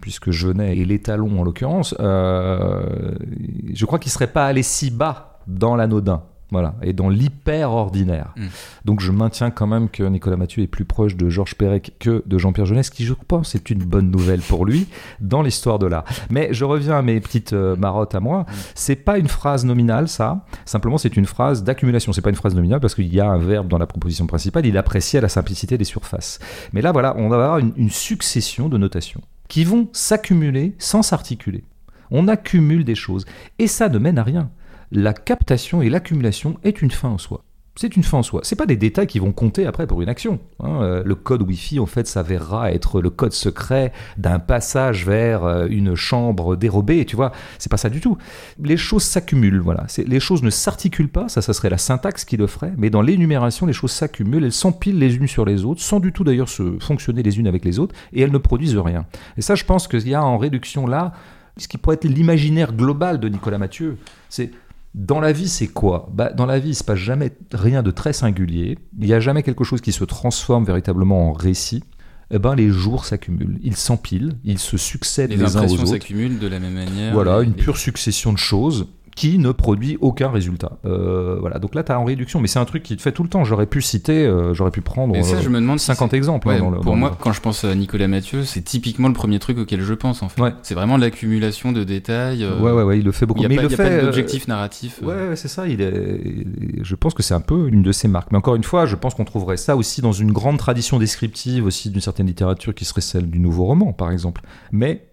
puisque 0.00 0.32
Genet 0.32 0.76
et 0.76 0.84
l'étalon 0.84 1.38
en 1.38 1.44
l'occurrence, 1.44 1.94
je 2.00 3.84
crois 3.84 4.00
qu'il 4.00 4.10
serait 4.10 4.26
pas 4.26 4.46
allé 4.46 4.64
si 4.64 4.90
bas 4.90 5.38
dans 5.46 5.76
l'anodin. 5.76 6.24
Voilà, 6.52 6.74
et 6.82 6.92
dans 6.92 7.08
l'hyper 7.08 7.70
ordinaire. 7.70 8.34
Mm. 8.36 8.46
Donc 8.84 9.00
je 9.00 9.10
maintiens 9.10 9.50
quand 9.50 9.66
même 9.66 9.88
que 9.88 10.02
Nicolas 10.02 10.36
Mathieu 10.36 10.62
est 10.62 10.66
plus 10.66 10.84
proche 10.84 11.16
de 11.16 11.30
Georges 11.30 11.54
Perec 11.54 11.94
que 11.98 12.22
de 12.26 12.36
Jean-Pierre 12.36 12.66
Jeunesse, 12.66 12.90
qui 12.90 13.04
je 13.04 13.14
pense 13.14 13.54
est 13.54 13.70
une 13.70 13.82
bonne 13.82 14.10
nouvelle 14.10 14.42
pour 14.42 14.66
lui 14.66 14.86
dans 15.20 15.40
l'histoire 15.40 15.78
de 15.78 15.86
l'art. 15.86 16.04
Mais 16.28 16.52
je 16.52 16.66
reviens 16.66 16.98
à 16.98 17.02
mes 17.02 17.18
petites 17.20 17.54
euh, 17.54 17.74
marottes 17.74 18.14
à 18.14 18.20
moi. 18.20 18.40
Mm. 18.40 18.52
C'est 18.74 18.96
pas 18.96 19.16
une 19.16 19.28
phrase 19.28 19.64
nominale, 19.64 20.08
ça. 20.08 20.44
Simplement, 20.66 20.98
c'est 20.98 21.16
une 21.16 21.24
phrase 21.24 21.64
d'accumulation. 21.64 22.12
C'est 22.12 22.20
pas 22.20 22.30
une 22.30 22.36
phrase 22.36 22.54
nominale 22.54 22.80
parce 22.80 22.94
qu'il 22.94 23.12
y 23.12 23.18
a 23.18 23.26
un 23.26 23.38
verbe 23.38 23.68
dans 23.68 23.78
la 23.78 23.86
proposition 23.86 24.26
principale. 24.26 24.66
Il 24.66 24.76
appréciait 24.76 25.22
la 25.22 25.30
simplicité 25.30 25.78
des 25.78 25.84
surfaces. 25.84 26.38
Mais 26.74 26.82
là, 26.82 26.92
voilà, 26.92 27.14
on 27.16 27.30
va 27.30 27.36
avoir 27.36 27.58
une 27.58 27.90
succession 27.90 28.68
de 28.68 28.76
notations 28.76 29.22
qui 29.48 29.64
vont 29.64 29.88
s'accumuler 29.92 30.74
sans 30.78 31.02
s'articuler. 31.02 31.64
On 32.10 32.28
accumule 32.28 32.84
des 32.84 32.94
choses 32.94 33.24
et 33.58 33.66
ça 33.66 33.88
ne 33.88 33.98
mène 33.98 34.18
à 34.18 34.22
rien 34.22 34.50
la 34.92 35.14
captation 35.14 35.82
et 35.82 35.88
l'accumulation 35.88 36.58
est 36.62 36.82
une 36.82 36.90
fin 36.90 37.08
en 37.08 37.18
soi. 37.18 37.44
C'est 37.74 37.96
une 37.96 38.02
fin 38.02 38.18
en 38.18 38.22
soi. 38.22 38.42
C'est 38.44 38.56
pas 38.56 38.66
des 38.66 38.76
détails 38.76 39.06
qui 39.06 39.18
vont 39.18 39.32
compter 39.32 39.64
après 39.64 39.86
pour 39.86 40.02
une 40.02 40.10
action. 40.10 40.40
Hein. 40.60 40.82
Euh, 40.82 41.02
le 41.06 41.14
code 41.14 41.40
Wi-Fi, 41.40 41.80
en 41.80 41.86
fait, 41.86 42.06
s'avérera 42.06 42.70
être 42.70 43.00
le 43.00 43.08
code 43.08 43.32
secret 43.32 43.94
d'un 44.18 44.38
passage 44.38 45.06
vers 45.06 45.44
euh, 45.44 45.66
une 45.70 45.94
chambre 45.94 46.54
dérobée. 46.54 47.06
Tu 47.06 47.16
vois, 47.16 47.32
c'est 47.58 47.70
pas 47.70 47.78
ça 47.78 47.88
du 47.88 48.02
tout. 48.02 48.18
Les 48.62 48.76
choses 48.76 49.04
s'accumulent. 49.04 49.60
Voilà. 49.60 49.86
Les 50.06 50.20
choses 50.20 50.42
ne 50.42 50.50
s'articulent 50.50 51.08
pas. 51.08 51.30
Ça, 51.30 51.40
ça 51.40 51.54
serait 51.54 51.70
la 51.70 51.78
syntaxe 51.78 52.26
qui 52.26 52.36
le 52.36 52.46
ferait. 52.46 52.74
Mais 52.76 52.90
dans 52.90 53.00
l'énumération, 53.00 53.64
les 53.64 53.72
choses 53.72 53.92
s'accumulent. 53.92 54.44
Elles 54.44 54.52
s'empilent 54.52 54.98
les 54.98 55.16
unes 55.16 55.26
sur 55.26 55.46
les 55.46 55.64
autres, 55.64 55.80
sans 55.80 55.98
du 55.98 56.12
tout 56.12 56.24
d'ailleurs 56.24 56.50
se 56.50 56.76
fonctionner 56.78 57.22
les 57.22 57.38
unes 57.38 57.46
avec 57.46 57.64
les 57.64 57.78
autres, 57.78 57.94
et 58.12 58.20
elles 58.20 58.32
ne 58.32 58.38
produisent 58.38 58.76
rien. 58.76 59.06
Et 59.38 59.42
ça, 59.42 59.54
je 59.54 59.64
pense 59.64 59.88
qu'il 59.88 60.06
y 60.06 60.14
a 60.14 60.22
en 60.22 60.36
réduction 60.36 60.86
là 60.86 61.14
ce 61.56 61.68
qui 61.68 61.78
pourrait 61.78 61.96
être 61.96 62.04
l'imaginaire 62.04 62.72
global 62.72 63.20
de 63.20 63.28
Nicolas 63.28 63.58
Mathieu. 63.58 63.98
C'est 64.28 64.50
dans 64.94 65.20
la 65.20 65.32
vie, 65.32 65.48
c'est 65.48 65.68
quoi? 65.68 66.10
Bah, 66.12 66.32
Dans 66.32 66.46
la 66.46 66.58
vie, 66.58 66.70
il 66.70 66.74
se 66.74 66.84
passe 66.84 66.98
jamais 66.98 67.32
rien 67.52 67.82
de 67.82 67.90
très 67.90 68.12
singulier. 68.12 68.78
Il 68.98 69.06
n'y 69.06 69.14
a 69.14 69.20
jamais 69.20 69.42
quelque 69.42 69.64
chose 69.64 69.80
qui 69.80 69.92
se 69.92 70.04
transforme 70.04 70.64
véritablement 70.64 71.30
en 71.30 71.32
récit. 71.32 71.82
Eh 72.30 72.38
ben, 72.38 72.54
les 72.54 72.70
jours 72.70 73.04
s'accumulent, 73.04 73.58
ils 73.62 73.76
s'empilent, 73.76 74.38
ils 74.42 74.58
se 74.58 74.78
succèdent 74.78 75.30
les, 75.30 75.56
uns 75.56 75.66
aux 75.66 75.72
autres. 75.72 75.82
Les 75.82 75.90
s'accumulent 75.90 76.38
de 76.38 76.46
la 76.46 76.60
même 76.60 76.72
manière. 76.72 77.12
Voilà, 77.12 77.42
une 77.42 77.52
pure 77.52 77.76
succession 77.76 78.32
de 78.32 78.38
choses 78.38 78.86
qui 79.14 79.38
ne 79.38 79.52
produit 79.52 79.98
aucun 80.00 80.30
résultat. 80.30 80.78
Euh, 80.84 81.36
voilà, 81.38 81.58
donc 81.58 81.74
là, 81.74 81.82
tu 81.82 81.92
as 81.92 82.00
en 82.00 82.04
réduction, 82.04 82.40
mais 82.40 82.48
c'est 82.48 82.58
un 82.58 82.64
truc 82.64 82.82
qui 82.82 82.96
te 82.96 83.02
fait 83.02 83.12
tout 83.12 83.22
le 83.22 83.28
temps. 83.28 83.44
J'aurais 83.44 83.66
pu 83.66 83.82
citer, 83.82 84.24
euh, 84.24 84.54
j'aurais 84.54 84.70
pu 84.70 84.80
prendre 84.80 85.20
ça, 85.22 85.40
je 85.40 85.48
me 85.48 85.60
demande 85.60 85.78
50 85.78 86.14
exemples. 86.14 86.48
Hein, 86.48 86.72
pour 86.82 86.96
moi, 86.96 87.16
quand 87.20 87.32
je 87.32 87.40
pense 87.40 87.64
à 87.64 87.74
Nicolas 87.74 88.08
Mathieu, 88.08 88.44
c'est 88.44 88.62
typiquement 88.62 89.08
le 89.08 89.14
premier 89.14 89.38
truc 89.38 89.58
auquel 89.58 89.80
je 89.82 89.94
pense, 89.94 90.22
en 90.22 90.28
fait. 90.28 90.42
C'est 90.62 90.74
vraiment 90.74 90.96
l'accumulation 90.96 91.72
de 91.72 91.84
détails. 91.84 92.44
Euh, 92.44 92.58
ouais, 92.60 92.72
ouais, 92.72 92.82
ouais, 92.82 92.98
il 92.98 93.04
le 93.04 93.12
fait 93.12 93.26
beaucoup. 93.26 93.42
Il 93.42 93.48
mais 93.48 93.56
il 93.56 93.62
le 93.62 93.68
fait. 93.68 93.98
pas 93.98 94.04
d'objectif 94.04 94.48
narratif. 94.48 95.00
Ouais, 95.02 95.36
c'est 95.36 95.48
ça. 95.48 95.66
Il 95.68 95.80
est... 95.80 96.46
Je 96.82 96.94
pense 96.94 97.14
que 97.14 97.22
c'est 97.22 97.34
un 97.34 97.40
peu 97.40 97.68
une 97.68 97.82
de 97.82 97.92
ses 97.92 98.08
marques. 98.08 98.30
Mais 98.32 98.38
encore 98.38 98.54
une 98.54 98.64
fois, 98.64 98.86
je 98.86 98.96
pense 98.96 99.14
qu'on 99.14 99.24
trouverait 99.24 99.56
ça 99.56 99.76
aussi 99.76 100.00
dans 100.00 100.12
une 100.12 100.32
grande 100.32 100.58
tradition 100.58 100.98
descriptive, 100.98 101.66
aussi 101.66 101.90
d'une 101.90 102.00
certaine 102.00 102.26
littérature 102.26 102.74
qui 102.74 102.84
serait 102.84 103.00
celle 103.00 103.30
du 103.30 103.38
nouveau 103.38 103.64
roman, 103.64 103.92
par 103.92 104.10
exemple. 104.10 104.42
Mais 104.70 105.06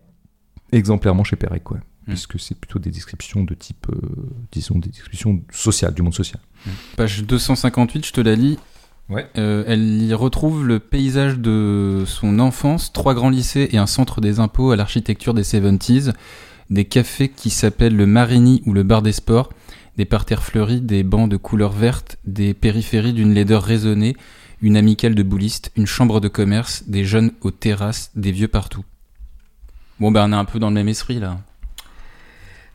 exemplairement 0.71 1.23
chez 1.23 1.35
Perec, 1.35 1.63
quoi. 1.63 1.77
Hmm. 2.07 2.11
puisque 2.11 2.39
c'est 2.39 2.55
plutôt 2.55 2.79
des 2.79 2.91
descriptions 2.91 3.43
de 3.43 3.53
type, 3.53 3.87
euh, 3.89 3.99
disons, 4.51 4.79
des 4.79 4.89
descriptions 4.89 5.41
sociales, 5.51 5.93
du 5.93 6.01
monde 6.01 6.13
social. 6.13 6.41
Hmm. 6.65 6.71
Page 6.97 7.23
258, 7.23 8.05
je 8.05 8.13
te 8.13 8.21
la 8.21 8.35
lis. 8.35 8.57
Ouais. 9.09 9.27
Euh, 9.37 9.63
elle 9.67 10.03
y 10.03 10.13
retrouve 10.13 10.65
le 10.65 10.79
paysage 10.79 11.39
de 11.39 12.03
son 12.05 12.39
enfance, 12.39 12.93
trois 12.93 13.15
grands 13.15 13.31
lycées 13.31 13.69
et 13.71 13.77
un 13.77 13.87
centre 13.87 14.21
des 14.21 14.39
impôts 14.39 14.71
à 14.71 14.75
l'architecture 14.75 15.33
des 15.33 15.43
70s, 15.43 16.13
des 16.69 16.85
cafés 16.85 17.29
qui 17.29 17.49
s'appellent 17.49 17.95
le 17.95 18.05
Marigny 18.05 18.61
ou 18.65 18.73
le 18.73 18.83
Bar 18.83 19.01
des 19.01 19.11
Sports, 19.11 19.49
des 19.97 20.05
parterres 20.05 20.43
fleuris, 20.43 20.81
des 20.81 21.03
bancs 21.03 21.27
de 21.27 21.37
couleur 21.37 21.71
verte, 21.71 22.17
des 22.25 22.53
périphéries 22.53 23.13
d'une 23.13 23.33
laideur 23.33 23.63
raisonnée, 23.63 24.15
une 24.61 24.77
amicale 24.77 25.15
de 25.15 25.23
boulistes, 25.23 25.71
une 25.75 25.87
chambre 25.87 26.19
de 26.19 26.27
commerce, 26.27 26.83
des 26.87 27.03
jeunes 27.03 27.31
aux 27.41 27.51
terrasses, 27.51 28.11
des 28.15 28.31
vieux 28.31 28.47
partout. 28.47 28.85
Bon, 29.99 30.11
ben 30.11 30.29
on 30.29 30.33
est 30.33 30.39
un 30.39 30.45
peu 30.45 30.59
dans 30.59 30.69
le 30.69 30.75
même 30.75 30.87
esprit 30.87 31.19
là. 31.19 31.39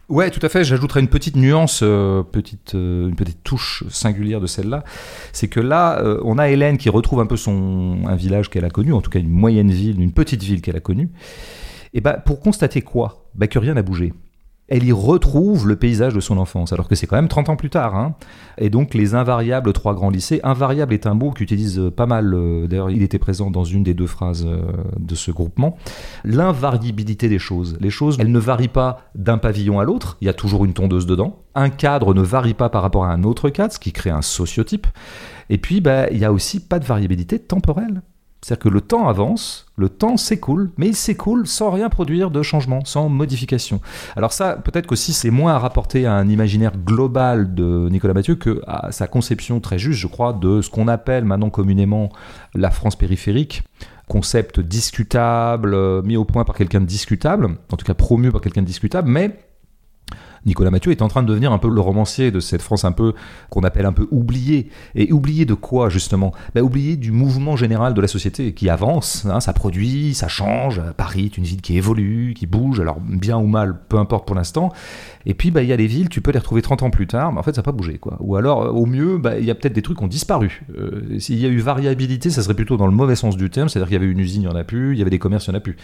Ouais, 0.09 0.31
tout 0.31 0.45
à 0.45 0.49
fait. 0.49 0.65
J'ajouterais 0.65 1.01
une 1.01 1.09
petite 1.09 1.37
nuance, 1.37 1.81
euh, 1.83 2.23
petite, 2.23 2.75
euh, 2.75 3.09
une 3.09 3.17
petite 3.17 3.43
touche 3.43 3.85
singulière 3.89 4.41
de 4.41 4.47
celle-là. 4.47 4.85
C'est 5.33 5.49
que 5.49 5.61
là, 5.61 5.99
euh, 6.01 6.21
on 6.25 6.39
a 6.39 6.51
Hélène 6.51 6.77
qui 6.77 6.91
retrouve 6.91 7.21
un 7.21 7.27
peu 7.27 7.37
son 7.37 7.99
un 8.07 8.15
village 8.15 8.51
qu'elle 8.51 8.67
a 8.67 8.71
connu, 8.71 8.93
en 8.93 9.01
tout 9.01 9.11
cas 9.11 9.19
une 9.19 9.31
moyenne 9.31 9.71
ville, 9.71 10.01
une 10.01 10.13
petite 10.13 10.43
ville 10.43 10.61
qu'elle 10.61 10.77
a 10.77 10.81
connue. 10.81 11.11
Et 11.95 12.01
bah, 12.01 12.15
pour 12.15 12.41
constater 12.41 12.83
quoi? 12.83 13.25
Bah, 13.35 13.47
Que 13.47 13.59
rien 13.59 13.75
n'a 13.75 13.83
bougé 13.83 14.13
elle 14.69 14.85
y 14.85 14.93
retrouve 14.93 15.69
le 15.69 15.77
paysage 15.77 16.15
de 16.15 16.21
son 16.21 16.39
enfance, 16.39 16.73
alors 16.73 16.89
que 16.89 16.95
c'est 16.95 17.07
quand 17.07 17.17
même 17.17 17.29
30 17.29 17.51
ans 17.51 17.57
plus 17.57 17.71
tard. 17.71 17.95
Hein. 17.97 18.15
Et 18.57 18.71
donc 18.71 18.95
les 18.95 19.15
invariables 19.15 19.73
trois 19.73 19.95
grands 19.95 20.11
lycées, 20.11 20.41
invariable 20.43 20.95
est 20.95 21.07
un 21.07 21.15
mot 21.15 21.33
qu'utilise 21.33 21.79
euh, 21.79 21.91
pas 21.91 22.07
mal, 22.07 22.33
euh, 22.33 22.67
d'ailleurs 22.67 22.91
il 22.91 23.03
était 23.03 23.19
présent 23.19 23.51
dans 23.51 23.65
une 23.65 23.83
des 23.83 23.95
deux 23.95 24.07
phrases 24.07 24.47
euh, 24.47 24.63
de 24.99 25.15
ce 25.15 25.31
groupement, 25.31 25.77
l'invariabilité 26.25 27.29
des 27.29 27.39
choses. 27.39 27.77
Les 27.81 27.91
choses, 27.91 28.17
elles 28.19 28.33
ne 28.33 28.39
varient 28.39 28.69
pas 28.69 29.03
d'un 29.15 29.39
pavillon 29.39 29.81
à 29.81 29.85
l'autre, 29.85 30.17
il 30.21 30.27
y 30.27 30.31
a 30.31 30.35
toujours 30.35 30.65
une 30.65 30.73
tondeuse 30.73 31.07
dedans, 31.07 31.43
un 31.55 31.69
cadre 31.69 32.15
ne 32.15 32.23
varie 32.23 32.55
pas 32.55 32.71
par 32.71 32.83
rapport 32.83 33.05
à 33.05 33.13
un 33.13 33.23
autre 33.23 33.51
cadre, 33.51 33.73
ce 33.73 33.79
qui 33.79 33.93
crée 33.93 34.11
un 34.11 34.23
sociotype, 34.23 34.87
et 35.51 35.59
puis 35.59 35.83
bah, 35.83 36.09
il 36.11 36.19
n'y 36.19 36.25
a 36.25 36.33
aussi 36.33 36.61
pas 36.61 36.79
de 36.79 36.85
variabilité 36.85 37.39
temporelle. 37.39 38.03
C'est-à-dire 38.45 38.65
que 38.65 38.69
le 38.69 38.83
temps 38.83 39.09
avance, 39.09 39.65
le 39.79 39.89
temps 39.89 40.19
s'écoule, 40.19 40.71
mais 40.77 40.89
il 40.89 40.95
s'écoule 40.95 41.47
sans 41.47 41.71
rien 41.71 41.89
produire 41.89 42.31
de 42.31 42.43
changement, 42.43 42.85
sans 42.85 43.09
modification. 43.09 43.81
Alors 44.17 44.35
ça, 44.35 44.57
peut-être 44.57 44.87
qu'aussi 44.87 45.15
c'est 45.15 45.31
moins 45.31 45.55
à 45.55 45.59
rapporter 45.59 46.05
à 46.05 46.13
un 46.13 46.29
imaginaire 46.29 46.73
global 46.77 47.55
de 47.55 47.89
Nicolas 47.91 48.13
Mathieu 48.13 48.35
que 48.35 48.61
à 48.67 48.93
sa 48.93 49.07
conception 49.07 49.61
très 49.61 49.79
juste, 49.79 49.99
je 49.99 50.09
crois, 50.09 50.35
de 50.35 50.61
ce 50.61 50.69
qu'on 50.69 50.89
appelle 50.89 51.25
maintenant 51.25 51.49
communément 51.49 52.11
la 52.55 52.71
France 52.71 52.97
périphérique 52.97 53.63
concept 54.09 54.61
discutable, 54.61 55.73
euh, 55.73 56.03
mis 56.03 56.19
au 56.19 56.27
point 56.27 56.45
par 56.45 56.55
quelqu'un 56.55 56.83
de 56.83 56.87
discutable, 56.87 57.57
en 57.73 57.77
tout 57.79 57.87
cas 57.87 57.95
promu 57.95 58.31
par 58.31 58.43
quelqu'un 58.43 58.61
de 58.61 58.67
discutable, 58.67 59.09
mais 59.09 59.44
Nicolas 60.47 60.71
Mathieu 60.71 60.93
est 60.93 61.03
en 61.03 61.09
train 61.09 61.23
de 61.23 61.29
devenir 61.29 61.53
un 61.53 61.59
peu 61.59 61.69
le 61.69 61.81
romancier 61.81 62.31
de 62.31 62.41
cette 62.41 62.63
France 62.63 62.85
un 62.85 62.93
peu 62.93 63.15
qu'on 63.51 63.63
appelle 63.63 63.87
un 63.87 63.93
peu 63.93 64.07
oubliée. 64.11 64.69
Et 64.95 65.13
oubliée 65.13 65.45
de 65.45 65.55
quoi 65.55 65.89
justement? 65.89 66.33
Ben, 66.55 66.63
Oubliée 66.63 66.97
du 66.97 67.13
mouvement 67.13 67.57
général 67.57 67.95
de 67.95 68.01
la 68.01 68.09
société 68.09 68.53
qui 68.53 68.69
avance, 68.69 69.27
hein, 69.27 69.41
ça 69.41 69.53
produit, 69.53 70.15
ça 70.15 70.29
change. 70.29 70.81
Paris 70.97 71.27
est 71.27 71.39
une 71.39 71.45
ville 71.45 71.61
qui 71.61 71.77
évolue, 71.77 72.35
qui 72.35 72.47
bouge, 72.47 72.81
alors 72.81 73.01
bien 73.01 73.37
ou 73.39 73.47
mal, 73.47 73.79
peu 73.89 73.99
importe 73.99 74.27
pour 74.27 74.37
l'instant. 74.37 74.73
Et 75.27 75.35
puis 75.35 75.51
ben, 75.51 75.63
il 75.63 75.69
y 75.69 75.73
a 75.73 75.77
des 75.77 75.87
villes, 75.87 76.09
tu 76.09 76.21
peux 76.21 76.31
les 76.31 76.39
retrouver 76.39 76.63
30 76.63 76.83
ans 76.83 76.91
plus 76.91 77.07
tard, 77.07 77.33
mais 77.33 77.39
en 77.39 77.43
fait 77.43 77.55
ça 77.55 77.61
n'a 77.61 77.65
pas 77.65 77.73
bougé. 77.73 77.99
Quoi. 77.99 78.17
Ou 78.21 78.37
alors 78.37 78.63
euh, 78.63 78.71
au 78.71 78.87
mieux, 78.87 79.19
ben, 79.19 79.37
il 79.39 79.45
y 79.45 79.51
a 79.51 79.55
peut-être 79.55 79.73
des 79.73 79.83
trucs 79.83 79.99
qui 79.99 80.05
ont 80.05 80.09
disparu. 80.09 80.65
Euh, 80.79 81.19
s'il 81.19 81.39
y 81.39 81.47
a 81.47 81.49
eu 81.49 81.59
variabilité, 81.59 82.31
ça 82.31 82.43
serait 82.43 82.55
plutôt 82.55 82.77
dans 82.77 82.87
le 82.87 82.93
mauvais 82.93 83.17
sens 83.17 83.37
du 83.37 83.51
terme, 83.51 83.69
c'est-à-dire 83.69 83.89
qu'il 83.89 83.95
y 84.01 84.03
avait 84.03 84.11
une 84.11 84.21
usine, 84.21 84.43
il 84.43 84.49
n'y 84.49 84.53
en 84.53 84.57
a 84.57 84.65
plus, 84.65 84.93
il 84.95 84.99
y 84.99 85.03
avait 85.03 85.11
des 85.11 85.19
commerces, 85.19 85.47
il 85.47 85.51
n'y 85.51 85.57
en 85.57 85.59
a 85.59 85.63
plus. 85.63 85.77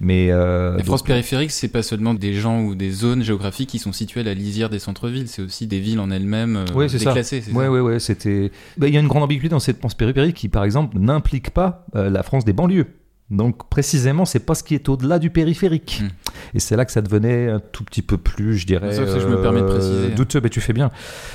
Mais 0.00 0.30
euh, 0.30 0.78
France 0.82 1.02
périphérique, 1.02 1.50
c'est 1.50 1.68
pas 1.68 1.82
seulement 1.82 2.14
des 2.14 2.34
gens 2.34 2.62
ou 2.62 2.74
des 2.74 2.90
zones 2.90 3.22
géographiques 3.22 3.68
qui 3.68 3.78
sont 3.78 3.92
situées 3.92 4.07
à 4.16 4.22
la 4.22 4.34
lisière 4.34 4.70
des 4.70 4.78
centres-villes, 4.78 5.28
c'est 5.28 5.42
aussi 5.42 5.66
des 5.66 5.80
villes 5.80 6.00
en 6.00 6.10
elles-mêmes 6.10 6.56
euh, 6.56 6.64
oui, 6.74 6.86
déclassées. 6.86 7.42
Oui, 7.52 7.66
oui, 7.66 7.80
oui, 7.80 8.50
il 8.82 8.94
y 8.94 8.96
a 8.96 9.00
une 9.00 9.08
grande 9.08 9.22
ambiguïté 9.22 9.48
dans 9.48 9.60
cette 9.60 9.80
pense 9.80 9.94
périphérique 9.94 10.36
qui, 10.36 10.48
par 10.48 10.64
exemple, 10.64 10.98
n'implique 10.98 11.50
pas 11.50 11.86
euh, 11.94 12.10
la 12.10 12.22
France 12.22 12.44
des 12.44 12.52
banlieues. 12.52 12.86
Donc 13.30 13.68
précisément, 13.68 14.24
c'est 14.24 14.40
pas 14.40 14.54
ce 14.54 14.62
qui 14.62 14.74
est 14.74 14.88
au-delà 14.88 15.18
du 15.18 15.28
périphérique. 15.28 16.02
Hmm. 16.02 16.08
Et 16.54 16.60
c'est 16.60 16.76
là 16.76 16.84
que 16.84 16.92
ça 16.92 17.02
devenait 17.02 17.50
un 17.50 17.60
tout 17.60 17.84
petit 17.84 18.00
peu 18.00 18.16
plus, 18.16 18.56
je 18.56 18.66
dirais. 18.66 18.92
Ça, 18.92 19.04
je 19.18 19.26
me 19.26 19.40
permets 19.42 19.60
de 19.60 19.66
préciser. 19.66 20.12
Euh, 20.12 20.14
douteux, 20.14 20.40
mais 20.42 20.48
tu 20.48 20.60
fais 20.60 20.72
bien. 20.72 20.90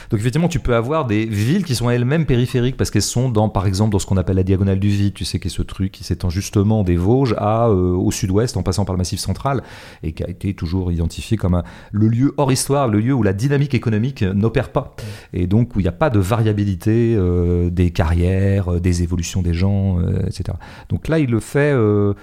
Donc 0.09 0.19
effectivement, 0.19 0.47
tu 0.47 0.59
peux 0.59 0.75
avoir 0.75 1.05
des 1.05 1.25
villes 1.25 1.63
qui 1.63 1.75
sont 1.75 1.89
elles-mêmes 1.89 2.25
périphériques 2.25 2.77
parce 2.77 2.89
qu'elles 2.89 3.01
sont 3.03 3.29
dans, 3.29 3.47
par 3.47 3.67
exemple, 3.67 3.91
dans 3.91 3.99
ce 3.99 4.07
qu'on 4.07 4.17
appelle 4.17 4.37
la 4.37 4.43
diagonale 4.43 4.79
du 4.79 4.89
vide. 4.89 5.13
Tu 5.13 5.23
sais, 5.23 5.39
qui 5.39 5.47
est 5.47 5.51
ce 5.51 5.61
truc 5.61 5.91
qui 5.91 6.03
s'étend 6.03 6.29
justement 6.29 6.83
des 6.83 6.95
Vosges 6.95 7.35
à 7.37 7.67
euh, 7.67 7.93
au 7.93 8.11
sud-ouest 8.11 8.57
en 8.57 8.63
passant 8.63 8.85
par 8.85 8.93
le 8.93 8.97
massif 8.97 9.19
central 9.19 9.61
et 10.01 10.13
qui 10.13 10.23
a 10.23 10.29
été 10.29 10.55
toujours 10.55 10.91
identifié 10.91 11.37
comme 11.37 11.53
un, 11.53 11.63
le 11.91 12.07
lieu 12.07 12.33
hors 12.37 12.51
histoire, 12.51 12.87
le 12.87 12.99
lieu 12.99 13.13
où 13.13 13.21
la 13.21 13.33
dynamique 13.33 13.75
économique 13.75 14.23
n'opère 14.23 14.69
pas 14.69 14.95
hmm. 14.97 15.37
et 15.37 15.47
donc 15.47 15.75
où 15.75 15.79
il 15.79 15.83
n'y 15.83 15.89
a 15.89 15.93
pas 15.93 16.09
de 16.09 16.19
variabilité 16.19 17.15
euh, 17.15 17.69
des 17.69 17.91
carrières, 17.91 18.81
des 18.81 19.03
évolutions 19.03 19.43
des 19.43 19.53
gens, 19.53 19.99
etc. 20.25 20.57
Donc 20.89 21.07
là, 21.07 21.19
il 21.19 21.29
le 21.29 21.39
fait 21.39 21.73
euh, 21.83 22.13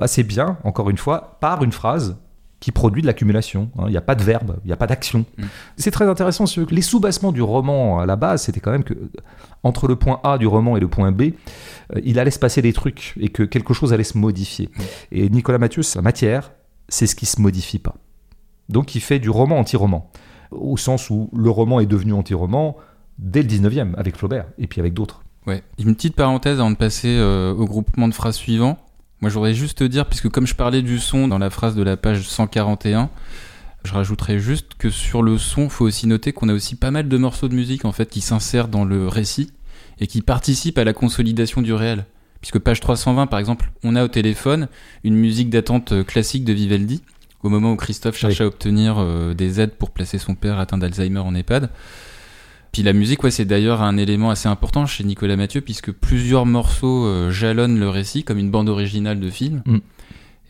assez 0.00 0.22
bien, 0.22 0.58
encore 0.64 0.90
une 0.90 0.96
fois, 0.98 1.38
par 1.40 1.62
une 1.62 1.72
phrase 1.72 2.16
qui 2.58 2.72
produit 2.72 3.00
de 3.00 3.06
l'accumulation. 3.06 3.70
hein. 3.78 3.84
Il 3.86 3.90
n'y 3.90 3.96
a 3.96 4.02
pas 4.02 4.14
de 4.14 4.22
verbe, 4.22 4.58
il 4.64 4.66
n'y 4.66 4.72
a 4.72 4.76
pas 4.76 4.86
d'action. 4.86 5.24
Mm. 5.38 5.44
C'est 5.76 5.90
très 5.90 6.06
intéressant. 6.06 6.44
ce- 6.46 6.60
Les 6.70 6.82
sous-bassements 6.82 7.32
du 7.32 7.40
roman 7.40 8.00
à 8.00 8.06
la 8.06 8.16
base, 8.16 8.42
c'était 8.42 8.60
quand 8.60 8.70
même 8.70 8.84
que 8.84 8.94
entre 9.62 9.88
le 9.88 9.96
point 9.96 10.20
A 10.24 10.36
du 10.36 10.46
roman 10.46 10.76
et 10.76 10.80
le 10.80 10.88
point 10.88 11.10
B, 11.10 11.22
euh, 11.22 12.00
il 12.04 12.18
allait 12.18 12.30
se 12.30 12.38
passer 12.38 12.60
des 12.60 12.74
trucs 12.74 13.14
et 13.18 13.30
que 13.30 13.42
quelque 13.44 13.72
chose 13.72 13.92
allait 13.94 14.04
se 14.04 14.18
modifier. 14.18 14.68
Mm. 14.76 14.82
Et 15.12 15.28
Nicolas 15.30 15.58
Mathieu, 15.58 15.82
sa 15.82 16.02
matière, 16.02 16.52
c'est 16.88 17.06
ce 17.06 17.14
qui 17.16 17.24
se 17.26 17.40
modifie 17.40 17.78
pas. 17.78 17.94
Donc 18.68 18.94
il 18.94 19.00
fait 19.00 19.18
du 19.20 19.30
roman 19.30 19.58
anti-roman, 19.58 20.10
au 20.50 20.76
sens 20.76 21.08
où 21.08 21.30
le 21.34 21.48
roman 21.50 21.80
est 21.80 21.86
devenu 21.86 22.12
anti-roman 22.12 22.76
dès 23.18 23.42
le 23.42 23.48
19e, 23.48 23.94
avec 23.96 24.16
Flaubert, 24.16 24.46
et 24.58 24.66
puis 24.66 24.80
avec 24.80 24.92
d'autres. 24.94 25.22
Ouais. 25.46 25.62
Une 25.78 25.94
petite 25.94 26.16
parenthèse 26.16 26.60
avant 26.60 26.70
de 26.70 26.76
passer 26.76 27.16
euh, 27.18 27.52
au 27.52 27.64
groupement 27.64 28.08
de 28.08 28.14
phrases 28.14 28.36
suivant. 28.36 28.78
Moi, 29.20 29.30
je 29.30 29.34
voudrais 29.34 29.54
juste 29.54 29.78
te 29.78 29.84
dire, 29.84 30.06
puisque 30.06 30.28
comme 30.28 30.46
je 30.46 30.54
parlais 30.54 30.82
du 30.82 30.98
son 30.98 31.28
dans 31.28 31.38
la 31.38 31.50
phrase 31.50 31.74
de 31.74 31.82
la 31.82 31.96
page 31.96 32.26
141, 32.26 33.10
je 33.84 33.92
rajouterais 33.92 34.38
juste 34.38 34.74
que 34.78 34.90
sur 34.90 35.22
le 35.22 35.38
son, 35.38 35.68
faut 35.68 35.84
aussi 35.84 36.06
noter 36.06 36.32
qu'on 36.32 36.48
a 36.48 36.54
aussi 36.54 36.74
pas 36.74 36.90
mal 36.90 37.08
de 37.08 37.16
morceaux 37.16 37.48
de 37.48 37.54
musique 37.54 37.84
en 37.84 37.92
fait 37.92 38.08
qui 38.08 38.20
s'insèrent 38.20 38.68
dans 38.68 38.84
le 38.84 39.08
récit 39.08 39.52
et 40.00 40.06
qui 40.06 40.22
participent 40.22 40.78
à 40.78 40.84
la 40.84 40.92
consolidation 40.92 41.62
du 41.62 41.72
réel. 41.72 42.06
Puisque 42.40 42.58
page 42.58 42.80
320, 42.80 43.26
par 43.26 43.38
exemple, 43.38 43.70
on 43.82 43.96
a 43.96 44.04
au 44.04 44.08
téléphone 44.08 44.68
une 45.04 45.14
musique 45.14 45.50
d'attente 45.50 45.92
euh, 45.92 46.04
classique 46.04 46.44
de 46.44 46.54
Vivaldi, 46.54 47.02
au 47.42 47.48
moment 47.50 47.72
où 47.72 47.76
Christophe 47.76 48.16
cherche 48.16 48.40
à 48.40 48.46
obtenir 48.46 48.96
euh, 48.98 49.34
des 49.34 49.60
aides 49.60 49.74
pour 49.74 49.90
placer 49.90 50.18
son 50.18 50.34
père 50.34 50.58
atteint 50.58 50.78
d'Alzheimer 50.78 51.20
en 51.20 51.34
EHPAD. 51.34 51.70
Puis 52.72 52.82
la 52.82 52.92
musique, 52.92 53.22
ouais, 53.24 53.30
c'est 53.32 53.44
d'ailleurs 53.44 53.82
un 53.82 53.96
élément 53.96 54.30
assez 54.30 54.48
important 54.48 54.86
chez 54.86 55.02
Nicolas 55.04 55.36
Mathieu, 55.36 55.60
puisque 55.60 55.90
plusieurs 55.92 56.46
morceaux 56.46 57.04
euh, 57.06 57.30
jalonnent 57.30 57.80
le 57.80 57.88
récit, 57.88 58.22
comme 58.22 58.38
une 58.38 58.50
bande 58.50 58.68
originale 58.68 59.18
de 59.18 59.28
film, 59.30 59.62
Mm. 59.66 59.76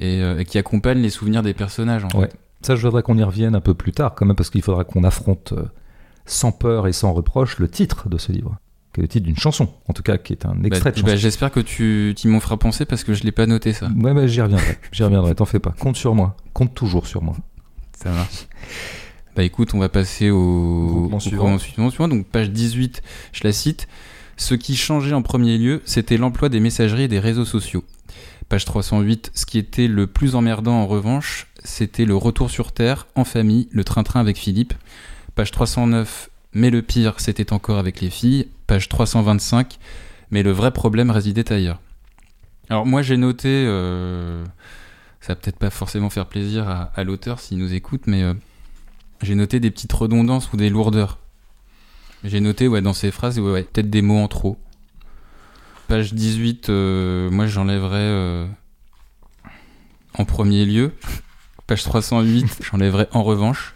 et, 0.00 0.20
euh, 0.22 0.38
et 0.38 0.44
qui 0.44 0.58
accompagne 0.58 0.98
les 1.00 1.10
souvenirs 1.10 1.42
des 1.42 1.54
personnages. 1.54 2.04
En 2.04 2.18
Ouais. 2.18 2.26
fait. 2.26 2.36
Ça, 2.62 2.76
je 2.76 2.86
voudrais 2.86 3.02
qu'on 3.02 3.16
y 3.16 3.22
revienne 3.22 3.54
un 3.54 3.60
peu 3.62 3.72
plus 3.72 3.92
tard, 3.92 4.14
quand 4.14 4.26
même, 4.26 4.36
parce 4.36 4.50
qu'il 4.50 4.60
faudra 4.60 4.84
qu'on 4.84 5.02
affronte 5.02 5.54
euh, 5.56 5.62
sans 6.26 6.52
peur 6.52 6.86
et 6.86 6.92
sans 6.92 7.12
reproche 7.14 7.58
le 7.58 7.68
titre 7.68 8.10
de 8.10 8.18
ce 8.18 8.32
livre, 8.32 8.58
qui 8.92 9.00
est 9.00 9.02
le 9.02 9.08
titre 9.08 9.24
d'une 9.24 9.38
chanson, 9.38 9.70
en 9.88 9.94
tout 9.94 10.02
cas, 10.02 10.18
qui 10.18 10.34
est 10.34 10.44
un 10.44 10.62
extrait 10.62 10.90
Bah, 10.90 10.96
de 10.96 11.02
bah, 11.02 11.08
chanson. 11.12 11.20
J'espère 11.22 11.50
que 11.50 11.60
tu, 11.60 12.12
tu 12.18 12.28
m'en 12.28 12.38
feras 12.38 12.58
penser 12.58 12.84
parce 12.84 13.02
que 13.02 13.14
je 13.14 13.22
l'ai 13.24 13.32
pas 13.32 13.46
noté 13.46 13.72
ça. 13.72 13.88
Ouais, 13.96 14.28
j'y 14.28 14.42
reviendrai, 14.42 14.76
j'y 14.92 15.02
reviendrai, 15.04 15.34
t'en 15.34 15.46
fais 15.46 15.58
pas. 15.58 15.74
Compte 15.78 15.96
sur 15.96 16.14
moi, 16.14 16.36
compte 16.52 16.74
toujours 16.74 17.06
sur 17.06 17.22
moi. 17.22 17.34
Ça 17.96 18.10
marche. 18.10 18.46
Bah 19.36 19.44
écoute, 19.44 19.74
on 19.74 19.78
va 19.78 19.88
passer 19.88 20.30
au 20.30 21.08
au 21.12 21.20
suivant. 21.20 21.36
groupement 21.36 21.58
suivant, 21.58 21.90
suivant. 21.90 22.08
Donc 22.08 22.26
page 22.26 22.50
18, 22.50 23.02
je 23.32 23.44
la 23.44 23.52
cite. 23.52 23.88
Ce 24.36 24.54
qui 24.54 24.74
changeait 24.74 25.12
en 25.12 25.22
premier 25.22 25.58
lieu, 25.58 25.82
c'était 25.84 26.16
l'emploi 26.16 26.48
des 26.48 26.60
messageries 26.60 27.02
et 27.04 27.08
des 27.08 27.18
réseaux 27.20 27.44
sociaux. 27.44 27.84
Page 28.48 28.64
308, 28.64 29.30
ce 29.34 29.46
qui 29.46 29.58
était 29.58 29.86
le 29.86 30.06
plus 30.06 30.34
emmerdant 30.34 30.72
en 30.72 30.86
revanche, 30.86 31.46
c'était 31.62 32.04
le 32.04 32.16
retour 32.16 32.50
sur 32.50 32.72
Terre, 32.72 33.06
en 33.14 33.24
famille, 33.24 33.68
le 33.70 33.84
train-train 33.84 34.18
avec 34.18 34.36
Philippe. 34.38 34.74
Page 35.34 35.52
309, 35.52 36.30
mais 36.54 36.70
le 36.70 36.82
pire, 36.82 37.14
c'était 37.18 37.52
encore 37.52 37.78
avec 37.78 38.00
les 38.00 38.10
filles. 38.10 38.48
Page 38.66 38.88
325, 38.88 39.78
mais 40.30 40.42
le 40.42 40.50
vrai 40.50 40.72
problème 40.72 41.10
résidait 41.10 41.52
ailleurs. 41.52 41.80
Alors 42.70 42.86
moi 42.86 43.02
j'ai 43.02 43.16
noté, 43.16 43.48
euh, 43.48 44.44
ça 45.20 45.34
va 45.34 45.36
peut-être 45.36 45.58
pas 45.58 45.70
forcément 45.70 46.08
faire 46.08 46.26
plaisir 46.26 46.68
à, 46.68 46.90
à 46.94 47.04
l'auteur 47.04 47.40
s'il 47.40 47.58
nous 47.58 47.74
écoute, 47.74 48.02
mais 48.06 48.22
euh, 48.22 48.34
j'ai 49.22 49.34
noté 49.34 49.60
des 49.60 49.70
petites 49.70 49.92
redondances 49.92 50.52
ou 50.52 50.56
des 50.56 50.70
lourdeurs. 50.70 51.18
J'ai 52.24 52.40
noté 52.40 52.68
ouais, 52.68 52.82
dans 52.82 52.92
ces 52.92 53.10
phrases 53.10 53.38
ouais, 53.38 53.50
ouais, 53.50 53.62
peut-être 53.64 53.90
des 53.90 54.02
mots 54.02 54.18
en 54.18 54.28
trop. 54.28 54.58
Page 55.88 56.12
18, 56.14 56.68
euh, 56.68 57.30
moi 57.30 57.46
j'enlèverais 57.46 57.96
euh, 57.98 58.46
en 60.14 60.24
premier 60.24 60.64
lieu. 60.64 60.92
Page 61.66 61.82
308, 61.84 62.58
j'enlèverais 62.70 63.08
en 63.12 63.22
revanche. 63.22 63.74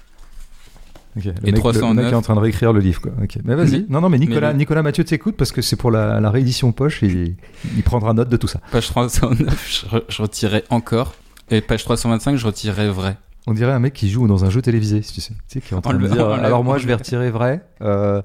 Ok, 1.16 1.24
Le, 1.26 1.30
Et 1.30 1.32
mec, 1.32 1.44
le- 1.44 1.50
le 1.52 1.58
309. 1.58 2.04
mec 2.04 2.12
est 2.12 2.16
en 2.16 2.22
train 2.22 2.34
de 2.34 2.40
réécrire 2.40 2.72
le 2.72 2.80
livre, 2.80 3.00
quoi. 3.00 3.12
Ok. 3.22 3.38
Mais 3.44 3.54
vas-y. 3.54 3.86
Non, 3.88 4.00
non, 4.00 4.08
mais 4.08 4.18
Nicolas, 4.18 4.52
mais 4.52 4.58
Nicolas 4.58 4.82
Mathieu 4.82 5.04
t'écoute 5.04 5.36
parce 5.36 5.52
que 5.52 5.62
c'est 5.62 5.76
pour 5.76 5.92
la, 5.92 6.20
la 6.20 6.30
réédition 6.30 6.72
poche, 6.72 7.02
il, 7.02 7.36
il 7.76 7.82
prendra 7.84 8.12
note 8.14 8.28
de 8.28 8.36
tout 8.36 8.48
ça. 8.48 8.60
Page 8.72 8.88
309, 8.88 9.86
je, 9.92 9.98
je 10.08 10.22
retirais 10.22 10.64
encore. 10.70 11.14
Et 11.50 11.60
page 11.60 11.84
325, 11.84 12.36
je 12.36 12.46
retirais 12.46 12.88
vrai. 12.88 13.16
On 13.46 13.52
dirait 13.52 13.72
un 13.72 13.78
mec 13.78 13.92
qui 13.92 14.08
joue 14.10 14.26
dans 14.26 14.44
un 14.44 14.50
jeu 14.50 14.62
télévisé, 14.62 15.02
si 15.02 15.12
tu 15.12 15.20
sais, 15.20 15.32
tu 15.32 15.38
sais, 15.48 15.60
qui 15.60 15.74
est 15.74 15.76
en 15.76 15.80
train 15.82 15.94
de 15.94 16.06
dire. 16.06 16.26
Alors 16.28 16.64
moi, 16.64 16.78
je 16.78 16.86
vais 16.86 16.94
retirer 16.94 17.30
vrai. 17.30 17.60
euh, 17.82 18.22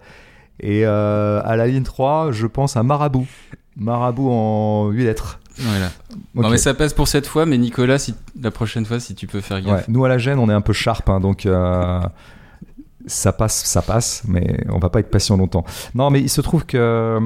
et 0.62 0.86
euh, 0.86 1.42
à 1.46 1.56
la 1.56 1.68
ligne 1.68 1.84
3, 1.84 2.32
je 2.32 2.48
pense 2.48 2.76
à 2.78 2.84
Marabout. 2.84 3.28
Marabout 3.78 4.30
en 4.30 4.90
8 4.90 5.04
lettres. 5.06 5.40
Voilà. 5.58 5.90
Non 6.36 6.50
mais 6.50 6.58
ça 6.58 6.74
passe 6.74 6.94
pour 6.94 7.08
cette 7.08 7.28
fois, 7.28 7.46
mais 7.46 7.58
Nicolas, 7.58 8.00
si, 8.00 8.14
la 8.42 8.52
prochaine 8.52 8.86
fois, 8.86 9.00
si 9.00 9.14
tu 9.16 9.28
peux 9.28 9.42
faire 9.42 9.58
Ouais, 9.58 9.64
gaffe. 9.64 9.88
Nous, 9.90 10.04
à 10.06 10.10
la 10.10 10.18
gêne, 10.18 10.40
on 10.40 10.50
est 10.50 10.54
un 10.54 10.62
peu 10.62 10.74
sharp, 10.74 11.10
hein, 11.10 11.20
donc 11.20 11.46
euh, 11.46 12.00
ça 13.08 13.34
passe, 13.34 13.66
ça 13.66 13.82
passe, 13.82 14.24
mais 14.28 14.64
on 14.70 14.80
va 14.80 14.90
pas 14.90 15.00
être 15.00 15.10
patient 15.10 15.36
longtemps. 15.38 15.66
Non, 15.96 16.10
mais 16.10 16.22
il 16.22 16.30
se 16.30 16.40
trouve 16.42 16.66
que 16.66 17.20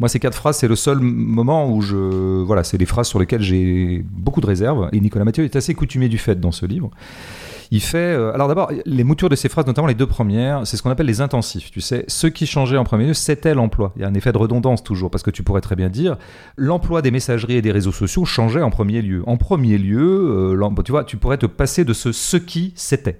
moi, 0.00 0.08
ces 0.08 0.18
quatre 0.18 0.34
phrases, 0.34 0.56
c'est 0.56 0.66
le 0.66 0.76
seul 0.76 0.98
moment 0.98 1.70
où 1.70 1.82
je. 1.82 1.94
Voilà, 2.42 2.64
c'est 2.64 2.78
les 2.78 2.86
phrases 2.86 3.06
sur 3.06 3.18
lesquelles 3.18 3.42
j'ai 3.42 4.02
beaucoup 4.10 4.40
de 4.40 4.46
réserves. 4.46 4.88
Et 4.92 5.00
Nicolas 5.00 5.26
Mathieu 5.26 5.44
est 5.44 5.54
assez 5.56 5.74
coutumier 5.74 6.08
du 6.08 6.16
fait 6.16 6.40
dans 6.40 6.52
ce 6.52 6.64
livre. 6.64 6.90
Il 7.70 7.82
fait. 7.82 7.98
euh, 7.98 8.32
alors 8.32 8.48
d'abord, 8.48 8.72
les 8.86 9.04
moutures 9.04 9.28
de 9.28 9.36
ces 9.36 9.50
phrases, 9.50 9.66
notamment 9.66 9.86
les 9.86 9.94
deux 9.94 10.06
premières, 10.06 10.66
c'est 10.66 10.78
ce 10.78 10.82
qu'on 10.82 10.88
appelle 10.88 11.04
les 11.06 11.20
intensifs. 11.20 11.70
Tu 11.70 11.82
sais, 11.82 12.06
ce 12.08 12.26
qui 12.26 12.46
changeait 12.46 12.78
en 12.78 12.84
premier 12.84 13.08
lieu, 13.08 13.14
c'était 13.14 13.54
l'emploi. 13.54 13.92
Il 13.94 14.00
y 14.00 14.04
a 14.06 14.08
un 14.08 14.14
effet 14.14 14.32
de 14.32 14.38
redondance 14.38 14.82
toujours, 14.82 15.10
parce 15.10 15.22
que 15.22 15.30
tu 15.30 15.42
pourrais 15.42 15.60
très 15.60 15.76
bien 15.76 15.90
dire 15.90 16.16
l'emploi 16.56 17.02
des 17.02 17.10
messageries 17.10 17.56
et 17.56 17.62
des 17.62 17.70
réseaux 17.70 17.92
sociaux 17.92 18.24
changeait 18.24 18.62
en 18.62 18.70
premier 18.70 19.02
lieu. 19.02 19.22
En 19.26 19.36
premier 19.36 19.76
lieu, 19.76 20.56
euh, 20.56 20.82
tu 20.82 20.92
vois, 20.92 21.04
tu 21.04 21.18
pourrais 21.18 21.36
te 21.36 21.46
passer 21.46 21.84
de 21.84 21.92
ce 21.92 22.10
ce 22.10 22.38
qui 22.38 22.72
c'était. 22.74 23.18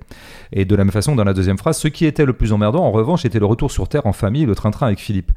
Et 0.55 0.65
de 0.65 0.75
la 0.75 0.85
même 0.85 0.93
façon, 0.93 1.15
dans 1.15 1.25
la 1.25 1.35
deuxième 1.35 1.59
phrase, 1.59 1.77
ce 1.77 1.89
qui 1.89 2.07
était 2.07 2.25
le 2.25 2.33
plus 2.33 2.55
emmerdant, 2.55 2.83
en 2.85 2.91
revanche, 2.91 3.27
était 3.27 3.39
le 3.39 3.47
retour 3.47 3.71
sur 3.71 3.87
Terre 3.87 4.07
en 4.07 4.15
famille, 4.15 4.47
le 4.47 4.55
train-train 4.55 4.87
avec 4.87 4.99
Philippe. 4.99 5.33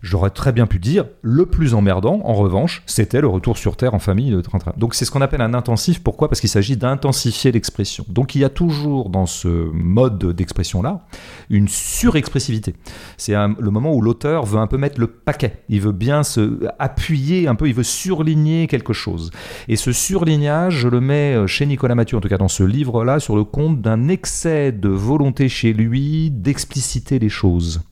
J'aurais 0.00 0.30
très 0.30 0.52
bien 0.52 0.66
pu 0.66 0.78
dire 0.78 1.04
le 1.20 1.46
plus 1.46 1.74
emmerdant, 1.74 2.20
en 2.24 2.32
revanche, 2.34 2.82
c'était 2.86 3.20
le 3.20 3.26
retour 3.26 3.58
sur 3.58 3.76
Terre 3.76 3.94
en 3.94 3.98
famille, 3.98 4.30
le 4.30 4.40
train-train. 4.42 4.72
Donc 4.76 4.94
c'est 4.94 5.04
ce 5.04 5.10
qu'on 5.10 5.20
appelle 5.20 5.42
un 5.42 5.52
intensif. 5.52 6.02
Pourquoi? 6.02 6.28
Parce 6.28 6.40
qu'il 6.40 6.48
s'agit 6.48 6.76
d'intensifier 6.76 7.52
l'expression. 7.52 8.04
Donc 8.08 8.34
il 8.34 8.40
y 8.40 8.44
a 8.44 8.48
toujours 8.48 9.10
dans 9.10 9.26
ce 9.26 9.48
mode 9.48 10.32
d'expression-là 10.32 11.06
une 11.50 11.68
surexpressivité. 11.68 12.74
C'est 13.18 13.34
le 13.34 13.70
moment 13.70 13.94
où 13.94 14.00
l'auteur 14.00 14.46
veut 14.46 14.58
un 14.58 14.66
peu 14.66 14.78
mettre 14.78 14.98
le 14.98 15.06
paquet. 15.06 15.62
Il 15.68 15.80
veut 15.82 15.92
bien 15.92 16.22
se 16.22 16.60
appuyer 16.78 17.46
un 17.48 17.54
peu, 17.54 17.68
il 17.68 17.74
veut 17.74 17.82
surligner 17.82 18.66
quelque 18.66 18.92
chose. 18.92 19.30
Et 19.68 19.76
ce 19.76 19.92
surlignage, 19.92 20.78
je 20.78 20.88
le 20.88 21.00
mets 21.00 21.34
euh, 21.34 21.46
chez 21.46 21.66
Nicolas 21.66 21.94
Mathieu, 21.94 22.16
en 22.16 22.20
tout 22.20 22.28
cas 22.28 22.38
dans 22.38 22.48
ce 22.48 22.62
livre-là, 22.62 23.20
sur 23.20 23.36
le 23.36 23.44
compte 23.44 23.80
d'un 23.80 24.08
excès 24.08 24.72
de 24.72 24.88
volonté 24.88 25.48
chez 25.48 25.72
lui 25.72 26.30
d'expliciter 26.30 27.18
les 27.18 27.28
choses. 27.28 27.82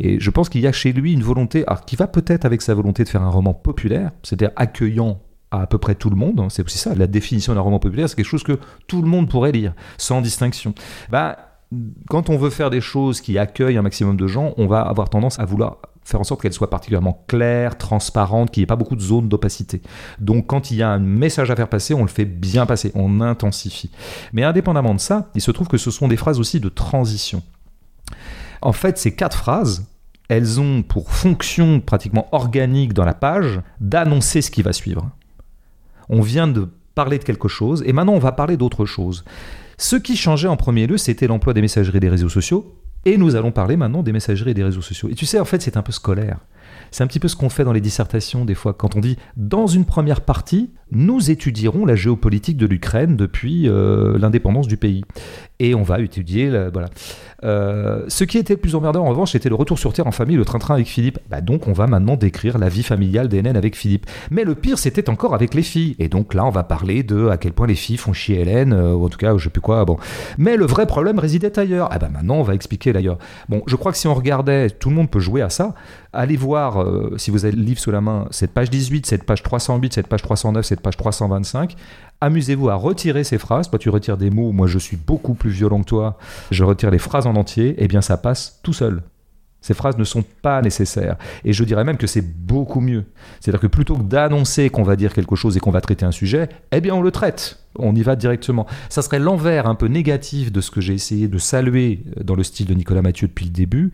Et 0.00 0.20
je 0.20 0.30
pense 0.30 0.48
qu'il 0.48 0.60
y 0.60 0.66
a 0.66 0.72
chez 0.72 0.92
lui 0.92 1.12
une 1.12 1.22
volonté, 1.22 1.64
alors, 1.66 1.84
qui 1.84 1.96
va 1.96 2.06
peut-être 2.06 2.44
avec 2.44 2.62
sa 2.62 2.74
volonté 2.74 3.04
de 3.04 3.08
faire 3.08 3.22
un 3.22 3.30
roman 3.30 3.54
populaire, 3.54 4.10
c'est-à-dire 4.22 4.50
accueillant 4.56 5.20
à 5.50 5.62
à 5.62 5.66
peu 5.66 5.78
près 5.78 5.94
tout 5.94 6.10
le 6.10 6.16
monde. 6.16 6.40
hein. 6.40 6.48
C'est 6.50 6.62
aussi 6.62 6.76
ça, 6.78 6.94
la 6.94 7.06
définition 7.06 7.54
d'un 7.54 7.60
roman 7.60 7.78
populaire, 7.78 8.08
c'est 8.08 8.16
quelque 8.16 8.26
chose 8.26 8.42
que 8.42 8.58
tout 8.86 9.00
le 9.00 9.08
monde 9.08 9.30
pourrait 9.30 9.52
lire, 9.52 9.72
sans 9.96 10.20
distinction. 10.20 10.74
Bah, 11.10 11.38
quand 12.08 12.30
on 12.30 12.36
veut 12.36 12.50
faire 12.50 12.70
des 12.70 12.80
choses 12.80 13.20
qui 13.20 13.38
accueillent 13.38 13.78
un 13.78 13.82
maximum 13.82 14.16
de 14.16 14.26
gens, 14.26 14.54
on 14.56 14.66
va 14.66 14.82
avoir 14.82 15.08
tendance 15.10 15.38
à 15.38 15.44
vouloir 15.44 15.78
faire 16.04 16.20
en 16.20 16.24
sorte 16.24 16.40
qu'elles 16.40 16.54
soient 16.54 16.70
particulièrement 16.70 17.24
claires, 17.28 17.76
transparentes, 17.76 18.50
qu'il 18.50 18.62
n'y 18.62 18.64
ait 18.64 18.66
pas 18.66 18.76
beaucoup 18.76 18.96
de 18.96 19.00
zones 19.00 19.28
d'opacité. 19.28 19.82
Donc 20.20 20.46
quand 20.46 20.70
il 20.70 20.78
y 20.78 20.82
a 20.82 20.88
un 20.88 20.98
message 20.98 21.50
à 21.50 21.56
faire 21.56 21.68
passer, 21.68 21.92
on 21.92 22.02
le 22.02 22.08
fait 22.08 22.24
bien 22.24 22.64
passer, 22.64 22.90
on 22.94 23.20
intensifie. 23.20 23.90
Mais 24.32 24.42
indépendamment 24.44 24.94
de 24.94 25.00
ça, 25.00 25.30
il 25.34 25.42
se 25.42 25.50
trouve 25.50 25.68
que 25.68 25.76
ce 25.76 25.90
sont 25.90 26.08
des 26.08 26.16
phrases 26.16 26.40
aussi 26.40 26.60
de 26.60 26.70
transition. 26.70 27.42
En 28.60 28.72
fait, 28.72 28.98
ces 28.98 29.14
quatre 29.14 29.36
phrases, 29.36 29.86
elles 30.28 30.60
ont 30.60 30.82
pour 30.82 31.10
fonction 31.10 31.80
pratiquement 31.80 32.28
organique 32.32 32.92
dans 32.92 33.04
la 33.04 33.14
page 33.14 33.60
d'annoncer 33.80 34.42
ce 34.42 34.50
qui 34.50 34.62
va 34.62 34.72
suivre. 34.72 35.10
On 36.08 36.20
vient 36.20 36.48
de 36.48 36.68
parler 36.94 37.18
de 37.18 37.24
quelque 37.24 37.48
chose 37.48 37.82
et 37.86 37.92
maintenant 37.92 38.14
on 38.14 38.18
va 38.18 38.32
parler 38.32 38.56
d'autre 38.56 38.84
chose. 38.84 39.24
Ce 39.76 39.96
qui 39.96 40.16
changeait 40.16 40.48
en 40.48 40.56
premier 40.56 40.86
lieu, 40.86 40.98
c'était 40.98 41.28
l'emploi 41.28 41.54
des 41.54 41.60
messageries 41.60 41.98
et 41.98 42.00
des 42.00 42.08
réseaux 42.08 42.28
sociaux. 42.28 42.74
Et 43.04 43.16
nous 43.16 43.36
allons 43.36 43.52
parler 43.52 43.76
maintenant 43.76 44.02
des 44.02 44.12
messageries 44.12 44.50
et 44.50 44.54
des 44.54 44.64
réseaux 44.64 44.82
sociaux. 44.82 45.08
Et 45.08 45.14
tu 45.14 45.24
sais, 45.24 45.38
en 45.38 45.44
fait, 45.44 45.62
c'est 45.62 45.76
un 45.76 45.82
peu 45.82 45.92
scolaire. 45.92 46.38
C'est 46.90 47.04
un 47.04 47.06
petit 47.06 47.20
peu 47.20 47.28
ce 47.28 47.36
qu'on 47.36 47.48
fait 47.48 47.64
dans 47.64 47.72
les 47.72 47.80
dissertations, 47.80 48.44
des 48.44 48.56
fois, 48.56 48.74
quand 48.74 48.96
on 48.96 49.00
dit 49.00 49.16
dans 49.36 49.66
une 49.66 49.84
première 49.84 50.22
partie, 50.22 50.70
nous 50.90 51.30
étudierons 51.30 51.84
la 51.84 51.94
géopolitique 51.94 52.56
de 52.56 52.66
l'Ukraine 52.66 53.16
depuis 53.16 53.68
euh, 53.68 54.18
l'indépendance 54.18 54.66
du 54.66 54.76
pays. 54.76 55.04
Et 55.60 55.74
on 55.74 55.82
va 55.82 56.00
étudier. 56.00 56.48
voilà. 56.72 56.88
Euh, 57.44 58.04
ce 58.08 58.24
qui 58.24 58.38
était 58.38 58.54
le 58.54 58.60
plus 58.60 58.74
emmerdant, 58.74 59.04
en 59.04 59.10
revanche, 59.10 59.32
c'était 59.32 59.48
le 59.48 59.54
retour 59.54 59.78
sur 59.78 59.92
Terre 59.92 60.06
en 60.06 60.12
famille, 60.12 60.36
le 60.36 60.44
train-train 60.44 60.74
avec 60.74 60.86
Philippe. 60.86 61.18
Bah, 61.30 61.40
donc, 61.40 61.68
on 61.68 61.72
va 61.72 61.86
maintenant 61.86 62.16
décrire 62.16 62.58
la 62.58 62.68
vie 62.68 62.82
familiale 62.82 63.28
d'Hélène 63.28 63.56
avec 63.56 63.76
Philippe. 63.76 64.06
Mais 64.30 64.44
le 64.44 64.54
pire, 64.54 64.78
c'était 64.78 65.08
encore 65.08 65.34
avec 65.34 65.54
les 65.54 65.62
filles. 65.62 65.94
Et 65.98 66.08
donc 66.08 66.34
là, 66.34 66.44
on 66.44 66.50
va 66.50 66.64
parler 66.64 67.02
de 67.02 67.28
à 67.28 67.36
quel 67.36 67.52
point 67.52 67.66
les 67.66 67.74
filles 67.74 67.96
font 67.96 68.12
chier 68.12 68.40
Hélène, 68.40 68.72
euh, 68.72 68.94
ou 68.94 69.04
en 69.04 69.08
tout 69.08 69.18
cas, 69.18 69.36
je 69.36 69.44
sais 69.44 69.50
plus 69.50 69.60
quoi. 69.60 69.84
Bon. 69.84 69.98
Mais 70.36 70.56
le 70.56 70.66
vrai 70.66 70.86
problème 70.86 71.18
résidait 71.18 71.58
ailleurs. 71.58 71.88
Ah 71.90 71.98
bah 71.98 72.08
maintenant, 72.12 72.36
on 72.36 72.42
va 72.42 72.54
expliquer 72.54 72.92
d'ailleurs. 72.92 73.18
Bon, 73.48 73.62
je 73.66 73.76
crois 73.76 73.92
que 73.92 73.98
si 73.98 74.06
on 74.06 74.14
regardait, 74.14 74.70
tout 74.70 74.90
le 74.90 74.96
monde 74.96 75.10
peut 75.10 75.20
jouer 75.20 75.42
à 75.42 75.50
ça. 75.50 75.74
Allez 76.12 76.36
voir, 76.36 76.84
si 77.16 77.30
vous 77.30 77.44
avez 77.44 77.54
le 77.54 77.62
livre 77.62 77.78
sous 77.78 77.90
la 77.90 78.00
main, 78.00 78.26
cette 78.30 78.52
page 78.52 78.70
18, 78.70 79.06
cette 79.06 79.24
page 79.24 79.42
308, 79.42 79.92
cette 79.92 80.06
page 80.06 80.22
309, 80.22 80.64
cette 80.64 80.77
page 80.80 80.96
325. 80.96 81.74
Amusez-vous 82.20 82.68
à 82.68 82.74
retirer 82.74 83.24
ces 83.24 83.38
phrases. 83.38 83.70
Toi, 83.70 83.78
tu 83.78 83.90
retires 83.90 84.16
des 84.16 84.30
mots. 84.30 84.52
Moi, 84.52 84.66
je 84.66 84.78
suis 84.78 84.96
beaucoup 84.96 85.34
plus 85.34 85.50
violent 85.50 85.80
que 85.80 85.86
toi. 85.86 86.18
Je 86.50 86.64
retire 86.64 86.90
les 86.90 86.98
phrases 86.98 87.26
en 87.26 87.36
entier. 87.36 87.76
Eh 87.78 87.88
bien, 87.88 88.00
ça 88.00 88.16
passe 88.16 88.60
tout 88.62 88.72
seul. 88.72 89.02
Ces 89.60 89.74
phrases 89.74 89.98
ne 89.98 90.04
sont 90.04 90.24
pas 90.42 90.62
nécessaires. 90.62 91.16
Et 91.44 91.52
je 91.52 91.64
dirais 91.64 91.84
même 91.84 91.96
que 91.96 92.06
c'est 92.06 92.22
beaucoup 92.22 92.80
mieux. 92.80 93.04
C'est-à-dire 93.40 93.60
que 93.60 93.66
plutôt 93.66 93.96
que 93.96 94.02
d'annoncer 94.02 94.70
qu'on 94.70 94.84
va 94.84 94.96
dire 94.96 95.12
quelque 95.12 95.36
chose 95.36 95.56
et 95.56 95.60
qu'on 95.60 95.72
va 95.72 95.80
traiter 95.80 96.06
un 96.06 96.12
sujet, 96.12 96.48
eh 96.70 96.80
bien 96.80 96.94
on 96.94 97.02
le 97.02 97.10
traite. 97.10 97.58
On 97.76 97.94
y 97.94 98.02
va 98.02 98.14
directement. 98.16 98.66
Ça 98.88 99.02
serait 99.02 99.18
l'envers 99.18 99.66
un 99.66 99.74
peu 99.74 99.86
négatif 99.86 100.52
de 100.52 100.60
ce 100.60 100.70
que 100.70 100.80
j'ai 100.80 100.94
essayé 100.94 101.28
de 101.28 101.38
saluer 101.38 102.04
dans 102.22 102.34
le 102.34 102.44
style 102.44 102.66
de 102.66 102.74
Nicolas 102.74 103.02
Mathieu 103.02 103.26
depuis 103.26 103.46
le 103.46 103.50
début. 103.50 103.92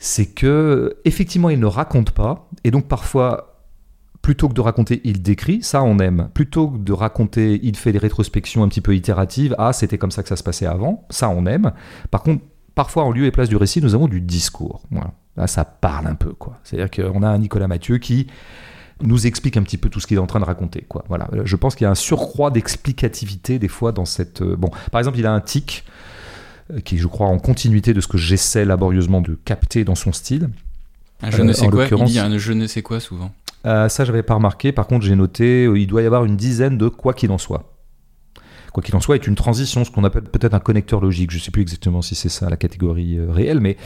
C'est 0.00 0.26
que, 0.26 0.96
effectivement, 1.04 1.50
il 1.50 1.58
ne 1.58 1.66
raconte 1.66 2.10
pas. 2.10 2.48
Et 2.64 2.70
donc 2.70 2.86
parfois, 2.86 3.47
plutôt 4.22 4.48
que 4.48 4.54
de 4.54 4.60
raconter, 4.60 5.00
il 5.04 5.22
décrit, 5.22 5.62
ça 5.62 5.82
on 5.82 5.98
aime. 5.98 6.28
Plutôt 6.34 6.68
que 6.68 6.78
de 6.78 6.92
raconter, 6.92 7.60
il 7.62 7.76
fait 7.76 7.92
des 7.92 7.98
rétrospections 7.98 8.62
un 8.62 8.68
petit 8.68 8.80
peu 8.80 8.94
itératives, 8.94 9.54
ah 9.58 9.72
c'était 9.72 9.98
comme 9.98 10.10
ça 10.10 10.22
que 10.22 10.28
ça 10.28 10.36
se 10.36 10.42
passait 10.42 10.66
avant, 10.66 11.06
ça 11.10 11.28
on 11.30 11.46
aime. 11.46 11.72
Par 12.10 12.22
contre, 12.22 12.42
parfois 12.74 13.04
en 13.04 13.10
lieu 13.10 13.26
et 13.26 13.30
place 13.30 13.48
du 13.48 13.56
récit, 13.56 13.80
nous 13.82 13.94
avons 13.94 14.08
du 14.08 14.20
discours. 14.20 14.82
Là, 15.36 15.46
ça 15.46 15.64
parle 15.64 16.06
un 16.08 16.14
peu, 16.14 16.32
quoi. 16.32 16.58
C'est-à-dire 16.64 16.90
qu'on 16.90 17.22
a 17.22 17.28
un 17.28 17.38
Nicolas 17.38 17.68
Mathieu 17.68 17.98
qui 17.98 18.26
nous 19.02 19.26
explique 19.26 19.56
un 19.56 19.62
petit 19.62 19.78
peu 19.78 19.88
tout 19.88 20.00
ce 20.00 20.06
qu'il 20.06 20.16
est 20.16 20.20
en 20.20 20.26
train 20.26 20.40
de 20.40 20.44
raconter, 20.44 20.84
quoi. 20.88 21.04
Voilà. 21.08 21.28
Je 21.44 21.56
pense 21.56 21.74
qu'il 21.74 21.84
y 21.84 21.88
a 21.88 21.90
un 21.90 21.96
surcroît 21.96 22.50
d'explicativité 22.50 23.58
des 23.58 23.68
fois 23.68 23.92
dans 23.92 24.04
cette. 24.04 24.42
Euh, 24.42 24.56
bon, 24.56 24.70
par 24.90 24.98
exemple, 24.98 25.18
il 25.18 25.26
a 25.26 25.32
un 25.32 25.40
tic 25.40 25.84
euh, 26.72 26.80
qui, 26.80 26.98
je 26.98 27.06
crois, 27.06 27.28
en 27.28 27.38
continuité 27.38 27.94
de 27.94 28.00
ce 28.00 28.08
que 28.08 28.18
j'essaie 28.18 28.64
laborieusement 28.64 29.20
de 29.20 29.38
capter 29.44 29.84
dans 29.84 29.94
son 29.94 30.12
style. 30.12 30.50
Un 31.22 31.30
je 31.30 31.42
ne 31.42 31.52
sais 31.52 31.66
quoi. 31.68 31.86
Il 32.06 32.12
y 32.12 32.18
a 32.18 32.24
un 32.24 32.38
je 32.38 32.52
ne 32.52 32.66
sais 32.66 32.82
quoi 32.82 33.00
souvent. 33.00 33.32
Euh, 33.66 33.88
ça, 33.88 34.04
j'avais 34.04 34.22
pas 34.22 34.34
remarqué. 34.34 34.72
Par 34.72 34.86
contre, 34.86 35.04
j'ai 35.04 35.16
noté, 35.16 35.64
il 35.64 35.86
doit 35.86 36.02
y 36.02 36.06
avoir 36.06 36.24
une 36.24 36.36
dizaine 36.36 36.78
de 36.78 36.88
quoi 36.88 37.12
qu'il 37.12 37.30
en 37.32 37.38
soit 37.38 37.77
quoi 38.72 38.82
qu'il 38.82 38.94
en 38.96 39.00
soit, 39.00 39.16
est 39.16 39.26
une 39.26 39.34
transition, 39.34 39.84
ce 39.84 39.90
qu'on 39.90 40.04
appelle 40.04 40.22
peut-être 40.22 40.54
un 40.54 40.60
connecteur 40.60 41.00
logique. 41.00 41.30
Je 41.30 41.36
ne 41.36 41.42
sais 41.42 41.50
plus 41.50 41.62
exactement 41.62 42.02
si 42.02 42.14
c'est 42.14 42.28
ça 42.28 42.48
la 42.50 42.56
catégorie 42.56 43.18
euh, 43.18 43.30
réelle, 43.30 43.60
mais 43.60 43.76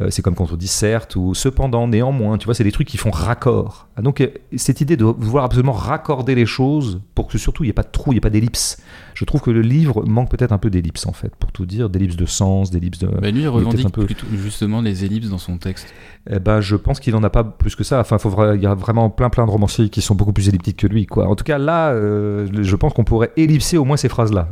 euh, 0.00 0.08
c'est 0.10 0.22
comme 0.22 0.34
quand 0.34 0.50
on 0.52 0.56
dit 0.56 0.68
certes 0.68 1.16
ou 1.16 1.34
cependant, 1.34 1.88
néanmoins. 1.88 2.38
Tu 2.38 2.46
vois, 2.46 2.54
c'est 2.54 2.64
des 2.64 2.72
trucs 2.72 2.88
qui 2.88 2.96
font 2.96 3.10
raccord. 3.10 3.88
Ah, 3.96 4.02
donc, 4.02 4.20
euh, 4.20 4.28
cette 4.56 4.80
idée 4.80 4.96
de 4.96 5.04
vouloir 5.04 5.44
absolument 5.44 5.72
raccorder 5.72 6.34
les 6.34 6.46
choses 6.46 7.00
pour 7.14 7.28
que 7.28 7.38
surtout 7.38 7.64
il 7.64 7.66
n'y 7.66 7.70
ait 7.70 7.74
pas 7.74 7.82
de 7.82 7.90
trou, 7.90 8.12
il 8.12 8.14
n'y 8.14 8.18
ait 8.18 8.20
pas 8.20 8.30
d'ellipse. 8.30 8.78
Je 9.14 9.24
trouve 9.24 9.42
que 9.42 9.50
le 9.50 9.60
livre 9.60 10.04
manque 10.06 10.30
peut-être 10.30 10.52
un 10.52 10.58
peu 10.58 10.70
d'ellipse 10.70 11.06
en 11.06 11.12
fait, 11.12 11.34
pour 11.36 11.52
tout 11.52 11.66
dire, 11.66 11.90
d'ellipse 11.90 12.16
de 12.16 12.26
sens, 12.26 12.70
d'ellipse 12.70 12.98
de. 12.98 13.10
Mais 13.20 13.30
lui, 13.30 13.42
il 13.42 13.48
revendique 13.48 13.92
plutôt 13.92 14.26
justement 14.34 14.80
les 14.80 15.04
ellipses 15.04 15.28
dans 15.28 15.38
son 15.38 15.58
texte. 15.58 15.86
Eh 16.30 16.38
ben, 16.38 16.60
je 16.60 16.76
pense 16.76 17.00
qu'il 17.00 17.12
n'en 17.12 17.22
a 17.22 17.30
pas 17.30 17.44
plus 17.44 17.76
que 17.76 17.84
ça. 17.84 18.00
Enfin, 18.00 18.16
il 18.54 18.62
y 18.62 18.66
a 18.66 18.74
vraiment 18.74 19.10
plein 19.10 19.28
plein 19.28 19.44
de 19.44 19.50
romanciers 19.50 19.90
qui 19.90 20.00
sont 20.00 20.14
beaucoup 20.14 20.32
plus 20.32 20.48
elliptiques 20.48 20.78
que 20.78 20.86
lui. 20.86 21.06
Quoi. 21.06 21.26
En 21.26 21.34
tout 21.34 21.44
cas, 21.44 21.58
là, 21.58 21.92
je 21.94 22.76
pense 22.76 22.94
qu'on 22.94 23.04
pourrait 23.04 23.32
ellipser 23.36 23.76
au 23.76 23.84
moins 23.84 23.96
ces 23.96 24.08
phrases-là. 24.08 24.21
Bah, 24.30 24.48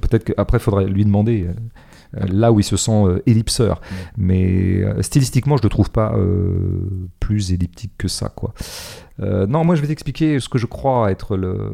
peut-être 0.00 0.24
qu'après, 0.24 0.58
il 0.58 0.60
faudrait 0.60 0.86
lui 0.86 1.04
demander 1.04 1.48
euh, 2.16 2.26
là 2.26 2.52
où 2.52 2.60
il 2.60 2.64
se 2.64 2.76
sent 2.76 3.04
euh, 3.04 3.22
ellipseur. 3.26 3.80
Mais 4.16 4.82
euh, 4.82 5.02
stylistiquement, 5.02 5.56
je 5.56 5.62
ne 5.62 5.66
le 5.66 5.70
trouve 5.70 5.90
pas 5.90 6.14
plus 7.20 7.52
elliptique 7.52 7.92
que 7.98 8.08
ça. 8.08 8.28
Quoi. 8.28 8.54
non, 9.18 9.64
moi 9.64 9.74
je 9.74 9.80
vais 9.80 9.88
t'expliquer 9.88 10.40
ce 10.40 10.48
que 10.48 10.58
je 10.58 10.66
crois 10.66 11.10
être 11.10 11.36
le, 11.36 11.72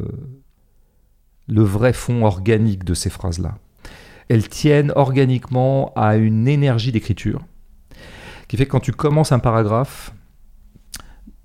le 1.48 1.62
vrai 1.62 1.92
fond 1.92 2.24
organique 2.24 2.84
de 2.84 2.94
ces 2.94 3.10
phrases-là. 3.10 3.58
Elles 4.28 4.48
tiennent 4.48 4.92
organiquement 4.94 5.92
à 5.96 6.16
une 6.16 6.46
énergie 6.46 6.92
d'écriture 6.92 7.40
qui 8.48 8.56
fait 8.56 8.66
que 8.66 8.70
quand 8.70 8.80
tu 8.80 8.92
commences 8.92 9.32
un 9.32 9.38
paragraphe, 9.38 10.12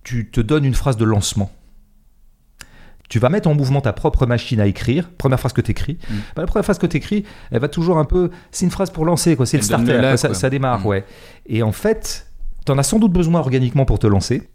tu 0.03 0.29
te 0.29 0.39
donnes 0.39 0.65
une 0.65 0.75
phrase 0.75 0.97
de 0.97 1.05
lancement 1.05 1.51
tu 3.09 3.19
vas 3.19 3.29
mettre 3.29 3.47
en 3.47 3.53
mouvement 3.53 3.81
ta 3.81 3.93
propre 3.93 4.25
machine 4.25 4.59
à 4.59 4.67
écrire, 4.67 5.09
première 5.17 5.39
phrase 5.39 5.53
que 5.53 5.61
tu 5.61 5.71
écris. 5.71 5.97
Mm. 6.09 6.13
Bah, 6.35 6.41
la 6.41 6.47
première 6.47 6.63
phrase 6.63 6.79
que 6.79 6.87
tu 6.87 6.97
écris, 6.97 7.23
elle 7.51 7.59
va 7.59 7.67
toujours 7.67 7.97
un 7.97 8.05
peu. 8.05 8.31
C'est 8.51 8.65
une 8.65 8.71
phrase 8.71 8.89
pour 8.89 9.05
lancer, 9.05 9.35
quoi. 9.35 9.45
C'est 9.45 9.57
le 9.57 9.63
starter, 9.63 10.15
ça, 10.17 10.49
démarre, 10.49 10.81
mm. 10.81 10.85
ouais. 10.85 11.05
Et 11.47 11.63
en 11.63 11.71
fait, 11.71 12.27
tu 12.65 12.71
en 12.71 12.77
as 12.77 12.83
sans 12.83 12.99
doute 12.99 13.13
besoin 13.13 13.39
organiquement 13.39 13.85
pour 13.85 13.99
te 13.99 14.07
lancer. 14.07 14.49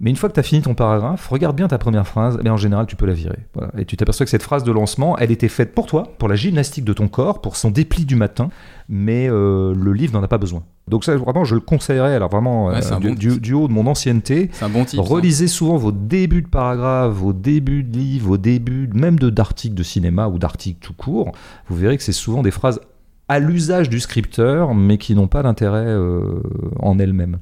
Mais 0.00 0.10
une 0.10 0.16
fois 0.16 0.28
que 0.28 0.34
tu 0.34 0.40
as 0.40 0.42
fini 0.42 0.62
ton 0.62 0.74
paragraphe, 0.74 1.28
regarde 1.28 1.54
bien 1.54 1.68
ta 1.68 1.78
première 1.78 2.06
phrase, 2.06 2.38
mais 2.42 2.50
en 2.50 2.56
général, 2.56 2.86
tu 2.86 2.96
peux 2.96 3.06
la 3.06 3.12
virer. 3.12 3.38
Et 3.78 3.84
tu 3.84 3.96
t'aperçois 3.96 4.26
que 4.26 4.30
cette 4.30 4.42
phrase 4.42 4.64
de 4.64 4.72
lancement, 4.72 5.16
elle 5.16 5.30
était 5.30 5.48
faite 5.48 5.74
pour 5.74 5.86
toi, 5.86 6.08
pour 6.18 6.28
la 6.28 6.34
gymnastique 6.34 6.84
de 6.84 6.92
ton 6.92 7.06
corps, 7.06 7.40
pour 7.40 7.54
son 7.54 7.70
dépli 7.70 8.04
du 8.04 8.16
matin, 8.16 8.48
mais 8.88 9.28
euh, 9.28 9.74
le 9.74 9.92
livre 9.92 10.12
n'en 10.12 10.22
a 10.22 10.28
pas 10.28 10.38
besoin. 10.38 10.64
Donc 10.88 11.04
ça, 11.04 11.16
vraiment, 11.16 11.44
je 11.44 11.54
le 11.54 11.60
conseillerais, 11.60 12.14
alors 12.16 12.30
vraiment, 12.30 12.70
euh, 12.70 13.14
du, 13.14 13.54
haut 13.54 13.68
de 13.68 13.72
mon 13.72 13.86
ancienneté, 13.86 14.50
un 14.60 14.68
bon 14.68 14.84
relisez 14.96 15.46
souvent 15.46 15.76
vos 15.76 15.92
débuts 15.92 16.42
de 16.42 16.48
paragraphes, 16.48 17.12
vos 17.12 17.32
débuts 17.32 17.84
de 17.84 17.96
livres, 17.96 18.26
vos 18.26 18.38
débuts 18.38 18.90
même 18.92 19.18
d'articles 19.20 19.76
de 19.76 19.84
cinéma 19.84 20.26
ou 20.26 20.38
d'articles 20.38 20.80
tout 20.80 20.94
court. 20.94 21.30
Vous 21.68 21.76
verrez 21.76 21.96
que 21.96 22.02
c'est 22.02 22.10
souvent 22.10 22.42
des 22.42 22.50
phrases 22.50 22.80
à 23.28 23.38
l'usage 23.38 23.88
du 23.88 24.00
scripteur, 24.00 24.74
mais 24.74 24.98
qui 24.98 25.14
n'ont 25.14 25.28
pas 25.28 25.42
d'intérêt 25.42 25.86
euh, 25.86 26.42
en 26.80 26.98
elles-mêmes. 26.98 27.38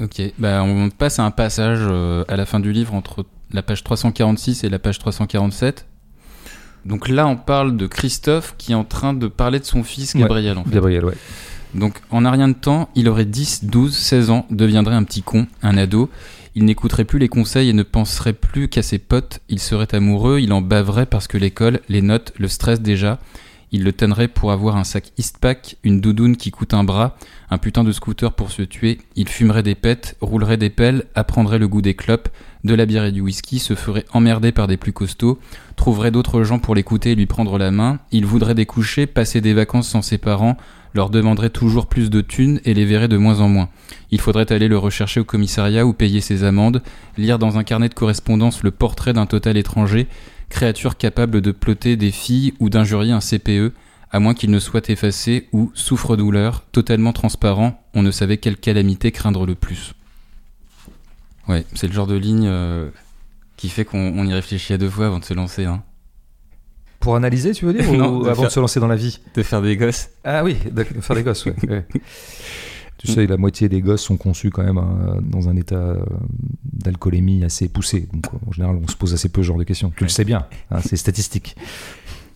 Ok, 0.00 0.22
bah, 0.38 0.62
on 0.62 0.88
passe 0.90 1.18
à 1.18 1.24
un 1.24 1.30
passage 1.30 1.80
euh, 1.82 2.24
à 2.28 2.36
la 2.36 2.46
fin 2.46 2.60
du 2.60 2.72
livre 2.72 2.94
entre 2.94 3.26
la 3.52 3.62
page 3.62 3.82
346 3.84 4.64
et 4.64 4.68
la 4.68 4.78
page 4.78 4.98
347. 4.98 5.86
Donc 6.86 7.08
là, 7.08 7.26
on 7.26 7.36
parle 7.36 7.76
de 7.76 7.86
Christophe 7.86 8.54
qui 8.56 8.72
est 8.72 8.76
en 8.76 8.84
train 8.84 9.12
de 9.12 9.26
parler 9.26 9.58
de 9.58 9.64
son 9.64 9.82
fils 9.82 10.16
Gabriel. 10.16 10.56
en 10.58 10.64
fait. 10.64 10.70
Gabriel, 10.70 11.04
ouais. 11.04 11.16
Donc 11.74 12.00
en 12.10 12.24
un 12.24 12.30
rien 12.30 12.48
de 12.48 12.54
temps, 12.54 12.88
il 12.94 13.08
aurait 13.08 13.26
10, 13.26 13.64
12, 13.64 13.94
16 13.96 14.30
ans, 14.30 14.46
deviendrait 14.50 14.94
un 14.94 15.04
petit 15.04 15.22
con, 15.22 15.46
un 15.62 15.76
ado. 15.76 16.08
Il 16.54 16.64
n'écouterait 16.64 17.04
plus 17.04 17.18
les 17.18 17.28
conseils 17.28 17.68
et 17.68 17.72
ne 17.72 17.84
penserait 17.84 18.32
plus 18.32 18.68
qu'à 18.68 18.82
ses 18.82 18.98
potes. 18.98 19.40
Il 19.48 19.60
serait 19.60 19.94
amoureux, 19.94 20.40
il 20.40 20.52
en 20.52 20.62
baverait 20.62 21.06
parce 21.06 21.28
que 21.28 21.36
l'école, 21.38 21.80
les 21.88 22.02
notes, 22.02 22.32
le 22.38 22.48
stress 22.48 22.80
déjà. 22.80 23.18
Il 23.72 23.84
le 23.84 23.92
tannerait 23.92 24.28
pour 24.28 24.50
avoir 24.50 24.76
un 24.76 24.84
sac 24.84 25.12
Eastpak, 25.16 25.76
une 25.84 26.00
doudoune 26.00 26.36
qui 26.36 26.50
coûte 26.50 26.74
un 26.74 26.82
bras, 26.82 27.16
un 27.50 27.58
putain 27.58 27.84
de 27.84 27.92
scooter 27.92 28.32
pour 28.32 28.50
se 28.50 28.62
tuer. 28.62 28.98
Il 29.14 29.28
fumerait 29.28 29.62
des 29.62 29.76
pètes, 29.76 30.16
roulerait 30.20 30.56
des 30.56 30.70
pelles, 30.70 31.04
apprendrait 31.14 31.58
le 31.58 31.68
goût 31.68 31.82
des 31.82 31.94
clopes, 31.94 32.28
de 32.64 32.74
la 32.74 32.84
bière 32.84 33.04
et 33.04 33.12
du 33.12 33.20
whisky, 33.20 33.58
se 33.58 33.74
ferait 33.74 34.04
emmerder 34.12 34.50
par 34.50 34.66
des 34.66 34.76
plus 34.76 34.92
costauds, 34.92 35.38
trouverait 35.76 36.10
d'autres 36.10 36.42
gens 36.42 36.58
pour 36.58 36.74
l'écouter 36.74 37.12
et 37.12 37.14
lui 37.14 37.26
prendre 37.26 37.58
la 37.58 37.70
main. 37.70 38.00
Il 38.10 38.26
voudrait 38.26 38.54
découcher, 38.54 39.06
passer 39.06 39.40
des 39.40 39.54
vacances 39.54 39.88
sans 39.88 40.02
ses 40.02 40.18
parents, 40.18 40.56
leur 40.92 41.10
demanderait 41.10 41.50
toujours 41.50 41.86
plus 41.86 42.10
de 42.10 42.20
thunes 42.20 42.60
et 42.64 42.74
les 42.74 42.84
verrait 42.84 43.08
de 43.08 43.16
moins 43.16 43.40
en 43.40 43.48
moins. 43.48 43.68
Il 44.10 44.20
faudrait 44.20 44.50
aller 44.52 44.68
le 44.68 44.78
rechercher 44.78 45.20
au 45.20 45.24
commissariat 45.24 45.86
ou 45.86 45.92
payer 45.92 46.20
ses 46.20 46.42
amendes, 46.42 46.82
lire 47.16 47.38
dans 47.38 47.58
un 47.58 47.64
carnet 47.64 47.88
de 47.88 47.94
correspondance 47.94 48.62
le 48.62 48.72
portrait 48.72 49.12
d'un 49.12 49.26
total 49.26 49.56
étranger, 49.56 50.08
créature 50.50 50.98
capable 50.98 51.40
de 51.40 51.52
ploter 51.52 51.96
des 51.96 52.10
filles 52.10 52.52
ou 52.60 52.68
d'injurier 52.68 53.12
un 53.12 53.20
CPE, 53.20 53.72
à 54.10 54.20
moins 54.20 54.34
qu'il 54.34 54.50
ne 54.50 54.58
soit 54.58 54.90
effacé 54.90 55.48
ou 55.52 55.70
souffre-douleur, 55.74 56.64
totalement 56.72 57.12
transparent, 57.12 57.82
on 57.94 58.02
ne 58.02 58.10
savait 58.10 58.36
quelle 58.36 58.56
calamité 58.56 59.12
craindre 59.12 59.46
le 59.46 59.54
plus. 59.54 59.94
Ouais, 61.48 61.64
c'est 61.74 61.86
le 61.86 61.92
genre 61.92 62.06
de 62.06 62.16
ligne 62.16 62.46
euh, 62.46 62.90
qui 63.56 63.68
fait 63.68 63.84
qu'on 63.84 64.26
y 64.26 64.32
réfléchit 64.32 64.72
à 64.72 64.78
deux 64.78 64.90
fois 64.90 65.06
avant 65.06 65.20
de 65.20 65.24
se 65.24 65.34
lancer. 65.34 65.64
Hein. 65.64 65.82
Pour 66.98 67.16
analyser, 67.16 67.52
tu 67.52 67.64
veux 67.64 67.72
dire 67.72 67.90
Ou 67.90 68.26
avant 68.26 68.44
de 68.44 68.48
se 68.48 68.60
lancer 68.60 68.80
dans 68.80 68.88
la 68.88 68.96
vie? 68.96 69.20
De 69.34 69.42
faire 69.42 69.62
des 69.62 69.76
gosses. 69.76 70.10
Ah 70.24 70.44
oui, 70.44 70.56
de 70.70 70.84
faire 70.84 71.16
des 71.16 71.22
gosses, 71.22 71.46
ouais. 71.46 71.54
Tu 73.00 73.12
sais, 73.12 73.26
la 73.26 73.38
moitié 73.38 73.68
des 73.68 73.80
gosses 73.80 74.02
sont 74.02 74.18
conçus 74.18 74.50
quand 74.50 74.62
même 74.62 74.76
hein, 74.76 75.16
dans 75.22 75.48
un 75.48 75.56
état 75.56 75.74
euh, 75.74 76.04
d'alcoolémie 76.64 77.44
assez 77.44 77.68
poussé. 77.68 78.06
Donc, 78.12 78.26
en 78.46 78.52
général, 78.52 78.76
on 78.82 78.88
se 78.88 78.96
pose 78.96 79.14
assez 79.14 79.30
peu 79.30 79.42
ce 79.42 79.46
genre 79.46 79.58
de 79.58 79.64
questions. 79.64 79.90
Tu 79.96 80.04
le 80.04 80.10
sais 80.10 80.24
bien, 80.24 80.46
hein, 80.70 80.80
c'est 80.84 80.96
statistique. 80.96 81.56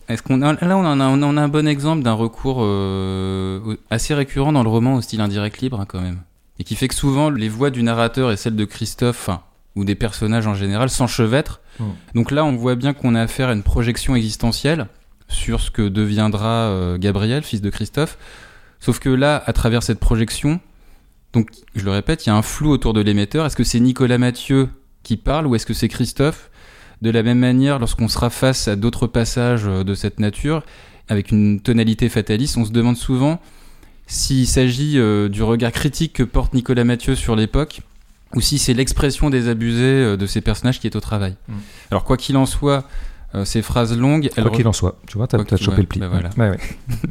Est-ce 0.07 0.21
qu'on 0.21 0.37
là 0.37 0.55
on 0.77 0.85
en 0.85 0.99
a, 0.99 1.07
on 1.07 1.37
a 1.37 1.41
un 1.41 1.47
bon 1.47 1.67
exemple 1.67 2.03
d'un 2.03 2.13
recours 2.13 2.59
euh, 2.61 3.75
assez 3.89 4.13
récurrent 4.13 4.51
dans 4.51 4.63
le 4.63 4.69
roman 4.69 4.95
au 4.95 5.01
style 5.01 5.21
indirect 5.21 5.61
libre 5.61 5.79
hein, 5.79 5.85
quand 5.87 6.01
même, 6.01 6.19
et 6.59 6.63
qui 6.63 6.75
fait 6.75 6.87
que 6.87 6.95
souvent 6.95 7.29
les 7.29 7.49
voix 7.49 7.71
du 7.71 7.81
narrateur 7.81 8.31
et 8.31 8.37
celles 8.37 8.55
de 8.55 8.65
Christophe, 8.65 9.29
ou 9.75 9.83
des 9.83 9.95
personnages 9.95 10.47
en 10.47 10.55
général 10.55 10.89
s'enchevêtrent. 10.89 11.59
Hmm. 11.79 11.91
Donc 12.13 12.31
là, 12.31 12.45
on 12.45 12.55
voit 12.55 12.75
bien 12.75 12.93
qu'on 12.93 13.15
a 13.15 13.21
affaire 13.21 13.49
à 13.49 13.53
une 13.53 13.63
projection 13.63 14.15
existentielle 14.15 14.87
sur 15.27 15.59
ce 15.59 15.71
que 15.71 15.87
deviendra 15.87 16.69
euh, 16.69 16.97
Gabriel, 16.97 17.43
fils 17.43 17.61
de 17.61 17.69
Christophe. 17.69 18.17
Sauf 18.85 18.99
que 18.99 19.09
là, 19.09 19.41
à 19.47 19.51
travers 19.51 19.81
cette 19.81 19.99
projection, 19.99 20.59
donc 21.33 21.49
je 21.73 21.83
le 21.83 21.89
répète, 21.89 22.27
il 22.27 22.29
y 22.29 22.31
a 22.31 22.35
un 22.35 22.43
flou 22.43 22.69
autour 22.69 22.93
de 22.93 23.01
l'émetteur. 23.01 23.43
Est-ce 23.43 23.55
que 23.55 23.63
c'est 23.63 23.79
Nicolas 23.79 24.19
Mathieu 24.19 24.69
qui 25.01 25.17
parle 25.17 25.47
ou 25.47 25.55
est-ce 25.55 25.65
que 25.65 25.73
c'est 25.73 25.87
Christophe? 25.87 26.51
De 27.01 27.09
la 27.09 27.23
même 27.23 27.39
manière, 27.39 27.79
lorsqu'on 27.79 28.07
sera 28.07 28.29
face 28.29 28.67
à 28.67 28.75
d'autres 28.75 29.07
passages 29.07 29.63
euh, 29.65 29.83
de 29.83 29.95
cette 29.95 30.19
nature, 30.19 30.61
avec 31.09 31.31
une 31.31 31.61
tonalité 31.61 32.09
fataliste, 32.09 32.57
on 32.57 32.65
se 32.65 32.71
demande 32.71 32.95
souvent 32.95 33.41
s'il 34.05 34.45
s'agit 34.45 34.99
euh, 34.99 35.29
du 35.29 35.41
regard 35.41 35.71
critique 35.71 36.13
que 36.13 36.23
porte 36.23 36.53
Nicolas 36.53 36.83
Mathieu 36.83 37.15
sur 37.15 37.35
l'époque 37.35 37.81
ou 38.35 38.41
si 38.41 38.59
c'est 38.59 38.75
l'expression 38.75 39.31
des 39.31 39.47
abusés 39.47 39.81
euh, 39.81 40.15
de 40.15 40.27
ces 40.27 40.41
personnages 40.41 40.79
qui 40.79 40.85
est 40.85 40.95
au 40.95 41.01
travail. 41.01 41.37
Mm. 41.47 41.53
Alors 41.89 42.03
quoi 42.03 42.17
qu'il 42.17 42.37
en 42.37 42.45
soit, 42.45 42.87
ces 43.43 43.61
phrases 43.61 43.97
longues... 43.97 44.29
Quoi 44.33 44.51
qu'il 44.51 44.67
en 44.67 44.73
soit, 44.73 44.99
tu 45.07 45.17
vois, 45.17 45.27
t'as 45.27 45.37
as 45.37 45.57
chopé 45.57 45.81
le 45.81 45.87
pli. 45.87 45.99
Bah 45.99 46.07
voilà. 46.07 46.29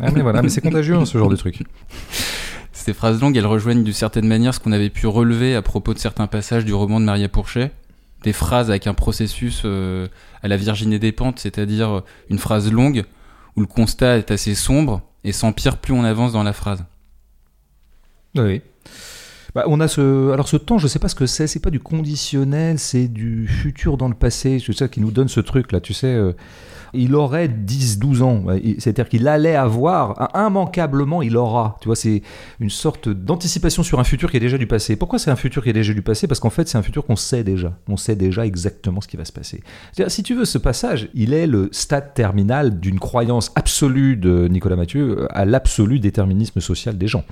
Ah, 0.01 0.11
mais 0.12 0.22
voilà, 0.22 0.43
mais 0.43 0.49
c'est 0.49 0.61
contagieux 0.61 0.95
hein, 0.95 1.05
ce 1.05 1.18
genre 1.18 1.29
de 1.29 1.37
truc. 1.37 1.62
Ces 2.72 2.93
phrases 2.93 3.20
longues, 3.20 3.37
elles 3.37 3.47
rejoignent 3.47 3.83
d'une 3.83 3.95
certaine 3.95 4.27
manière 4.27 4.53
ce 4.53 4.61
qu'on 4.61 4.72
avait 4.72 4.91
pu 4.91 5.07
relever 5.07 5.55
à 5.55 5.62
propos 5.62 5.95
de 5.95 5.99
certains 5.99 6.27
passages 6.27 6.64
du 6.64 6.75
roman 6.75 7.01
de 7.01 7.05
Maria 7.07 7.29
Pourchet, 7.29 7.70
des 8.25 8.33
phrases 8.33 8.68
avec 8.68 8.87
un 8.87 8.95
processus 8.95 9.62
euh, 9.64 10.09
à 10.43 10.49
la 10.49 10.57
Virginie 10.57 10.99
des 10.99 11.12
Pentes, 11.12 11.39
c'est-à-dire 11.39 12.03
une 12.29 12.39
phrase 12.39 12.70
longue 12.70 13.05
où 13.57 13.61
le 13.61 13.66
constat 13.66 14.18
est 14.18 14.31
assez 14.31 14.55
sombre 14.55 15.03
et 15.22 15.33
s'empire 15.33 15.79
plus 15.79 15.95
on 15.95 16.05
avance 16.05 16.33
dans 16.33 16.43
la 16.43 16.53
phrase. 16.53 16.85
Oui. 18.35 18.61
Bah, 19.55 19.65
on 19.69 19.79
a 19.81 19.87
ce, 19.87 20.33
alors 20.33 20.49
ce 20.49 20.57
temps, 20.57 20.79
je 20.79 20.89
sais 20.89 20.99
pas 20.99 21.09
ce 21.09 21.15
que 21.15 21.27
c'est. 21.27 21.47
C'est 21.47 21.61
pas 21.61 21.71
du 21.71 21.81
conditionnel, 21.81 22.79
c'est 22.79 23.07
du 23.07 23.47
futur 23.47 23.97
dans 23.97 24.09
le 24.09 24.15
passé. 24.15 24.61
C'est 24.65 24.73
ça 24.73 24.89
qui 24.89 25.01
nous 25.01 25.13
donne 25.13 25.29
ce 25.29 25.41
truc 25.41 25.71
là. 25.71 25.81
Tu 25.81 25.95
sais, 25.95 26.09
euh, 26.09 26.33
il 26.95 27.15
aurait 27.15 27.49
10-12 27.49 28.23
ans. 28.23 28.45
C'est-à-dire 28.79 29.09
qu'il 29.09 29.29
allait 29.29 29.57
avoir, 29.57 30.31
immanquablement, 30.35 31.23
il 31.23 31.37
aura. 31.37 31.77
Tu 31.81 31.89
vois, 31.89 31.97
c'est 31.97 32.23
une 32.61 32.71
sorte 32.71 33.09
d'anticipation 33.09 33.83
sur 33.83 34.01
un 34.01 34.05
futur 34.05 34.31
qui 34.31 34.39
est 34.39 34.41
déjà 34.41 34.59
du 34.59 34.67
passé. 34.67 34.97
Pourquoi 34.97 35.19
c'est 35.19 35.31
un 35.31 35.37
futur 35.37 35.63
qui 35.63 35.71
est 35.71 35.75
déjà 35.75 35.93
du 35.93 36.03
passé? 36.03 36.27
Parce 36.27 36.41
qu'en 36.41 36.51
fait, 36.51 36.69
c'est 36.69 36.79
un 36.79 36.83
futur 36.83 37.05
qu'on 37.05 37.17
sait 37.17 37.45
déjà. 37.45 37.77
On 37.89 37.97
sait 37.97 38.17
déjà 38.17 38.47
exactement 38.47 39.01
ce 39.01 39.09
qui 39.09 39.17
va 39.17 39.25
se 39.25 39.33
passer. 39.33 39.63
Si 40.09 40.23
tu 40.23 40.35
veux, 40.35 40.45
ce 40.45 40.59
passage, 40.59 41.09
il 41.15 41.33
est 41.35 41.47
le 41.47 41.69
stade 41.73 42.15
terminal 42.15 42.79
d'une 42.81 42.99
croyance 42.99 43.53
absolue 43.57 44.17
de 44.17 44.49
Nicolas 44.49 44.77
Mathieu 44.77 45.21
euh, 45.21 45.27
à 45.31 45.45
l'absolu 45.45 45.99
déterminisme 45.99 46.61
social 46.61 46.97
des 46.97 47.09
gens. 47.09 47.25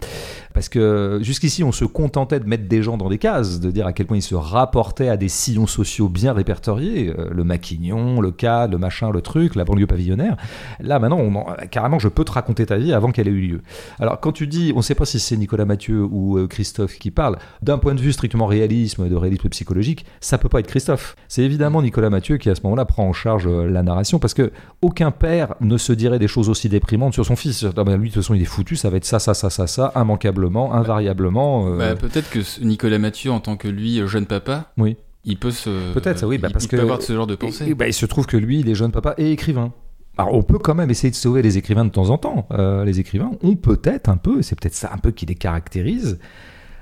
Parce 0.55 0.69
que 0.69 1.21
jusqu'ici, 1.23 1.65
on 1.65 1.73
se 1.73 1.85
contentait 2.13 2.41
de 2.41 2.47
mettre 2.47 2.69
des 2.69 2.83
gens 2.83 2.99
dans 2.99 3.09
des 3.09 3.17
cases, 3.17 3.59
de 3.59 3.71
dire 3.71 3.87
à 3.87 3.95
quel 3.95 4.05
point 4.05 4.19
ils 4.19 4.23
se 4.23 4.35
rapportaient 4.35 5.09
à 5.09 5.17
des 5.17 5.31
sillons 5.31 5.67
sociaux 5.67 6.11
bien 6.11 6.35
répertoriés, 6.35 7.15
euh, 7.19 7.31
le 7.33 7.43
maquignon, 7.43 8.21
le 8.21 8.31
cas, 8.31 8.67
le 8.67 8.77
machin, 8.77 9.11
le 9.11 9.23
truc, 9.23 9.55
la 9.55 9.65
banlieue 9.65 9.87
pavillonnaire. 9.87 10.37
Là, 10.79 10.99
maintenant, 10.99 11.47
carrément, 11.71 11.99
je 11.99 12.09
peux 12.09 12.25
te 12.25 12.33
raconter 12.33 12.67
ta 12.67 12.77
vie 12.77 12.93
avant 12.93 13.13
qu'elle 13.13 13.29
ait 13.29 13.31
eu 13.31 13.41
lieu. 13.41 13.63
Alors, 13.99 14.21
quand 14.21 14.33
tu 14.33 14.47
dis, 14.47 14.73
on 14.75 14.79
ne 14.79 14.83
sait 14.83 14.95
pas 14.95 15.07
si 15.07 15.19
c'est 15.19 15.39
Nicolas 15.39 15.65
Mathieu 15.65 16.05
ou 16.05 16.37
euh, 16.37 16.47
Christophe 16.47 16.99
qui 16.99 17.11
parle, 17.11 17.39
d'un 17.63 17.79
point 17.79 17.95
de 17.95 18.01
vue 18.01 18.13
strictement 18.13 18.45
réalisme, 18.45 19.09
de 19.09 19.17
réalisme 19.17 19.49
psychologique, 19.49 20.05
ça 20.21 20.37
peut 20.37 20.51
pas 20.51 20.61
être 20.61 20.67
Christophe. 20.67 21.17
C'est 21.29 21.43
évidemment 21.43 21.81
Nicolas 21.81 22.11
Mathieu 22.11 22.37
qui, 22.37 22.51
à 22.51 22.55
ce 22.55 22.61
moment-là, 22.65 22.85
prend 22.85 23.09
en 23.09 23.15
charge 23.15 23.47
euh, 23.47 23.71
la 23.71 23.83
narration, 23.83 24.19
parce 24.19 24.35
que 24.35 24.53
aucun 24.83 25.13
père 25.13 25.55
ne 25.63 25.79
se 25.79 25.95
dirait 25.95 26.19
des 26.19 26.29
choses 26.29 26.51
aussi 26.51 26.69
déprimantes 26.69 27.15
sur 27.15 27.25
son 27.25 27.37
fils. 27.37 27.63
lui, 27.63 27.71
de 27.71 28.05
toute 28.05 28.15
façon, 28.17 28.35
il 28.35 28.43
est 28.43 28.45
foutu, 28.45 28.77
ça 28.77 28.91
va 28.91 28.99
être 28.99 29.07
ça, 29.07 29.19
ça, 29.19 29.33
ça, 29.33 29.49
ça, 29.49 29.67
ça, 29.67 29.93
immanquablement, 29.97 30.75
invariablement. 30.75 31.69
Peut-être 32.03 32.29
que 32.29 32.41
Nicolas 32.63 32.99
Mathieu, 32.99 33.31
en 33.31 33.41
tant 33.41 33.57
que 33.57 33.69
lui, 33.69 34.07
jeune 34.07 34.27
papa, 34.27 34.73
oui 34.77 34.97
il 35.25 35.39
peut 35.39 35.51
se. 35.51 35.93
Peut-être, 35.93 36.27
oui, 36.27 36.39
bah, 36.39 36.49
parce 36.53 36.67
peut 36.67 36.81
avoir 36.81 37.01
ce 37.01 37.13
genre 37.13 37.27
de 37.27 37.35
pensée. 37.35 37.75
Bah, 37.75 37.87
il 37.87 37.95
se 37.95 38.07
trouve 38.07 38.27
que 38.27 38.37
lui, 38.37 38.61
il 38.61 38.69
est 38.69 38.75
jeune 38.75 38.93
papa 38.93 39.15
et 39.19 39.31
écrivain. 39.33 39.73
Alors 40.19 40.35
on 40.35 40.43
peut 40.43 40.59
quand 40.59 40.75
même 40.75 40.91
essayer 40.91 41.11
de 41.11 41.17
sauver 41.17 41.41
les 41.41 41.57
écrivains 41.57 41.87
de 41.87 41.91
temps 41.91 42.11
en 42.11 42.19
temps. 42.19 42.47
Euh, 42.51 42.85
les 42.85 43.01
écrivains 43.01 43.31
ont 43.43 43.57
peut-être 43.57 44.11
un 44.11 44.19
peu, 44.19 44.43
c'est 44.43 44.61
peut-être 44.61 44.75
ça 44.75 44.91
un 44.93 44.99
peu 44.99 45.11
qui 45.11 45.25
les 45.25 45.35
caractérise, 45.35 46.19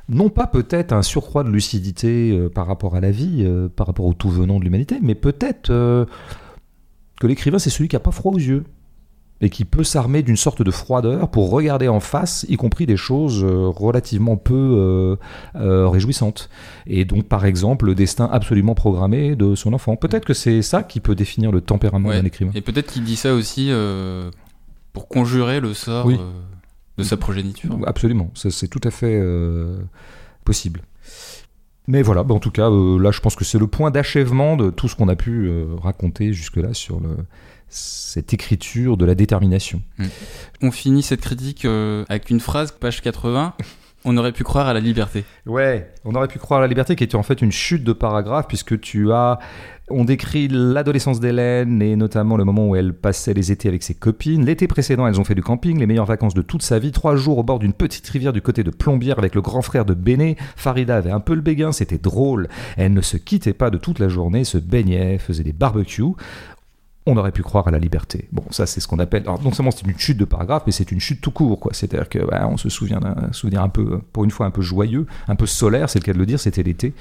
non 0.09 0.31
pas 0.31 0.49
peut-être 0.49 0.93
un 0.93 1.03
surcroît 1.03 1.45
de 1.45 1.51
lucidité 1.51 2.33
euh, 2.33 2.49
par 2.49 2.67
rapport 2.67 2.97
à 2.97 3.01
la 3.01 3.13
vie, 3.13 3.45
euh, 3.45 3.69
par 3.69 3.87
rapport 3.87 4.07
au 4.07 4.15
tout 4.15 4.31
venant 4.31 4.59
de 4.59 4.65
l'humanité, 4.65 4.99
mais 5.01 5.15
peut-être 5.15 5.69
que 5.69 7.27
l'écrivain 7.27 7.61
c'est 7.61 7.71
celui 7.71 7.87
qui 7.87 7.95
a 7.95 8.01
pas 8.01 8.11
froid 8.11 8.33
aux 8.33 8.39
yeux 8.39 8.65
et 9.41 9.49
qui 9.49 9.65
peut 9.65 9.85
s'armer 9.85 10.23
d'une 10.23 10.37
sorte 10.37 10.63
de 10.63 10.71
froideur 10.71 11.31
pour 11.31 11.51
regarder 11.51 11.89
en 11.89 12.01
face, 12.01 12.45
y 12.49 12.57
compris 12.57 12.87
des 12.87 12.97
choses 12.97 13.43
euh, 13.43 13.69
relativement 13.69 14.37
peu 14.37 14.55
euh, 14.55 15.17
euh, 15.57 15.89
réjouissantes. 15.89 16.51
Et 16.87 17.05
donc, 17.05 17.25
par 17.25 17.47
exemple, 17.47 17.87
le 17.87 17.95
destin 17.95 18.29
absolument 18.31 18.75
programmé 18.75 19.37
de 19.37 19.55
son 19.55 19.73
enfant. 19.73 19.97
Peut-être 19.97 20.27
que 20.27 20.35
c'est 20.35 20.61
ça 20.61 20.83
qui 20.83 21.01
peut 21.01 21.15
définir 21.15 21.53
le 21.53 21.63
tempérament 21.63 22.11
d'un 22.11 22.25
écrivain. 22.25 22.53
Et 22.55 22.61
peut-être 22.61 22.93
qu'il 22.93 23.05
dit 23.05 23.17
ça 23.17 23.33
aussi 23.35 23.71
pour 24.93 25.09
conjurer 25.09 25.61
le 25.61 25.73
sort 25.73 26.09
de 26.99 27.03
sa 27.03 27.17
progéniture. 27.17 27.79
Absolument, 27.87 28.31
c'est 28.35 28.69
tout 28.69 28.81
à 28.85 28.91
fait 28.91 29.23
possible. 30.45 30.83
Mais 31.87 32.03
voilà, 32.03 32.23
bah, 32.23 32.35
en 32.35 32.39
tout 32.39 32.51
cas, 32.51 32.69
là, 32.69 33.11
je 33.11 33.21
pense 33.21 33.35
que 33.35 33.45
c'est 33.45 33.59
le 33.59 33.67
point 33.67 33.91
d'achèvement 33.91 34.57
de 34.57 34.71
tout 34.71 34.87
ce 34.87 34.95
qu'on 34.95 35.09
a 35.09 35.17
pu 35.17 35.51
raconter 35.83 36.35
jusque-là 36.35 36.75
sur 36.75 37.01
le, 37.01 37.17
cette 37.71 38.35
écriture 38.35 38.97
de 38.97 39.05
la 39.05 39.15
détermination. 39.15 39.81
Mm. 39.99 40.05
On 40.63 40.71
finit 40.71 41.03
cette 41.03 41.21
critique 41.21 41.65
euh, 41.65 42.05
avec 42.09 42.31
une 42.31 42.41
phrase, 42.41 42.73
page 42.73 43.01
80. 43.01 43.55
On 44.05 44.17
aurait 44.17 44.33
pu 44.33 44.45
croire 44.45 44.67
à 44.67 44.73
la 44.73 44.81
liberté. 44.81 45.25
Ouais, 45.47 45.93
on 46.05 46.15
aurait 46.15 46.29
pu 46.29 46.39
croire 46.39 46.59
à 46.59 46.63
la 46.63 46.69
liberté 46.69 46.97
qui 46.97 47.05
était 47.05 47.17
en 47.17 47.23
fait 47.23 47.43
une 47.43 47.53
chute 47.53 47.85
de 47.85 47.93
paragraphe 47.93 48.49
puisque 48.49 48.81
tu 48.81 49.13
as 49.13 49.39
on 49.91 50.05
décrit 50.05 50.49
l'adolescence 50.49 51.21
d'Hélène 51.21 51.83
et 51.83 51.97
notamment 51.97 52.37
le 52.37 52.45
moment 52.45 52.69
où 52.69 52.77
elle 52.77 52.95
passait 52.95 53.35
les 53.35 53.53
étés 53.53 53.69
avec 53.69 53.83
ses 53.83 53.95
copines. 53.95 54.45
L'été 54.47 54.69
précédent, 54.69 55.07
elles 55.07 55.21
ont 55.21 55.25
fait 55.25 55.35
du 55.35 55.43
camping, 55.43 55.79
les 55.79 55.87
meilleures 55.87 56.07
vacances 56.07 56.35
de 56.35 56.43
toute 56.43 56.63
sa 56.63 56.79
vie. 56.79 56.93
Trois 56.93 57.17
jours 57.17 57.39
au 57.39 57.43
bord 57.43 57.59
d'une 57.59 57.73
petite 57.73 58.09
rivière 58.09 58.33
du 58.33 58.41
côté 58.41 58.63
de 58.63 58.71
Plombières 58.71 59.19
avec 59.19 59.35
le 59.35 59.43
grand 59.43 59.63
frère 59.63 59.85
de 59.85 59.95
Béné. 59.95 60.37
Farida 60.57 60.97
avait 60.97 61.11
un 61.11 61.21
peu 61.21 61.35
le 61.35 61.41
béguin, 61.41 61.73
c'était 61.73 61.99
drôle. 61.99 62.49
Elle 62.77 62.93
ne 62.93 63.01
se 63.01 63.17
quittait 63.17 63.53
pas 63.53 63.71
de 63.71 63.79
toute 63.79 63.99
la 63.99 64.09
journée, 64.09 64.45
se 64.45 64.59
baignait, 64.59 65.19
faisait 65.19 65.43
des 65.45 65.53
barbecues 65.53 66.15
on 67.07 67.17
aurait 67.17 67.33
pu 67.33 67.43
croire 67.43 67.67
à 67.67 67.71
la 67.71 67.79
liberté. 67.79 68.29
Bon, 68.31 68.45
ça 68.51 68.67
c'est 68.67 68.81
ce 68.81 68.87
qu'on 68.87 68.99
appelle. 68.99 69.23
Alors, 69.23 69.43
non 69.43 69.53
seulement 69.53 69.71
c'est 69.71 69.87
une 69.87 69.99
chute 69.99 70.19
de 70.19 70.25
paragraphe, 70.25 70.65
mais 70.67 70.73
c'est 70.73 70.93
une 70.93 71.01
chute 71.01 71.21
tout 71.21 71.31
court, 71.31 71.59
quoi. 71.59 71.73
C'est-à-dire 71.73 72.09
que 72.09 72.19
on 72.45 72.57
se 72.57 72.69
souvient 72.69 73.01
d'un 73.01 73.33
souvenir 73.33 73.63
un 73.63 73.69
peu, 73.69 74.01
pour 74.13 74.25
une 74.25 74.31
fois, 74.31 74.47
un 74.47 74.51
peu 74.51 74.63
joyeux, 74.63 75.07
un 75.27 75.37
peu 75.37 75.47
solaire, 75.47 75.89
c'est 75.89 75.99
le 75.99 76.05
cas 76.05 76.13
de 76.13 76.19
le 76.19 76.27
dire. 76.27 76.39
C'était 76.39 76.63
l'été 76.63 76.93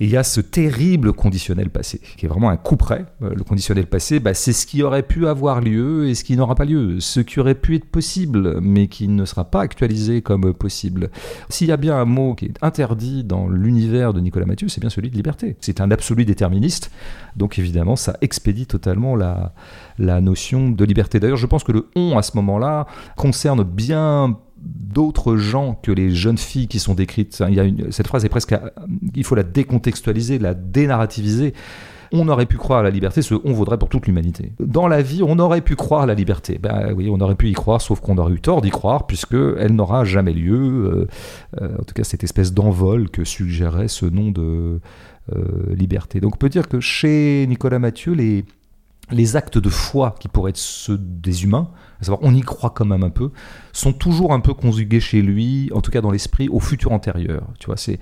il 0.00 0.10
y 0.10 0.16
a 0.16 0.22
ce 0.22 0.40
terrible 0.40 1.12
conditionnel 1.12 1.70
passé, 1.70 2.00
qui 2.16 2.26
est 2.26 2.28
vraiment 2.28 2.50
un 2.50 2.56
coup 2.56 2.76
près. 2.76 3.04
Euh, 3.22 3.34
le 3.34 3.42
conditionnel 3.42 3.86
passé, 3.86 4.20
bah, 4.20 4.34
c'est 4.34 4.52
ce 4.52 4.66
qui 4.66 4.82
aurait 4.82 5.02
pu 5.02 5.26
avoir 5.26 5.60
lieu 5.60 6.08
et 6.08 6.14
ce 6.14 6.24
qui 6.24 6.36
n'aura 6.36 6.54
pas 6.54 6.64
lieu. 6.64 7.00
Ce 7.00 7.20
qui 7.20 7.40
aurait 7.40 7.54
pu 7.54 7.74
être 7.74 7.84
possible, 7.84 8.60
mais 8.60 8.86
qui 8.86 9.08
ne 9.08 9.24
sera 9.24 9.44
pas 9.44 9.60
actualisé 9.60 10.22
comme 10.22 10.54
possible. 10.54 11.10
S'il 11.48 11.68
y 11.68 11.72
a 11.72 11.76
bien 11.76 11.96
un 11.96 12.04
mot 12.04 12.34
qui 12.34 12.46
est 12.46 12.54
interdit 12.62 13.24
dans 13.24 13.48
l'univers 13.48 14.12
de 14.12 14.20
Nicolas 14.20 14.46
Mathieu, 14.46 14.68
c'est 14.68 14.80
bien 14.80 14.90
celui 14.90 15.10
de 15.10 15.16
liberté. 15.16 15.56
C'est 15.60 15.80
un 15.80 15.90
absolu 15.90 16.24
déterministe, 16.24 16.90
donc 17.36 17.58
évidemment, 17.58 17.96
ça 17.96 18.16
expédie 18.20 18.66
totalement 18.66 19.16
la, 19.16 19.52
la 19.98 20.20
notion 20.20 20.70
de 20.70 20.84
liberté. 20.84 21.18
D'ailleurs, 21.18 21.36
je 21.36 21.46
pense 21.46 21.64
que 21.64 21.72
le 21.72 21.88
on 21.96 22.16
à 22.16 22.22
ce 22.22 22.36
moment-là 22.36 22.86
concerne 23.16 23.64
bien 23.64 24.38
d'autres 24.68 25.36
gens 25.36 25.78
que 25.82 25.92
les 25.92 26.10
jeunes 26.10 26.38
filles 26.38 26.68
qui 26.68 26.78
sont 26.78 26.94
décrites. 26.94 27.42
Il 27.48 27.86
cette 27.90 28.06
phrase 28.06 28.24
est 28.24 28.28
presque, 28.28 28.54
il 29.14 29.24
faut 29.24 29.34
la 29.34 29.42
décontextualiser, 29.42 30.38
la 30.38 30.54
dénarrativiser. 30.54 31.54
On 32.10 32.28
aurait 32.28 32.46
pu 32.46 32.56
croire 32.56 32.80
à 32.80 32.82
la 32.82 32.90
liberté, 32.90 33.20
ce 33.20 33.34
on 33.44 33.52
vaudrait 33.52 33.76
pour 33.76 33.90
toute 33.90 34.06
l'humanité. 34.06 34.52
Dans 34.60 34.88
la 34.88 35.02
vie, 35.02 35.22
on 35.22 35.38
aurait 35.38 35.60
pu 35.60 35.76
croire 35.76 36.02
à 36.02 36.06
la 36.06 36.14
liberté. 36.14 36.58
Ben 36.58 36.92
oui, 36.94 37.08
on 37.10 37.20
aurait 37.20 37.34
pu 37.34 37.48
y 37.48 37.52
croire, 37.52 37.82
sauf 37.82 38.00
qu'on 38.00 38.16
aurait 38.16 38.32
eu 38.32 38.40
tort 38.40 38.62
d'y 38.62 38.70
croire, 38.70 39.06
puisque 39.06 39.34
elle 39.34 39.74
n'aura 39.74 40.04
jamais 40.04 40.32
lieu. 40.32 40.56
Euh, 40.56 41.06
euh, 41.60 41.76
en 41.78 41.84
tout 41.84 41.94
cas, 41.94 42.04
cette 42.04 42.24
espèce 42.24 42.54
d'envol 42.54 43.10
que 43.10 43.24
suggérait 43.24 43.88
ce 43.88 44.06
nom 44.06 44.30
de 44.30 44.80
euh, 45.36 45.74
liberté. 45.74 46.20
Donc, 46.20 46.36
on 46.36 46.38
peut 46.38 46.48
dire 46.48 46.68
que 46.68 46.80
chez 46.80 47.44
Nicolas 47.46 47.78
Mathieu, 47.78 48.14
les, 48.14 48.46
les 49.10 49.36
actes 49.36 49.58
de 49.58 49.68
foi 49.68 50.14
qui 50.20 50.28
pourraient 50.28 50.50
être 50.50 50.56
ceux 50.56 50.98
des 50.98 51.44
humains, 51.44 51.70
à 52.00 52.04
savoir 52.04 52.20
on 52.22 52.34
y 52.34 52.40
croit 52.40 52.70
quand 52.70 52.84
même 52.84 53.02
un 53.02 53.10
peu, 53.10 53.30
sont 53.72 53.92
toujours 53.92 54.32
un 54.32 54.40
peu 54.40 54.54
conjugués 54.54 55.00
chez 55.00 55.22
lui, 55.22 55.70
en 55.72 55.80
tout 55.80 55.90
cas 55.90 56.00
dans 56.00 56.10
l'esprit, 56.10 56.48
au 56.48 56.60
futur 56.60 56.92
antérieur. 56.92 57.42
Tu 57.58 57.66
vois, 57.66 57.76
c'est 57.76 57.98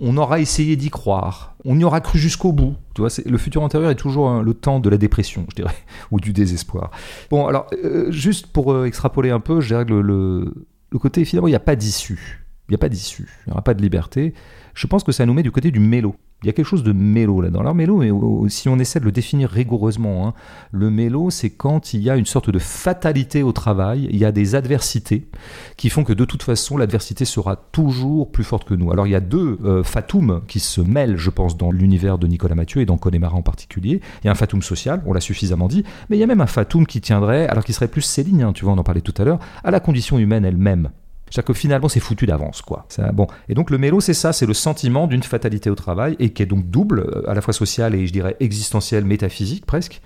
on 0.00 0.16
aura 0.16 0.40
essayé 0.40 0.76
d'y 0.76 0.88
croire, 0.88 1.54
on 1.64 1.78
y 1.78 1.84
aura 1.84 2.00
cru 2.00 2.18
jusqu'au 2.18 2.52
bout. 2.52 2.74
Tu 2.94 3.02
vois, 3.02 3.10
le 3.24 3.38
futur 3.38 3.62
antérieur 3.62 3.90
est 3.90 3.96
toujours 3.96 4.42
le 4.42 4.54
temps 4.54 4.80
de 4.80 4.88
la 4.88 4.96
dépression, 4.96 5.44
je 5.50 5.56
dirais, 5.56 5.76
ou 6.10 6.20
du 6.20 6.32
désespoir. 6.32 6.90
Bon, 7.30 7.46
alors 7.46 7.66
euh, 7.84 8.10
juste 8.10 8.46
pour 8.46 8.72
euh, 8.72 8.86
extrapoler 8.86 9.30
un 9.30 9.40
peu, 9.40 9.60
je 9.60 9.68
dirais 9.68 9.84
que 9.84 9.92
le, 9.92 10.66
le 10.90 10.98
côté 10.98 11.24
finalement 11.24 11.48
il 11.48 11.52
n'y 11.52 11.56
a 11.56 11.60
pas 11.60 11.76
d'issue, 11.76 12.46
il 12.68 12.72
n'y 12.72 12.76
a 12.76 12.78
pas 12.78 12.88
d'issue, 12.88 13.28
il 13.46 13.50
n'y 13.50 13.52
aura 13.52 13.62
pas 13.62 13.74
de 13.74 13.82
liberté. 13.82 14.34
Je 14.74 14.86
pense 14.86 15.04
que 15.04 15.12
ça 15.12 15.26
nous 15.26 15.34
met 15.34 15.42
du 15.42 15.50
côté 15.50 15.70
du 15.70 15.80
mélo. 15.80 16.14
Il 16.42 16.46
y 16.46 16.48
a 16.48 16.54
quelque 16.54 16.66
chose 16.66 16.84
de 16.84 16.92
mélo 16.92 17.42
là-dedans. 17.42 17.60
Alors 17.60 17.74
mélo, 17.74 17.98
mais 17.98 18.10
si 18.48 18.70
on 18.70 18.78
essaie 18.78 18.98
de 18.98 19.04
le 19.04 19.12
définir 19.12 19.50
rigoureusement, 19.50 20.26
hein, 20.26 20.34
le 20.72 20.88
mélo, 20.88 21.28
c'est 21.28 21.50
quand 21.50 21.92
il 21.92 22.00
y 22.00 22.08
a 22.08 22.16
une 22.16 22.24
sorte 22.24 22.48
de 22.48 22.58
fatalité 22.58 23.42
au 23.42 23.52
travail, 23.52 24.08
il 24.10 24.16
y 24.16 24.24
a 24.24 24.32
des 24.32 24.54
adversités 24.54 25.28
qui 25.76 25.90
font 25.90 26.02
que 26.02 26.14
de 26.14 26.24
toute 26.24 26.42
façon, 26.42 26.78
l'adversité 26.78 27.26
sera 27.26 27.56
toujours 27.56 28.32
plus 28.32 28.44
forte 28.44 28.66
que 28.66 28.72
nous. 28.72 28.90
Alors 28.90 29.06
il 29.06 29.10
y 29.10 29.14
a 29.14 29.20
deux 29.20 29.58
euh, 29.64 29.82
fatums 29.82 30.40
qui 30.48 30.60
se 30.60 30.80
mêlent, 30.80 31.18
je 31.18 31.28
pense, 31.28 31.58
dans 31.58 31.70
l'univers 31.70 32.16
de 32.16 32.26
Nicolas 32.26 32.54
Mathieu 32.54 32.80
et 32.80 32.86
dans 32.86 32.96
Connemara 32.96 33.36
en 33.36 33.42
particulier. 33.42 34.00
Il 34.22 34.26
y 34.26 34.28
a 34.28 34.32
un 34.32 34.36
fatum 34.36 34.62
social, 34.62 35.02
on 35.04 35.12
l'a 35.12 35.20
suffisamment 35.20 35.68
dit, 35.68 35.84
mais 36.08 36.16
il 36.16 36.20
y 36.20 36.24
a 36.24 36.26
même 36.26 36.40
un 36.40 36.46
fatum 36.46 36.86
qui 36.86 37.02
tiendrait, 37.02 37.48
alors 37.48 37.64
qui 37.64 37.74
serait 37.74 37.88
plus 37.88 38.02
céline, 38.02 38.42
hein, 38.42 38.52
tu 38.54 38.64
vois, 38.64 38.72
on 38.72 38.78
en 38.78 38.84
parlait 38.84 39.02
tout 39.02 39.14
à 39.18 39.24
l'heure, 39.24 39.40
à 39.62 39.70
la 39.70 39.80
condition 39.80 40.18
humaine 40.18 40.46
elle-même. 40.46 40.90
C'est-à-dire 41.30 41.46
que 41.46 41.52
finalement, 41.52 41.88
c'est 41.88 42.00
foutu 42.00 42.26
d'avance, 42.26 42.60
quoi. 42.60 42.86
bon. 43.12 43.28
Et 43.48 43.54
donc, 43.54 43.70
le 43.70 43.78
mélo, 43.78 44.00
c'est 44.00 44.14
ça, 44.14 44.32
c'est 44.32 44.46
le 44.46 44.54
sentiment 44.54 45.06
d'une 45.06 45.22
fatalité 45.22 45.70
au 45.70 45.74
travail, 45.74 46.16
et 46.18 46.30
qui 46.30 46.42
est 46.42 46.46
donc 46.46 46.68
double, 46.68 47.00
euh, 47.00 47.30
à 47.30 47.34
la 47.34 47.40
fois 47.40 47.54
sociale 47.54 47.94
et, 47.94 48.06
je 48.06 48.12
dirais, 48.12 48.36
existentielle, 48.40 49.04
métaphysique, 49.04 49.64
presque. 49.64 50.02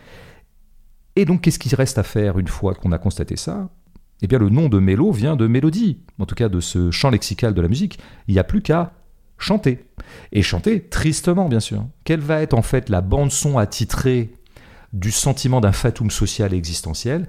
Et 1.16 1.24
donc, 1.24 1.40
qu'est-ce 1.40 1.58
qui 1.58 1.74
reste 1.74 1.98
à 1.98 2.02
faire 2.02 2.38
une 2.38 2.48
fois 2.48 2.74
qu'on 2.74 2.92
a 2.92 2.98
constaté 2.98 3.36
ça? 3.36 3.70
Eh 4.22 4.26
bien, 4.26 4.38
le 4.38 4.50
nom 4.50 4.68
de 4.68 4.78
mélo 4.78 5.12
vient 5.12 5.36
de 5.36 5.46
mélodie, 5.46 5.98
en 6.18 6.26
tout 6.26 6.34
cas 6.34 6.48
de 6.48 6.60
ce 6.60 6.90
champ 6.90 7.10
lexical 7.10 7.54
de 7.54 7.60
la 7.60 7.68
musique. 7.68 7.98
Il 8.28 8.34
n'y 8.34 8.40
a 8.40 8.44
plus 8.44 8.62
qu'à 8.62 8.92
chanter. 9.38 9.84
Et 10.32 10.42
chanter 10.42 10.82
tristement, 10.88 11.48
bien 11.48 11.60
sûr. 11.60 11.86
Quelle 12.04 12.20
va 12.20 12.42
être 12.42 12.54
en 12.54 12.62
fait 12.62 12.88
la 12.88 13.00
bande-son 13.00 13.58
attitrée 13.58 14.32
du 14.92 15.10
sentiment 15.10 15.60
d'un 15.60 15.72
fatum 15.72 16.10
social 16.10 16.54
et 16.54 16.56
existentiel? 16.56 17.26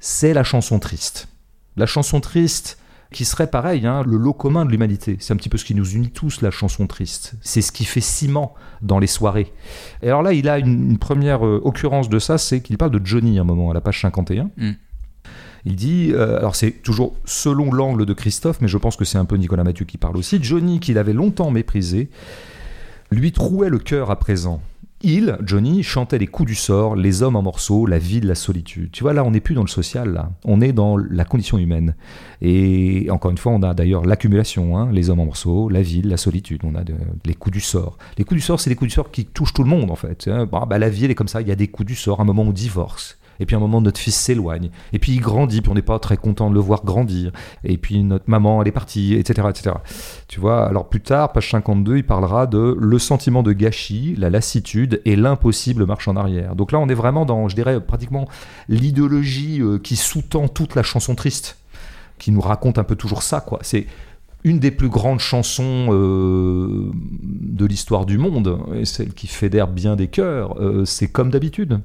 C'est 0.00 0.34
la 0.34 0.44
chanson 0.44 0.78
triste. 0.78 1.28
La 1.76 1.86
chanson 1.86 2.20
triste, 2.20 2.78
qui 3.12 3.24
serait 3.24 3.48
pareil, 3.48 3.86
hein, 3.86 4.02
le 4.06 4.16
lot 4.16 4.32
commun 4.32 4.64
de 4.64 4.70
l'humanité. 4.70 5.16
C'est 5.20 5.32
un 5.32 5.36
petit 5.36 5.48
peu 5.48 5.58
ce 5.58 5.64
qui 5.64 5.74
nous 5.74 5.88
unit 5.88 6.10
tous, 6.10 6.42
la 6.42 6.50
chanson 6.50 6.86
triste. 6.86 7.34
C'est 7.40 7.62
ce 7.62 7.72
qui 7.72 7.84
fait 7.84 8.00
ciment 8.00 8.54
dans 8.82 8.98
les 8.98 9.06
soirées. 9.06 9.52
Et 10.02 10.08
alors 10.08 10.22
là, 10.22 10.32
il 10.32 10.48
a 10.48 10.58
une, 10.58 10.98
première 10.98 11.46
euh, 11.46 11.60
occurrence 11.64 12.08
de 12.08 12.18
ça, 12.18 12.38
c'est 12.38 12.60
qu'il 12.60 12.78
parle 12.78 12.90
de 12.90 13.04
Johnny 13.04 13.38
à 13.38 13.42
un 13.42 13.44
moment, 13.44 13.70
à 13.70 13.74
la 13.74 13.80
page 13.80 14.00
51. 14.00 14.50
Mm. 14.56 14.72
Il 15.66 15.74
dit, 15.74 16.12
euh, 16.12 16.38
alors 16.38 16.54
c'est 16.54 16.70
toujours 16.70 17.14
selon 17.24 17.72
l'angle 17.72 18.06
de 18.06 18.12
Christophe, 18.12 18.60
mais 18.60 18.68
je 18.68 18.78
pense 18.78 18.96
que 18.96 19.04
c'est 19.04 19.18
un 19.18 19.24
peu 19.24 19.36
Nicolas 19.36 19.64
Mathieu 19.64 19.84
qui 19.84 19.98
parle 19.98 20.16
aussi, 20.16 20.38
Johnny 20.40 20.78
qu'il 20.78 20.96
avait 20.96 21.12
longtemps 21.12 21.50
méprisé, 21.50 22.08
lui 23.10 23.32
trouait 23.32 23.68
le 23.68 23.78
cœur 23.78 24.10
à 24.10 24.16
présent. 24.16 24.60
Il, 25.02 25.36
Johnny, 25.42 25.82
chantait 25.82 26.18
les 26.18 26.26
coups 26.26 26.48
du 26.48 26.54
sort, 26.54 26.96
les 26.96 27.22
hommes 27.22 27.36
en 27.36 27.42
morceaux, 27.42 27.84
la 27.86 27.98
vie 27.98 28.20
de 28.20 28.26
la 28.26 28.34
solitude. 28.34 28.90
Tu 28.92 29.02
vois, 29.02 29.12
là, 29.12 29.24
on 29.24 29.30
n'est 29.30 29.40
plus 29.40 29.54
dans 29.54 29.62
le 29.62 29.68
social, 29.68 30.12
là. 30.12 30.30
On 30.44 30.62
est 30.62 30.72
dans 30.72 30.96
la 30.96 31.24
condition 31.26 31.58
humaine. 31.58 31.94
Et 32.40 33.08
encore 33.10 33.30
une 33.30 33.36
fois, 33.36 33.52
on 33.52 33.62
a 33.62 33.74
d'ailleurs 33.74 34.06
l'accumulation, 34.06 34.78
hein, 34.78 34.88
les 34.90 35.10
hommes 35.10 35.20
en 35.20 35.26
morceaux, 35.26 35.68
la 35.68 35.82
ville, 35.82 36.08
la 36.08 36.16
solitude. 36.16 36.62
On 36.64 36.74
a 36.74 36.82
les 37.24 37.34
coups 37.34 37.52
du 37.52 37.60
sort. 37.60 37.98
Les 38.16 38.24
coups 38.24 38.40
du 38.40 38.44
sort, 38.44 38.58
c'est 38.58 38.70
des 38.70 38.76
coups 38.76 38.88
du 38.88 38.94
sort 38.94 39.10
qui 39.10 39.26
touchent 39.26 39.52
tout 39.52 39.64
le 39.64 39.68
monde, 39.68 39.90
en 39.90 39.96
fait. 39.96 40.28
Hein. 40.28 40.46
Bah, 40.46 40.78
la 40.78 40.88
vie, 40.88 41.04
elle 41.04 41.10
est 41.10 41.14
comme 41.14 41.28
ça. 41.28 41.42
Il 41.42 41.48
y 41.48 41.52
a 41.52 41.56
des 41.56 41.68
coups 41.68 41.86
du 41.86 41.94
sort. 41.94 42.20
Un 42.20 42.24
moment, 42.24 42.42
on 42.42 42.52
divorce. 42.52 43.18
Et 43.40 43.46
puis 43.46 43.54
à 43.54 43.58
un 43.58 43.60
moment, 43.60 43.80
notre 43.80 44.00
fils 44.00 44.16
s'éloigne. 44.16 44.70
Et 44.92 44.98
puis 44.98 45.12
il 45.12 45.20
grandit, 45.20 45.60
puis 45.60 45.70
on 45.70 45.74
n'est 45.74 45.82
pas 45.82 45.98
très 45.98 46.16
content 46.16 46.50
de 46.50 46.54
le 46.54 46.60
voir 46.60 46.84
grandir. 46.84 47.32
Et 47.64 47.78
puis 47.78 48.02
notre 48.02 48.28
maman, 48.28 48.62
elle 48.62 48.68
est 48.68 48.72
partie, 48.72 49.14
etc. 49.14 49.48
etc. 49.50 49.76
Tu 50.28 50.40
vois, 50.40 50.66
alors 50.66 50.88
plus 50.88 51.00
tard, 51.00 51.32
page 51.32 51.50
52, 51.50 51.98
il 51.98 52.04
parlera 52.04 52.46
de 52.46 52.76
le 52.78 52.98
sentiment 52.98 53.42
de 53.42 53.52
gâchis, 53.52 54.14
la 54.16 54.30
lassitude 54.30 55.00
et 55.04 55.16
l'impossible 55.16 55.86
marche 55.86 56.08
en 56.08 56.16
arrière. 56.16 56.56
Donc 56.56 56.72
là, 56.72 56.78
on 56.78 56.88
est 56.88 56.94
vraiment 56.94 57.24
dans, 57.24 57.48
je 57.48 57.54
dirais, 57.54 57.80
pratiquement 57.80 58.28
l'idéologie 58.68 59.60
euh, 59.60 59.78
qui 59.78 59.96
sous-tend 59.96 60.48
toute 60.48 60.74
la 60.74 60.82
chanson 60.82 61.14
triste, 61.14 61.58
qui 62.18 62.30
nous 62.30 62.40
raconte 62.40 62.78
un 62.78 62.84
peu 62.84 62.96
toujours 62.96 63.22
ça, 63.22 63.40
quoi. 63.40 63.58
C'est 63.62 63.86
une 64.44 64.58
des 64.60 64.70
plus 64.70 64.88
grandes 64.88 65.18
chansons 65.18 65.88
euh, 65.90 66.92
de 67.22 67.66
l'histoire 67.66 68.06
du 68.06 68.16
monde, 68.16 68.58
et 68.74 68.84
celle 68.84 69.12
qui 69.12 69.26
fédère 69.26 69.68
bien 69.68 69.96
des 69.96 70.08
cœurs, 70.08 70.60
euh, 70.60 70.84
c'est 70.84 71.08
comme 71.08 71.30
d'habitude 71.30 71.80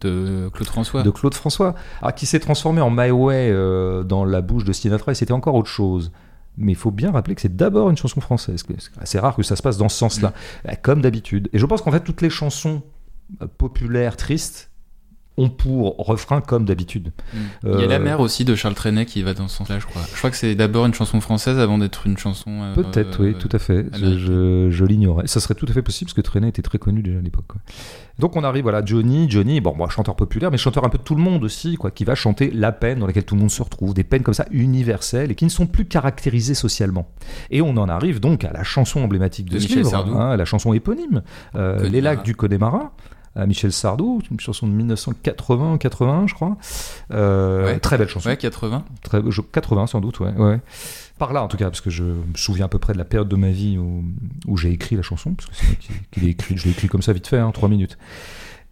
de 0.00 0.48
Claude 0.52 0.68
François. 0.68 1.02
De 1.02 1.10
Claude 1.10 1.34
François, 1.34 1.74
ah, 2.02 2.12
qui 2.12 2.26
s'est 2.26 2.40
transformé 2.40 2.80
en 2.80 2.90
My 2.90 3.10
Way 3.10 3.50
euh, 3.50 4.02
dans 4.02 4.24
la 4.24 4.40
bouche 4.40 4.64
de 4.64 4.72
Sinatra, 4.72 5.12
et 5.12 5.14
c'était 5.14 5.32
encore 5.32 5.54
autre 5.54 5.68
chose. 5.68 6.12
Mais 6.56 6.72
il 6.72 6.76
faut 6.76 6.90
bien 6.90 7.12
rappeler 7.12 7.34
que 7.34 7.42
c'est 7.42 7.54
d'abord 7.54 7.90
une 7.90 7.96
chanson 7.96 8.20
française. 8.20 8.64
C'est 8.78 9.00
assez 9.00 9.18
rare 9.18 9.36
que 9.36 9.42
ça 9.42 9.56
se 9.56 9.62
passe 9.62 9.76
dans 9.76 9.88
ce 9.88 9.98
sens-là, 9.98 10.32
mm. 10.64 10.70
comme 10.82 11.02
d'habitude. 11.02 11.48
Et 11.52 11.58
je 11.58 11.66
pense 11.66 11.82
qu'en 11.82 11.92
fait, 11.92 12.00
toutes 12.00 12.22
les 12.22 12.30
chansons 12.30 12.82
populaires, 13.58 14.16
tristes, 14.16 14.70
ont 15.36 15.48
pour 15.48 15.96
refrain 15.98 16.40
comme 16.40 16.64
d'habitude. 16.64 17.12
Mm. 17.32 17.38
Il 17.64 17.80
y 17.80 17.84
a 17.84 17.86
La 17.86 17.96
euh, 17.96 17.98
mer 17.98 18.20
aussi 18.20 18.44
de 18.44 18.54
Charles 18.54 18.74
Trenet 18.74 19.06
qui 19.06 19.22
va 19.22 19.34
dans 19.34 19.48
ce 19.48 19.56
sens-là, 19.56 19.78
je 19.78 19.86
crois. 19.86 20.02
Je 20.10 20.16
crois 20.16 20.30
que 20.30 20.36
c'est 20.36 20.54
d'abord 20.54 20.86
une 20.86 20.94
chanson 20.94 21.20
française 21.20 21.58
avant 21.58 21.78
d'être 21.78 22.06
une 22.06 22.16
chanson. 22.16 22.50
Euh, 22.50 22.74
Peut-être, 22.74 23.22
oui, 23.22 23.34
tout 23.34 23.48
à 23.52 23.58
fait. 23.58 23.86
Je, 23.94 24.68
je, 24.70 24.84
l'ignorais. 24.84 25.26
Ça 25.26 25.40
serait 25.40 25.54
tout 25.54 25.66
à 25.68 25.72
fait 25.72 25.82
possible 25.82 26.08
parce 26.08 26.14
que 26.14 26.20
Trenet 26.22 26.48
était 26.48 26.62
très 26.62 26.78
connu 26.78 27.02
déjà 27.02 27.18
à 27.18 27.22
l'époque. 27.22 27.46
Donc 28.18 28.34
on 28.34 28.44
arrive, 28.44 28.62
voilà, 28.62 28.82
Johnny, 28.84 29.30
Johnny, 29.30 29.60
bon, 29.60 29.74
moi, 29.76 29.88
chanteur 29.90 30.16
populaire, 30.16 30.50
mais 30.50 30.56
chanteur 30.56 30.84
un 30.84 30.88
peu 30.88 30.96
de 30.96 31.02
tout 31.02 31.14
le 31.14 31.22
monde 31.22 31.44
aussi, 31.44 31.76
quoi, 31.76 31.90
qui 31.90 32.04
va 32.04 32.14
chanter 32.14 32.50
la 32.50 32.72
peine 32.72 33.00
dans 33.00 33.06
laquelle 33.06 33.24
tout 33.24 33.34
le 33.34 33.40
monde 33.42 33.50
se 33.50 33.62
retrouve, 33.62 33.92
des 33.92 34.04
peines 34.04 34.22
comme 34.22 34.34
ça 34.34 34.46
universelles 34.50 35.30
et 35.30 35.34
qui 35.34 35.44
ne 35.44 35.50
sont 35.50 35.66
plus 35.66 35.84
caractérisées 35.84 36.54
socialement. 36.54 37.08
Et 37.50 37.60
on 37.60 37.76
en 37.76 37.88
arrive 37.88 38.20
donc 38.20 38.44
à 38.44 38.52
la 38.52 38.62
chanson 38.62 39.00
emblématique 39.00 39.50
de, 39.50 39.58
ce 39.58 39.68
livre, 39.68 39.94
hein, 39.94 40.36
la 40.36 40.44
chanson 40.46 40.72
éponyme, 40.72 41.22
euh, 41.56 41.88
Les 41.88 42.00
lacs 42.00 42.24
du 42.24 42.34
Connemara 42.34 42.92
à 43.36 43.46
Michel 43.46 43.72
Sardou, 43.72 44.22
une 44.30 44.40
chanson 44.40 44.66
de 44.66 44.72
1980-81, 44.82 46.26
je 46.26 46.34
crois. 46.34 46.56
Euh, 47.12 47.78
très 47.78 47.98
belle 47.98 48.08
chanson. 48.08 48.28
Ouais, 48.28 48.36
80. 48.36 48.84
Très, 49.02 49.20
80 49.52 49.86
sans 49.86 50.00
doute, 50.00 50.20
ouais, 50.20 50.32
ouais. 50.32 50.60
Par 51.18 51.32
là, 51.32 51.42
en 51.42 51.48
tout 51.48 51.56
cas, 51.56 51.66
parce 51.66 51.80
que 51.80 51.90
je 51.90 52.04
me 52.04 52.34
souviens 52.34 52.64
à 52.64 52.68
peu 52.68 52.78
près 52.78 52.92
de 52.92 52.98
la 52.98 53.04
période 53.04 53.28
de 53.28 53.36
ma 53.36 53.50
vie 53.50 53.78
où, 53.78 54.04
où 54.46 54.56
j'ai 54.56 54.70
écrit 54.70 54.96
la 54.96 55.02
chanson, 55.02 55.34
parce 55.34 55.48
que 55.48 55.54
c'est 55.54 55.66
moi 55.66 55.76
qui, 56.10 56.20
l'ai 56.20 56.28
écrit. 56.28 56.56
Je 56.56 56.64
l'ai 56.64 56.70
écrit 56.70 56.88
comme 56.88 57.02
ça 57.02 57.12
vite 57.12 57.26
fait, 57.26 57.38
hein, 57.38 57.50
3 57.52 57.68
minutes. 57.68 57.98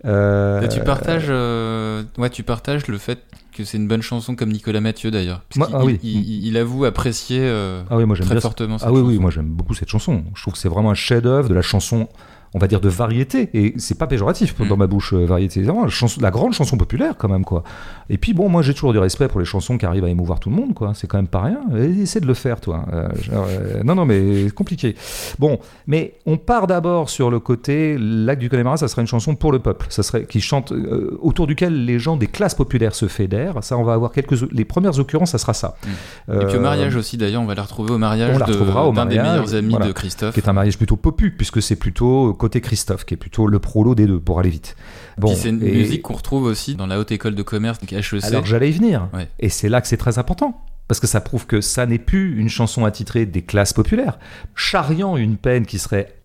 Euh, 0.06 0.66
tu 0.68 0.80
partages, 0.80 1.26
euh, 1.28 2.02
ouais, 2.18 2.28
tu 2.28 2.42
partages 2.42 2.86
le 2.88 2.98
fait 2.98 3.20
que 3.52 3.64
c'est 3.64 3.78
une 3.78 3.88
bonne 3.88 4.02
chanson 4.02 4.34
comme 4.34 4.50
Nicolas 4.50 4.80
Mathieu 4.80 5.10
d'ailleurs. 5.10 5.42
Ah 5.60 5.84
oui. 5.84 5.98
il, 6.02 6.56
avoue 6.56 6.84
apprécier 6.84 7.48
ah 7.88 7.96
oui, 7.96 8.04
moi, 8.04 8.16
très 8.16 8.40
fortement 8.40 8.78
cette 8.78 8.88
Ah 8.88 8.92
oui, 8.92 9.00
oui, 9.00 9.18
moi 9.18 9.30
j'aime 9.30 9.46
beaucoup 9.46 9.74
cette 9.74 9.88
chanson. 9.88 10.24
Je 10.34 10.42
trouve 10.42 10.54
que 10.54 10.58
c'est 10.58 10.68
vraiment 10.68 10.90
un 10.90 10.94
chef-d'œuvre 10.94 11.48
de 11.48 11.54
la 11.54 11.62
chanson 11.62 12.08
on 12.54 12.58
va 12.60 12.68
dire, 12.68 12.80
de 12.80 12.88
variété. 12.88 13.50
Et 13.52 13.74
c'est 13.78 13.98
pas 13.98 14.06
péjoratif 14.06 14.56
dans 14.60 14.76
mm. 14.76 14.78
ma 14.78 14.86
bouche, 14.86 15.12
euh, 15.12 15.26
variété. 15.26 15.60
Vraiment 15.62 15.86
la, 16.20 16.30
grande 16.30 16.52
chanson 16.52 16.76
populaire, 16.76 17.16
quand 17.18 17.28
même, 17.28 17.44
quoi. 17.44 17.64
Et 18.08 18.16
puis, 18.16 18.32
bon, 18.32 18.48
moi, 18.48 18.62
j'ai 18.62 18.74
toujours 18.74 18.92
du 18.92 19.00
respect 19.00 19.26
pour 19.26 19.40
les 19.40 19.46
chansons 19.46 19.76
qui 19.76 19.84
arrivent 19.84 20.04
à 20.04 20.08
émouvoir 20.08 20.38
tout 20.38 20.50
le 20.50 20.56
monde, 20.56 20.72
quoi. 20.72 20.92
C'est 20.94 21.08
quand 21.08 21.18
même 21.18 21.26
pas 21.26 21.42
rien. 21.42 21.60
essaie 22.00 22.20
de 22.20 22.26
le 22.26 22.34
faire, 22.34 22.60
toi. 22.60 22.84
Euh, 22.92 23.08
euh, 23.32 23.82
non, 23.82 23.96
non, 23.96 24.04
mais 24.04 24.50
compliqué. 24.54 24.94
Bon, 25.40 25.58
mais 25.88 26.14
on 26.26 26.36
part 26.36 26.68
d'abord 26.68 27.10
sur 27.10 27.28
le 27.28 27.40
côté, 27.40 27.96
Lac 27.98 28.38
du 28.38 28.48
Connemara, 28.48 28.76
ça 28.76 28.86
serait 28.86 29.02
une 29.02 29.08
chanson 29.08 29.34
pour 29.34 29.50
le 29.50 29.58
peuple. 29.58 29.86
Ça 29.88 30.04
serait, 30.04 30.24
qui 30.24 30.40
chante, 30.40 30.72
autour 31.20 31.48
duquel 31.48 31.84
les 31.84 31.98
gens 31.98 32.16
des 32.16 32.28
classes 32.28 32.54
populaires 32.54 32.94
se 32.94 33.08
fédèrent. 33.08 33.64
Ça, 33.64 33.76
on 33.76 33.82
va 33.82 33.94
avoir 33.94 34.12
quelques, 34.12 34.48
les 34.52 34.64
premières 34.64 34.96
occurrences, 35.00 35.32
ça 35.32 35.38
sera 35.38 35.54
ça. 35.54 35.74
Mm. 35.84 36.40
Et 36.40 36.46
puis 36.46 36.56
au 36.58 36.60
mariage 36.60 36.94
aussi, 36.94 37.16
d'ailleurs, 37.16 37.42
on 37.42 37.46
va 37.46 37.56
la 37.56 37.62
retrouver 37.62 37.92
au 37.92 37.98
mariage 37.98 38.38
d'un 38.38 39.06
des 39.06 39.18
meilleurs 39.18 39.56
amis 39.56 39.76
de 39.76 39.90
Christophe. 39.90 40.34
Qui 40.34 40.40
est 40.40 40.48
un 40.48 40.52
mariage 40.52 40.78
plutôt 40.78 40.96
popu, 40.96 41.32
puisque 41.32 41.60
c'est 41.60 41.76
plutôt 41.76 42.32
côté 42.44 42.60
Christophe, 42.60 43.06
qui 43.06 43.14
est 43.14 43.16
plutôt 43.16 43.46
le 43.46 43.58
prolo 43.58 43.94
des 43.94 44.06
deux, 44.06 44.20
pour 44.20 44.38
aller 44.38 44.50
vite. 44.50 44.76
Bon, 45.16 45.34
c'est 45.34 45.48
une 45.48 45.60
musique 45.60 46.02
qu'on 46.02 46.12
retrouve 46.12 46.44
aussi 46.44 46.74
dans 46.74 46.86
la 46.86 46.98
haute 46.98 47.10
école 47.10 47.34
de 47.34 47.42
commerce, 47.42 47.78
donc 47.78 47.90
HEC. 47.90 48.22
Alors 48.24 48.44
j'allais 48.44 48.68
y 48.68 48.72
venir. 48.72 49.08
Et 49.38 49.48
c'est 49.48 49.70
là 49.70 49.80
que 49.80 49.88
c'est 49.88 49.96
très 49.96 50.18
important. 50.18 50.62
Parce 50.86 51.00
que 51.00 51.06
ça 51.06 51.22
prouve 51.22 51.46
que 51.46 51.62
ça 51.62 51.86
n'est 51.86 51.98
plus 51.98 52.38
une 52.38 52.50
chanson 52.50 52.84
attitrée 52.84 53.24
des 53.24 53.40
classes 53.40 53.72
populaires, 53.72 54.18
charriant 54.54 55.16
une 55.16 55.38
peine 55.38 55.64
qui 55.64 55.78
serait 55.78 56.16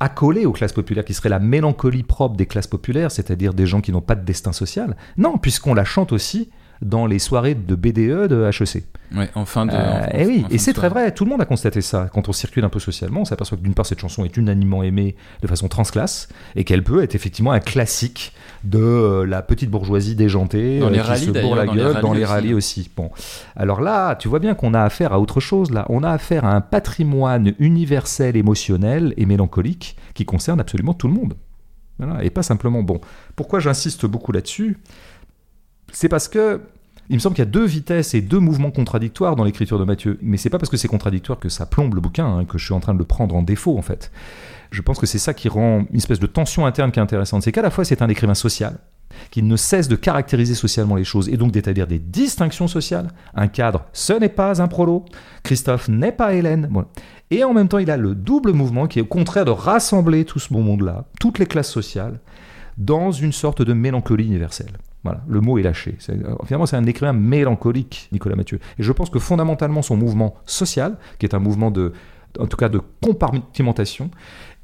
accolée 0.00 0.44
aux 0.44 0.52
classes 0.52 0.74
populaires, 0.74 1.06
qui 1.06 1.14
serait 1.14 1.30
la 1.30 1.38
mélancolie 1.38 2.02
propre 2.02 2.36
des 2.36 2.44
classes 2.44 2.66
populaires, 2.66 3.10
c'est-à-dire 3.10 3.54
des 3.54 3.64
gens 3.64 3.80
qui 3.80 3.92
n'ont 3.92 4.02
pas 4.02 4.14
de 4.14 4.26
destin 4.26 4.52
social. 4.52 4.98
Non, 5.16 5.38
puisqu'on 5.38 5.72
la 5.72 5.86
chante 5.86 6.12
aussi 6.12 6.50
dans 6.82 7.06
les 7.06 7.18
soirées 7.18 7.54
de 7.54 7.74
BDE 7.74 8.28
de 8.28 8.50
HEC. 8.50 8.84
Ouais, 9.14 9.30
en 9.34 9.44
fin 9.44 9.66
de. 9.66 9.72
Euh, 9.74 10.06
et 10.12 10.26
oui, 10.26 10.44
et 10.50 10.58
c'est 10.58 10.72
très 10.72 10.88
vrai. 10.88 11.12
Tout 11.12 11.24
le 11.24 11.30
monde 11.30 11.40
a 11.40 11.44
constaté 11.44 11.80
ça. 11.82 12.08
Quand 12.12 12.28
on 12.28 12.32
circule 12.32 12.64
un 12.64 12.68
peu 12.68 12.80
socialement, 12.80 13.20
on 13.20 13.24
s'aperçoit 13.24 13.58
que 13.58 13.62
d'une 13.62 13.74
part 13.74 13.86
cette 13.86 14.00
chanson 14.00 14.24
est 14.24 14.36
unanimement 14.36 14.82
aimée 14.82 15.16
de 15.42 15.46
façon 15.46 15.68
transclasse 15.68 16.28
et 16.56 16.64
qu'elle 16.64 16.82
peut 16.82 17.02
être 17.02 17.14
effectivement 17.14 17.52
un 17.52 17.60
classique 17.60 18.32
de 18.64 18.78
euh, 18.78 19.26
la 19.26 19.42
petite 19.42 19.70
bourgeoisie 19.70 20.14
déjantée 20.14 20.78
dans 20.78 20.88
les 20.88 20.98
euh, 20.98 21.02
qui 21.02 21.08
rallyes, 21.08 21.24
se 21.26 21.30
bourre 21.30 21.56
la 21.56 21.66
gueule 21.66 22.00
dans 22.00 22.12
les 22.12 22.24
rallyes 22.24 22.54
aussi. 22.54 22.90
Bon, 22.96 23.10
alors 23.54 23.80
là, 23.80 24.16
tu 24.16 24.28
vois 24.28 24.38
bien 24.38 24.54
qu'on 24.54 24.72
a 24.74 24.82
affaire 24.82 25.12
à 25.12 25.20
autre 25.20 25.40
chose. 25.40 25.70
Là, 25.70 25.84
on 25.88 26.02
a 26.02 26.10
affaire 26.10 26.44
à 26.44 26.54
un 26.54 26.60
patrimoine 26.60 27.52
universel, 27.58 28.36
émotionnel 28.36 29.12
et 29.16 29.26
mélancolique 29.26 29.96
qui 30.14 30.24
concerne 30.24 30.60
absolument 30.60 30.94
tout 30.94 31.08
le 31.08 31.14
monde. 31.14 31.34
Voilà, 31.98 32.24
et 32.24 32.30
pas 32.30 32.42
simplement. 32.42 32.82
Bon, 32.82 33.00
pourquoi 33.36 33.60
j'insiste 33.60 34.06
beaucoup 34.06 34.32
là-dessus? 34.32 34.78
C'est 35.92 36.08
parce 36.08 36.28
que 36.28 36.60
il 37.08 37.16
me 37.16 37.20
semble 37.20 37.34
qu'il 37.34 37.44
y 37.44 37.48
a 37.48 37.50
deux 37.50 37.66
vitesses 37.66 38.14
et 38.14 38.20
deux 38.20 38.38
mouvements 38.38 38.70
contradictoires 38.70 39.36
dans 39.36 39.44
l'écriture 39.44 39.78
de 39.78 39.84
Mathieu. 39.84 40.18
Mais 40.22 40.36
c'est 40.36 40.50
pas 40.50 40.58
parce 40.58 40.70
que 40.70 40.76
c'est 40.76 40.88
contradictoire 40.88 41.38
que 41.38 41.48
ça 41.48 41.66
plombe 41.66 41.94
le 41.94 42.00
bouquin, 42.00 42.26
hein, 42.26 42.44
que 42.44 42.58
je 42.58 42.64
suis 42.64 42.74
en 42.74 42.80
train 42.80 42.94
de 42.94 42.98
le 42.98 43.04
prendre 43.04 43.34
en 43.34 43.42
défaut 43.42 43.76
en 43.76 43.82
fait. 43.82 44.10
Je 44.70 44.80
pense 44.80 44.98
que 44.98 45.06
c'est 45.06 45.18
ça 45.18 45.34
qui 45.34 45.48
rend 45.48 45.84
une 45.90 45.96
espèce 45.96 46.20
de 46.20 46.26
tension 46.26 46.64
interne 46.64 46.90
qui 46.90 46.98
est 46.98 47.02
intéressante. 47.02 47.42
C'est 47.42 47.52
qu'à 47.52 47.62
la 47.62 47.70
fois 47.70 47.84
c'est 47.84 48.00
un 48.02 48.08
écrivain 48.08 48.34
social, 48.34 48.78
qui 49.30 49.42
ne 49.42 49.56
cesse 49.56 49.88
de 49.88 49.96
caractériser 49.96 50.54
socialement 50.54 50.96
les 50.96 51.04
choses 51.04 51.28
et 51.28 51.36
donc 51.36 51.52
d'établir 51.52 51.86
des 51.86 51.98
distinctions 51.98 52.68
sociales. 52.68 53.08
Un 53.34 53.48
cadre, 53.48 53.84
ce 53.92 54.12
n'est 54.12 54.28
pas 54.28 54.62
un 54.62 54.68
prolo. 54.68 55.04
Christophe 55.42 55.88
n'est 55.88 56.12
pas 56.12 56.34
Hélène. 56.34 56.70
Et 57.30 57.44
en 57.44 57.52
même 57.52 57.68
temps, 57.68 57.78
il 57.78 57.90
a 57.90 57.96
le 57.96 58.14
double 58.14 58.52
mouvement 58.52 58.86
qui 58.86 58.98
est 58.98 59.02
au 59.02 59.06
contraire 59.06 59.44
de 59.44 59.50
rassembler 59.50 60.24
tout 60.24 60.38
ce 60.38 60.52
bon 60.52 60.62
monde-là, 60.62 61.04
toutes 61.20 61.38
les 61.38 61.46
classes 61.46 61.70
sociales, 61.70 62.20
dans 62.78 63.10
une 63.10 63.32
sorte 63.32 63.62
de 63.62 63.72
mélancolie 63.72 64.26
universelle. 64.26 64.72
Voilà, 65.04 65.22
le 65.26 65.40
mot 65.40 65.58
est 65.58 65.62
lâché. 65.62 65.96
Euh, 66.10 66.34
finalement, 66.44 66.66
c'est 66.66 66.76
un 66.76 66.84
écrivain 66.84 67.12
mélancolique, 67.12 68.08
Nicolas 68.12 68.36
Mathieu. 68.36 68.60
Et 68.78 68.82
je 68.82 68.92
pense 68.92 69.10
que 69.10 69.18
fondamentalement, 69.18 69.82
son 69.82 69.96
mouvement 69.96 70.34
social, 70.46 70.96
qui 71.18 71.26
est 71.26 71.34
un 71.34 71.40
mouvement 71.40 71.70
de, 71.70 71.92
en 72.38 72.46
tout 72.46 72.56
cas, 72.56 72.68
de 72.68 72.80
compartimentation, 73.02 74.10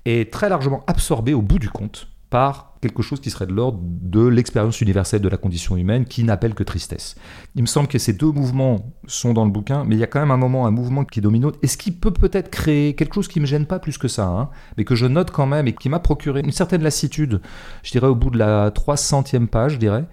est 0.05 0.33
très 0.33 0.49
largement 0.49 0.85
absorbé 0.87 1.35
au 1.35 1.43
bout 1.43 1.59
du 1.59 1.69
compte 1.69 2.09
par 2.31 2.77
quelque 2.81 3.03
chose 3.03 3.21
qui 3.21 3.31
serait 3.31 3.47
de 3.47 3.53
l'ordre 3.53 3.81
de 3.83 4.27
l'expérience 4.27 4.81
universelle 4.81 5.21
de 5.21 5.29
la 5.29 5.37
condition 5.37 5.77
humaine 5.77 6.05
qui 6.05 6.23
n'appelle 6.25 6.55
que 6.55 6.63
tristesse. 6.63 7.17
Il 7.55 7.63
me 7.63 7.67
semble 7.67 7.89
que 7.89 7.99
ces 7.99 8.13
deux 8.13 8.31
mouvements 8.31 8.93
sont 9.07 9.33
dans 9.33 9.45
le 9.45 9.51
bouquin, 9.51 9.85
mais 9.85 9.97
il 9.97 9.99
y 9.99 10.05
a 10.05 10.07
quand 10.07 10.21
même 10.21 10.31
un 10.31 10.37
moment, 10.37 10.67
un 10.67 10.71
mouvement 10.71 11.05
qui 11.05 11.21
domine 11.21 11.43
l'autre, 11.43 11.59
et 11.63 11.67
ce 11.67 11.77
qui 11.77 11.91
peut 11.91 12.13
peut-être 12.13 12.51
créer 12.51 12.95
quelque 12.95 13.15
chose 13.15 13.29
qui 13.29 13.41
me 13.41 13.47
gêne 13.47 13.67
pas 13.67 13.79
plus 13.79 13.99
que 13.99 14.09
ça, 14.09 14.27
hein, 14.27 14.51
mais 14.77 14.85
que 14.85 14.95
je 14.95 15.07
note 15.07 15.31
quand 15.31 15.47
même 15.47 15.67
et 15.67 15.73
qui 15.73 15.89
m'a 15.89 15.99
procuré 15.99 16.41
une 16.41 16.53
certaine 16.53 16.83
lassitude, 16.83 17.41
je 17.83 17.91
dirais 17.91 18.07
au 18.07 18.15
bout 18.15 18.31
de 18.31 18.39
la 18.39 18.71
300e 18.71 19.47
page, 19.47 19.73
je 19.73 19.79
dirais, 19.79 20.05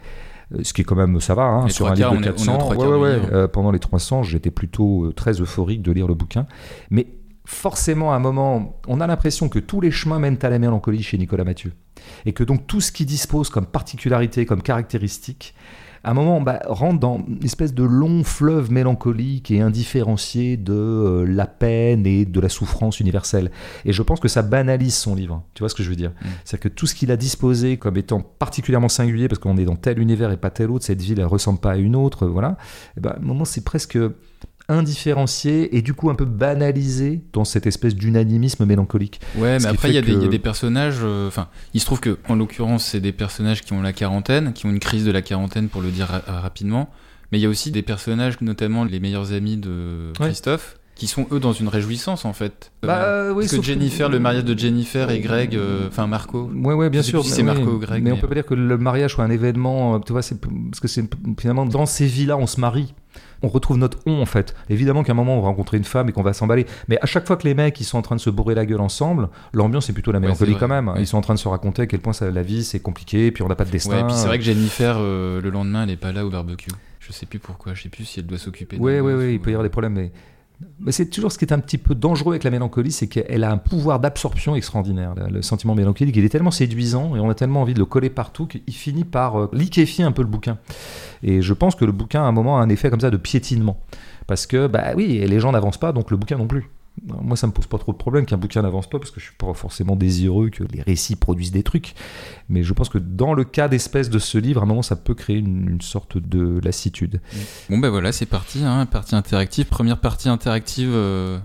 euh, 0.54 0.60
ce 0.64 0.74
qui 0.74 0.82
est 0.82 0.86
quand 0.86 0.96
même, 0.96 1.20
ça 1.20 1.36
va, 1.36 1.44
hein, 1.44 1.70
sur 1.70 1.88
un 1.88 1.94
livre 1.94 2.16
de 2.16 2.24
400. 2.24 2.70
Ouais, 2.70 2.78
ouais, 2.78 2.98
ouais, 2.98 3.22
euh, 3.32 3.48
pendant 3.48 3.72
les 3.72 3.80
300, 3.80 4.24
j'étais 4.24 4.52
plutôt 4.52 5.06
euh, 5.06 5.14
très 5.14 5.34
euphorique 5.42 5.82
de 5.82 5.92
lire 5.92 6.08
le 6.08 6.14
bouquin. 6.14 6.46
Mais 6.90 7.08
forcément, 7.46 8.12
à 8.14 8.16
un 8.16 8.20
moment, 8.20 8.80
on 8.88 9.00
a 9.02 9.08
l'impression 9.08 9.50
que 9.50 9.60
tous 9.60 9.82
les 9.82 9.92
chemins 9.92 10.20
mènent 10.20 10.40
à 10.42 10.50
la 10.50 10.60
mélancolie 10.60 11.04
chez 11.04 11.18
Nicolas 11.18 11.44
Mathieu. 11.44 11.74
Et 12.26 12.34
que 12.34 12.44
donc 12.44 12.68
tout 12.68 12.82
ce 12.82 12.92
qu'il 12.92 13.06
dispose 13.06 13.50
comme 13.50 13.66
particularité, 13.66 14.46
comme 14.46 14.62
caractéristique, 14.62 15.56
à 16.06 16.12
un 16.12 16.14
moment, 16.14 16.40
bah, 16.40 16.60
rentre 16.68 17.00
dans 17.00 17.26
une 17.28 17.44
espèce 17.44 17.74
de 17.74 17.84
long 17.84 18.24
fleuve 18.24 18.72
mélancolique 18.72 19.50
et 19.50 19.60
indifférencié 19.60 20.56
de 20.56 20.72
euh, 20.72 21.26
la 21.26 21.48
peine 21.48 22.06
et 22.06 22.26
de 22.26 22.40
la 22.40 22.48
souffrance 22.48 23.00
universelle. 23.00 23.50
Et 23.86 23.92
je 23.92 24.04
pense 24.04 24.20
que 24.20 24.28
ça 24.28 24.44
banalise 24.44 24.94
son 24.94 25.16
livre. 25.16 25.42
Tu 25.56 25.64
vois 25.64 25.70
ce 25.70 25.74
que 25.74 25.82
je 25.82 25.90
veux 25.90 25.96
dire? 25.96 26.12
Mm. 26.12 26.26
C'est-à-dire 26.44 26.60
que 26.60 26.76
tout 26.76 26.86
ce 26.86 26.94
qu'il 26.94 27.10
a 27.10 27.18
disposé 27.18 27.78
comme 27.78 27.98
étant 27.98 28.22
particulièrement 28.22 28.88
singulier, 28.88 29.28
parce 29.28 29.40
qu'on 29.40 29.58
est 29.58 29.66
dans 29.66 29.78
tel 29.78 29.98
univers 29.98 30.32
et 30.32 30.38
pas 30.38 30.52
tel 30.52 30.70
autre, 30.70 30.86
cette 30.86 31.02
ville, 31.02 31.20
elle 31.20 31.26
ressemble 31.26 31.58
pas 31.58 31.72
à 31.72 31.78
une 31.78 31.96
autre, 31.96 32.28
voilà. 32.28 32.56
Et 32.98 33.00
ben, 33.00 33.10
à 33.10 33.18
un 33.18 33.26
moment, 33.26 33.46
c'est 33.46 33.64
presque 33.64 33.98
indifférencié 34.68 35.76
et 35.78 35.82
du 35.82 35.94
coup 35.94 36.10
un 36.10 36.16
peu 36.16 36.26
banalisé 36.26 37.22
dans 37.34 37.46
cette 37.46 37.68
espèce 37.68 37.96
d'unanimisme 37.96 38.66
mélancolique. 38.66 39.20
Ouais, 39.38 39.60
Ce 39.60 39.64
mais 39.66 39.70
après, 39.72 39.90
il 39.90 39.96
y, 39.96 39.98
a 39.98 40.02
des- 40.02 40.12
il 40.14 40.18
y 40.20 40.22
a 40.22 40.26
que- 40.26 40.32
des 40.32 40.40
personnages. 40.40 41.00
euh, 41.04 41.28
Enfin, 41.28 41.48
il 41.74 41.80
se 41.80 41.86
trouve 41.86 42.00
que, 42.00 42.18
en 42.30 42.36
l'occurrence, 42.36 42.86
c'est 42.86 43.00
des 43.00 43.12
personnages 43.12 43.62
qui 43.62 43.74
ont 43.74 43.82
la 43.82 43.94
quarantaine, 43.94 44.54
qui 44.54 44.66
ont 44.66 44.70
une 44.70 44.80
crise 44.80 45.06
de 45.06 45.12
la 45.12 45.22
quarantaine, 45.22 45.70
pour 45.70 45.82
le 45.82 45.90
dire 45.90 46.08
ra- 46.08 46.22
euh, 46.30 46.40
rapidement. 46.40 46.90
Mais 47.32 47.40
il 47.40 47.42
y 47.42 47.46
a 47.46 47.50
aussi 47.50 47.72
des 47.72 47.82
personnages, 47.82 48.40
notamment 48.42 48.84
les 48.84 49.00
meilleurs 49.00 49.34
amis 49.34 49.58
de 49.58 50.12
Ouais. 50.20 50.28
Christophe, 50.28 50.78
qui 50.96 51.08
sont 51.08 51.28
eux 51.32 51.40
dans 51.40 51.52
une 51.52 51.68
réjouissance 51.68 52.24
en 52.24 52.32
fait. 52.34 52.72
Bah, 52.84 53.02
Euh, 53.04 53.34
oui, 53.34 53.46
Parce 53.46 53.58
que 53.58 53.62
Jennifer, 53.66 54.08
le 54.08 54.20
mariage 54.20 54.46
de 54.46 54.58
Jennifer 54.58 55.10
et 55.12 55.20
Greg, 55.20 55.56
euh, 55.56 55.88
enfin 55.90 56.08
Marco. 56.08 56.50
Ouais, 56.54 56.74
ouais, 56.74 56.90
bien 56.90 57.02
sûr. 57.02 57.24
si 57.24 57.32
c'est 57.32 57.44
Marco 57.44 57.68
ou 57.72 57.80
Greg, 57.80 58.02
Mais, 58.04 58.12
on 58.12 58.18
peut 58.18 58.28
pas 58.28 58.36
dire 58.36 58.46
que 58.46 58.54
le 58.54 58.78
mariage 58.78 59.14
soit 59.16 59.24
un 59.26 59.30
événement. 59.32 59.96
euh, 59.96 60.00
Tu 60.00 60.12
vois, 60.14 60.22
c'est 60.22 60.40
parce 60.40 60.80
que 60.80 60.88
c'est 60.88 61.04
finalement 61.40 61.66
dans 61.66 61.86
ces 61.86 62.06
vies-là, 62.06 62.38
on 62.38 62.48
se 62.48 62.60
marie. 62.62 62.94
On 63.44 63.48
retrouve 63.48 63.78
notre 63.78 64.00
on 64.06 64.22
en 64.22 64.26
fait. 64.26 64.56
Évidemment 64.70 65.04
qu'à 65.04 65.12
un 65.12 65.16
moment 65.16 65.38
on 65.38 65.42
va 65.42 65.48
rencontrer 65.48 65.78
une 65.78 65.84
femme 65.84 66.10
et 66.10 66.12
qu'on 66.12 66.24
va 66.24 66.34
s'emballer. 66.34 66.66
Mais 66.88 66.98
à 67.02 67.06
chaque 67.06 67.26
fois 67.28 67.36
que 67.38 67.44
les 67.48 67.54
mecs 67.54 67.80
ils 67.80 67.84
sont 67.84 67.98
en 67.98 68.02
train 68.02 68.16
de 68.16 68.22
se 68.22 68.30
bourrer 68.30 68.56
la 68.56 68.66
gueule 68.66 68.82
ensemble, 68.82 69.30
l'ambiance 69.54 69.90
est 69.90 69.94
plutôt 69.94 70.12
la 70.12 70.20
Ouais, 70.20 70.24
mélancolie 70.28 70.54
c'est 70.54 70.60
quand 70.60 70.68
même. 70.68 70.88
Ouais. 70.88 70.96
Ils 71.00 71.08
sont 71.08 71.18
en 71.18 71.22
train 71.22 71.34
de 71.34 71.40
se 71.40 71.48
raconter 71.48 71.84
à 71.84 71.88
quel 71.88 72.00
point 72.00 72.14
ça- 72.14 72.32
la 72.32 72.42
vie 72.44 72.64
c'est 72.64 72.80
compliqué, 72.80 73.32
puis 73.32 73.44
on 73.44 73.48
n'a 73.48 73.56
pas 73.56 73.66
de 73.66 73.72
destin. 73.72 73.92
Ouais, 73.96 74.02
et 74.02 74.06
puis 74.06 74.14
c'est 74.16 74.28
vrai 74.28 74.38
que 74.38 74.44
Jennifer, 74.44 74.96
euh, 75.00 75.42
le 75.42 75.50
lendemain, 75.50 75.84
elle 75.84 75.92
est 75.92 75.98
pas 75.98 76.12
là 76.12 76.26
au 76.26 76.30
barbecue. 76.30 76.72
Je 77.00 77.12
sais 77.12 77.26
plus 77.28 77.40
pourquoi, 77.40 77.74
je 77.76 77.84
sais 77.84 77.90
plus 77.90 78.04
si 78.06 78.20
elle 78.20 78.26
doit 78.26 78.38
s'occuper. 78.40 78.78
Oui, 78.80 78.94
d'un 78.94 79.02
oui, 79.02 79.12
gosse 79.14 79.20
oui, 79.22 79.28
ou- 79.28 79.32
il 79.34 79.40
peut 79.40 79.52
y 79.52 79.54
avoir 79.54 79.64
des 79.64 79.70
problèmes, 79.70 79.94
mais, 79.94 80.12
mais 80.80 80.92
c'est 80.92 81.08
toujours 81.08 81.32
ce 81.32 81.38
qui 81.38 81.46
est 81.46 81.54
un 81.54 81.60
petit 81.60 81.78
peu 81.78 81.96
dangereux 81.96 82.34
avec 82.34 82.44
la 82.44 82.52
mélancolie, 82.52 82.92
c'est 82.92 83.08
qu'elle 83.08 83.44
a 83.44 83.52
un 83.52 83.58
pouvoir 83.58 84.00
d'absorption 84.00 84.56
extraordinaire. 84.56 85.14
Le, 85.30 85.42
sentiment 85.42 85.76
mélancolique, 85.76 86.16
il 86.16 86.24
est 86.24 86.30
tellement 86.30 86.52
séduisant 86.52 87.16
et 87.16 87.20
on 87.20 87.30
a 87.30 87.36
tellement 87.36 87.62
envie 87.62 87.74
de 87.74 87.80
le 87.80 87.86
coller 87.86 88.10
partout 88.10 88.46
qu'il 88.46 88.74
finit 88.74 89.04
par 89.04 89.40
euh, 89.40 89.50
liquéfier 89.54 90.04
un 90.04 90.12
peu 90.12 90.22
le 90.22 90.28
bouquin. 90.28 90.58
Et 91.24 91.42
je 91.42 91.54
pense 91.54 91.76
que 91.76 91.86
le 91.86 91.92
bouquin, 91.92 92.24
à 92.24 92.26
un 92.26 92.32
moment, 92.32 92.58
a 92.58 92.62
un 92.62 92.70
effet 92.70 92.90
comme 92.90 93.02
ça 93.02 93.12
de 93.12 93.18
piétinement. 93.18 93.80
Parce 94.28 94.48
que, 94.48 94.68
bah 94.68 94.94
oui, 94.96 95.24
les 95.28 95.40
gens 95.40 95.52
n'avancent 95.52 95.78
pas, 95.78 95.92
donc 95.92 96.12
le 96.12 96.18
bouquin 96.18 96.38
non 96.38 96.48
plus. 96.48 96.70
Moi, 97.04 97.36
ça 97.36 97.46
me 97.48 97.52
pose 97.52 97.68
pas 97.68 97.78
trop 97.78 97.92
de 97.92 97.98
problème 97.98 98.26
qu'un 98.26 98.38
bouquin 98.38 98.62
n'avance 98.62 98.90
pas, 98.90 99.00
parce 99.00 99.12
que 99.12 99.20
je 99.20 99.26
suis 99.26 99.36
pas 99.36 99.54
forcément 99.54 99.96
désireux 99.96 100.50
que 100.50 100.64
les 100.64 100.82
récits 100.82 101.16
produisent 101.16 101.52
des 101.52 101.64
trucs. 101.64 101.94
Mais 102.50 102.64
je 102.64 102.74
pense 102.74 102.90
que 102.90 102.98
dans 102.98 103.34
le 103.34 103.44
cas 103.44 103.68
d'espèce 103.68 104.10
de 104.10 104.20
ce 104.20 104.38
livre, 104.38 104.62
à 104.62 104.64
un 104.64 104.68
moment, 104.68 104.82
ça 104.82 104.96
peut 104.96 105.14
créer 105.14 105.38
une, 105.38 105.70
une 105.70 105.82
sorte 105.82 106.18
de 106.18 106.60
lassitude. 106.64 107.22
Bon 107.70 107.78
ben 107.78 107.90
voilà, 107.90 108.12
c'est 108.12 108.26
parti, 108.26 108.64
hein, 108.64 108.86
partie 108.86 109.16
interactive, 109.16 109.66
première 109.66 110.00
partie 110.00 110.30
interactive 110.30 110.92
euh, 110.94 111.38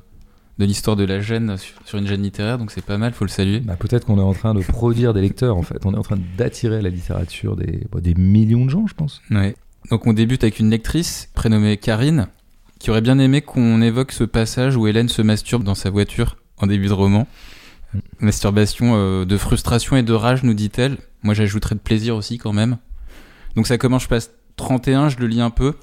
de 0.59 0.65
l'histoire 0.65 0.97
de 0.97 1.05
la 1.05 1.21
gêne 1.21 1.57
sur, 1.85 1.99
une 1.99 2.07
gêne 2.07 2.23
littéraire, 2.23 2.59
donc 2.59 2.71
c'est 2.71 2.85
pas 2.85 2.99
mal, 2.99 3.13
faut 3.13 3.25
le 3.25 3.31
saluer. 3.31 3.61
Bah, 3.61 3.77
peut-être 3.77 4.07
qu'on 4.07 4.19
est 4.19 4.23
en 4.23 4.35
train 4.35 4.55
de 4.55 4.61
produire 4.61 5.15
des 5.15 5.23
lecteurs, 5.23 5.57
en 5.57 5.63
fait. 5.63 5.85
On 5.87 5.95
est 5.95 5.99
en 5.99 6.03
train 6.03 6.19
d'attirer 6.37 6.77
à 6.77 6.83
la 6.83 6.91
littérature 6.91 7.57
des, 7.57 7.87
bah, 7.91 8.01
des 8.01 8.15
millions 8.15 8.65
de 8.67 8.71
gens, 8.71 8.87
je 8.87 8.95
pense. 8.95 9.21
Ouais. 9.31 9.57
Donc 9.91 10.07
on 10.07 10.13
débute 10.13 10.45
avec 10.45 10.59
une 10.59 10.71
lectrice 10.71 11.31
prénommée 11.35 11.79
Karine, 11.79 12.29
qui 12.81 12.91
aurait 12.91 13.03
bien 13.03 13.21
aimé 13.21 13.43
qu'on 13.43 13.81
évoque 13.83 14.11
ce 14.11 14.25
passage 14.25 14.75
où 14.75 14.89
Hélène 14.89 15.09
se 15.09 15.23
masturbe 15.23 15.63
dans 15.63 15.77
sa 15.77 15.91
voiture 15.91 16.37
en 16.57 16.67
début 16.67 16.89
de 16.89 16.93
roman. 16.93 17.29
Mm. 17.95 17.99
Masturbation 18.21 18.93
euh, 18.97 19.25
de 19.25 19.37
frustration 19.37 19.97
et 19.97 20.03
de 20.03 20.13
rage, 20.13 20.43
nous 20.43 20.55
dit-elle. 20.55 20.97
Moi 21.23 21.35
j'ajouterais 21.35 21.77
de 21.77 21.81
plaisir 21.81 22.17
aussi 22.17 22.39
quand 22.39 22.53
même. 22.53 22.79
Donc 23.55 23.67
ça 23.67 23.79
commence, 23.79 24.05
je 24.05 24.09
passe 24.09 24.31
31, 24.57 25.11
je 25.11 25.19
le 25.19 25.27
lis 25.27 25.43
un 25.43 25.51
peu. 25.51 25.75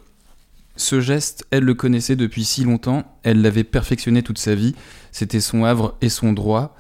Ce 0.76 0.99
geste, 0.99 1.45
elle 1.52 1.64
le 1.64 1.74
connaissait 1.74 2.15
depuis 2.15 2.44
si 2.44 2.64
longtemps, 2.64 3.03
elle 3.24 3.41
l'avait 3.41 3.64
perfectionné 3.64 4.22
toute 4.22 4.38
sa 4.38 4.53
vie, 4.53 4.76
c'était 5.11 5.40
son 5.40 5.64
havre 5.64 5.95
et 6.02 6.10
son 6.10 6.34
droit, 6.34 6.76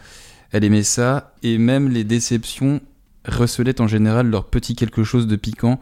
elle 0.51 0.63
aimait 0.63 0.83
ça, 0.83 1.33
et 1.41 1.57
même 1.57 1.89
les 1.89 2.03
déceptions 2.03 2.79
recelaient 3.25 3.81
en 3.81 3.87
général 3.87 4.27
leur 4.27 4.45
petit 4.45 4.75
quelque 4.75 5.03
chose 5.03 5.25
de 5.25 5.35
piquant, 5.35 5.79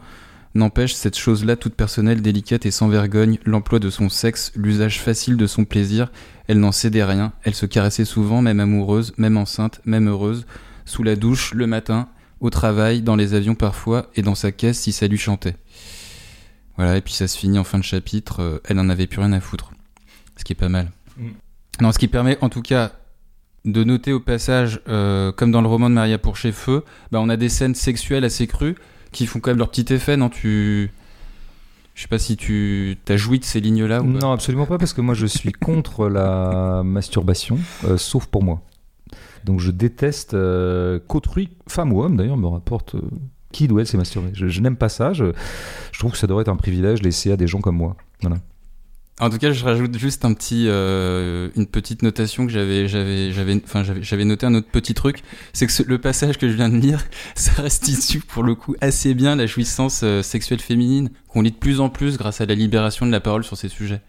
n'empêche 0.56 0.94
cette 0.94 1.18
chose-là 1.18 1.56
toute 1.56 1.74
personnelle, 1.74 2.22
délicate 2.22 2.66
et 2.66 2.70
sans 2.70 2.88
vergogne, 2.88 3.38
l'emploi 3.44 3.78
de 3.78 3.90
son 3.90 4.08
sexe, 4.08 4.52
l'usage 4.54 5.00
facile 5.00 5.36
de 5.36 5.46
son 5.46 5.64
plaisir, 5.64 6.10
elle 6.48 6.60
n'en 6.60 6.72
cédait 6.72 7.04
rien, 7.04 7.32
elle 7.42 7.54
se 7.54 7.66
caressait 7.66 8.04
souvent, 8.04 8.42
même 8.42 8.60
amoureuse, 8.60 9.12
même 9.18 9.36
enceinte, 9.36 9.80
même 9.84 10.08
heureuse, 10.08 10.46
sous 10.84 11.02
la 11.02 11.16
douche, 11.16 11.52
le 11.54 11.66
matin, 11.66 12.08
au 12.40 12.50
travail, 12.50 13.02
dans 13.02 13.16
les 13.16 13.34
avions 13.34 13.54
parfois, 13.54 14.10
et 14.14 14.22
dans 14.22 14.34
sa 14.34 14.52
caisse 14.52 14.80
si 14.80 14.92
ça 14.92 15.06
lui 15.06 15.18
chantait. 15.18 15.56
Voilà, 16.76 16.96
et 16.96 17.00
puis 17.00 17.14
ça 17.14 17.26
se 17.26 17.38
finit 17.38 17.58
en 17.58 17.64
fin 17.64 17.78
de 17.78 17.84
chapitre, 17.84 18.42
euh, 18.42 18.58
elle 18.64 18.76
n'en 18.76 18.88
avait 18.88 19.06
plus 19.06 19.20
rien 19.20 19.32
à 19.32 19.40
foutre. 19.40 19.72
Ce 20.36 20.44
qui 20.44 20.52
est 20.52 20.56
pas 20.56 20.68
mal. 20.68 20.90
Mm. 21.16 21.28
Non, 21.80 21.92
ce 21.92 21.98
qui 21.98 22.08
permet 22.08 22.38
en 22.40 22.48
tout 22.48 22.62
cas 22.62 22.92
de 23.64 23.82
noter 23.82 24.12
au 24.12 24.20
passage, 24.20 24.80
euh, 24.88 25.32
comme 25.32 25.50
dans 25.50 25.60
le 25.60 25.68
roman 25.68 25.90
de 25.90 25.94
Maria 25.94 26.18
Pourchefeu, 26.18 26.84
bah, 27.10 27.20
on 27.20 27.28
a 27.28 27.36
des 27.36 27.48
scènes 27.48 27.74
sexuelles 27.74 28.24
assez 28.24 28.46
crues 28.46 28.76
qui 29.16 29.26
font 29.26 29.40
quand 29.40 29.50
même 29.50 29.58
leur 29.58 29.70
petit 29.70 29.92
effet, 29.92 30.16
non 30.16 30.28
Tu. 30.28 30.90
Je 31.94 32.02
sais 32.02 32.08
pas 32.08 32.18
si 32.18 32.36
tu 32.36 32.98
as 33.08 33.16
joui 33.16 33.38
de 33.38 33.44
ces 33.44 33.58
lignes-là 33.58 34.02
ou 34.02 34.12
pas? 34.12 34.18
Non, 34.18 34.32
absolument 34.32 34.66
pas, 34.66 34.76
parce 34.76 34.92
que 34.92 35.00
moi, 35.00 35.14
je 35.14 35.24
suis 35.24 35.52
contre 35.60 36.08
la 36.08 36.82
masturbation, 36.84 37.58
euh, 37.84 37.96
sauf 37.96 38.26
pour 38.26 38.42
moi. 38.42 38.60
Donc, 39.44 39.60
je 39.60 39.70
déteste 39.70 40.34
euh, 40.34 41.00
qu'autrui, 41.08 41.48
femme 41.66 41.94
ou 41.94 42.02
homme 42.02 42.16
d'ailleurs, 42.16 42.36
me 42.36 42.48
rapporte 42.48 42.96
euh, 42.96 43.00
qui 43.50 43.66
elle 43.78 43.86
s'est 43.86 43.96
masturbé. 43.96 44.28
Je, 44.34 44.48
je 44.48 44.60
n'aime 44.60 44.76
pas 44.76 44.90
ça. 44.90 45.14
Je, 45.14 45.32
je 45.92 45.98
trouve 45.98 46.12
que 46.12 46.18
ça 46.18 46.26
devrait 46.26 46.42
être 46.42 46.48
un 46.48 46.56
privilège 46.56 47.00
laissé 47.00 47.32
à 47.32 47.38
des 47.38 47.46
gens 47.46 47.62
comme 47.62 47.76
moi. 47.76 47.96
Voilà. 48.20 48.36
En 49.18 49.30
tout 49.30 49.38
cas, 49.38 49.50
je 49.50 49.64
rajoute 49.64 49.96
juste 49.98 50.26
un 50.26 50.34
petit, 50.34 50.66
euh, 50.68 51.48
une 51.56 51.66
petite 51.66 52.02
notation 52.02 52.44
que 52.46 52.52
j'avais, 52.52 52.86
j'avais, 52.86 53.32
j'avais, 53.32 53.54
enfin, 53.64 53.82
j'avais, 54.02 54.24
noté 54.26 54.44
un 54.44 54.54
autre 54.54 54.68
petit 54.70 54.92
truc, 54.92 55.22
c'est 55.54 55.66
que 55.66 55.72
ce- 55.72 55.82
le 55.84 55.98
passage 55.98 56.36
que 56.36 56.50
je 56.50 56.54
viens 56.54 56.68
de 56.68 56.76
lire, 56.76 57.02
ça 57.34 57.62
restitue 57.62 58.20
pour 58.20 58.42
le 58.42 58.54
coup 58.54 58.74
assez 58.82 59.14
bien 59.14 59.34
la 59.34 59.46
jouissance 59.46 60.02
euh, 60.02 60.22
sexuelle 60.22 60.60
féminine 60.60 61.08
qu'on 61.28 61.40
lit 61.40 61.50
de 61.50 61.56
plus 61.56 61.80
en 61.80 61.88
plus 61.88 62.18
grâce 62.18 62.42
à 62.42 62.46
la 62.46 62.54
libération 62.54 63.06
de 63.06 63.10
la 63.10 63.20
parole 63.20 63.42
sur 63.42 63.56
ces 63.56 63.68
sujets. 63.70 64.02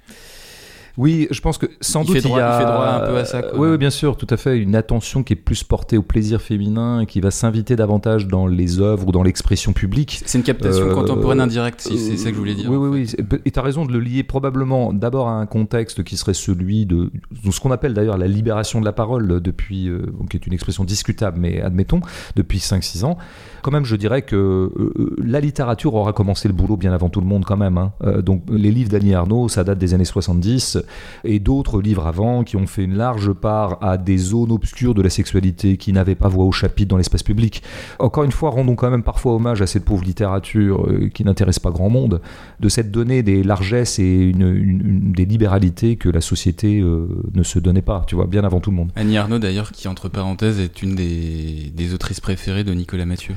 Oui, 0.98 1.28
je 1.30 1.40
pense 1.41 1.57
que 1.60 1.68
sans 1.80 2.02
Il 2.02 2.07
doute 2.07 2.15
fait 2.18 2.22
droit- 2.24 2.40
il 2.40 2.41
y 2.41 2.44
a. 2.44 2.56
il 2.56 2.60
fait 2.65 2.72
droit 2.72 2.86
un 2.88 2.99
peu 3.07 3.18
à 3.18 3.26
ça, 3.26 3.44
quoi. 3.44 3.60
Oui, 3.60 3.69
oui, 3.69 3.78
bien 3.78 3.91
sûr, 3.91 4.18
tout 4.18 4.26
à 4.32 4.36
fait. 4.38 4.57
Une 4.57 4.76
attention 4.76 5.22
qui 5.24 5.34
est 5.34 5.36
plus 5.38 5.64
portée 5.64 5.95
au 5.98 6.02
plaisir 6.02 6.41
féminin 6.41 7.02
et 7.02 7.06
qui 7.06 7.22
va 7.22 7.30
s'inviter 7.30 7.76
davantage 7.76 8.28
dans 8.28 8.48
les 8.48 8.80
œuvres 8.80 9.07
ou 9.07 9.11
dans 9.11 9.22
l'expression 9.24 9.74
publique. 9.74 10.22
C'est 10.26 10.38
une 10.40 10.44
captation 10.44 10.86
Euh, 10.88 10.94
contemporaine 10.95 11.40
indirecte, 11.40 11.82
si 11.82 11.98
c'est 11.99 12.18
ça 12.18 12.30
que 12.30 12.36
je 12.36 12.40
voulais 12.40 12.56
dire. 12.56 12.69
Oui, 12.72 12.78
oui, 12.78 13.06
fait. 13.07 13.18
oui. 13.32 13.40
Et 13.45 13.52
tu 13.52 13.60
as 13.60 13.61
raison 13.61 13.86
de 13.86 13.94
le 13.94 13.99
lier 13.99 14.24
probablement 14.24 14.91
d'abord 14.91 15.28
à 15.28 15.34
un 15.34 15.45
contexte 15.45 16.03
qui 16.03 16.18
serait 16.18 16.34
celui 16.34 16.86
de, 16.88 17.11
ce 17.49 17.60
qu'on 17.60 17.72
appelle 17.72 17.94
d'ailleurs 17.94 18.18
la 18.18 18.28
libération 18.28 18.80
de 18.80 18.86
la 18.86 18.91
parole 18.94 19.40
depuis, 19.41 19.90
euh, 19.90 20.02
qui 20.30 20.38
est 20.38 20.48
une 20.48 20.53
expression 20.53 20.84
discutable, 20.84 21.38
mais 21.40 21.61
admettons, 21.61 22.02
depuis 22.36 22.57
5-6 22.60 23.03
ans. 23.06 23.18
Quand 23.61 23.72
même, 23.72 23.86
je 23.86 23.95
dirais 23.95 24.24
que 24.24 24.36
euh, 24.36 24.69
euh, 24.98 25.15
la 25.24 25.40
littérature 25.41 25.94
aura 25.94 26.14
commencé 26.14 26.48
le 26.48 26.53
boulot 26.56 26.78
bien 26.78 26.91
avant 26.94 27.10
tout 27.10 27.19
le 27.22 27.28
monde 27.28 27.45
quand 27.45 27.57
même. 27.57 27.78
hein. 27.78 27.91
Euh, 28.03 28.22
donc 28.24 28.44
les 28.49 28.72
livres 28.72 28.90
d'Annie 28.90 29.14
Arnaud, 29.14 29.48
ça 29.49 29.64
date 29.64 29.78
des 29.78 29.94
années 29.94 30.06
70, 30.06 30.80
et 31.24 31.40
d'autres 31.40 31.82
livres 31.82 32.08
avant 32.08 32.44
qui 32.44 32.56
ont 32.56 32.68
fait 32.68 32.84
une 32.84 32.96
large 32.96 33.34
part 33.34 33.78
à 33.82 33.98
des 33.98 34.18
zones 34.18 34.52
obscures 34.52 34.94
de 34.94 35.02
la 35.02 35.10
sexualité 35.10 35.78
qui 35.78 35.94
n'avaient 35.94 36.16
pas 36.16 36.28
voix 36.28 36.46
au 36.46 36.52
chapitre 36.52 36.90
dans 36.90 36.98
l'espace 36.98 37.24
public. 37.24 37.64
Encore 38.00 38.24
une 38.24 38.32
fois, 38.32 38.50
rendons 38.50 38.76
quand 38.76 38.90
même 38.90 39.04
parfois 39.04 39.34
hommage 39.34 39.62
à 39.62 39.68
cette 39.68 39.86
pauvre 39.86 40.04
littérature 40.04 40.86
euh, 40.88 41.10
qui 41.10 41.24
n'intéresse 41.24 41.60
pas 41.60 41.72
grand 41.72 41.90
monde, 41.90 42.22
de 42.60 42.70
cette 42.70 42.92
donnée 42.92 43.24
des 43.24 43.44
largesses 43.44 44.00
et 44.00 44.32
des 44.34 45.26
libéralités 45.26 45.96
que 45.96 46.10
la 46.10 46.22
société 46.22 46.80
euh, 46.80 47.08
ne 47.34 47.44
se 47.44 47.60
donnait 47.60 47.82
pas, 47.82 48.04
tu 48.08 48.16
vois, 48.16 48.28
bien 48.28 48.44
avant 48.44 48.60
tout 48.60 48.72
le 48.72 48.78
monde. 48.78 48.92
Annie 48.96 49.18
Arnaud, 49.18 49.40
d'ailleurs, 49.40 49.72
qui 49.72 49.88
entre 49.88 50.10
parenthèses 50.10 50.60
est 50.60 50.82
une 50.82 50.96
des, 50.96 51.72
des 51.74 51.94
autrices 51.94 52.20
préférées 52.20 52.64
de 52.64 52.74
Nicolas 52.74 53.06
Mathieu. 53.06 53.36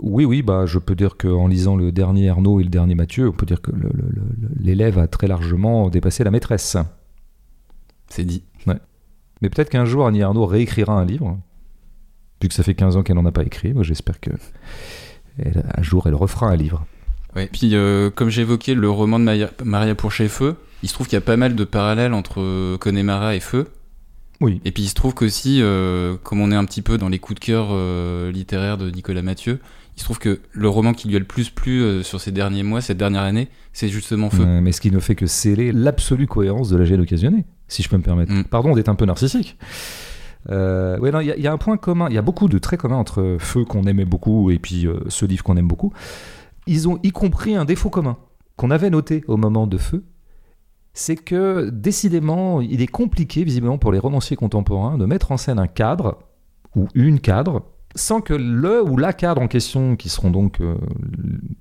Oui, 0.00 0.24
oui, 0.24 0.42
bah, 0.42 0.64
je 0.66 0.78
peux 0.78 0.94
dire 0.94 1.16
qu'en 1.16 1.48
lisant 1.48 1.76
le 1.76 1.90
dernier 1.92 2.28
Arnaud 2.28 2.60
et 2.60 2.62
le 2.62 2.68
dernier 2.68 2.94
Mathieu, 2.94 3.28
on 3.28 3.32
peut 3.32 3.46
dire 3.46 3.60
que 3.60 3.72
l'élève 4.60 4.98
a 4.98 5.08
très 5.08 5.26
largement 5.26 5.88
dépassé 5.90 6.22
la 6.24 6.30
maîtresse. 6.30 6.76
C'est 8.08 8.24
dit. 8.24 8.42
Mais 9.40 9.50
peut-être 9.50 9.70
qu'un 9.70 9.84
jour, 9.84 10.06
Annie 10.06 10.22
Arnaud 10.22 10.46
réécrira 10.46 10.92
un 10.94 11.04
livre, 11.04 11.38
vu 12.42 12.48
que 12.48 12.54
ça 12.54 12.64
fait 12.64 12.74
15 12.74 12.96
ans 12.96 13.02
qu'elle 13.04 13.14
n'en 13.16 13.24
a 13.26 13.30
pas 13.32 13.44
écrit. 13.44 13.72
Moi, 13.72 13.84
j'espère 13.84 14.18
que 14.20 14.30
elle- 15.38 15.64
un 15.76 15.82
jour, 15.82 16.06
elle 16.08 16.16
refera 16.16 16.46
un 16.48 16.56
livre. 16.56 16.84
Ouais. 17.36 17.48
Puis, 17.52 17.76
euh, 17.76 18.10
comme 18.10 18.30
j'évoquais 18.30 18.74
le 18.74 18.90
roman 18.90 19.20
de 19.20 19.24
Maria, 19.24 19.50
Maria 19.64 19.94
Pourchefeu, 19.94 20.56
il 20.82 20.88
se 20.88 20.94
trouve 20.94 21.06
qu'il 21.06 21.14
y 21.14 21.18
a 21.18 21.24
pas 21.24 21.36
mal 21.36 21.54
de 21.54 21.62
parallèles 21.64 22.14
entre 22.14 22.40
euh, 22.40 22.78
Connemara 22.78 23.36
et 23.36 23.40
Feu. 23.40 23.68
Oui. 24.40 24.60
Et 24.64 24.72
puis, 24.72 24.84
il 24.84 24.88
se 24.88 24.94
trouve 24.94 25.14
qu'aussi, 25.14 25.60
euh, 25.62 26.16
comme 26.24 26.40
on 26.40 26.50
est 26.50 26.56
un 26.56 26.64
petit 26.64 26.82
peu 26.82 26.98
dans 26.98 27.08
les 27.08 27.18
coups 27.20 27.38
de 27.38 27.44
cœur 27.44 27.68
euh, 27.70 28.32
littéraires 28.32 28.78
de 28.78 28.90
Nicolas 28.90 29.22
Mathieu, 29.22 29.60
il 29.98 30.00
se 30.00 30.04
trouve 30.04 30.20
que 30.20 30.38
le 30.52 30.68
roman 30.68 30.92
qui 30.92 31.08
lui 31.08 31.16
a 31.16 31.18
le 31.18 31.24
plus 31.24 31.50
plu 31.50 31.82
euh, 31.82 32.04
sur 32.04 32.20
ces 32.20 32.30
derniers 32.30 32.62
mois, 32.62 32.80
cette 32.80 32.98
dernière 32.98 33.22
année, 33.22 33.48
c'est 33.72 33.88
justement 33.88 34.30
Feu. 34.30 34.44
Mais 34.62 34.70
ce 34.70 34.80
qui 34.80 34.92
ne 34.92 35.00
fait 35.00 35.16
que 35.16 35.26
sceller 35.26 35.72
l'absolue 35.72 36.28
cohérence 36.28 36.68
de 36.70 36.76
la 36.76 36.84
gêne 36.84 37.00
occasionnée. 37.00 37.44
si 37.66 37.82
je 37.82 37.88
peux 37.88 37.96
me 37.96 38.02
permettre. 38.04 38.32
Mm. 38.32 38.44
Pardon 38.44 38.76
d'être 38.76 38.88
un 38.88 38.94
peu 38.94 39.06
narcissique. 39.06 39.58
Euh, 40.50 40.98
ouais, 41.00 41.10
non, 41.10 41.18
il 41.18 41.26
y, 41.26 41.32
a- 41.32 41.36
il 41.36 41.42
y 41.42 41.48
a 41.48 41.52
un 41.52 41.58
point 41.58 41.76
commun. 41.76 42.06
Il 42.10 42.14
y 42.14 42.18
a 42.18 42.22
beaucoup 42.22 42.48
de 42.48 42.58
traits 42.58 42.78
communs 42.80 42.96
entre 42.96 43.38
Feu 43.40 43.64
qu'on 43.64 43.82
aimait 43.84 44.04
beaucoup 44.04 44.50
et 44.52 44.60
puis 44.60 44.86
euh, 44.86 45.00
ce 45.08 45.26
livre 45.26 45.42
qu'on 45.42 45.56
aime 45.56 45.66
beaucoup. 45.66 45.92
Ils 46.68 46.88
ont 46.88 47.00
y 47.02 47.10
compris 47.10 47.56
un 47.56 47.64
défaut 47.64 47.90
commun 47.90 48.16
qu'on 48.56 48.70
avait 48.70 48.90
noté 48.90 49.24
au 49.26 49.36
moment 49.36 49.66
de 49.66 49.78
Feu. 49.78 50.04
C'est 50.94 51.16
que 51.16 51.70
décidément, 51.70 52.60
il 52.60 52.80
est 52.82 52.86
compliqué, 52.86 53.42
visiblement, 53.44 53.78
pour 53.78 53.90
les 53.92 53.98
romanciers 53.98 54.36
contemporains, 54.36 54.96
de 54.96 55.06
mettre 55.06 55.32
en 55.32 55.36
scène 55.36 55.58
un 55.58 55.66
cadre 55.66 56.18
ou 56.76 56.86
une 56.94 57.18
cadre 57.20 57.62
sans 57.94 58.20
que 58.20 58.34
le 58.34 58.82
ou 58.82 58.96
la 58.96 59.12
cadre 59.12 59.40
en 59.40 59.48
question, 59.48 59.96
qui 59.96 60.08
seront 60.08 60.30
donc 60.30 60.60
euh, 60.60 60.76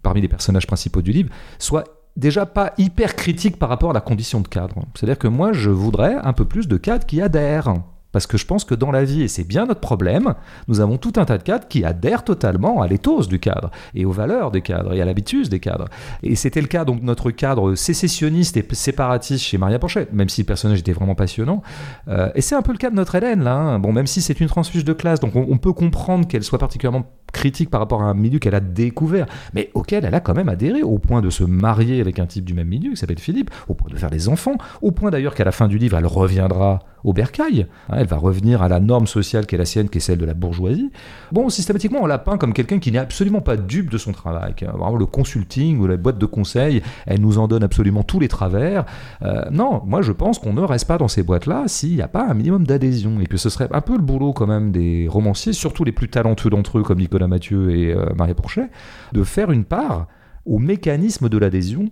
parmi 0.04 0.22
les 0.22 0.28
personnages 0.28 0.68
principaux 0.68 1.02
du 1.02 1.12
livre, 1.12 1.30
soit 1.60 1.86
déjà 2.16 2.46
pas 2.46 2.74
hyper 2.78 3.16
critique 3.16 3.58
par 3.58 3.70
rapport 3.70 3.92
à 3.92 3.94
la 3.94 4.02
condition 4.02 4.42
de 4.42 4.48
cadre. 4.48 4.76
C'est-à-dire 4.96 5.20
que 5.20 5.28
moi, 5.28 5.54
je 5.54 5.70
voudrais 5.70 6.16
un 6.16 6.34
peu 6.34 6.46
plus 6.46 6.68
de 6.68 6.78
cadres 6.78 7.06
qui 7.06 7.22
adhèrent. 7.22 7.76
Parce 8.12 8.26
que 8.28 8.38
je 8.38 8.46
pense 8.46 8.64
que 8.64 8.74
dans 8.76 8.92
la 8.92 9.04
vie, 9.04 9.22
et 9.22 9.28
c'est 9.28 9.44
bien 9.44 9.66
notre 9.66 9.80
problème, 9.80 10.34
nous 10.68 10.80
avons 10.80 10.98
tout 10.98 11.14
un 11.18 11.26
tas 11.26 11.38
de 11.38 11.44
cadres 11.44 11.68
qui 11.68 11.84
adhèrent 11.84 12.24
totalement 12.24 12.82
à 12.82 12.88
l'éthos 12.88 13.28
du 13.28 13.40
cadre, 13.40 13.70
et 13.94 14.06
aux 14.06 14.12
valeurs 14.12 14.52
des 14.52 14.62
cadres, 14.62 14.94
et 14.94 15.02
à 15.02 15.06
l'habitus 15.06 15.50
des 15.50 15.60
cadres. 15.60 15.86
Et 16.24 16.36
c'était 16.36 16.62
le 16.62 16.68
cas, 16.68 16.86
donc, 16.86 17.04
notre 17.04 17.32
cadre 17.32 17.76
sécessionniste 17.76 18.58
et 18.58 18.66
séparatiste 18.72 19.44
chez 19.44 19.58
Maria 19.58 19.80
Porchet, 19.80 20.08
même 20.14 20.30
si 20.30 20.42
le 20.42 20.46
personnage 20.46 20.80
était 20.80 20.94
vraiment 20.94 21.16
passionnant. 21.16 21.62
Euh, 22.08 22.30
et 22.36 22.42
c'est 22.42 22.56
un 22.56 22.62
peu 22.62 22.72
le 22.72 22.78
cas 22.78 22.90
de 22.90 22.96
notre 22.96 23.16
Hélène, 23.16 23.44
là. 23.44 23.56
hein. 23.56 23.80
Bon, 23.80 23.92
même 23.92 24.08
si 24.08 24.22
c'est 24.22 24.40
une 24.40 24.48
transfuge 24.48 24.86
de 24.86 24.94
classe, 24.94 25.20
donc 25.20 25.36
on, 25.36 25.46
on 25.50 25.58
peut 25.58 25.74
comprendre 25.74 26.28
qu'elle 26.28 26.44
soit 26.44 26.60
particulièrement 26.60 27.04
critique 27.34 27.70
par 27.70 27.82
rapport 27.82 28.02
à 28.02 28.06
un 28.06 28.14
milieu 28.14 28.40
qu'elle 28.40 28.56
a 28.56 28.62
découvert, 28.62 29.26
mais 29.54 29.70
auquel 29.74 30.06
elle 30.06 30.16
a 30.16 30.22
quand 30.22 30.34
même 30.34 30.50
adhéré, 30.50 30.82
au 30.82 30.98
point 30.98 31.22
de 31.22 31.30
se 31.30 31.44
marier 31.44 32.00
avec 32.00 32.20
un 32.20 32.26
type 32.26 32.46
du 32.46 32.54
même 32.54 32.68
milieu 32.68 32.92
qui 32.92 32.98
s'appelle 32.98 33.20
Philippe, 33.20 33.52
au 33.68 33.74
point 33.74 33.90
de 33.90 33.98
faire 33.98 34.10
des 34.10 34.30
enfants, 34.30 34.56
au 34.82 34.92
point 34.92 35.12
d'ailleurs 35.12 35.36
qu'à 35.36 35.44
la 35.44 35.52
fin 35.52 35.68
du 35.68 35.78
livre, 35.78 35.98
elle 35.98 36.06
reviendra 36.06 36.80
au 37.04 37.14
bercail. 37.14 37.68
Hein, 37.90 37.97
elle 38.00 38.08
va 38.08 38.18
revenir 38.18 38.62
à 38.62 38.68
la 38.68 38.80
norme 38.80 39.08
sociale 39.08 39.46
qui 39.46 39.56
est 39.56 39.58
la 39.58 39.66
sienne, 39.66 39.90
qui 39.90 39.98
est 39.98 40.02
celle 40.02 40.18
de 40.18 40.26
la 40.26 40.34
bourgeoisie. 40.34 40.92
Bon, 41.32 41.50
systématiquement, 41.50 42.00
on 42.02 42.06
la 42.06 42.18
peint 42.18 42.38
comme 42.38 42.54
quelqu'un 42.54 42.80
qui 42.80 42.92
n'est 42.92 43.00
absolument 43.00 43.42
pas 43.42 43.58
dupe 43.58 43.90
de 43.90 43.98
son 43.98 44.12
travail. 44.12 44.54
Vraiment, 44.62 44.96
le 44.96 45.06
consulting 45.06 45.80
ou 45.80 45.88
la 45.88 45.98
boîte 45.98 46.18
de 46.18 46.26
conseil, 46.26 46.82
elle 47.06 47.22
nous 47.22 47.38
en 47.38 47.48
donne 47.48 47.64
absolument 47.64 48.04
tous 48.04 48.20
les 48.20 48.28
travers. 48.28 48.86
Euh, 49.22 49.46
non, 49.52 49.82
moi 49.86 50.02
je 50.02 50.12
pense 50.12 50.40
qu'on 50.40 50.54
ne 50.54 50.62
reste 50.62 50.88
pas 50.88 50.98
dans 50.98 51.08
ces 51.08 51.24
boîtes-là 51.24 51.64
s'il 51.68 51.96
n'y 51.96 52.02
a 52.02 52.08
pas 52.08 52.28
un 52.28 52.34
minimum 52.34 52.66
d'adhésion. 52.66 53.20
Et 53.20 53.26
puis 53.26 53.40
ce 53.40 53.50
serait 53.50 53.68
un 53.72 53.82
peu 53.82 53.94
le 53.94 54.02
boulot 54.02 54.34
quand 54.34 54.48
même 54.48 54.72
des 54.72 55.08
romanciers, 55.08 55.54
surtout 55.54 55.84
les 55.84 55.92
plus 55.92 56.10
talentueux 56.10 56.50
d'entre 56.50 56.80
eux 56.80 56.84
comme 56.84 57.00
Nicolas 57.00 57.28
Mathieu 57.28 57.76
et 57.76 57.94
euh, 57.94 58.06
Marie 58.16 58.34
Porchet, 58.34 58.70
de 59.14 59.24
faire 59.24 59.52
une 59.52 59.66
part 59.66 60.08
au 60.46 60.60
mécanisme 60.60 61.30
de 61.30 61.38
l'adhésion 61.38 61.90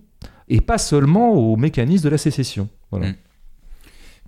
et 0.47 0.61
pas 0.61 0.77
seulement 0.77 1.31
au 1.33 1.55
mécanisme 1.57 2.05
de 2.05 2.09
la 2.09 2.17
sécession. 2.17 2.69
Voilà. 2.91 3.09
Mm. 3.09 3.15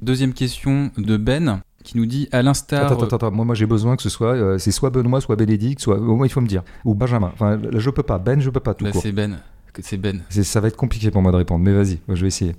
Deuxième 0.01 0.33
question 0.33 0.91
de 0.97 1.17
Ben 1.17 1.61
qui 1.87 1.97
nous 1.97 2.05
dit 2.05 2.27
à 2.31 2.41
l'instar. 2.41 2.91
Attends, 2.91 3.03
attends, 3.03 3.15
attends, 3.15 3.31
moi, 3.31 3.45
moi 3.45 3.55
j'ai 3.55 3.65
besoin 3.65 3.95
que 3.95 4.03
ce 4.03 4.09
soit, 4.09 4.35
euh, 4.35 4.57
c'est 4.57 4.71
soit 4.71 4.89
Benoît, 4.89 5.21
soit 5.21 5.35
Bénédicte, 5.35 5.79
soit, 5.81 5.97
au 5.97 6.15
moins 6.15 6.27
il 6.27 6.29
faut 6.29 6.41
me 6.41 6.47
dire, 6.47 6.63
ou 6.85 6.93
Benjamin. 6.93 7.31
Enfin, 7.33 7.55
là, 7.57 7.79
je 7.79 7.89
peux 7.89 8.03
pas, 8.03 8.17
Ben, 8.19 8.39
je 8.41 8.49
peux 8.49 8.59
pas 8.59 8.73
tout 8.73 8.83
Bah, 8.85 8.91
court. 8.91 9.01
c'est 9.01 9.11
Ben. 9.11 9.39
C'est 9.81 9.97
Ben. 9.97 10.21
Ça 10.29 10.59
va 10.59 10.67
être 10.67 10.75
compliqué 10.75 11.09
pour 11.11 11.21
moi 11.21 11.31
de 11.31 11.37
répondre, 11.37 11.63
mais 11.63 11.71
vas-y, 11.73 11.99
je 12.09 12.21
vais 12.21 12.27
essayer. 12.27 12.55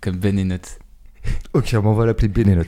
Comme 0.00 0.16
Ben 0.16 0.38
et 0.38 0.44
Note. 0.44 0.78
Ok, 1.52 1.74
bon, 1.76 1.90
on 1.90 1.94
va 1.94 2.06
l'appeler 2.06 2.28
Benelux, 2.28 2.64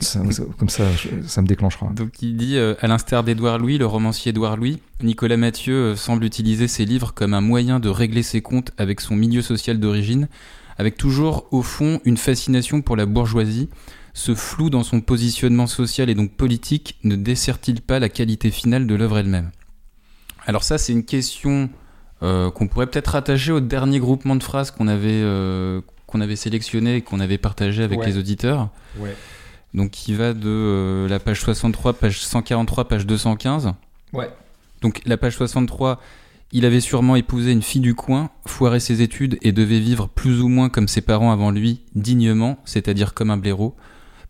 comme 0.59 0.69
ça, 0.69 0.83
je- 0.93 1.25
ça 1.27 1.41
me 1.41 1.47
déclenchera. 1.47 1.87
Donc 1.95 2.21
il 2.21 2.35
dit, 2.37 2.57
euh, 2.57 2.75
à 2.81 2.87
l'instar 2.87 3.23
d'Édouard 3.23 3.57
Louis, 3.57 3.77
le 3.77 3.85
romancier 3.87 4.29
Édouard 4.29 4.57
Louis, 4.57 4.79
Nicolas 5.01 5.37
Mathieu 5.37 5.73
euh, 5.73 5.95
semble 5.95 6.23
utiliser 6.25 6.67
ses 6.67 6.85
livres 6.85 7.13
comme 7.15 7.33
un 7.33 7.41
moyen 7.41 7.79
de 7.79 7.89
régler 7.89 8.21
ses 8.23 8.41
comptes 8.41 8.71
avec 8.77 8.99
son 9.01 9.15
milieu 9.15 9.41
social 9.41 9.79
d'origine, 9.79 10.27
avec 10.77 10.97
toujours 10.97 11.47
au 11.51 11.61
fond 11.63 11.99
une 12.05 12.17
fascination 12.17 12.81
pour 12.81 12.95
la 12.95 13.05
bourgeoisie. 13.07 13.69
Ce 14.13 14.35
flou 14.35 14.69
dans 14.69 14.83
son 14.83 15.01
positionnement 15.01 15.65
social 15.67 16.09
et 16.09 16.15
donc 16.15 16.31
politique 16.35 16.97
ne 17.03 17.15
dessert-il 17.15 17.81
pas 17.81 17.99
la 17.99 18.09
qualité 18.09 18.51
finale 18.51 18.85
de 18.87 18.95
l'œuvre 18.95 19.17
elle-même? 19.17 19.51
Alors 20.45 20.63
ça 20.63 20.77
c'est 20.77 20.93
une 20.93 21.05
question 21.05 21.69
euh, 22.21 22.51
qu'on 22.51 22.67
pourrait 22.67 22.87
peut-être 22.87 23.07
rattacher 23.07 23.51
au 23.51 23.59
dernier 23.59 23.99
groupement 23.99 24.35
de 24.35 24.43
phrases 24.43 24.71
qu'on 24.71 24.87
avait, 24.87 25.09
euh, 25.11 25.81
qu'on 26.05 26.21
avait 26.21 26.35
sélectionné 26.35 26.97
et 26.97 27.01
qu'on 27.01 27.19
avait 27.19 27.37
partagé 27.37 27.83
avec 27.83 27.99
Ouais. 27.99 28.05
les 28.07 28.17
auditeurs. 28.17 28.69
Donc 29.73 29.89
qui 29.91 30.13
va 30.13 30.33
de 30.33 30.47
euh, 30.47 31.07
la 31.07 31.19
page 31.19 31.41
63, 31.41 31.93
page 31.93 32.21
143, 32.21 32.87
page 32.87 33.07
215. 33.07 33.73
Ouais. 34.13 34.29
Donc 34.81 35.01
la 35.05 35.17
page 35.17 35.35
63, 35.37 35.99
il 36.51 36.65
avait 36.65 36.81
sûrement 36.81 37.15
épousé 37.15 37.51
une 37.51 37.63
fille 37.63 37.81
du 37.81 37.95
coin, 37.95 38.29
foiré 38.45 38.79
ses 38.79 39.01
études 39.01 39.39
et 39.41 39.51
devait 39.51 39.79
vivre 39.79 40.07
plus 40.07 40.41
ou 40.41 40.47
moins 40.49 40.69
comme 40.69 40.87
ses 40.87 41.01
parents 41.01 41.31
avant 41.31 41.49
lui, 41.49 41.81
dignement, 41.95 42.59
c'est-à-dire 42.65 43.15
comme 43.15 43.31
un 43.31 43.37
blaireau. 43.37 43.75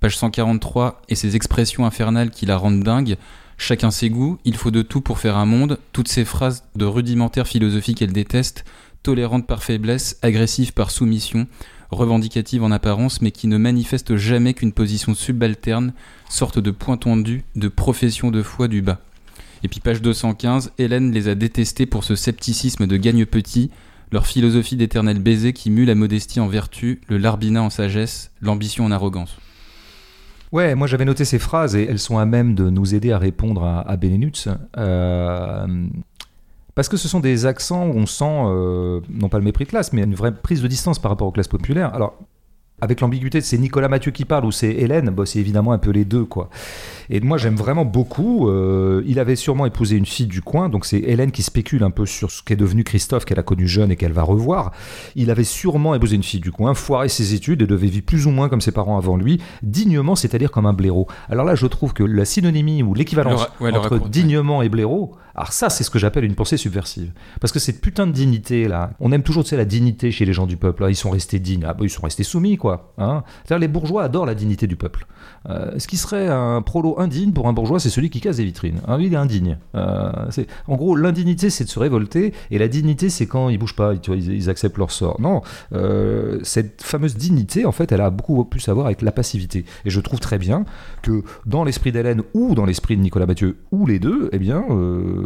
Page 0.03 0.17
143, 0.17 1.01
et 1.07 1.15
ses 1.15 1.37
expressions 1.37 1.85
infernales 1.85 2.29
qui 2.29 2.45
la 2.45 2.57
rendent 2.57 2.83
dingue. 2.83 3.15
Chacun 3.57 3.89
ses 3.89 4.09
goûts, 4.09 4.37
il 4.43 4.57
faut 4.57 4.69
de 4.69 4.81
tout 4.81 4.99
pour 4.99 5.17
faire 5.17 5.37
un 5.37 5.45
monde. 5.45 5.79
Toutes 5.93 6.09
ces 6.09 6.25
phrases 6.25 6.65
de 6.75 6.83
rudimentaire 6.83 7.47
philosophie 7.47 7.95
qu'elle 7.95 8.11
déteste, 8.11 8.65
tolérante 9.01 9.47
par 9.47 9.63
faiblesse, 9.63 10.17
agressive 10.21 10.73
par 10.73 10.91
soumission, 10.91 11.47
revendicative 11.89 12.63
en 12.63 12.71
apparence, 12.71 13.21
mais 13.21 13.31
qui 13.31 13.47
ne 13.47 13.55
manifeste 13.55 14.17
jamais 14.17 14.53
qu'une 14.53 14.73
position 14.73 15.15
subalterne, 15.15 15.93
sorte 16.27 16.59
de 16.59 16.71
point 16.71 16.97
tendu, 16.97 17.45
de 17.55 17.69
profession 17.69 18.29
de 18.29 18.43
foi 18.43 18.67
du 18.67 18.81
bas. 18.81 18.99
Et 19.63 19.69
puis 19.69 19.79
page 19.79 20.01
215, 20.01 20.73
Hélène 20.79 21.13
les 21.13 21.29
a 21.29 21.35
détestés 21.35 21.85
pour 21.85 22.03
ce 22.03 22.17
scepticisme 22.17 22.87
de 22.87 22.97
gagne-petit, 22.97 23.71
leur 24.11 24.27
philosophie 24.27 24.75
d'éternel 24.75 25.19
baiser 25.19 25.53
qui 25.53 25.69
mue 25.69 25.85
la 25.85 25.95
modestie 25.95 26.41
en 26.41 26.49
vertu, 26.49 26.99
le 27.07 27.17
larbinat 27.17 27.63
en 27.63 27.69
sagesse, 27.69 28.31
l'ambition 28.41 28.83
en 28.83 28.91
arrogance. 28.91 29.37
Ouais, 30.53 30.75
moi 30.75 30.85
j'avais 30.85 31.03
noté 31.03 31.25
ces 31.25 31.39
phrases 31.39 31.75
et 31.75 31.87
elles 31.89 31.97
sont 31.97 32.19
à 32.19 32.25
même 32.25 32.53
de 32.53 32.69
nous 32.69 32.93
aider 32.93 33.11
à 33.11 33.17
répondre 33.17 33.63
à, 33.63 33.79
à. 33.79 33.97
Euh, 34.77 35.87
parce 36.75 36.87
que 36.89 36.95
ce 36.95 37.07
sont 37.07 37.19
des 37.19 37.47
accents 37.47 37.87
où 37.87 37.93
on 37.95 38.05
sent, 38.05 38.23
euh, 38.45 39.01
non 39.09 39.29
pas 39.29 39.39
le 39.39 39.43
mépris 39.43 39.65
de 39.65 39.69
classe, 39.69 39.93
mais 39.93 40.03
une 40.03 40.13
vraie 40.13 40.31
prise 40.31 40.61
de 40.61 40.67
distance 40.67 40.99
par 40.99 41.09
rapport 41.09 41.27
aux 41.27 41.31
classes 41.31 41.47
populaires. 41.47 41.93
Alors, 41.95 42.19
avec 42.83 43.01
l'ambiguïté, 43.01 43.41
c'est 43.41 43.57
Nicolas 43.57 43.87
Mathieu 43.87 44.11
qui 44.11 44.25
parle 44.25 44.45
ou 44.45 44.51
c'est 44.51 44.69
Hélène, 44.69 45.09
bah, 45.09 45.23
c'est 45.25 45.39
évidemment 45.39 45.71
un 45.71 45.77
peu 45.77 45.91
les 45.91 46.05
deux, 46.05 46.25
quoi. 46.25 46.49
Et 47.09 47.19
moi 47.21 47.37
j'aime 47.37 47.55
vraiment 47.55 47.85
beaucoup. 47.85 48.49
euh, 48.49 49.03
il 49.05 49.19
avait 49.19 49.35
sûrement 49.35 49.65
épousé 49.65 49.95
une 49.95 50.05
fille 50.05 50.27
du 50.27 50.41
coin, 50.41 50.69
donc 50.69 50.85
c'est 50.85 50.99
Hélène 50.99 51.31
qui 51.31 51.43
spécule 51.43 51.83
un 51.83 51.91
peu 51.91 52.05
sur 52.05 52.29
ce 52.29 52.43
qu'est 52.43 52.55
devenu 52.55 52.83
Christophe, 52.83 53.25
qu'elle 53.25 53.39
a 53.39 53.43
connu 53.43 53.67
jeune 53.67 53.91
et 53.91 53.95
qu'elle 53.95 54.11
va 54.11 54.23
revoir. 54.23 54.71
Il 55.15 55.31
avait 55.31 55.43
sûrement 55.43 55.95
épousé 55.95 56.15
une 56.15 56.23
fille 56.23 56.39
du 56.39 56.51
coin, 56.51 56.73
foiré 56.73 57.09
ses 57.09 57.33
études 57.33 57.61
et 57.61 57.67
devait 57.67 57.87
vivre 57.87 58.05
plus 58.05 58.27
ou 58.27 58.31
moins 58.31 58.49
comme 58.49 58.61
ses 58.61 58.71
parents 58.71 58.97
avant 58.97 59.17
lui, 59.17 59.41
dignement, 59.61 60.15
c'est-à-dire 60.15 60.51
comme 60.51 60.65
un 60.65 60.73
blaireau. 60.73 61.07
Alors 61.29 61.45
là, 61.45 61.55
je 61.55 61.67
trouve 61.67 61.93
que 61.93 62.03
la 62.03 62.25
synonymie 62.25 62.83
ou 62.83 62.93
l'équivalence 62.93 63.47
ouais, 63.61 63.75
entre 63.75 64.09
dignement 64.09 64.61
et 64.61 64.69
blaireau, 64.69 65.15
alors 65.35 65.51
ça, 65.51 65.69
c'est 65.69 65.83
ce 65.83 65.89
que 65.89 65.99
j'appelle 65.99 66.23
une 66.25 66.35
pensée 66.35 66.57
subversive. 66.57 67.11
Parce 67.41 67.51
que 67.51 67.59
cette 67.59 67.81
putain 67.81 68.05
de 68.05 68.11
dignité 68.11 68.67
là, 68.67 68.91
on 68.99 69.11
aime 69.11 69.23
toujours 69.23 69.43
tu 69.43 69.49
sais, 69.49 69.57
la 69.57 69.65
dignité 69.65 70.11
chez 70.11 70.25
les 70.25 70.33
gens 70.33 70.45
du 70.45 70.57
peuple. 70.57 70.83
là. 70.83 70.89
Ils 70.89 70.95
sont 70.95 71.09
restés 71.09 71.39
dignes, 71.39 71.65
ah, 71.67 71.73
bah, 71.73 71.81
ils 71.83 71.89
sont 71.89 72.03
restés 72.03 72.23
soumis 72.23 72.57
quoi. 72.57 72.93
Hein 72.97 73.23
C'est-à-dire 73.43 73.61
les 73.61 73.67
bourgeois 73.67 74.03
adorent 74.03 74.25
la 74.25 74.35
dignité 74.35 74.67
du 74.67 74.75
peuple. 74.75 75.07
Euh, 75.49 75.77
ce 75.77 75.87
qui 75.87 75.97
serait 75.97 76.27
un 76.27 76.61
prolo 76.61 76.99
indigne 76.99 77.31
pour 77.31 77.47
un 77.47 77.53
bourgeois, 77.53 77.79
c'est 77.79 77.89
celui 77.89 78.09
qui 78.09 78.21
casse 78.21 78.37
des 78.37 78.45
vitrines. 78.45 78.81
Hein, 78.87 78.97
lui, 78.97 79.07
il 79.07 79.13
est 79.13 79.17
indigne. 79.17 79.57
Euh, 79.75 80.11
en 80.67 80.75
gros, 80.75 80.95
l'indignité, 80.95 81.49
c'est 81.49 81.63
de 81.63 81.69
se 81.69 81.79
révolter, 81.79 82.33
et 82.51 82.57
la 82.57 82.67
dignité, 82.67 83.09
c'est 83.09 83.25
quand 83.25 83.49
ils 83.49 83.57
bougent 83.57 83.75
pas, 83.75 83.93
ils, 83.93 84.49
acceptent 84.49 84.77
leur 84.77 84.91
sort. 84.91 85.19
Non, 85.19 85.41
euh, 85.73 86.39
cette 86.43 86.81
fameuse 86.81 87.15
dignité, 87.15 87.65
en 87.65 87.71
fait, 87.71 87.91
elle 87.91 88.01
a 88.01 88.09
beaucoup 88.09 88.43
plus 88.45 88.67
à 88.69 88.73
voir 88.73 88.85
avec 88.85 89.01
la 89.01 89.11
passivité. 89.11 89.65
Et 89.85 89.89
je 89.89 89.99
trouve 89.99 90.19
très 90.19 90.37
bien 90.37 90.65
que 91.01 91.23
dans 91.45 91.63
l'esprit 91.63 91.91
d'Hélène 91.91 92.23
ou 92.33 92.55
dans 92.55 92.65
l'esprit 92.65 92.95
de 92.97 93.01
Nicolas 93.01 93.25
Mathieu, 93.25 93.57
ou 93.71 93.85
les 93.85 93.99
deux, 93.99 94.29
eh 94.31 94.39
bien, 94.39 94.63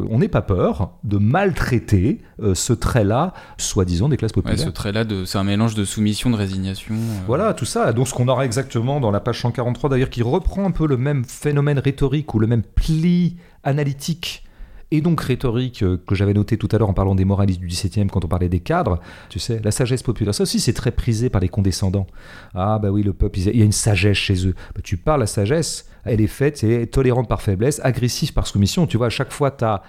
on 0.09 0.19
n'ait 0.19 0.27
pas 0.27 0.41
peur 0.41 0.91
de 1.03 1.17
maltraiter 1.17 2.21
euh, 2.41 2.53
ce 2.55 2.73
trait-là, 2.73 3.33
soi-disant 3.57 4.09
des 4.09 4.17
classes 4.17 4.31
Ouais, 4.31 4.41
populaires. 4.41 4.59
ce 4.65 4.69
trait-là, 4.69 5.03
de- 5.03 5.25
c'est 5.25 5.37
un 5.37 5.43
mélange 5.43 5.75
de 5.75 5.85
soumission, 5.85 6.29
de 6.29 6.35
résignation. 6.35 6.93
euh, 6.95 7.19
Voilà, 7.27 7.53
tout 7.53 7.65
ça. 7.65 7.93
Donc, 7.93 8.07
ce 8.07 8.13
qu'on 8.13 8.27
aura 8.27 8.45
exactement 8.45 8.99
dans 8.99 9.11
la 9.11 9.19
page 9.19 9.41
143, 9.41 9.89
d'ailleurs, 9.89 10.09
qui 10.09 10.21
reprend 10.23 10.65
un 10.65 10.71
peu 10.71 10.87
le 10.87 10.97
même 10.97 11.23
phénomène 11.25 11.79
rhétorique 11.79 12.33
ou 12.33 12.39
le 12.39 12.47
même 12.47 12.63
pli 12.63 13.37
analytique 13.63 14.43
et 14.89 15.01
donc 15.01 15.19
rhétorique 15.19 15.83
euh, 15.83 16.01
que 16.07 16.15
j'avais 16.15 16.33
noté 16.33 16.57
tout 16.57 16.69
à 16.71 16.77
l'heure 16.77 16.87
en 16.89 16.93
parlant 16.93 17.13
des 17.13 17.25
moralistes 17.25 17.59
du 17.59 17.67
XVIIe 17.67 18.07
quand 18.07 18.23
on 18.23 18.29
parlait 18.29 18.47
des 18.47 18.61
cadres. 18.61 19.01
Tu 19.27 19.37
sais, 19.37 19.59
la 19.61 19.71
sagesse 19.71 20.01
populaire. 20.01 20.33
Ça 20.33 20.43
aussi, 20.43 20.61
c'est 20.61 20.71
très 20.71 20.91
prisé 20.91 21.29
par 21.29 21.41
les 21.41 21.49
condescendants. 21.49 22.07
Ah, 22.55 22.79
bah 22.79 22.89
oui, 22.89 23.03
le 23.03 23.11
peuple, 23.11 23.37
il 23.39 23.57
y 23.57 23.61
a 23.61 23.65
une 23.65 23.73
sagesse 23.73 24.15
chez 24.17 24.47
eux. 24.47 24.55
Bah, 24.73 24.79
tu 24.81 24.95
parles, 24.95 25.19
la 25.19 25.27
sagesse, 25.27 25.89
elle 26.07 26.21
est 26.21 26.27
faite, 26.27 26.57
c'est 26.57 26.87
tolérante 26.87 27.27
par 27.27 27.41
faiblesse, 27.41 27.81
agressive 27.83 28.33
par 28.33 28.47
soumission. 28.47 28.87
Tu 28.87 28.97
vois, 28.97 29.07
à 29.07 29.11
chaque 29.11 29.31
fois, 29.31 29.51
tu 29.51 29.65
as 29.65 29.81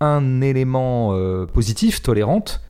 un 0.00 0.40
élément 0.40 1.14
euh, 1.14 1.46
positif, 1.46 2.02
tolérante, 2.02 2.60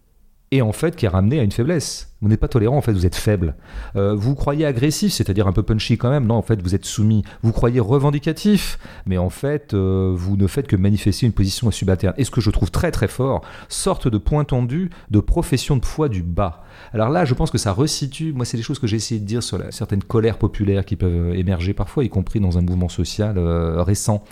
et 0.51 0.63
en 0.63 0.73
fait 0.73 0.95
qui 0.97 1.07
est 1.07 1.09
ramené 1.09 1.41
à 1.41 1.43
une 1.43 1.53
faiblesse. 1.53 2.16
Vous 2.23 2.29
n'êtes 2.29 2.41
pas 2.41 2.49
tolérant, 2.49 2.79
en 2.79 2.81
fait, 2.81 2.93
vous 2.93 3.05
êtes 3.05 3.15
faible. 3.15 3.57
Euh, 3.95 4.15
vous 4.15 4.35
croyez 4.35 4.65
agressif, 4.65 5.13
c'est-à-dire 5.13 5.47
un 5.47 5.53
peu 5.53 5.63
punchy 5.63 5.99
quand 5.99 6.09
même. 6.09 6.27
Non, 6.27 6.37
en 6.37 6.43
fait, 6.43 6.63
vous 6.63 6.75
êtes 6.75 6.87
soumis. 6.87 7.23
Vous 7.43 7.53
croyez 7.53 7.79
revendicatif, 7.79 8.79
mais 9.05 9.19
en 9.19 9.29
fait, 9.29 9.75
euh, 9.75 10.13
vous 10.15 10.39
ne 10.39 10.47
faites 10.47 10.67
que 10.67 10.77
manifester 10.77 11.27
une 11.27 11.33
position 11.33 11.71
subalterne. 11.71 12.15
Et 12.17 12.25
ce 12.25 12.31
que 12.31 12.41
je 12.41 12.51
trouve 12.51 12.71
très 12.71 12.91
très 12.91 13.09
fort, 13.09 13.43
sorte 13.69 14.09
de 14.09 14.17
point 14.17 14.45
tendu 14.45 14.89
de 15.11 15.21
profession 15.21 15.77
de 15.77 15.85
foi 15.85 16.09
du 16.09 16.23
bas. 16.23 16.65
Alors 16.95 17.11
là, 17.11 17.27
je 17.27 17.35
pense 17.35 17.51
que 17.51 17.59
ça 17.59 17.73
resitue. 17.73 18.33
Moi, 18.33 18.47
c'est 18.47 18.57
des 18.57 18.63
choses 18.63 18.79
que 18.79 18.87
j'ai 18.87 18.97
essayé 18.97 19.21
de 19.21 19.27
dire 19.27 19.43
sur 19.43 19.61
certaines 19.71 20.03
colères 20.03 20.39
populaires 20.39 20.87
qui 20.87 20.97
peuvent 20.97 21.35
émerger 21.35 21.75
parfois, 21.75 22.03
y 22.05 22.09
compris 22.09 22.41
dans 22.41 22.57
un 22.57 22.63
mouvement 22.63 22.89
social 22.89 23.37
euh, 23.37 23.83
récent. 23.83 24.25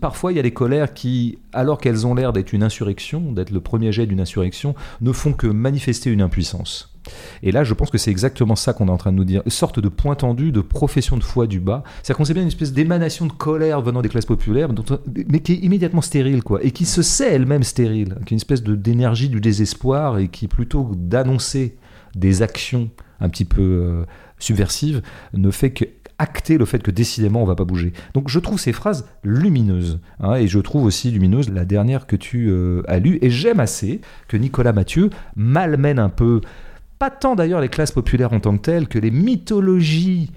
Parfois, 0.00 0.32
il 0.32 0.36
y 0.36 0.40
a 0.40 0.42
des 0.42 0.52
colères 0.52 0.92
qui, 0.92 1.38
alors 1.52 1.78
qu'elles 1.78 2.04
ont 2.04 2.14
l'air 2.14 2.32
d'être 2.32 2.52
une 2.52 2.64
insurrection, 2.64 3.32
d'être 3.32 3.50
le 3.50 3.60
premier 3.60 3.92
jet 3.92 4.06
d'une 4.06 4.20
insurrection, 4.20 4.74
ne 5.00 5.12
font 5.12 5.32
que 5.32 5.46
manifester 5.46 6.10
une 6.10 6.22
impuissance. 6.22 6.97
Et 7.42 7.52
là, 7.52 7.64
je 7.64 7.74
pense 7.74 7.90
que 7.90 7.98
c'est 7.98 8.10
exactement 8.10 8.56
ça 8.56 8.72
qu'on 8.72 8.88
est 8.88 8.90
en 8.92 8.96
train 8.96 9.12
de 9.12 9.16
nous 9.16 9.24
dire. 9.24 9.42
Une 9.44 9.50
sorte 9.50 9.80
de 9.80 9.88
point 9.88 10.14
tendu, 10.14 10.52
de 10.52 10.60
profession 10.60 11.16
de 11.16 11.24
foi 11.24 11.46
du 11.46 11.60
bas. 11.60 11.82
C'est-à-dire 11.96 12.16
qu'on 12.16 12.24
sait 12.24 12.34
bien 12.34 12.42
une 12.42 12.48
espèce 12.48 12.72
d'émanation 12.72 13.26
de 13.26 13.32
colère 13.32 13.80
venant 13.80 14.02
des 14.02 14.08
classes 14.08 14.26
populaires, 14.26 14.68
mais 15.28 15.40
qui 15.40 15.52
est 15.52 15.56
immédiatement 15.56 16.02
stérile, 16.02 16.42
quoi. 16.42 16.62
Et 16.64 16.70
qui 16.70 16.84
se 16.84 17.02
sait 17.02 17.32
elle-même 17.32 17.62
stérile. 17.62 18.16
Qui 18.26 18.34
est 18.34 18.36
une 18.36 18.36
espèce 18.36 18.62
d'énergie 18.62 19.28
du 19.28 19.40
désespoir 19.40 20.18
et 20.18 20.28
qui, 20.28 20.48
plutôt 20.48 20.90
d'annoncer 20.94 21.76
des 22.14 22.42
actions 22.42 22.90
un 23.20 23.28
petit 23.28 23.44
peu 23.44 23.62
euh, 23.62 24.04
subversives, 24.38 25.02
ne 25.34 25.50
fait 25.50 25.70
que 25.70 25.84
acter 26.18 26.58
le 26.58 26.64
fait 26.64 26.82
que 26.82 26.90
décidément 26.90 27.42
on 27.42 27.44
va 27.44 27.54
pas 27.54 27.64
bouger. 27.64 27.92
Donc 28.12 28.28
je 28.28 28.38
trouve 28.40 28.58
ces 28.58 28.72
phrases 28.72 29.06
lumineuses, 29.22 30.00
hein, 30.20 30.34
et 30.34 30.48
je 30.48 30.58
trouve 30.58 30.84
aussi 30.84 31.10
lumineuse 31.10 31.48
la 31.48 31.64
dernière 31.64 32.06
que 32.06 32.16
tu 32.16 32.48
euh, 32.50 32.82
as 32.88 32.98
lue, 32.98 33.18
et 33.22 33.30
j'aime 33.30 33.60
assez 33.60 34.00
que 34.26 34.36
Nicolas 34.36 34.72
Mathieu 34.72 35.10
malmène 35.36 35.98
un 35.98 36.08
peu 36.08 36.40
pas 36.98 37.10
tant 37.10 37.34
d'ailleurs 37.34 37.60
les 37.60 37.68
classes 37.68 37.92
populaires 37.92 38.32
en 38.32 38.40
tant 38.40 38.56
que 38.56 38.62
telles 38.62 38.88
que 38.88 38.98
les 38.98 39.10
mythologies 39.10 40.30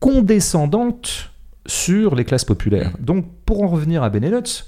condescendantes 0.00 1.30
sur 1.66 2.14
les 2.14 2.24
classes 2.24 2.44
populaires. 2.44 2.92
Donc 2.98 3.26
pour 3.46 3.62
en 3.62 3.68
revenir 3.68 4.02
à 4.02 4.10
Benelux, 4.10 4.64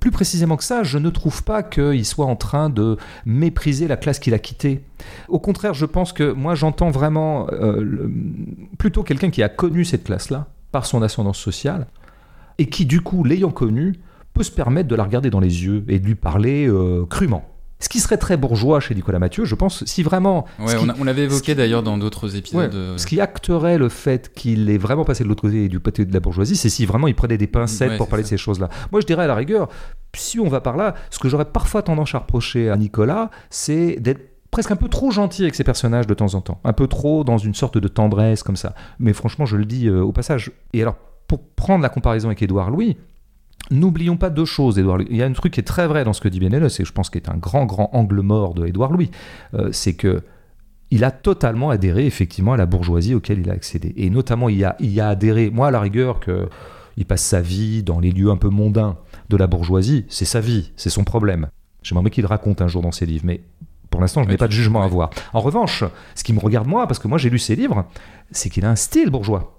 plus 0.00 0.10
précisément 0.10 0.56
que 0.56 0.64
ça, 0.64 0.82
je 0.82 0.98
ne 0.98 1.08
trouve 1.10 1.44
pas 1.44 1.62
qu'il 1.62 2.04
soit 2.04 2.26
en 2.26 2.36
train 2.36 2.68
de 2.68 2.96
mépriser 3.24 3.88
la 3.88 3.96
classe 3.96 4.18
qu'il 4.18 4.34
a 4.34 4.38
quittée. 4.38 4.82
Au 5.28 5.38
contraire, 5.38 5.74
je 5.74 5.86
pense 5.86 6.12
que 6.12 6.32
moi 6.32 6.54
j'entends 6.54 6.90
vraiment 6.90 7.46
euh, 7.52 8.08
plutôt 8.78 9.02
quelqu'un 9.02 9.30
qui 9.30 9.42
a 9.42 9.48
connu 9.48 9.84
cette 9.84 10.04
classe-là 10.04 10.48
par 10.72 10.86
son 10.86 11.02
ascendance 11.02 11.38
sociale 11.38 11.86
et 12.58 12.66
qui 12.66 12.86
du 12.86 13.00
coup, 13.00 13.24
l'ayant 13.24 13.50
connue, 13.50 13.94
peut 14.34 14.42
se 14.42 14.50
permettre 14.50 14.88
de 14.88 14.94
la 14.94 15.04
regarder 15.04 15.30
dans 15.30 15.40
les 15.40 15.64
yeux 15.64 15.84
et 15.88 15.98
de 15.98 16.06
lui 16.06 16.16
parler 16.16 16.68
euh, 16.68 17.06
crûment. 17.06 17.44
Ce 17.84 17.90
qui 17.90 18.00
serait 18.00 18.16
très 18.16 18.38
bourgeois 18.38 18.80
chez 18.80 18.94
Nicolas 18.94 19.18
Mathieu, 19.18 19.44
je 19.44 19.54
pense, 19.54 19.84
si 19.84 20.02
vraiment. 20.02 20.46
on, 20.58 21.04
l'avait 21.04 21.24
évoqué 21.24 21.54
d'ailleurs 21.54 21.82
dans 21.82 21.98
d'autres 21.98 22.34
épisodes. 22.34 22.74
Euh. 22.74 22.96
ce 22.96 23.04
qui 23.04 23.20
acterait 23.20 23.76
le 23.76 23.90
fait 23.90 24.32
qu'il 24.32 24.70
est 24.70 24.78
vraiment 24.78 25.04
passé 25.04 25.22
de 25.22 25.28
l'autre 25.28 25.42
côté 25.42 25.68
du 25.68 25.80
côté 25.80 26.06
de 26.06 26.14
la 26.14 26.20
bourgeoisie, 26.20 26.56
c'est 26.56 26.70
si 26.70 26.86
vraiment 26.86 27.08
il 27.08 27.14
prenait 27.14 27.36
des 27.36 27.46
pincettes 27.46 27.98
pour 27.98 28.08
parler 28.08 28.22
de 28.22 28.28
ces 28.28 28.38
choses-là. 28.38 28.70
Moi, 28.90 29.02
je 29.02 29.06
dirais 29.06 29.24
à 29.24 29.26
la 29.26 29.34
rigueur, 29.34 29.68
si 30.14 30.40
on 30.40 30.48
va 30.48 30.62
par 30.62 30.78
là, 30.78 30.94
ce 31.10 31.18
que 31.18 31.28
j'aurais 31.28 31.44
parfois 31.44 31.82
tendance 31.82 32.14
à 32.14 32.20
reprocher 32.20 32.70
à 32.70 32.78
Nicolas, 32.78 33.30
c'est 33.50 33.96
d'être 34.00 34.30
presque 34.50 34.70
un 34.70 34.76
peu 34.76 34.88
trop 34.88 35.10
gentil 35.10 35.42
avec 35.42 35.54
ses 35.54 35.64
personnages 35.64 36.06
de 36.06 36.14
temps 36.14 36.34
en 36.36 36.40
temps, 36.40 36.62
un 36.64 36.72
peu 36.72 36.86
trop 36.86 37.22
dans 37.22 37.36
une 37.36 37.54
sorte 37.54 37.76
de 37.76 37.88
tendresse 37.88 38.42
comme 38.42 38.56
ça. 38.56 38.74
Mais 38.98 39.12
franchement, 39.12 39.44
je 39.44 39.58
le 39.58 39.66
dis 39.66 39.88
euh, 39.88 40.00
au 40.00 40.12
passage. 40.12 40.52
Et 40.72 40.80
alors, 40.80 40.96
pour 41.28 41.42
prendre 41.44 41.82
la 41.82 41.90
comparaison 41.90 42.28
avec 42.28 42.40
Édouard 42.40 42.70
Louis, 42.70 42.96
N'oublions 43.70 44.16
pas 44.16 44.30
deux 44.30 44.44
choses, 44.44 44.78
Édouard 44.78 44.98
Louis. 44.98 45.06
Il 45.10 45.16
y 45.16 45.22
a 45.22 45.26
un 45.26 45.32
truc 45.32 45.54
qui 45.54 45.60
est 45.60 45.64
très 45.64 45.86
vrai 45.86 46.04
dans 46.04 46.12
ce 46.12 46.20
que 46.20 46.28
dit 46.28 46.38
Benellos, 46.38 46.68
et 46.68 46.84
je 46.84 46.92
pense 46.92 47.08
qu'il 47.08 47.20
est 47.22 47.30
un 47.30 47.36
grand, 47.36 47.64
grand 47.64 47.90
angle 47.92 48.20
mort 48.20 48.54
de 48.54 48.66
Édouard 48.66 48.92
Louis. 48.92 49.10
Euh, 49.54 49.70
c'est 49.72 49.94
que 49.94 50.22
il 50.90 51.02
a 51.02 51.10
totalement 51.10 51.70
adhéré 51.70 52.06
effectivement 52.06 52.52
à 52.52 52.56
la 52.56 52.66
bourgeoisie 52.66 53.14
auquel 53.14 53.40
il 53.40 53.50
a 53.50 53.54
accédé. 53.54 53.94
Et 53.96 54.10
notamment, 54.10 54.48
il 54.48 54.64
a, 54.64 54.76
il 54.80 55.00
a 55.00 55.08
adhéré, 55.08 55.50
moi 55.50 55.68
à 55.68 55.70
la 55.70 55.80
rigueur, 55.80 56.20
que 56.20 56.48
il 56.96 57.06
passe 57.06 57.22
sa 57.22 57.40
vie 57.40 57.82
dans 57.82 57.98
les 57.98 58.12
lieux 58.12 58.30
un 58.30 58.36
peu 58.36 58.48
mondains 58.48 58.96
de 59.28 59.36
la 59.36 59.46
bourgeoisie, 59.46 60.04
c'est 60.08 60.24
sa 60.24 60.40
vie, 60.40 60.70
c'est 60.76 60.90
son 60.90 61.02
problème. 61.02 61.48
J'aimerais 61.82 62.10
qu'il 62.10 62.26
raconte 62.26 62.62
un 62.62 62.68
jour 62.68 62.82
dans 62.82 62.92
ses 62.92 63.06
livres, 63.06 63.24
mais 63.26 63.40
pour 63.90 64.00
l'instant, 64.00 64.22
je 64.22 64.28
n'ai 64.28 64.36
pas 64.36 64.46
de 64.46 64.52
jugement 64.52 64.82
à 64.82 64.84
avoir. 64.84 65.10
En 65.32 65.40
revanche, 65.40 65.84
ce 66.14 66.24
qui 66.24 66.32
me 66.32 66.40
regarde 66.40 66.66
moi, 66.66 66.86
parce 66.86 66.98
que 66.98 67.08
moi 67.08 67.18
j'ai 67.18 67.30
lu 67.30 67.38
ses 67.38 67.56
livres, 67.56 67.86
c'est 68.30 68.50
qu'il 68.50 68.64
a 68.64 68.70
un 68.70 68.76
style 68.76 69.10
bourgeois 69.10 69.53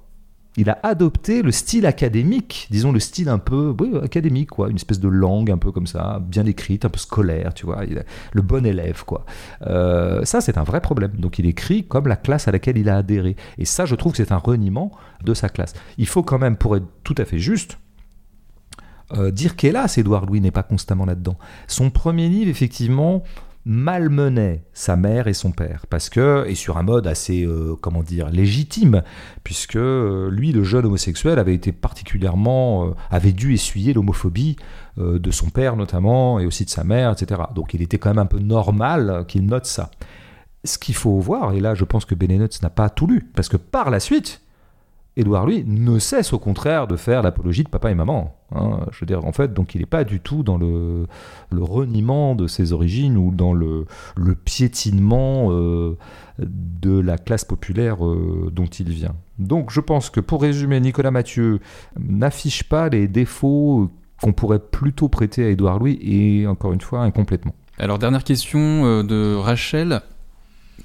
il 0.58 0.70
a 0.70 0.80
adopté 0.84 1.42
le 1.42 1.52
style 1.52 1.86
académique, 1.86 2.68
disons 2.72 2.92
le 2.92 3.00
style 3.00 3.30
un 3.30 3.40
peu 3.40 3.76
académique, 4.02 4.50
quoi, 4.50 4.70
une 4.70 4.78
espèce 4.78 5.00
de 5.00 5.10
langue 5.10 5.52
un 5.52 5.58
peu 5.58 5.72
comme 5.72 5.88
ça, 5.88 6.22
bien 6.22 6.46
écrite, 6.46 6.86
un 6.86 6.90
peu 6.90 7.00
scolaire, 7.00 7.54
tu 7.54 7.66
vois, 7.66 7.84
le 8.32 8.42
bon 8.42 8.66
élève, 8.66 9.04
quoi. 9.06 9.26
Euh, 9.68 10.24
ça, 10.24 10.42
c'est 10.42 10.58
un 10.58 10.64
vrai 10.64 10.80
problème. 10.80 11.12
Donc, 11.18 11.40
il 11.40 11.46
écrit 11.46 11.86
comme 11.86 12.08
la 12.08 12.16
classe 12.16 12.48
à 12.48 12.52
laquelle 12.52 12.78
il 12.78 12.90
a 12.90 12.98
adhéré. 12.98 13.36
Et 13.58 13.66
ça, 13.66 13.86
je 13.86 13.96
trouve 13.96 14.14
que 14.14 14.18
c'est 14.18 14.32
un 14.32 14.38
reniement 14.38 14.92
de 15.24 15.34
sa 15.34 15.50
classe. 15.50 15.74
Il 15.98 16.08
faut 16.08 16.24
quand 16.24 16.40
même, 16.40 16.56
pour 16.56 16.78
être 16.78 16.88
tout 17.04 17.16
à 17.18 17.26
fait 17.26 17.40
juste, 17.40 17.78
euh, 19.14 19.32
dire 19.32 19.56
qu'hélas, 19.56 19.94
Édouard 19.98 20.26
Louis 20.26 20.42
n'est 20.42 20.52
pas 20.52 20.64
constamment 20.64 21.06
là-dedans. 21.06 21.38
Son 21.68 21.90
premier 21.90 22.30
livre, 22.30 22.50
effectivement, 22.50 23.24
malmenait 23.66 24.64
sa 24.74 24.96
mère 24.96 25.28
et 25.28 25.34
son 25.34 25.52
père 25.52 25.88
parce 25.90 26.10
que 26.10 26.46
et 26.48 26.54
sur 26.54 26.78
un 26.78 26.84
mode 26.84 27.08
assez 27.08 27.44
euh, 27.44 27.76
comment 27.82 28.04
dire 28.04 28.30
légitime 28.30 29.02
puisque 29.44 29.76
euh, 29.76 30.30
lui 30.30 30.52
le 30.52 30.64
jeune 30.64 30.86
homosexuel 30.86 31.40
avait 31.40 31.56
été 31.56 31.72
particulièrement 31.72 32.86
euh, 32.86 32.92
avait 33.10 33.32
dû 33.32 33.54
essuyer 33.54 33.94
l'homophobie 33.94 34.56
de 34.98 35.32
son 35.32 35.50
père 35.50 35.76
notamment 35.76 36.40
et 36.40 36.46
aussi 36.46 36.64
de 36.64 36.70
sa 36.70 36.86
mère 36.86 37.12
etc 37.12 37.42
donc 37.54 37.74
il 37.74 37.82
était 37.82 37.98
quand 37.98 38.10
même 38.10 38.20
un 38.20 38.26
peu 38.26 38.40
normal 38.40 39.26
qu'il 39.28 39.46
note 39.46 39.66
ça. 39.66 39.92
Ce 40.64 40.78
qu'il 40.78 40.96
faut 40.96 41.20
voir 41.20 41.52
et 41.54 41.60
là 41.60 41.74
je 41.76 41.84
pense 41.84 42.06
que 42.06 42.16
Benenutz 42.16 42.62
n'a 42.62 42.70
pas 42.70 42.90
tout 42.90 43.08
lu 43.08 43.30
parce 43.36 43.50
que 43.50 43.58
par 43.58 43.90
la 43.90 44.00
suite 44.00 44.42
Édouard, 45.18 45.46
lui, 45.46 45.64
ne 45.66 45.98
cesse 45.98 46.34
au 46.34 46.40
contraire 46.40 46.88
de 46.88 46.98
faire 46.98 47.22
l'apologie 47.22 47.64
de 47.64 47.70
papa 47.70 47.90
et 47.90 47.96
maman. 47.96 48.36
Hein. 48.54 48.82
Je 48.92 49.00
veux 49.00 49.06
dire, 49.06 49.24
en 49.26 49.32
fait, 49.32 49.54
donc 49.54 49.74
il 49.74 49.80
n'est 49.80 49.88
pas 49.88 50.04
du 50.04 50.20
tout 50.20 50.44
dans 50.44 50.58
le, 50.58 51.08
reniement 51.52 52.36
de 52.36 52.48
ses 52.48 52.74
origines 52.74 53.18
ou 53.18 53.32
dans 53.32 53.54
le, 53.54 53.86
piétinement 54.44 55.52
euh, 55.52 55.98
de 56.40 57.00
la 57.00 57.18
classe 57.18 57.46
populaire 57.46 58.06
euh, 58.06 58.52
dont 58.52 58.66
il 58.66 58.90
vient. 58.90 59.16
Donc 59.40 59.72
je 59.72 59.80
pense 59.80 60.10
que 60.10 60.20
pour 60.20 60.42
résumer, 60.42 60.80
Nicolas 60.82 61.12
Mathieu 61.12 61.60
n'affiche 61.98 62.64
pas 62.64 62.90
les 62.90 63.08
défauts 63.08 63.90
qu'on 64.22 64.34
pourrait 64.34 64.60
plutôt 64.60 65.08
prêter 65.08 65.46
à 65.46 65.50
Édouard 65.50 65.80
Louis 65.80 66.00
et 66.02 66.48
encore 66.48 66.74
une 66.74 66.82
fois 66.82 67.02
incomplètement. 67.02 67.54
Alors 67.78 68.00
dernière 68.00 68.24
question 68.24 68.86
euh, 68.86 69.04
de 69.04 69.36
Rachel 69.36 70.02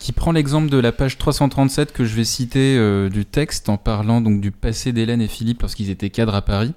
qui 0.00 0.12
prend 0.12 0.32
l'exemple 0.32 0.70
de 0.70 0.78
la 0.78 0.92
page 0.92 1.18
337 1.18 1.92
que 1.92 2.04
je 2.04 2.16
vais 2.16 2.24
citer 2.24 2.76
euh, 2.76 3.10
du 3.10 3.26
texte 3.26 3.68
en 3.68 3.76
parlant 3.76 4.22
donc 4.22 4.40
du 4.40 4.50
passé 4.50 4.92
d'Hélène 4.92 5.20
et 5.20 5.28
Philippe 5.28 5.60
lorsqu'ils 5.60 5.90
étaient 5.90 6.08
cadres 6.08 6.34
à 6.34 6.42
Paris. 6.42 6.72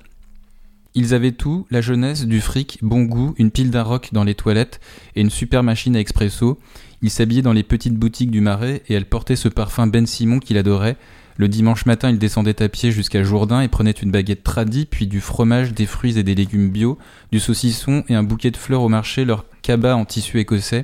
Ils 0.93 1.15
avaient 1.15 1.31
tout, 1.31 1.65
la 1.71 1.81
jeunesse, 1.81 2.25
du 2.25 2.41
fric, 2.41 2.77
bon 2.83 3.03
goût, 3.03 3.33
une 3.37 3.49
pile 3.49 3.71
d'un 3.71 3.81
rock 3.81 4.09
dans 4.11 4.25
les 4.25 4.35
toilettes 4.35 4.79
et 5.15 5.21
une 5.21 5.29
super 5.29 5.63
machine 5.63 5.95
à 5.95 5.99
expresso. 5.99 6.59
Ils 7.01 7.09
s'habillaient 7.09 7.41
dans 7.41 7.53
les 7.53 7.63
petites 7.63 7.95
boutiques 7.95 8.29
du 8.29 8.41
Marais 8.41 8.83
et 8.89 8.93
elle 8.93 9.05
portait 9.05 9.37
ce 9.37 9.47
parfum 9.47 9.87
Ben 9.87 10.05
Simon 10.05 10.39
qu'il 10.39 10.57
adorait. 10.57 10.97
Le 11.37 11.47
dimanche 11.47 11.85
matin, 11.85 12.11
il 12.11 12.19
descendait 12.19 12.61
à 12.61 12.69
pied 12.69 12.91
jusqu'à 12.91 13.23
Jourdain 13.23 13.61
et 13.61 13.69
prenait 13.69 13.91
une 13.91 14.11
baguette 14.11 14.43
tradie, 14.43 14.85
puis 14.85 15.07
du 15.07 15.21
fromage, 15.21 15.73
des 15.73 15.87
fruits 15.87 16.19
et 16.19 16.23
des 16.23 16.35
légumes 16.35 16.69
bio, 16.69 16.99
du 17.31 17.39
saucisson 17.39 18.03
et 18.09 18.15
un 18.15 18.21
bouquet 18.21 18.51
de 18.51 18.57
fleurs 18.57 18.81
au 18.81 18.89
marché, 18.89 19.25
leur 19.25 19.45
cabas 19.61 19.95
en 19.95 20.05
tissu 20.05 20.39
écossais. 20.39 20.83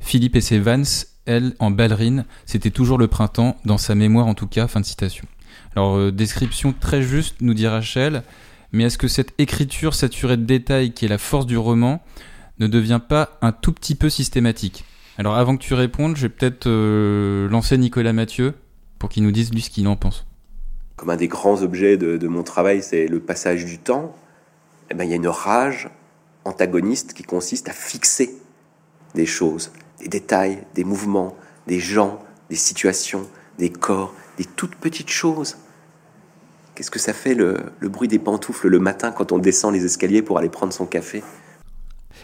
Philippe 0.00 0.36
et 0.36 0.40
ses 0.40 0.58
Vans 0.58 1.09
elle, 1.26 1.54
en 1.58 1.70
ballerine, 1.70 2.24
c'était 2.46 2.70
toujours 2.70 2.98
le 2.98 3.08
printemps, 3.08 3.56
dans 3.64 3.78
sa 3.78 3.94
mémoire 3.94 4.26
en 4.26 4.34
tout 4.34 4.46
cas, 4.46 4.66
fin 4.66 4.80
de 4.80 4.86
citation. 4.86 5.26
Alors, 5.76 5.96
euh, 5.96 6.10
description 6.10 6.74
très 6.78 7.02
juste, 7.02 7.36
nous 7.40 7.54
dit 7.54 7.66
Rachel, 7.66 8.22
mais 8.72 8.84
est-ce 8.84 8.98
que 8.98 9.08
cette 9.08 9.32
écriture 9.38 9.94
saturée 9.94 10.36
de 10.36 10.44
détails 10.44 10.92
qui 10.92 11.04
est 11.04 11.08
la 11.08 11.18
force 11.18 11.46
du 11.46 11.56
roman 11.56 12.02
ne 12.58 12.66
devient 12.66 13.00
pas 13.06 13.38
un 13.42 13.52
tout 13.52 13.72
petit 13.72 13.94
peu 13.94 14.10
systématique? 14.10 14.84
Alors, 15.18 15.36
avant 15.36 15.56
que 15.56 15.62
tu 15.62 15.74
répondes, 15.74 16.16
je 16.16 16.22
vais 16.22 16.28
peut-être 16.28 16.66
euh, 16.66 17.48
lancer 17.48 17.76
Nicolas 17.78 18.12
Mathieu 18.12 18.54
pour 18.98 19.08
qu'il 19.08 19.22
nous 19.22 19.32
dise 19.32 19.52
lui 19.52 19.60
ce 19.60 19.70
qu'il 19.70 19.86
en 19.88 19.96
pense. 19.96 20.26
Comme 20.96 21.10
un 21.10 21.16
des 21.16 21.28
grands 21.28 21.62
objets 21.62 21.96
de, 21.96 22.28
mon 22.28 22.42
travail, 22.42 22.82
c'est 22.82 23.06
le 23.06 23.20
passage 23.20 23.64
du 23.64 23.78
temps. 23.78 24.14
Eh 24.90 24.94
ben, 24.94 25.04
il 25.04 25.10
y 25.10 25.12
a 25.12 25.16
une 25.16 25.28
rage 25.28 25.88
antagoniste 26.44 27.14
qui 27.14 27.22
consiste 27.22 27.68
à 27.68 27.72
fixer 27.72 28.34
des 29.14 29.26
choses 29.26 29.72
des 30.00 30.08
détails, 30.08 30.58
des 30.74 30.84
mouvements, 30.84 31.36
des 31.66 31.80
gens, 31.80 32.20
des 32.48 32.56
situations, 32.56 33.26
des 33.58 33.70
corps, 33.70 34.14
des 34.38 34.44
toutes 34.44 34.74
petites 34.74 35.10
choses. 35.10 35.56
Qu'est-ce 36.74 36.90
que 36.90 36.98
ça 36.98 37.12
fait 37.12 37.34
le, 37.34 37.58
bruit 37.82 38.08
des 38.08 38.18
pantoufles 38.18 38.68
le 38.68 38.78
matin 38.78 39.12
quand 39.12 39.32
on 39.32 39.38
descend 39.38 39.74
les 39.74 39.84
escaliers 39.84 40.22
pour 40.22 40.38
aller 40.38 40.48
prendre 40.48 40.72
son 40.72 40.86
café? 40.86 41.22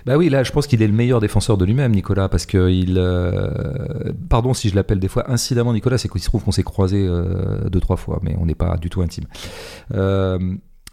Bah 0.04 0.16
oui, 0.16 0.28
là, 0.28 0.42
je 0.42 0.52
pense 0.52 0.66
qu'il 0.66 0.82
est 0.82 0.86
le 0.86 0.92
meilleur 0.92 1.20
défenseur 1.20 1.56
de 1.56 1.64
lui-même, 1.64 1.92
Nicolas, 1.92 2.28
parce 2.28 2.46
que 2.46 2.70
il, 2.70 2.96
euh, 2.98 4.12
pardon 4.28 4.54
si 4.54 4.68
je 4.68 4.74
l'appelle 4.74 5.00
des 5.00 5.08
fois 5.08 5.30
incidemment 5.30 5.72
Nicolas, 5.72 5.98
c'est 5.98 6.08
qu'il 6.08 6.20
se 6.20 6.26
trouve 6.26 6.44
qu'on 6.44 6.52
s'est 6.52 6.62
croisé 6.62 7.06
euh, 7.06 7.68
deux 7.68 7.80
trois 7.80 7.96
fois, 7.96 8.20
mais 8.22 8.36
on 8.38 8.46
n'est 8.46 8.54
pas 8.54 8.76
du 8.76 8.88
tout 8.88 9.02
intime. 9.02 9.24
Euh, 9.94 10.38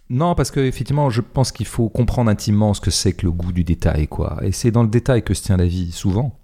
non, 0.10 0.36
parce 0.36 0.52
qu'effectivement, 0.52 1.10
je 1.10 1.22
pense 1.22 1.52
qu'il 1.52 1.66
faut 1.66 1.90
comprendre 1.90 2.30
intimement 2.30 2.74
ce 2.74 2.82
que 2.82 2.92
c'est 2.92 3.14
que 3.14 3.26
le 3.26 3.32
goût 3.32 3.52
du 3.52 3.64
détail, 3.64 4.08
quoi. 4.08 4.38
Et 4.44 4.52
c'est 4.52 4.72
dans 4.72 4.84
le 4.84 4.90
détail 4.90 5.24
que 5.24 5.34
se 5.34 5.44
tient 5.44 5.58
la 5.58 5.66
vie, 5.66 5.92
souvent. 5.92 6.40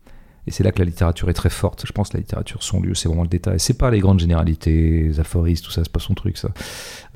Et 0.47 0.51
c'est 0.51 0.63
là 0.63 0.71
que 0.71 0.79
la 0.79 0.85
littérature 0.85 1.29
est 1.29 1.33
très 1.33 1.49
forte. 1.49 1.85
Je 1.85 1.91
pense 1.91 2.09
que 2.09 2.17
la 2.17 2.21
littérature, 2.21 2.63
son 2.63 2.81
lieu, 2.81 2.95
c'est 2.95 3.07
vraiment 3.07 3.23
le 3.23 3.29
détail. 3.29 3.59
C'est 3.59 3.77
pas 3.77 3.91
les 3.91 3.99
grandes 3.99 4.19
généralités, 4.19 5.03
les 5.03 5.19
aphorismes, 5.19 5.65
tout 5.65 5.71
ça, 5.71 5.83
c'est 5.83 5.91
pas 5.91 5.99
son 5.99 6.13
truc, 6.13 6.37
ça. 6.37 6.49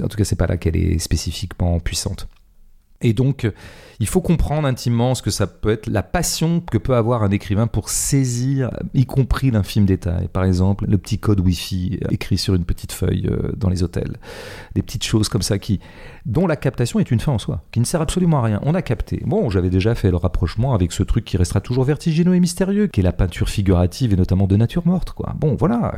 En 0.01 0.07
tout 0.07 0.17
cas, 0.17 0.23
c'est 0.23 0.35
pas 0.35 0.47
là 0.47 0.57
qu'elle 0.57 0.75
est 0.75 0.99
spécifiquement 0.99 1.79
puissante. 1.79 2.27
Et 3.03 3.13
donc, 3.13 3.51
il 3.99 4.07
faut 4.07 4.21
comprendre 4.21 4.67
intimement 4.67 5.15
ce 5.15 5.21
que 5.21 5.31
ça 5.31 5.47
peut 5.47 5.69
être, 5.69 5.87
la 5.87 6.03
passion 6.03 6.61
que 6.61 6.77
peut 6.77 6.95
avoir 6.95 7.23
un 7.23 7.31
écrivain 7.31 7.67
pour 7.67 7.89
saisir, 7.89 8.69
y 8.93 9.05
compris 9.05 9.51
l'infime 9.51 9.85
détail. 9.85 10.27
Par 10.27 10.43
exemple, 10.43 10.85
le 10.87 10.97
petit 10.97 11.19
code 11.19 11.39
Wi-Fi 11.39 11.99
écrit 12.09 12.37
sur 12.37 12.55
une 12.55 12.65
petite 12.65 12.91
feuille 12.91 13.27
euh, 13.27 13.51
dans 13.55 13.69
les 13.69 13.83
hôtels. 13.83 14.17
Des 14.75 14.81
petites 14.81 15.03
choses 15.03 15.29
comme 15.29 15.41
ça 15.41 15.59
qui, 15.59 15.79
dont 16.25 16.47
la 16.47 16.55
captation 16.55 16.99
est 16.99 17.11
une 17.11 17.19
fin 17.19 17.31
en 17.31 17.37
soi, 17.37 17.63
qui 17.71 17.79
ne 17.79 17.85
sert 17.85 18.01
absolument 18.01 18.39
à 18.39 18.41
rien. 18.43 18.59
On 18.63 18.75
a 18.75 18.81
capté. 18.81 19.21
Bon, 19.25 19.49
j'avais 19.49 19.69
déjà 19.69 19.95
fait 19.95 20.11
le 20.11 20.17
rapprochement 20.17 20.73
avec 20.73 20.91
ce 20.91 21.03
truc 21.03 21.25
qui 21.25 21.37
restera 21.37 21.61
toujours 21.61 21.83
vertigineux 21.83 22.35
et 22.35 22.39
mystérieux, 22.39 22.87
qui 22.87 23.01
est 23.01 23.03
la 23.03 23.13
peinture 23.13 23.49
figurative 23.49 24.13
et 24.13 24.15
notamment 24.15 24.47
de 24.47 24.57
nature 24.57 24.85
morte. 24.85 25.11
Quoi. 25.11 25.33
Bon, 25.39 25.55
voilà. 25.55 25.95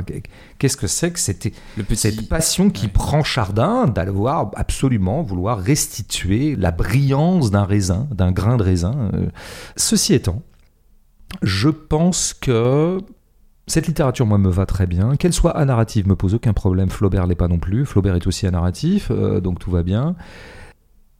Qu'est-ce 0.58 0.76
que 0.76 0.86
c'est 0.86 1.10
que 1.10 1.18
c'était 1.18 1.52
cette 1.94 2.28
passion 2.28 2.70
qui 2.70 2.88
prend 2.88 3.24
Chardin 3.24 3.86
d'avoir 3.86 4.50
absolument 4.54 5.22
vouloir 5.22 5.58
restituer 5.58 6.56
la 6.56 6.72
d'un 7.50 7.64
raisin, 7.64 8.08
d'un 8.10 8.32
grain 8.32 8.56
de 8.56 8.62
raisin. 8.62 9.10
Euh. 9.14 9.26
Ceci 9.76 10.14
étant, 10.14 10.42
je 11.42 11.68
pense 11.68 12.34
que 12.34 12.98
cette 13.66 13.86
littérature, 13.86 14.26
moi, 14.26 14.38
me 14.38 14.48
va 14.48 14.66
très 14.66 14.86
bien. 14.86 15.16
Qu'elle 15.16 15.32
soit 15.32 15.56
anarrative, 15.56 16.06
me 16.06 16.16
pose 16.16 16.34
aucun 16.34 16.52
problème. 16.52 16.88
Flaubert 16.88 17.26
l'est 17.26 17.34
pas 17.34 17.48
non 17.48 17.58
plus. 17.58 17.84
Flaubert 17.84 18.14
est 18.14 18.26
aussi 18.26 18.46
anarratif, 18.46 19.10
euh, 19.10 19.40
donc 19.40 19.58
tout 19.58 19.70
va 19.70 19.82
bien. 19.82 20.14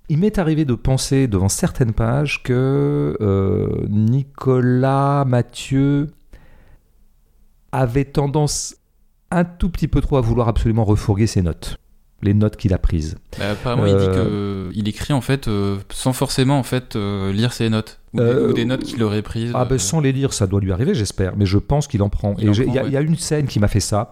Il 0.08 0.18
m'est 0.18 0.38
arrivé 0.38 0.64
de 0.64 0.74
penser 0.74 1.26
devant 1.26 1.48
certaines 1.48 1.92
pages 1.92 2.42
que 2.44 3.16
euh, 3.20 3.86
Nicolas 3.88 5.24
Mathieu 5.26 6.10
avait 7.72 8.04
tendance 8.04 8.76
un 9.32 9.44
tout 9.44 9.68
petit 9.68 9.88
peu 9.88 10.00
trop 10.00 10.16
à 10.16 10.20
vouloir 10.20 10.46
absolument 10.46 10.84
refourguer 10.84 11.26
ses 11.26 11.42
notes 11.42 11.78
les 12.22 12.34
notes 12.34 12.56
qu'il 12.56 12.72
a 12.72 12.78
prises. 12.78 13.16
Bah, 13.38 13.50
apparemment, 13.50 13.86
il 13.86 13.96
dit 13.96 14.06
euh, 14.08 14.70
qu'il 14.72 14.88
écrit 14.88 15.12
en 15.12 15.20
fait 15.20 15.48
euh, 15.48 15.76
sans 15.90 16.12
forcément 16.12 16.58
en 16.58 16.62
fait 16.62 16.96
euh, 16.96 17.32
lire 17.32 17.52
ses 17.52 17.68
notes 17.68 18.00
ou, 18.14 18.52
des, 18.54 18.64
notes 18.64 18.84
qu'il 18.84 19.02
aurait 19.02 19.22
prises. 19.22 19.52
Ah 19.54 19.66
ben 19.66 19.78
sans 19.78 20.00
les 20.00 20.12
lire, 20.12 20.32
ça 20.32 20.46
doit 20.46 20.60
lui 20.60 20.72
arriver, 20.72 20.94
j'espère. 20.94 21.36
Mais 21.36 21.44
je 21.44 21.58
pense 21.58 21.86
qu'il 21.86 22.02
en 22.02 22.08
prend. 22.08 22.34
Et 22.38 22.46
il 22.46 22.72
y, 22.72 22.96
a 22.96 23.00
une 23.00 23.16
scène 23.16 23.46
qui 23.46 23.60
m'a 23.60 23.68
fait 23.68 23.80
ça. 23.80 24.10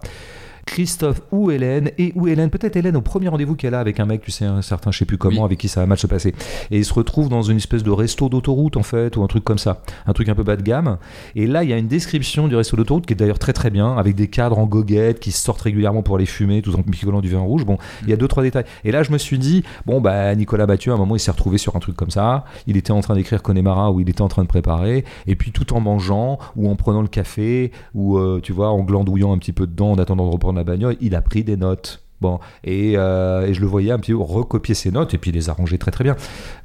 Christophe 0.65 1.21
ou 1.31 1.51
Hélène, 1.51 1.91
et 1.97 2.11
ou 2.15 2.27
Hélène, 2.27 2.49
peut-être 2.49 2.75
Hélène 2.75 2.97
au 2.97 3.01
premier 3.01 3.27
rendez-vous 3.27 3.55
qu'elle 3.55 3.75
a 3.75 3.79
avec 3.79 3.99
un 3.99 4.05
mec, 4.05 4.21
tu 4.21 4.31
sais, 4.31 4.45
un 4.45 4.61
certain, 4.61 4.91
je 4.91 4.97
sais 4.97 5.05
plus 5.05 5.17
comment, 5.17 5.45
avec 5.45 5.59
qui 5.59 5.67
ça 5.67 5.79
va 5.79 5.85
mal 5.85 5.97
se 5.97 6.07
passer. 6.07 6.33
Et 6.71 6.77
il 6.77 6.85
se 6.85 6.93
retrouve 6.93 7.29
dans 7.29 7.43
une 7.43 7.57
espèce 7.57 7.83
de 7.83 7.91
resto 7.91 8.29
d'autoroute, 8.29 8.75
en 8.75 8.83
fait, 8.83 9.15
ou 9.15 9.23
un 9.23 9.27
truc 9.27 9.43
comme 9.43 9.57
ça. 9.57 9.81
Un 10.07 10.13
truc 10.13 10.27
un 10.27 10.35
peu 10.35 10.43
bas 10.43 10.55
de 10.55 10.63
gamme. 10.63 10.97
Et 11.35 11.47
là, 11.47 11.63
il 11.63 11.69
y 11.69 11.73
a 11.73 11.77
une 11.77 11.87
description 11.87 12.47
du 12.47 12.55
resto 12.55 12.75
d'autoroute 12.75 13.05
qui 13.05 13.13
est 13.13 13.15
d'ailleurs 13.15 13.39
très 13.39 13.53
très 13.53 13.69
bien, 13.69 13.95
avec 13.95 14.15
des 14.15 14.27
cadres 14.27 14.57
en 14.57 14.65
goguette 14.65 15.19
qui 15.19 15.31
sortent 15.31 15.61
régulièrement 15.61 16.01
pour 16.01 16.17
les 16.17 16.25
fumer, 16.25 16.61
tout 16.61 16.75
en 16.75 16.81
picolant 16.81 17.21
du 17.21 17.29
vin 17.29 17.39
rouge. 17.39 17.63
Bon, 17.63 17.77
il 18.03 18.09
y 18.09 18.13
a 18.13 18.17
deux, 18.17 18.27
trois 18.27 18.43
détails. 18.43 18.65
Et 18.83 18.91
là, 18.91 19.03
je 19.03 19.11
me 19.11 19.17
suis 19.17 19.37
dit, 19.37 19.63
bon, 19.85 20.01
bah, 20.01 20.33
Nicolas 20.35 20.65
Mathieu, 20.65 20.91
à 20.91 20.95
un 20.95 20.97
moment, 20.97 21.15
il 21.15 21.19
s'est 21.19 21.31
retrouvé 21.31 21.57
sur 21.57 21.75
un 21.75 21.79
truc 21.79 21.95
comme 21.95 22.11
ça. 22.11 22.45
Il 22.65 22.75
était 22.75 22.91
en 22.91 23.01
train 23.01 23.15
d'écrire 23.15 23.43
Connemara, 23.43 23.91
ou 23.91 23.99
il 23.99 24.09
était 24.09 24.21
en 24.23 24.27
train 24.27 24.43
de 24.43 24.47
préparer. 24.47 25.05
Et 25.27 25.35
puis, 25.35 25.51
tout 25.51 25.73
en 25.73 25.79
mangeant, 25.79 26.39
ou 26.55 26.69
en 26.69 26.75
prenant 26.75 27.01
le 27.01 27.07
café, 27.07 27.71
ou, 27.93 28.17
euh, 28.17 28.39
tu 28.41 28.51
vois, 28.51 28.69
en 28.69 28.83
glandouillant 28.83 29.31
un 29.31 29.37
petit 29.37 29.53
peu 29.53 29.67
dedans, 29.67 29.91
en 29.91 29.97
attendant 29.97 30.25
de 30.25 30.31
reprendre 30.31 30.54
la 30.55 30.63
bagnole, 30.63 30.97
il 31.01 31.15
a 31.15 31.21
pris 31.21 31.43
des 31.43 31.57
notes. 31.57 32.01
Bon, 32.21 32.39
euh, 32.65 33.45
et, 33.45 33.53
je 33.53 33.61
le 33.61 33.67
voyais 33.67 33.91
un 33.91 33.99
petit 33.99 34.11
peu 34.11 34.17
recopier 34.17 34.73
ses 34.73 34.89
notes 34.89 35.13
et 35.13 35.17
puis 35.17 35.31
les 35.31 35.49
arranger 35.49 35.77
très 35.77 35.91
très 35.91 36.03
bien. 36.03 36.15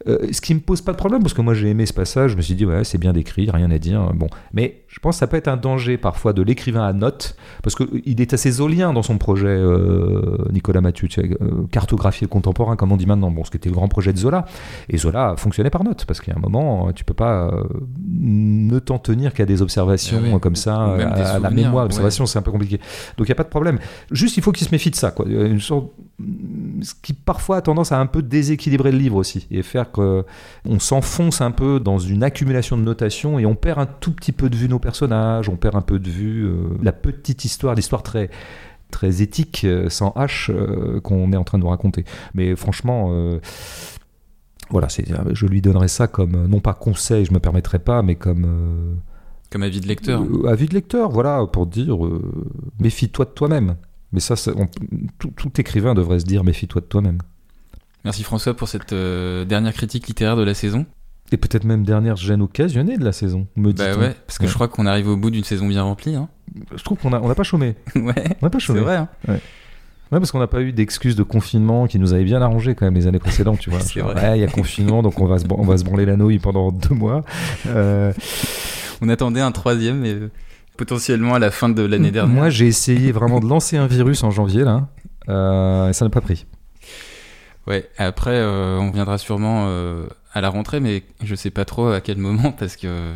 Euh, 0.07 0.29
ce 0.31 0.41
qui 0.41 0.55
me 0.55 0.61
pose 0.61 0.81
pas 0.81 0.93
de 0.93 0.97
problème 0.97 1.23
parce 1.23 1.35
que 1.35 1.43
moi 1.43 1.55
j'ai 1.55 1.69
aimé 1.69 1.87
ce 1.87 1.93
passage, 1.93 2.33
je 2.33 2.37
me 2.37 2.43
suis 2.43 2.55
dit 2.55 2.65
ouais 2.65 2.85
c'est 2.85 2.99
bien 2.99 3.13
décrit, 3.13 3.51
rien 3.51 3.71
à 3.71 3.79
dire. 3.79 4.13
Bon, 4.15 4.29
mais 4.53 4.83
je 4.91 4.99
pense 4.99 5.17
que 5.17 5.21
ça 5.21 5.29
peut 5.29 5.37
être 5.37 5.47
un 5.47 5.57
danger 5.57 5.99
parfois 5.99 6.33
de 6.33 6.43
l'écrivain 6.43 6.83
à 6.83 6.93
notes 6.93 7.37
parce 7.63 7.77
qu'il 7.77 8.21
est 8.21 8.35
assez 8.35 8.51
zolien 8.51 8.93
dans 8.93 9.05
son 9.05 9.19
projet 9.19 9.47
euh, 9.47 10.37
Nicolas 10.53 10.81
Mathieu, 10.81 11.07
tu 11.07 11.21
sais, 11.21 11.31
cartographier 11.71 12.25
le 12.25 12.29
contemporain 12.29 12.75
comme 12.75 12.91
on 12.91 12.97
dit 12.97 13.07
maintenant. 13.07 13.31
Bon, 13.31 13.45
ce 13.45 13.53
qui 13.53 13.57
était 13.57 13.69
le 13.69 13.75
grand 13.77 13.87
projet 13.87 14.13
de 14.13 14.19
Zola 14.19 14.47
et 14.89 14.99
Zola 14.99 15.35
fonctionnait 15.37 15.71
par 15.71 15.85
notes 15.85 16.07
parce 16.07 16.21
qu'il 16.21 16.33
y 16.33 16.37
a 16.37 16.39
un 16.39 16.43
moment 16.43 16.93
tu 16.93 17.05
peux 17.05 17.15
pas 17.15 17.53
ne 18.11 18.81
t'en 18.81 18.99
tenir 18.99 19.33
qu'à 19.33 19.47
des 19.47 19.63
observations 19.63 20.23
ah 20.35 20.39
comme 20.41 20.57
ça, 20.57 20.95
à, 20.95 21.39
la 21.39 21.51
mémoire, 21.51 21.85
l'observation 21.85 22.27
c'est 22.27 22.41
un 22.41 22.43
peu 22.43 22.51
compliqué. 22.51 22.81
Donc 23.17 23.29
il 23.29 23.31
y 23.31 23.33
a 23.33 23.37
pas 23.37 23.45
de 23.45 23.49
problème. 23.49 23.79
Juste 24.11 24.39
il 24.39 24.43
faut 24.43 24.51
qu'il 24.51 24.67
se 24.67 24.73
méfie 24.73 24.91
de 24.91 24.97
ça 24.97 25.13
quoi 25.13 25.25
une 25.29 25.61
sorte 25.61 25.93
ce 26.83 26.95
qui 27.01 27.13
parfois 27.13 27.59
a 27.59 27.61
tendance 27.63 27.93
à 27.93 27.99
un 27.99 28.07
peu 28.07 28.23
déséquilibrer 28.23 28.93
le 28.93 28.99
livre 28.99 29.17
aussi 29.17 29.47
et 29.51 29.63
faire 29.63 29.91
qu'on 29.91 30.25
s'enfonce 30.79 31.41
un 31.41 31.51
peu 31.51 31.81
dans 31.81 31.99
une 31.99 32.23
accumulation 32.23 32.77
de 32.77 32.83
notations 32.83 33.39
et 33.39 33.47
on 33.47 33.55
perd 33.55 33.79
un 33.79 33.87
tout 33.87 34.13
petit 34.13 34.33
peu 34.33 34.51
de 34.51 34.57
vue 34.57 34.69
nos 34.69 34.80
personnages, 34.81 35.49
on 35.49 35.57
perd 35.57 35.77
un 35.77 35.83
peu 35.83 35.99
de 35.99 36.11
vue 36.11 36.45
euh, 36.45 36.57
la 36.83 36.93
petite 36.93 37.45
histoire, 37.45 37.75
l'histoire 37.75 38.03
très 38.03 38.31
très 38.91 39.23
éthique 39.23 39.63
euh, 39.65 39.89
sans 39.89 40.11
H 40.11 40.51
euh, 40.51 41.01
qu'on 41.01 41.33
est 41.33 41.37
en 41.37 41.45
train 41.45 41.59
de 41.59 41.63
nous 41.63 41.71
raconter. 41.71 42.05
Mais 42.35 42.57
franchement 42.57 43.13
voilà, 44.71 44.87
je 45.33 45.47
lui 45.47 45.61
donnerais 45.61 45.89
ça 45.89 46.07
comme 46.07 46.47
non 46.47 46.61
pas 46.61 46.75
conseil, 46.75 47.25
je 47.25 47.33
me 47.33 47.41
permettrais 47.41 47.81
pas, 47.81 48.03
mais 48.03 48.15
comme 48.15 49.01
comme 49.51 49.63
avis 49.65 49.81
de 49.81 49.89
lecteur. 49.89 50.23
avis 50.47 50.69
de 50.69 50.75
lecteur, 50.75 51.11
voilà, 51.11 51.45
pour 51.53 51.67
dire 51.67 51.99
méfie-toi 52.79 53.25
de 53.25 53.31
toi-même. 53.31 53.77
Mais 54.13 54.21
ça, 54.21 54.35
tout, 55.19 55.61
écrivain 55.61 55.95
devrait 55.95 56.21
se 56.21 56.25
dire 56.25 56.45
méfie-toi 56.45 56.81
de 56.81 56.87
toi-même. 56.87 57.19
Merci 58.05 58.23
François 58.23 58.55
pour 58.55 58.69
cette 58.69 58.93
euh, 58.93 59.45
dernière 59.45 59.75
critique 59.75 60.09
littéraire 60.09 60.37
de 60.37 60.43
la 60.43 60.55
saison. 60.55 60.87
Et 61.33 61.37
peut-être 61.37 61.65
même 61.65 61.85
dernière 61.85 62.17
gêne 62.17 62.43
occasionnée 62.43 62.99
de 62.99 63.05
la 63.05 63.13
saison, 63.13 63.47
me 63.57 63.73
Bah 63.73 63.97
ouais, 63.97 64.17
parce 64.27 64.39
que 64.39 64.49
je 64.49 64.55
crois 64.55 64.69
qu'on 64.69 64.87
arrive 64.87 65.09
au 65.09 65.17
bout 65.17 65.31
d'une 65.31 65.45
saison 65.45 65.69
bien 65.69 65.83
remplie. 65.83 66.17
Hein. 66.17 66.29
Je 66.75 66.83
trouve 66.83 66.99
qu'on 66.99 67.11
n'a 67.11 67.21
on 67.23 67.31
a 67.31 67.35
pas 67.37 67.45
chômé. 67.45 67.77
ouais, 67.95 68.37
on 68.43 68.47
n'a 68.47 68.51
pas 68.51 68.59
chômé. 68.59 68.81
C'est 68.81 68.85
vrai. 68.85 68.97
Hein. 68.97 69.09
Ouais. 69.29 69.41
Ouais, 70.13 70.19
parce 70.19 70.33
qu'on 70.33 70.41
n'a 70.41 70.49
pas 70.49 70.61
eu 70.61 70.73
d'excuses 70.73 71.15
de 71.15 71.23
confinement 71.23 71.87
qui 71.87 72.01
nous 72.01 72.13
avaient 72.13 72.25
bien 72.25 72.43
arrangé 72.43 72.75
quand 72.75 72.85
même 72.85 72.97
les 72.97 73.07
années 73.07 73.21
précédentes, 73.21 73.61
tu 73.61 73.71
vois. 73.71 73.79
ouais, 74.15 74.39
il 74.39 74.41
y 74.41 74.45
a 74.45 74.49
confinement, 74.49 75.03
donc 75.03 75.21
on 75.21 75.27
va 75.27 75.39
se, 75.39 75.45
on 75.49 75.63
va 75.63 75.79
se 75.79 75.85
branler 75.85 76.05
la 76.05 76.17
nouille 76.17 76.41
pendant 76.41 76.73
deux 76.73 76.95
mois. 76.95 77.25
Euh... 77.69 78.13
On 79.03 79.09
attendait 79.09 79.41
un 79.41 79.51
troisième, 79.51 80.01
mais 80.01 80.15
potentiellement 80.77 81.35
à 81.35 81.39
la 81.39 81.51
fin 81.51 81.71
de 81.71 81.83
l'année 81.83 82.11
dernière. 82.11 82.35
Moi, 82.35 82.51
j'ai 82.51 82.67
essayé 82.67 83.13
vraiment 83.13 83.41
de 83.41 83.47
lancer 83.47 83.79
un 83.79 83.87
virus 83.87 84.23
en 84.25 84.31
janvier, 84.31 84.63
là, 84.63 84.89
euh, 85.31 85.89
et 85.89 85.93
ça 85.95 86.05
n'a 86.05 86.11
pas 86.11 86.21
pris. 86.21 86.45
Ouais, 87.71 87.89
après, 87.99 88.35
euh, 88.35 88.81
on 88.81 88.91
viendra 88.91 89.17
sûrement 89.17 89.67
euh, 89.69 90.09
à 90.33 90.41
la 90.41 90.49
rentrée, 90.49 90.81
mais 90.81 91.05
je 91.23 91.37
sais 91.37 91.51
pas 91.51 91.65
trop 91.65 91.91
à 91.91 92.01
quel 92.01 92.19
moment, 92.19 92.51
parce 92.59 92.75
que 92.75 93.13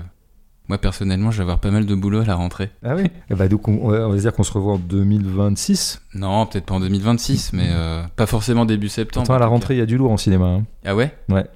moi, 0.68 0.78
personnellement, 0.78 1.32
je 1.32 1.38
vais 1.38 1.42
avoir 1.42 1.58
pas 1.58 1.72
mal 1.72 1.86
de 1.86 1.94
boulot 1.96 2.20
à 2.20 2.24
la 2.24 2.36
rentrée. 2.36 2.70
Ah 2.84 2.94
oui? 2.94 3.10
Eh 3.30 3.34
ben, 3.34 3.48
Donc, 3.48 3.66
on, 3.66 3.88
va 3.88 4.16
dire 4.16 4.32
qu'on 4.32 4.44
se 4.44 4.52
revoit 4.52 4.74
en 4.74 4.78
2026 4.78 6.02
Non, 6.14 6.46
peut-être 6.46 6.66
pas 6.66 6.76
en 6.76 6.80
2026, 6.80 7.52
mais 7.52 7.68
pas 8.14 8.26
forcément 8.26 8.64
début 8.64 8.88
septembre. 8.88 9.24
Attends, 9.24 9.34
à 9.34 9.40
la 9.40 9.46
rentrée, 9.46 9.74
il 9.74 9.78
y 9.78 9.82
a 9.82 9.86
du 9.86 9.96
lourd 9.96 10.12
en 10.12 10.16
cinéma. 10.16 10.46
Hein. 10.46 10.64
Ah 10.84 10.94
ouais? 10.94 11.12
Ouais. 11.28 11.46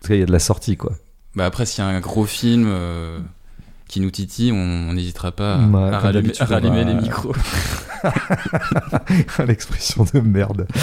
Parce 0.00 0.06
qu'il 0.06 0.18
y 0.18 0.22
a 0.22 0.26
de 0.26 0.32
la 0.32 0.38
sortie, 0.38 0.78
quoi. 0.78 0.92
Bah 1.34 1.44
après, 1.44 1.66
s'il 1.66 1.84
y 1.84 1.86
a 1.86 1.90
un 1.90 2.00
gros 2.00 2.24
film 2.24 2.72
qui 3.88 4.00
nous 4.00 4.10
titille, 4.10 4.52
on 4.52 4.94
n'hésitera 4.94 5.32
pas 5.32 5.56
à, 5.56 5.98
rallumer, 5.98 6.84
les 6.86 6.94
micros. 6.94 7.34
L'expression 9.46 10.06
de 10.14 10.20
merde. 10.20 10.66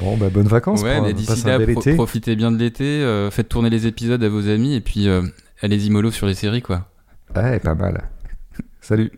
Bon, 0.00 0.16
bah, 0.16 0.28
bonnes 0.30 0.48
vacances. 0.48 0.82
Ouais, 0.82 1.00
mais 1.00 1.12
d'ici 1.12 1.46
là, 1.46 1.58
profitez 1.94 2.36
bien 2.36 2.50
de 2.50 2.58
l'été, 2.58 2.84
euh, 2.84 3.30
faites 3.30 3.48
tourner 3.48 3.70
les 3.70 3.86
épisodes 3.86 4.22
à 4.22 4.28
vos 4.28 4.48
amis 4.48 4.74
et 4.74 4.80
puis 4.80 5.08
euh, 5.08 5.22
allez-y 5.62 5.90
mollo 5.90 6.10
sur 6.10 6.26
les 6.26 6.34
séries, 6.34 6.62
quoi. 6.62 6.88
Ouais, 7.34 7.58
pas 7.60 7.74
mal. 7.74 8.04
Salut. 8.80 9.12